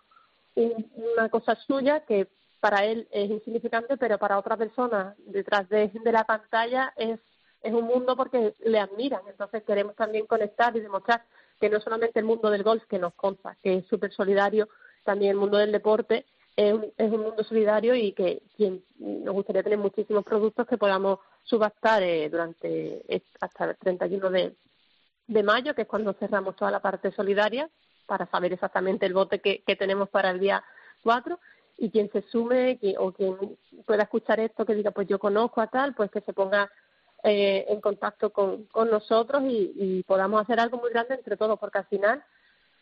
un- 0.56 0.90
una 1.14 1.28
cosa 1.28 1.54
suya 1.54 2.00
que 2.04 2.26
para 2.58 2.84
él 2.84 3.06
es 3.12 3.30
insignificante 3.30 3.96
pero 3.96 4.18
para 4.18 4.38
otra 4.38 4.56
persona 4.56 5.14
detrás 5.18 5.68
de, 5.68 5.92
de 6.02 6.12
la 6.12 6.24
pantalla 6.24 6.92
es 6.96 7.20
es 7.60 7.72
un 7.74 7.86
mundo 7.86 8.16
porque 8.16 8.54
le 8.64 8.78
admiran. 8.78 9.22
Entonces 9.28 9.64
queremos 9.64 9.96
también 9.96 10.26
conectar 10.26 10.76
y 10.76 10.80
demostrar 10.80 11.24
que 11.60 11.70
no 11.70 11.80
solamente 11.80 12.18
el 12.18 12.24
mundo 12.24 12.50
del 12.50 12.62
golf 12.62 12.84
que 12.84 12.98
nos 12.98 13.14
consta 13.14 13.56
que 13.62 13.78
es 13.78 13.86
súper 13.86 14.12
solidario 14.12 14.68
también 15.04 15.32
el 15.32 15.36
mundo 15.36 15.58
del 15.58 15.72
deporte 15.72 16.24
es 16.58 16.72
un, 16.72 16.92
es 16.96 17.12
un 17.12 17.22
mundo 17.22 17.44
solidario 17.44 17.94
y 17.94 18.12
que 18.12 18.42
quien 18.56 18.82
nos 18.98 19.32
gustaría 19.32 19.62
tener 19.62 19.78
muchísimos 19.78 20.24
productos 20.24 20.66
que 20.66 20.76
podamos 20.76 21.20
subastar 21.44 22.02
eh, 22.02 22.28
durante 22.28 23.22
hasta 23.40 23.64
el 23.66 23.76
31 23.76 24.30
de, 24.30 24.56
de 25.28 25.42
mayo, 25.44 25.72
que 25.74 25.82
es 25.82 25.88
cuando 25.88 26.14
cerramos 26.14 26.56
toda 26.56 26.72
la 26.72 26.80
parte 26.80 27.12
solidaria, 27.12 27.70
para 28.06 28.26
saber 28.26 28.52
exactamente 28.52 29.06
el 29.06 29.14
bote 29.14 29.38
que, 29.40 29.62
que 29.62 29.76
tenemos 29.76 30.08
para 30.08 30.30
el 30.30 30.40
día 30.40 30.64
4. 31.04 31.38
Y 31.76 31.90
quien 31.90 32.10
se 32.10 32.22
sume 32.22 32.80
o 32.98 33.12
quien 33.12 33.36
pueda 33.86 34.02
escuchar 34.02 34.40
esto, 34.40 34.66
que 34.66 34.74
diga, 34.74 34.90
pues 34.90 35.06
yo 35.06 35.20
conozco 35.20 35.60
a 35.60 35.68
tal, 35.68 35.94
pues 35.94 36.10
que 36.10 36.22
se 36.22 36.32
ponga 36.32 36.72
eh, 37.24 37.66
en 37.68 37.80
contacto 37.80 38.30
con, 38.30 38.64
con 38.64 38.90
nosotros 38.90 39.42
y, 39.44 39.72
y 39.76 40.02
podamos 40.04 40.40
hacer 40.40 40.60
algo 40.60 40.78
muy 40.78 40.90
grande 40.90 41.14
entre 41.14 41.36
todos, 41.36 41.58
porque 41.58 41.78
al 41.78 41.86
final 41.86 42.22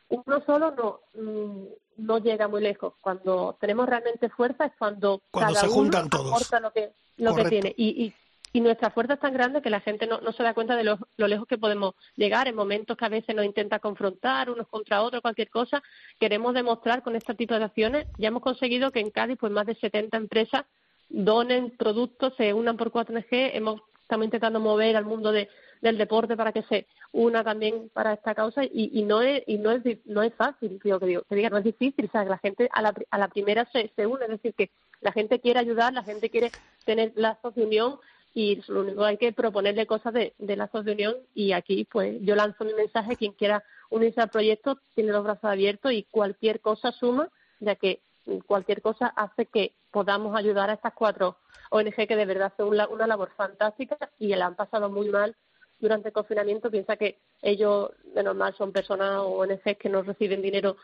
uno 0.08 0.42
solo 0.44 0.72
no 0.72 1.00
mm, 1.14 1.64
no 1.98 2.18
llega 2.18 2.46
muy 2.48 2.60
lejos. 2.60 2.94
Cuando 3.00 3.56
tenemos 3.60 3.88
realmente 3.88 4.28
fuerza 4.28 4.66
es 4.66 4.72
cuando, 4.78 5.22
Cuando 5.30 5.54
cada 5.54 5.66
se 5.66 5.72
juntan 5.72 6.02
uno 6.02 6.10
todos. 6.10 6.32
aporta 6.32 6.60
lo 6.60 6.70
que 6.72 6.92
lo 7.16 7.34
que 7.34 7.44
tiene 7.46 7.74
y, 7.76 8.04
y 8.04 8.14
y 8.52 8.60
nuestra 8.62 8.90
fuerza 8.90 9.14
es 9.14 9.20
tan 9.20 9.34
grande 9.34 9.60
que 9.60 9.68
la 9.68 9.80
gente 9.80 10.06
no, 10.06 10.18
no 10.22 10.32
se 10.32 10.42
da 10.42 10.54
cuenta 10.54 10.76
de 10.76 10.84
lo, 10.84 10.98
lo 11.18 11.28
lejos 11.28 11.46
que 11.46 11.58
podemos 11.58 11.94
llegar 12.16 12.48
en 12.48 12.54
momentos 12.54 12.96
que 12.96 13.04
a 13.04 13.10
veces 13.10 13.36
nos 13.36 13.44
intenta 13.44 13.80
confrontar 13.80 14.48
unos 14.48 14.66
contra 14.68 15.02
otros, 15.02 15.20
cualquier 15.20 15.50
cosa. 15.50 15.82
Queremos 16.18 16.54
demostrar 16.54 17.02
con 17.02 17.16
este 17.16 17.34
tipo 17.34 17.54
de 17.54 17.64
acciones, 17.64 18.06
ya 18.16 18.28
hemos 18.28 18.42
conseguido 18.42 18.92
que 18.92 19.00
en 19.00 19.10
Cádiz 19.10 19.36
pues 19.38 19.52
más 19.52 19.66
de 19.66 19.74
70 19.74 20.16
empresas 20.16 20.64
donen 21.10 21.68
productos, 21.76 22.32
se 22.38 22.54
unan 22.54 22.78
por 22.78 22.90
4G, 22.90 23.26
hemos, 23.52 23.82
estamos 24.06 24.24
intentando 24.24 24.60
mover 24.60 24.96
al 24.96 25.04
mundo 25.04 25.32
de, 25.32 25.48
del 25.82 25.98
deporte 25.98 26.36
para 26.36 26.52
que 26.52 26.62
se 26.62 26.86
una 27.10 27.42
también 27.42 27.90
para 27.92 28.12
esta 28.12 28.36
causa 28.36 28.62
y, 28.62 28.90
y 28.92 29.02
no 29.02 29.20
es 29.20 29.42
y 29.48 29.58
no 29.58 29.72
es 29.72 29.82
no 30.04 30.22
es 30.22 30.32
fácil 30.34 30.78
digo 30.82 31.00
que 31.00 31.06
digo 31.06 31.22
que 31.28 31.34
diga 31.34 31.50
no 31.50 31.58
es 31.58 31.64
difícil 31.64 32.04
o 32.06 32.10
sea 32.12 32.22
que 32.22 32.30
la 32.30 32.38
gente 32.38 32.68
a 32.72 32.82
la, 32.82 32.94
a 33.10 33.18
la 33.18 33.28
primera 33.28 33.68
se, 33.72 33.90
se 33.96 34.06
une 34.06 34.24
es 34.24 34.30
decir 34.30 34.54
que 34.54 34.70
la 35.00 35.10
gente 35.10 35.40
quiere 35.40 35.58
ayudar 35.58 35.92
la 35.92 36.04
gente 36.04 36.30
quiere 36.30 36.52
tener 36.84 37.12
lazos 37.16 37.54
de 37.56 37.64
unión 37.64 37.98
y 38.32 38.62
lo 38.68 38.82
único 38.82 39.02
hay 39.04 39.16
que 39.16 39.32
proponerle 39.32 39.86
cosas 39.86 40.14
de, 40.14 40.34
de 40.38 40.56
lazos 40.56 40.84
de 40.84 40.92
unión 40.92 41.16
y 41.34 41.50
aquí 41.50 41.84
pues 41.90 42.16
yo 42.20 42.36
lanzo 42.36 42.64
mi 42.64 42.74
mensaje 42.74 43.16
quien 43.16 43.32
quiera 43.32 43.64
unirse 43.90 44.20
al 44.20 44.30
proyecto 44.30 44.78
tiene 44.94 45.10
los 45.10 45.24
brazos 45.24 45.50
abiertos 45.50 45.90
y 45.92 46.04
cualquier 46.04 46.60
cosa 46.60 46.92
suma 46.92 47.28
ya 47.58 47.74
que 47.74 48.02
cualquier 48.46 48.82
cosa 48.82 49.06
hace 49.16 49.46
que 49.46 49.72
podamos 49.90 50.36
ayudar 50.36 50.70
a 50.70 50.74
estas 50.74 50.92
cuatro 50.94 51.38
ONG 51.70 51.94
que 51.94 52.16
de 52.16 52.26
verdad 52.26 52.52
hacen 52.52 52.66
una, 52.66 52.88
una 52.88 53.06
labor 53.06 53.30
fantástica 53.36 53.96
y 54.18 54.34
la 54.34 54.46
han 54.46 54.56
pasado 54.56 54.90
muy 54.90 55.08
mal 55.08 55.34
durante 55.78 56.08
el 56.08 56.14
confinamiento. 56.14 56.70
Piensa 56.70 56.96
que 56.96 57.18
ellos, 57.42 57.90
de 58.14 58.22
normal, 58.22 58.54
son 58.56 58.72
personas 58.72 59.18
o 59.18 59.38
ONGs 59.38 59.76
que 59.78 59.88
no 59.88 60.02
reciben 60.02 60.42
dinero 60.42 60.76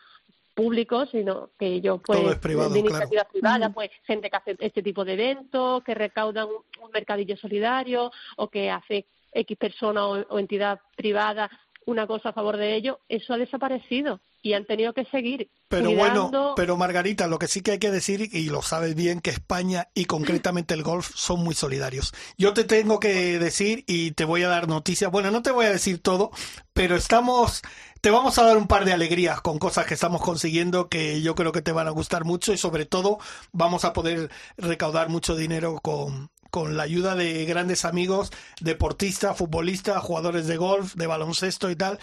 público, 0.55 1.07
sino 1.07 1.51
que 1.59 1.67
ellos, 1.67 2.01
pues, 2.05 2.37
privado, 2.39 2.69
de 2.69 2.81
claro. 2.81 2.89
iniciativas 2.89 3.27
privadas, 3.33 3.73
pues, 3.75 3.91
gente 4.05 4.29
que 4.29 4.37
hace 4.37 4.57
este 4.59 4.83
tipo 4.83 5.05
de 5.05 5.15
eventos, 5.15 5.83
que 5.83 5.95
recaudan 5.95 6.49
un, 6.49 6.85
un 6.85 6.91
mercadillo 6.93 7.37
solidario 7.37 8.13
o 8.37 8.49
que 8.49 8.71
hace 8.71 9.07
X 9.33 9.57
persona 9.57 10.07
o, 10.07 10.21
o 10.29 10.39
entidad 10.39 10.81
privada 10.95 11.51
una 11.87 12.07
cosa 12.07 12.29
a 12.29 12.33
favor 12.33 12.57
de 12.57 12.75
ellos, 12.75 12.99
eso 13.09 13.35
ha 13.35 13.39
desaparecido 13.39 14.21
y 14.43 14.55
han 14.55 14.67
tenido 14.67 14.93
que 14.93 15.05
seguir 15.07 15.51
Pero 15.69 15.93
cuidando. 15.95 16.31
bueno, 16.31 16.53
pero 16.57 16.77
Margarita, 16.77 17.29
lo 17.29 17.39
que 17.39 17.49
sí 17.49 17.63
que 17.63 17.73
hay 17.73 17.79
que 17.79 17.91
decir, 17.93 18.29
y 18.33 18.51
lo 18.51 18.61
sabes 18.63 18.95
bien, 18.95 19.21
que 19.21 19.31
España 19.31 19.89
y 19.95 20.07
concretamente 20.07 20.75
el 20.75 20.83
golf 20.83 21.11
son 21.15 21.43
muy 21.45 21.55
solidarios. 21.55 22.13
Yo 22.37 22.53
te 22.53 22.65
tengo 22.65 22.99
que 23.01 23.39
decir 23.39 23.85
y 23.87 24.11
te 24.13 24.25
voy 24.25 24.43
a 24.43 24.49
dar 24.49 24.69
noticias. 24.69 25.11
Bueno, 25.11 25.31
no 25.31 25.43
te 25.43 25.53
voy 25.53 25.67
a 25.67 25.71
decir 25.71 26.03
todo, 26.03 26.31
pero 26.73 26.97
estamos, 26.97 27.63
te 28.01 28.11
vamos 28.11 28.37
a 28.39 28.45
dar 28.45 28.57
un 28.57 28.67
par 28.67 28.85
de 28.85 28.93
alegrías 28.93 29.41
con 29.41 29.59
cosas 29.59 29.87
que 29.87 29.95
estamos 29.95 30.21
consiguiendo 30.23 30.89
que 30.89 31.23
yo 31.23 31.35
creo 31.37 31.53
que 31.53 31.63
te 31.63 31.73
van 31.73 31.87
a 31.87 31.91
gustar 31.93 32.25
mucho 32.25 32.53
y 32.53 32.59
sobre 32.59 32.85
todo 32.85 33.19
vamos 33.53 33.85
a 33.85 33.93
poder 33.93 34.29
recaudar 34.57 35.09
mucho 35.09 35.37
dinero 35.37 35.79
con, 35.81 36.32
con 36.53 36.77
la 36.77 36.85
ayuda 36.85 37.17
de 37.17 37.45
grandes 37.47 37.85
amigos, 37.85 38.31
deportistas, 38.61 39.37
futbolistas, 39.37 40.01
jugadores 40.05 40.47
de 40.47 40.57
golf, 40.59 40.95
de 40.95 41.09
baloncesto 41.09 41.69
y 41.71 41.75
tal. 41.77 41.99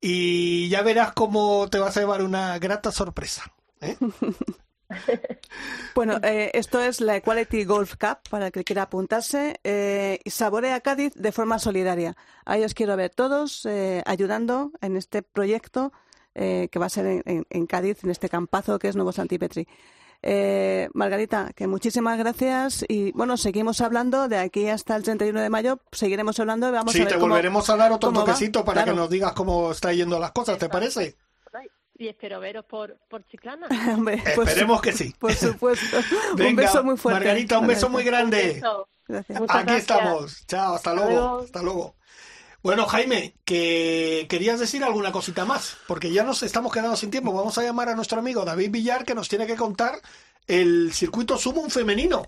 Y 0.00 0.68
ya 0.68 0.82
verás 0.82 1.12
cómo 1.14 1.68
te 1.70 1.78
vas 1.80 1.96
a 1.96 2.00
llevar 2.00 2.22
una 2.22 2.56
grata 2.60 2.92
sorpresa. 2.92 3.42
¿eh? 3.80 3.96
Bueno, 5.94 6.18
eh, 6.22 6.50
esto 6.54 6.80
es 6.80 7.00
la 7.00 7.16
Equality 7.16 7.64
Golf 7.64 7.94
Cup 7.96 8.18
para 8.30 8.46
el 8.46 8.52
que 8.52 8.64
quiera 8.64 8.82
apuntarse. 8.82 9.58
Eh, 9.64 10.20
saborea 10.26 10.80
Cádiz 10.80 11.14
de 11.14 11.32
forma 11.32 11.58
solidaria. 11.58 12.16
Ahí 12.44 12.62
os 12.64 12.74
quiero 12.74 12.96
ver 12.96 13.10
todos 13.10 13.64
eh, 13.66 14.02
ayudando 14.06 14.72
en 14.80 14.96
este 14.96 15.22
proyecto 15.22 15.92
eh, 16.34 16.68
que 16.70 16.78
va 16.78 16.86
a 16.86 16.90
ser 16.90 17.06
en, 17.06 17.22
en- 17.26 17.46
en 17.48 17.66
Cádiz, 17.66 18.04
en 18.04 18.10
este 18.10 18.28
campazo 18.28 18.78
que 18.78 18.88
es 18.88 18.94
Nuevo 18.96 19.12
Santipetri. 19.12 19.66
Eh, 20.26 20.88
Margarita, 20.94 21.50
que 21.54 21.66
muchísimas 21.66 22.16
gracias 22.18 22.82
y 22.88 23.12
bueno, 23.12 23.36
seguimos 23.36 23.82
hablando 23.82 24.26
de 24.26 24.38
aquí 24.38 24.68
hasta 24.68 24.96
el 24.96 25.02
31 25.02 25.38
de 25.42 25.50
mayo, 25.50 25.80
seguiremos 25.92 26.40
hablando 26.40 26.66
y 26.66 26.72
vamos 26.72 26.94
sí, 26.94 27.00
a 27.00 27.04
ver 27.04 27.12
te 27.12 27.18
cómo- 27.18 27.28
volveremos 27.34 27.68
a 27.68 27.76
dar 27.76 27.92
otro 27.92 28.10
toquecito 28.10 28.64
para 28.64 28.84
Claro. 28.84 28.92
que 28.92 29.00
nos 29.02 29.10
digas 29.10 29.32
cómo 29.34 29.70
está 29.70 29.92
yendo 29.92 30.18
las 30.18 30.32
cosas, 30.32 30.56
¿te 30.56 30.70
parece? 30.70 31.16
Y 31.96 32.08
espero 32.08 32.40
veros 32.40 32.64
por, 32.64 32.96
por 33.08 33.24
Chiclana. 33.28 33.68
Hombre, 33.94 34.20
pues- 34.34 34.48
Esperemos 34.48 34.80
que 34.80 34.92
sí. 34.92 35.14
Por 35.18 35.32
supuesto. 35.34 35.98
un 36.38 36.56
beso 36.56 36.82
muy 36.82 36.96
fuerte. 36.96 37.20
Margarita, 37.20 37.58
un 37.58 37.66
beso 37.66 37.88
muy 37.90 38.02
grande. 38.02 38.62
Gracias. 39.06 39.40
Aquí 39.48 39.74
estamos. 39.74 40.44
Chao, 40.48 40.74
hasta 40.74 40.94
luego. 40.94 41.40
Hasta 41.44 41.62
luego. 41.62 41.94
Bueno, 42.64 42.86
Jaime, 42.86 43.34
que 43.44 44.24
querías 44.26 44.58
decir 44.58 44.82
alguna 44.82 45.12
cosita 45.12 45.44
más, 45.44 45.76
porque 45.86 46.10
ya 46.10 46.24
nos 46.24 46.42
estamos 46.42 46.72
quedando 46.72 46.96
sin 46.96 47.10
tiempo. 47.10 47.30
Vamos 47.34 47.58
a 47.58 47.62
llamar 47.62 47.90
a 47.90 47.94
nuestro 47.94 48.18
amigo 48.18 48.42
David 48.42 48.70
Villar, 48.70 49.04
que 49.04 49.14
nos 49.14 49.28
tiene 49.28 49.46
que 49.46 49.54
contar 49.54 50.00
el 50.46 50.90
circuito 50.94 51.36
Sumum 51.36 51.68
femenino. 51.68 52.24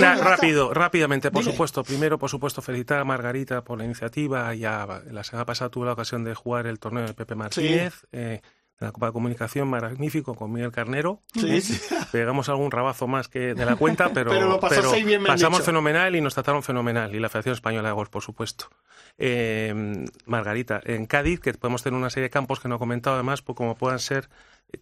Ya 0.00 0.14
está. 0.14 0.36
rápido, 0.36 0.72
rápidamente, 0.72 1.32
por 1.32 1.42
Dime. 1.42 1.52
supuesto. 1.52 1.82
Primero, 1.82 2.16
por 2.16 2.30
supuesto, 2.30 2.62
felicitar 2.62 3.00
a 3.00 3.04
Margarita 3.04 3.64
por 3.64 3.78
la 3.78 3.84
iniciativa. 3.84 4.54
Ya 4.54 4.86
la 5.10 5.24
semana 5.24 5.44
pasada 5.44 5.68
tuve 5.68 5.86
la 5.86 5.94
ocasión 5.94 6.22
de 6.22 6.36
jugar 6.36 6.68
el 6.68 6.78
torneo 6.78 7.04
de 7.04 7.14
Pepe 7.14 7.34
Martínez. 7.34 8.04
eh, 8.12 8.42
en 8.78 8.86
la 8.86 8.92
Copa 8.92 9.06
de 9.06 9.12
Comunicación, 9.12 9.68
magnífico, 9.68 10.34
con 10.34 10.52
Miguel 10.52 10.70
Carnero. 10.72 11.22
Sí, 11.34 11.60
sí. 11.62 11.80
Pegamos 12.12 12.48
algún 12.48 12.70
rabazo 12.70 13.06
más 13.06 13.28
que 13.28 13.54
de 13.54 13.64
la 13.64 13.76
cuenta, 13.76 14.10
pero, 14.14 14.30
Pero 14.30 14.48
bien, 15.04 15.20
han 15.20 15.24
pasamos 15.26 15.58
dicho. 15.58 15.64
fenomenal 15.66 16.14
y 16.14 16.20
nos 16.20 16.34
trataron 16.34 16.62
fenomenal. 16.62 17.14
Y 17.14 17.20
la 17.20 17.28
Federación 17.28 17.54
Española 17.54 17.88
de 17.88 17.94
Golf, 17.94 18.10
por 18.10 18.22
supuesto. 18.22 18.66
Eh, 19.18 20.04
Margarita, 20.26 20.80
en 20.84 21.06
Cádiz, 21.06 21.40
que 21.40 21.54
podemos 21.54 21.82
tener 21.82 21.98
una 21.98 22.10
serie 22.10 22.24
de 22.24 22.30
campos 22.30 22.60
que 22.60 22.68
no 22.68 22.76
he 22.76 22.78
comentado 22.78 23.16
además, 23.16 23.40
pues 23.42 23.56
como 23.56 23.76
puedan 23.76 23.98
ser 23.98 24.28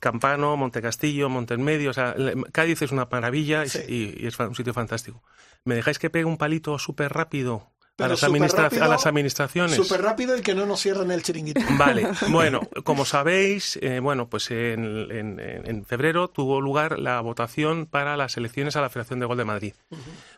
Campano, 0.01 0.57
Montecastillo, 0.57 1.29
Montemedio. 1.29 1.91
O 1.91 1.93
sea, 1.93 2.17
Cádiz 2.53 2.83
es 2.83 2.91
una 2.91 3.07
maravilla 3.11 3.65
y- 3.65 3.93
y, 3.93 4.15
y 4.25 4.27
es 4.27 4.39
un 4.41 4.55
sitio 4.55 4.75
fantástico. 4.75 5.23
¿Me 5.65 5.75
dejáis 5.77 5.99
que 5.99 6.11
pegue 6.11 6.25
un 6.25 6.37
palito 6.37 6.79
súper 6.79 7.13
rápido 7.13 7.71
a 7.95 7.97
Pero 7.97 8.09
las, 8.11 8.19
súper 8.21 8.33
administra- 8.43 8.63
rápido, 8.65 8.85
a 8.85 8.89
las 8.89 9.07
administraciones? 9.07 9.77
Súper 9.77 10.03
rápido 10.03 10.37
y 10.37 10.43
que 10.43 10.55
no 10.55 10.67
nos 10.67 10.81
cierren 10.81 11.13
el 11.13 11.23
chiringuito. 11.23 11.61
Vale, 11.79 12.09
bueno, 12.31 12.61
como 12.83 13.05
sabéis, 13.05 13.79
eh, 13.83 14.01
bueno, 14.01 14.29
pues 14.29 14.51
en, 14.51 14.85
en- 15.13 15.41
en 15.41 15.85
febrero 15.85 16.27
tuvo 16.29 16.61
lugar 16.61 16.99
la 16.99 17.21
votación 17.21 17.87
para 17.87 18.17
las 18.17 18.37
elecciones 18.37 18.75
a 18.75 18.81
la 18.81 18.91
Federación 18.91 19.21
de 19.21 19.27
Gol 19.27 19.37
de 19.39 19.45
Madrid. 19.45 19.75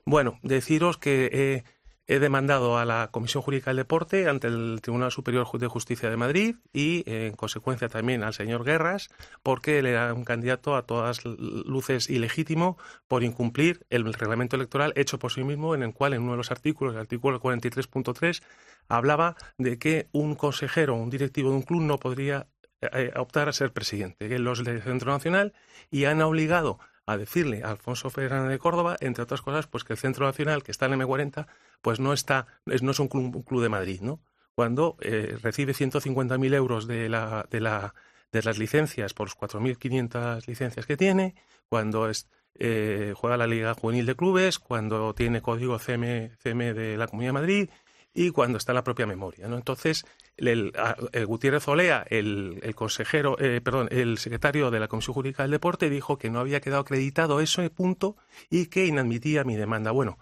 Bueno, 0.04 0.38
deciros 0.42 0.98
que 0.98 1.30
eh, 1.32 1.64
he 2.06 2.18
demandado 2.18 2.78
a 2.78 2.84
la 2.84 3.08
Comisión 3.10 3.42
Jurídica 3.42 3.70
del 3.70 3.78
Deporte 3.78 4.28
ante 4.28 4.46
el 4.46 4.80
Tribunal 4.80 5.10
Superior 5.10 5.46
de 5.58 5.66
Justicia 5.66 6.08
de 6.08 6.16
Madrid 6.16 6.56
y, 6.72 6.98
eh, 7.06 7.28
en 7.28 7.34
consecuencia, 7.34 7.88
también 7.88 8.22
al 8.22 8.34
señor 8.34 8.64
Guerras, 8.64 9.10
porque 9.42 9.78
él 9.78 9.86
era 9.86 10.14
un 10.14 10.24
candidato 10.24 10.76
a 10.76 10.82
todas 10.82 11.24
luces 11.24 12.08
ilegítimo 12.08 12.78
por 13.08 13.24
incumplir 13.24 13.84
el 13.90 14.12
reglamento 14.12 14.56
electoral 14.56 14.92
hecho 14.96 15.18
por 15.18 15.32
sí 15.32 15.42
mismo, 15.42 15.74
en 15.74 15.82
el 15.82 15.92
cual, 15.92 16.14
en 16.14 16.22
uno 16.22 16.32
de 16.32 16.38
los 16.38 16.50
artículos, 16.50 16.94
el 16.94 17.00
artículo 17.00 17.40
43.3, 17.40 18.42
hablaba 18.88 19.36
de 19.58 19.78
que 19.78 20.08
un 20.12 20.36
consejero 20.36 20.94
un 20.94 21.10
directivo 21.10 21.50
de 21.50 21.56
un 21.56 21.62
club 21.62 21.82
no 21.82 21.98
podría 21.98 22.46
eh, 22.80 23.12
optar 23.16 23.48
a 23.48 23.52
ser 23.52 23.72
presidente. 23.72 24.38
Los 24.38 24.62
del 24.62 24.82
Centro 24.82 25.10
Nacional 25.10 25.54
y 25.90 26.04
han 26.04 26.22
obligado 26.22 26.78
a 27.06 27.16
decirle 27.16 27.62
a 27.62 27.70
Alfonso 27.70 28.10
Fernández 28.10 28.50
de 28.50 28.58
Córdoba, 28.58 28.96
entre 29.00 29.22
otras 29.22 29.42
cosas, 29.42 29.66
pues 29.66 29.84
que 29.84 29.92
el 29.92 29.98
Centro 29.98 30.26
Nacional, 30.26 30.62
que 30.62 30.72
está 30.72 30.86
en 30.86 30.92
M40, 31.00 31.46
pues 31.80 32.00
no 32.00 32.12
está, 32.12 32.46
es, 32.66 32.82
no 32.82 32.90
es 32.90 32.98
un 32.98 33.08
club, 33.08 33.34
un 33.36 33.42
club 33.42 33.62
de 33.62 33.68
Madrid, 33.68 34.00
¿no? 34.00 34.20
Cuando 34.54 34.96
eh, 35.00 35.36
recibe 35.42 35.72
150.000 35.72 36.54
euros 36.54 36.86
de 36.86 37.08
la, 37.08 37.46
de 37.50 37.60
la 37.60 37.94
de 38.32 38.42
las 38.42 38.58
licencias 38.58 39.14
por 39.14 39.26
los 39.28 39.38
4.500 39.38 40.46
licencias 40.46 40.86
que 40.86 40.96
tiene, 40.96 41.34
cuando 41.68 42.08
es, 42.08 42.28
eh, 42.54 43.12
juega 43.16 43.36
la 43.36 43.46
Liga 43.46 43.74
Juvenil 43.74 44.06
de 44.06 44.16
Clubes, 44.16 44.58
cuando 44.58 45.14
tiene 45.14 45.42
código 45.42 45.78
CM, 45.78 46.30
CM 46.38 46.74
de 46.74 46.96
la 46.96 47.06
Comunidad 47.06 47.30
de 47.30 47.40
Madrid 47.40 47.70
y 48.16 48.30
cuando 48.30 48.56
está 48.56 48.72
en 48.72 48.76
la 48.76 48.84
propia 48.84 49.06
memoria. 49.06 49.46
¿no? 49.46 49.56
Entonces, 49.56 50.06
el, 50.38 50.72
el 51.12 51.26
Gutiérrez 51.26 51.68
Olea, 51.68 52.04
el, 52.08 52.74
consejero, 52.74 53.38
eh, 53.38 53.60
perdón, 53.60 53.88
el 53.92 54.16
secretario 54.16 54.70
de 54.70 54.80
la 54.80 54.88
Comisión 54.88 55.14
Jurídica 55.14 55.42
del 55.42 55.52
Deporte, 55.52 55.90
dijo 55.90 56.16
que 56.16 56.30
no 56.30 56.40
había 56.40 56.60
quedado 56.60 56.80
acreditado 56.80 57.40
eso, 57.40 57.62
y 57.62 57.68
punto, 57.68 58.16
y 58.48 58.66
que 58.66 58.86
inadmitía 58.86 59.44
mi 59.44 59.54
demanda. 59.54 59.90
Bueno, 59.90 60.18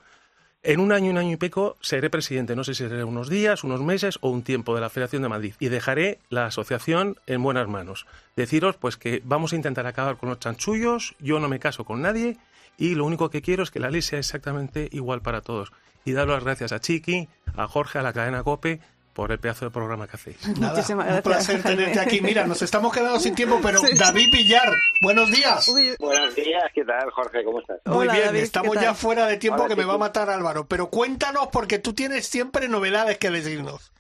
en 0.64 0.80
un 0.80 0.90
año, 0.90 1.11
un 1.11 1.18
año 1.18 1.32
y 1.32 1.36
pico, 1.36 1.76
seré 1.80 2.11
presidente. 2.11 2.57
No 2.57 2.64
sé 2.64 2.74
si 2.74 2.88
seré 2.88 3.05
unos 3.05 3.28
días, 3.28 3.62
unos 3.62 3.80
meses 3.80 4.18
o 4.22 4.30
un 4.30 4.42
tiempo 4.42 4.74
de 4.74 4.80
la 4.80 4.90
Federación 4.90 5.22
de 5.22 5.28
Madrid. 5.28 5.55
Y 5.61 5.68
dejaré 5.68 6.18
la 6.30 6.47
asociación 6.47 7.16
en 7.26 7.42
buenas 7.45 7.68
manos. 7.68 8.07
Deciros, 8.34 8.76
pues, 8.76 8.97
que 8.97 9.22
vamos 9.24 9.53
a 9.53 9.57
intentar 9.57 9.86
acabar 9.86 10.16
con 10.16 10.30
los 10.30 10.40
chanchullos. 10.40 11.14
Yo 11.20 11.38
no 11.38 11.49
me 11.49 11.61
caso 11.61 11.84
con 11.84 12.03
nadie. 12.03 12.38
Y 12.76 12.97
lo 12.97 13.05
único 13.05 13.30
que 13.30 13.40
quiero 13.42 13.62
es 13.62 13.70
que 13.70 13.78
la 13.78 13.90
ley 13.90 14.03
sea 14.03 14.18
exactamente 14.18 14.88
igual 14.90 15.20
para 15.22 15.42
todos. 15.42 15.70
Y 16.05 16.13
dar 16.13 16.29
las 16.29 16.45
gracias 16.45 16.73
a 16.73 16.81
Chiqui, 16.81 17.29
a 17.57 17.67
Jorge, 17.67 17.99
a 17.99 18.03
la 18.03 18.13
cadena 18.13 18.43
COPE, 18.43 18.81
por 19.15 19.31
el 19.31 19.39
pedazo 19.39 19.65
de 19.65 19.71
programa 19.71 20.07
que 20.09 20.17
hacéis. 20.17 20.47
Nada, 20.59 20.75
Muchísimas 20.75 21.07
un 21.07 21.13
gracias, 21.13 21.23
placer 21.23 21.63
Jaime. 21.63 21.77
tenerte 21.77 22.01
aquí. 22.01 22.21
Mira, 22.21 22.47
nos 22.47 22.61
estamos 22.63 22.93
quedando 22.93 23.19
sin 23.21 23.35
tiempo, 23.35 23.61
pero 23.63 23.79
Sí. 23.81 23.97
David 23.97 24.29
Villar, 24.33 24.69
buenos 25.01 25.31
días. 25.31 25.71
Buenos 26.01 26.35
días, 26.35 26.65
¿qué 26.75 26.85
tal, 26.85 27.09
Jorge? 27.11 27.45
¿Cómo 27.45 27.61
estás? 27.61 27.79
Muy 27.85 28.09
bien, 28.09 28.35
estamos 28.37 28.75
ya 28.81 28.93
fuera 28.93 29.27
de 29.27 29.37
tiempo 29.37 29.63
Hola, 29.63 29.69
que 29.75 29.81
me 29.81 29.87
va 29.87 29.95
a 29.95 29.99
matar 29.99 30.29
Álvaro, 30.31 30.67
pero 30.67 30.91
cuéntanos 30.91 31.49
porque 31.53 31.79
tú 31.79 31.93
tienes 31.95 32.27
siempre 32.27 32.69
novedades 32.69 33.19
que 33.19 33.31
decirnos. 33.31 33.93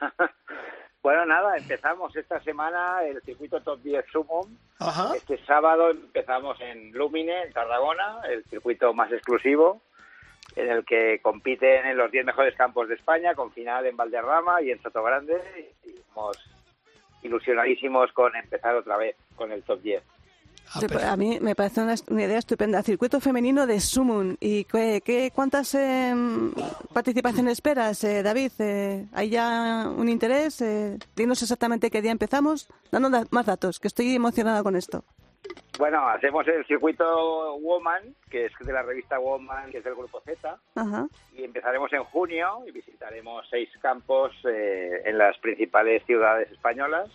Bueno, 1.02 1.24
nada, 1.24 1.56
empezamos 1.56 2.16
esta 2.16 2.42
semana 2.42 3.04
el 3.04 3.22
circuito 3.22 3.60
Top 3.60 3.80
10 3.80 4.04
Sumum. 4.10 4.56
Ajá. 4.80 5.12
Este 5.14 5.38
sábado 5.46 5.90
empezamos 5.90 6.60
en 6.60 6.90
Lumine, 6.90 7.44
en 7.44 7.52
Tarragona, 7.52 8.22
el 8.28 8.42
circuito 8.50 8.92
más 8.92 9.12
exclusivo, 9.12 9.82
en 10.56 10.70
el 10.70 10.84
que 10.84 11.20
compiten 11.22 11.86
en 11.86 11.96
los 11.96 12.10
10 12.10 12.24
mejores 12.26 12.54
campos 12.56 12.88
de 12.88 12.94
España, 12.94 13.34
con 13.34 13.52
final 13.52 13.86
en 13.86 13.96
Valderrama 13.96 14.62
y 14.62 14.70
en 14.70 14.82
Sotogrande. 14.82 15.34
Y 15.84 15.90
estamos 15.90 16.36
ilusionadísimos 17.22 18.12
con 18.12 18.34
empezar 18.36 18.74
otra 18.74 18.96
vez 18.96 19.16
con 19.36 19.52
el 19.52 19.62
Top 19.62 19.80
10. 19.82 20.02
A 21.04 21.16
mí 21.16 21.38
me 21.40 21.54
parece 21.54 21.80
una, 21.80 21.94
una 22.08 22.24
idea 22.24 22.38
estupenda. 22.38 22.82
Circuito 22.82 23.20
femenino 23.20 23.66
de 23.68 23.78
Sumun. 23.78 24.36
¿Y 24.40 24.64
qué, 24.64 25.00
qué- 25.04 25.30
cuántas 25.32 25.72
eh, 25.76 26.12
participaciones 26.92 27.52
esperas, 27.52 28.02
eh, 28.02 28.22
David? 28.24 28.50
Eh, 28.58 29.06
¿Hay 29.12 29.30
ya 29.30 29.84
un 29.96 30.08
interés? 30.08 30.60
Eh, 30.62 30.98
dinos 31.14 31.40
exactamente 31.40 31.88
qué 31.90 32.02
día 32.02 32.10
empezamos. 32.10 32.68
Danos 32.90 33.12
da- 33.12 33.26
más 33.30 33.46
datos, 33.46 33.78
que 33.78 33.86
estoy 33.86 34.12
emocionada 34.16 34.64
con 34.64 34.74
esto. 34.74 35.04
Bueno, 35.78 36.08
hacemos 36.08 36.46
el 36.48 36.64
circuito 36.66 37.56
Woman, 37.58 38.02
que 38.30 38.46
es 38.46 38.52
de 38.58 38.72
la 38.72 38.82
revista 38.82 39.18
Woman, 39.18 39.70
que 39.70 39.78
es 39.78 39.84
del 39.84 39.94
grupo 39.94 40.20
Z. 40.20 40.58
Ajá. 40.74 41.06
y 41.34 41.44
empezaremos 41.44 41.92
en 41.92 42.02
junio 42.04 42.62
y 42.66 42.70
visitaremos 42.70 43.46
seis 43.50 43.68
campos 43.80 44.32
eh, 44.44 45.02
en 45.04 45.18
las 45.18 45.36
principales 45.38 46.02
ciudades 46.04 46.50
españolas. 46.50 47.10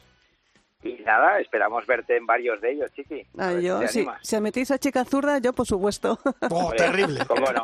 Y 0.84 0.94
nada, 1.04 1.40
esperamos 1.40 1.86
verte 1.86 2.18
en 2.18 2.26
varios 2.26 2.60
de 2.60 2.72
ellos, 2.72 2.92
Chiqui. 2.96 3.26
Ah, 3.38 3.54
yo, 3.54 3.80
te 3.80 3.88
si, 3.88 4.00
animas. 4.00 4.20
si 4.24 4.36
admitís 4.36 4.72
a 4.72 4.80
chica 4.80 5.06
zurda, 5.06 5.38
yo 5.38 5.54
por 5.54 5.68
supuesto. 5.68 6.20
Oh, 6.50 6.72
terrible. 6.72 7.26
¿Cómo 7.26 7.46
no? 7.52 7.64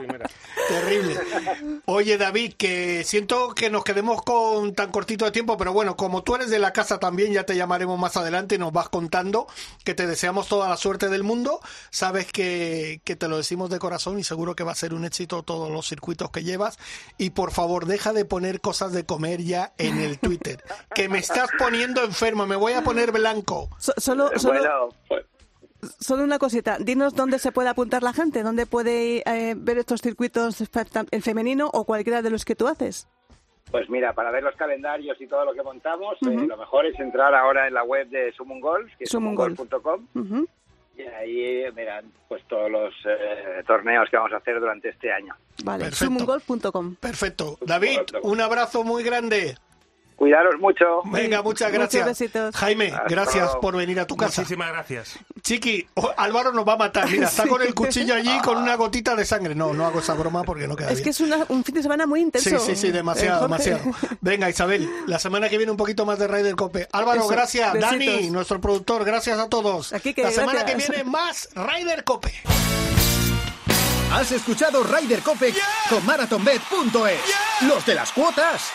Terrible. 0.69 1.17
Oye, 1.85 2.17
David, 2.17 2.53
que 2.53 3.03
siento 3.03 3.53
que 3.53 3.69
nos 3.69 3.83
quedemos 3.83 4.21
con 4.21 4.73
tan 4.73 4.91
cortito 4.91 5.25
de 5.25 5.31
tiempo, 5.31 5.57
pero 5.57 5.73
bueno, 5.73 5.97
como 5.97 6.23
tú 6.23 6.35
eres 6.35 6.49
de 6.49 6.59
la 6.59 6.71
casa 6.71 6.99
también, 6.99 7.33
ya 7.33 7.43
te 7.43 7.55
llamaremos 7.55 7.99
más 7.99 8.15
adelante 8.17 8.55
y 8.55 8.57
nos 8.59 8.71
vas 8.71 8.89
contando 8.89 9.47
que 9.83 9.93
te 9.93 10.07
deseamos 10.07 10.47
toda 10.47 10.69
la 10.69 10.77
suerte 10.77 11.09
del 11.09 11.23
mundo. 11.23 11.59
Sabes 11.89 12.31
que, 12.31 13.01
que 13.03 13.15
te 13.15 13.27
lo 13.27 13.37
decimos 13.37 13.69
de 13.69 13.79
corazón 13.79 14.19
y 14.19 14.23
seguro 14.23 14.55
que 14.55 14.63
va 14.63 14.71
a 14.71 14.75
ser 14.75 14.93
un 14.93 15.03
éxito 15.05 15.43
todos 15.43 15.69
los 15.69 15.87
circuitos 15.87 16.29
que 16.31 16.43
llevas. 16.43 16.77
Y 17.17 17.31
por 17.31 17.51
favor, 17.51 17.87
deja 17.87 18.13
de 18.13 18.25
poner 18.25 18.61
cosas 18.61 18.93
de 18.93 19.05
comer 19.05 19.41
ya 19.41 19.73
en 19.77 19.99
el 19.99 20.19
Twitter, 20.19 20.63
que 20.93 21.09
me 21.09 21.19
estás 21.19 21.49
poniendo 21.57 22.03
enfermo, 22.03 22.45
me 22.45 22.55
voy 22.55 22.73
a 22.73 22.83
poner 22.83 23.06
blanco. 23.11 23.69
So- 23.79 23.93
solo, 23.97 24.29
solo, 24.37 24.59
Bueno, 24.59 24.89
pues, 25.07 25.25
solo 25.99 26.23
una 26.23 26.39
cosita. 26.39 26.77
Dinos 26.79 27.13
dónde 27.15 27.39
se 27.39 27.51
puede 27.51 27.69
apuntar 27.69 28.03
la 28.03 28.13
gente, 28.13 28.43
dónde 28.43 28.65
puede 28.65 29.23
eh, 29.25 29.53
ver 29.57 29.77
estos 29.77 30.01
circuitos 30.01 30.61
en 31.11 31.21
femenino 31.21 31.69
o 31.73 31.85
cualquiera 31.85 32.21
de 32.21 32.29
los 32.29 32.45
que 32.45 32.55
tú 32.55 32.67
haces. 32.67 33.07
pues 33.71 33.89
mira, 33.89 34.13
para 34.13 34.31
ver 34.31 34.43
los 34.43 34.55
calendarios 34.55 35.19
y 35.19 35.27
todo 35.27 35.43
lo 35.45 35.53
que 35.53 35.61
montamos, 35.61 36.15
eh, 36.21 36.47
lo 36.47 36.55
mejor 36.57 36.85
es 36.85 36.97
entrar 36.99 37.35
ahora 37.35 37.67
en 37.67 37.73
la 37.73 37.83
web 37.83 38.07
de 38.09 38.31
Summon 38.33 38.61
Golf, 38.61 38.89
que 38.97 39.03
es 39.03 39.13
Ujú. 39.13 40.47
y 40.97 41.01
ahí 41.01 41.69
verán 41.71 42.05
pues 42.29 42.41
todos 42.47 42.71
los 42.71 42.93
eh, 43.05 43.61
torneos 43.67 44.09
que 44.09 44.15
vamos 44.17 44.31
a 44.31 44.37
hacer 44.37 44.59
durante 44.59 44.89
este 44.89 45.11
año. 45.11 45.35
Vale, 45.65 45.91
sumungolf.com. 45.91 46.95
Perfecto. 46.95 47.57
David, 47.61 47.99
un 48.23 48.39
abrazo 48.41 48.83
muy 48.85 49.03
grande. 49.03 49.57
Cuidaros 50.17 50.55
mucho. 50.59 51.03
Venga, 51.05 51.43
muchas 51.43 51.69
Muchos 51.69 51.79
gracias. 51.79 52.05
besitos. 52.07 52.55
Jaime, 52.55 52.87
Hasta 52.87 53.03
gracias 53.07 53.45
luego. 53.45 53.61
por 53.61 53.77
venir 53.77 53.99
a 53.99 54.07
tu 54.07 54.17
casa. 54.17 54.41
Muchísimas 54.41 54.69
gracias. 54.71 55.19
Chiqui, 55.43 55.87
oh, 55.93 56.11
Álvaro 56.17 56.51
nos 56.51 56.67
va 56.67 56.73
a 56.73 56.77
matar. 56.77 57.07
Mira, 57.09 57.27
está 57.27 57.47
con 57.47 57.61
el 57.61 57.75
cuchillo 57.75 58.15
allí 58.15 58.35
con 58.39 58.57
una 58.57 58.75
gotita 58.77 59.15
de 59.15 59.23
sangre. 59.25 59.53
No, 59.53 59.73
no 59.75 59.85
hago 59.85 59.99
esa 59.99 60.15
broma 60.15 60.43
porque 60.43 60.67
no 60.67 60.75
queda 60.75 60.87
Es 60.89 60.95
bien. 60.95 61.03
que 61.03 61.09
es 61.11 61.19
una- 61.21 61.45
un 61.49 61.63
fin 61.63 61.75
de 61.75 61.83
semana 61.83 62.07
muy 62.07 62.21
intenso. 62.21 62.49
Sí, 62.59 62.65
sí, 62.65 62.75
sí, 62.75 62.91
demasiado, 62.91 63.41
Eh, 63.41 63.43
demasiado. 63.43 63.81
Venga, 64.21 64.49
Isabel, 64.49 64.89
la 65.05 65.19
semana 65.19 65.49
que 65.49 65.57
viene 65.57 65.71
un 65.71 65.77
poquito 65.77 66.03
más 66.03 66.17
de 66.17 66.27
Raider 66.27 66.55
Cope. 66.55 66.87
Álvaro, 66.91 67.19
Eso, 67.19 67.29
gracias. 67.29 67.73
besitos. 67.73 67.91
Dani, 67.91 68.29
nuestro 68.31 68.59
productor, 68.59 69.05
gracias 69.05 69.37
a 69.37 69.47
todos. 69.49 69.93
Aquí 69.93 70.15
que 70.15 70.23
la 70.23 70.31
semana 70.31 70.63
gracias. 70.63 70.83
que 70.87 70.91
viene 70.93 71.03
más 71.03 71.49
Raider 71.53 72.03
Cope. 72.03 72.33
Has 74.11 74.31
escuchado 74.31 74.83
Rider 74.83 75.19
Cope 75.19 75.53
con 75.89 76.03
MarathonBet.es. 76.05 77.19
Los 77.67 77.85
de 77.85 77.93
las 77.93 78.11
cuotas. 78.11 78.71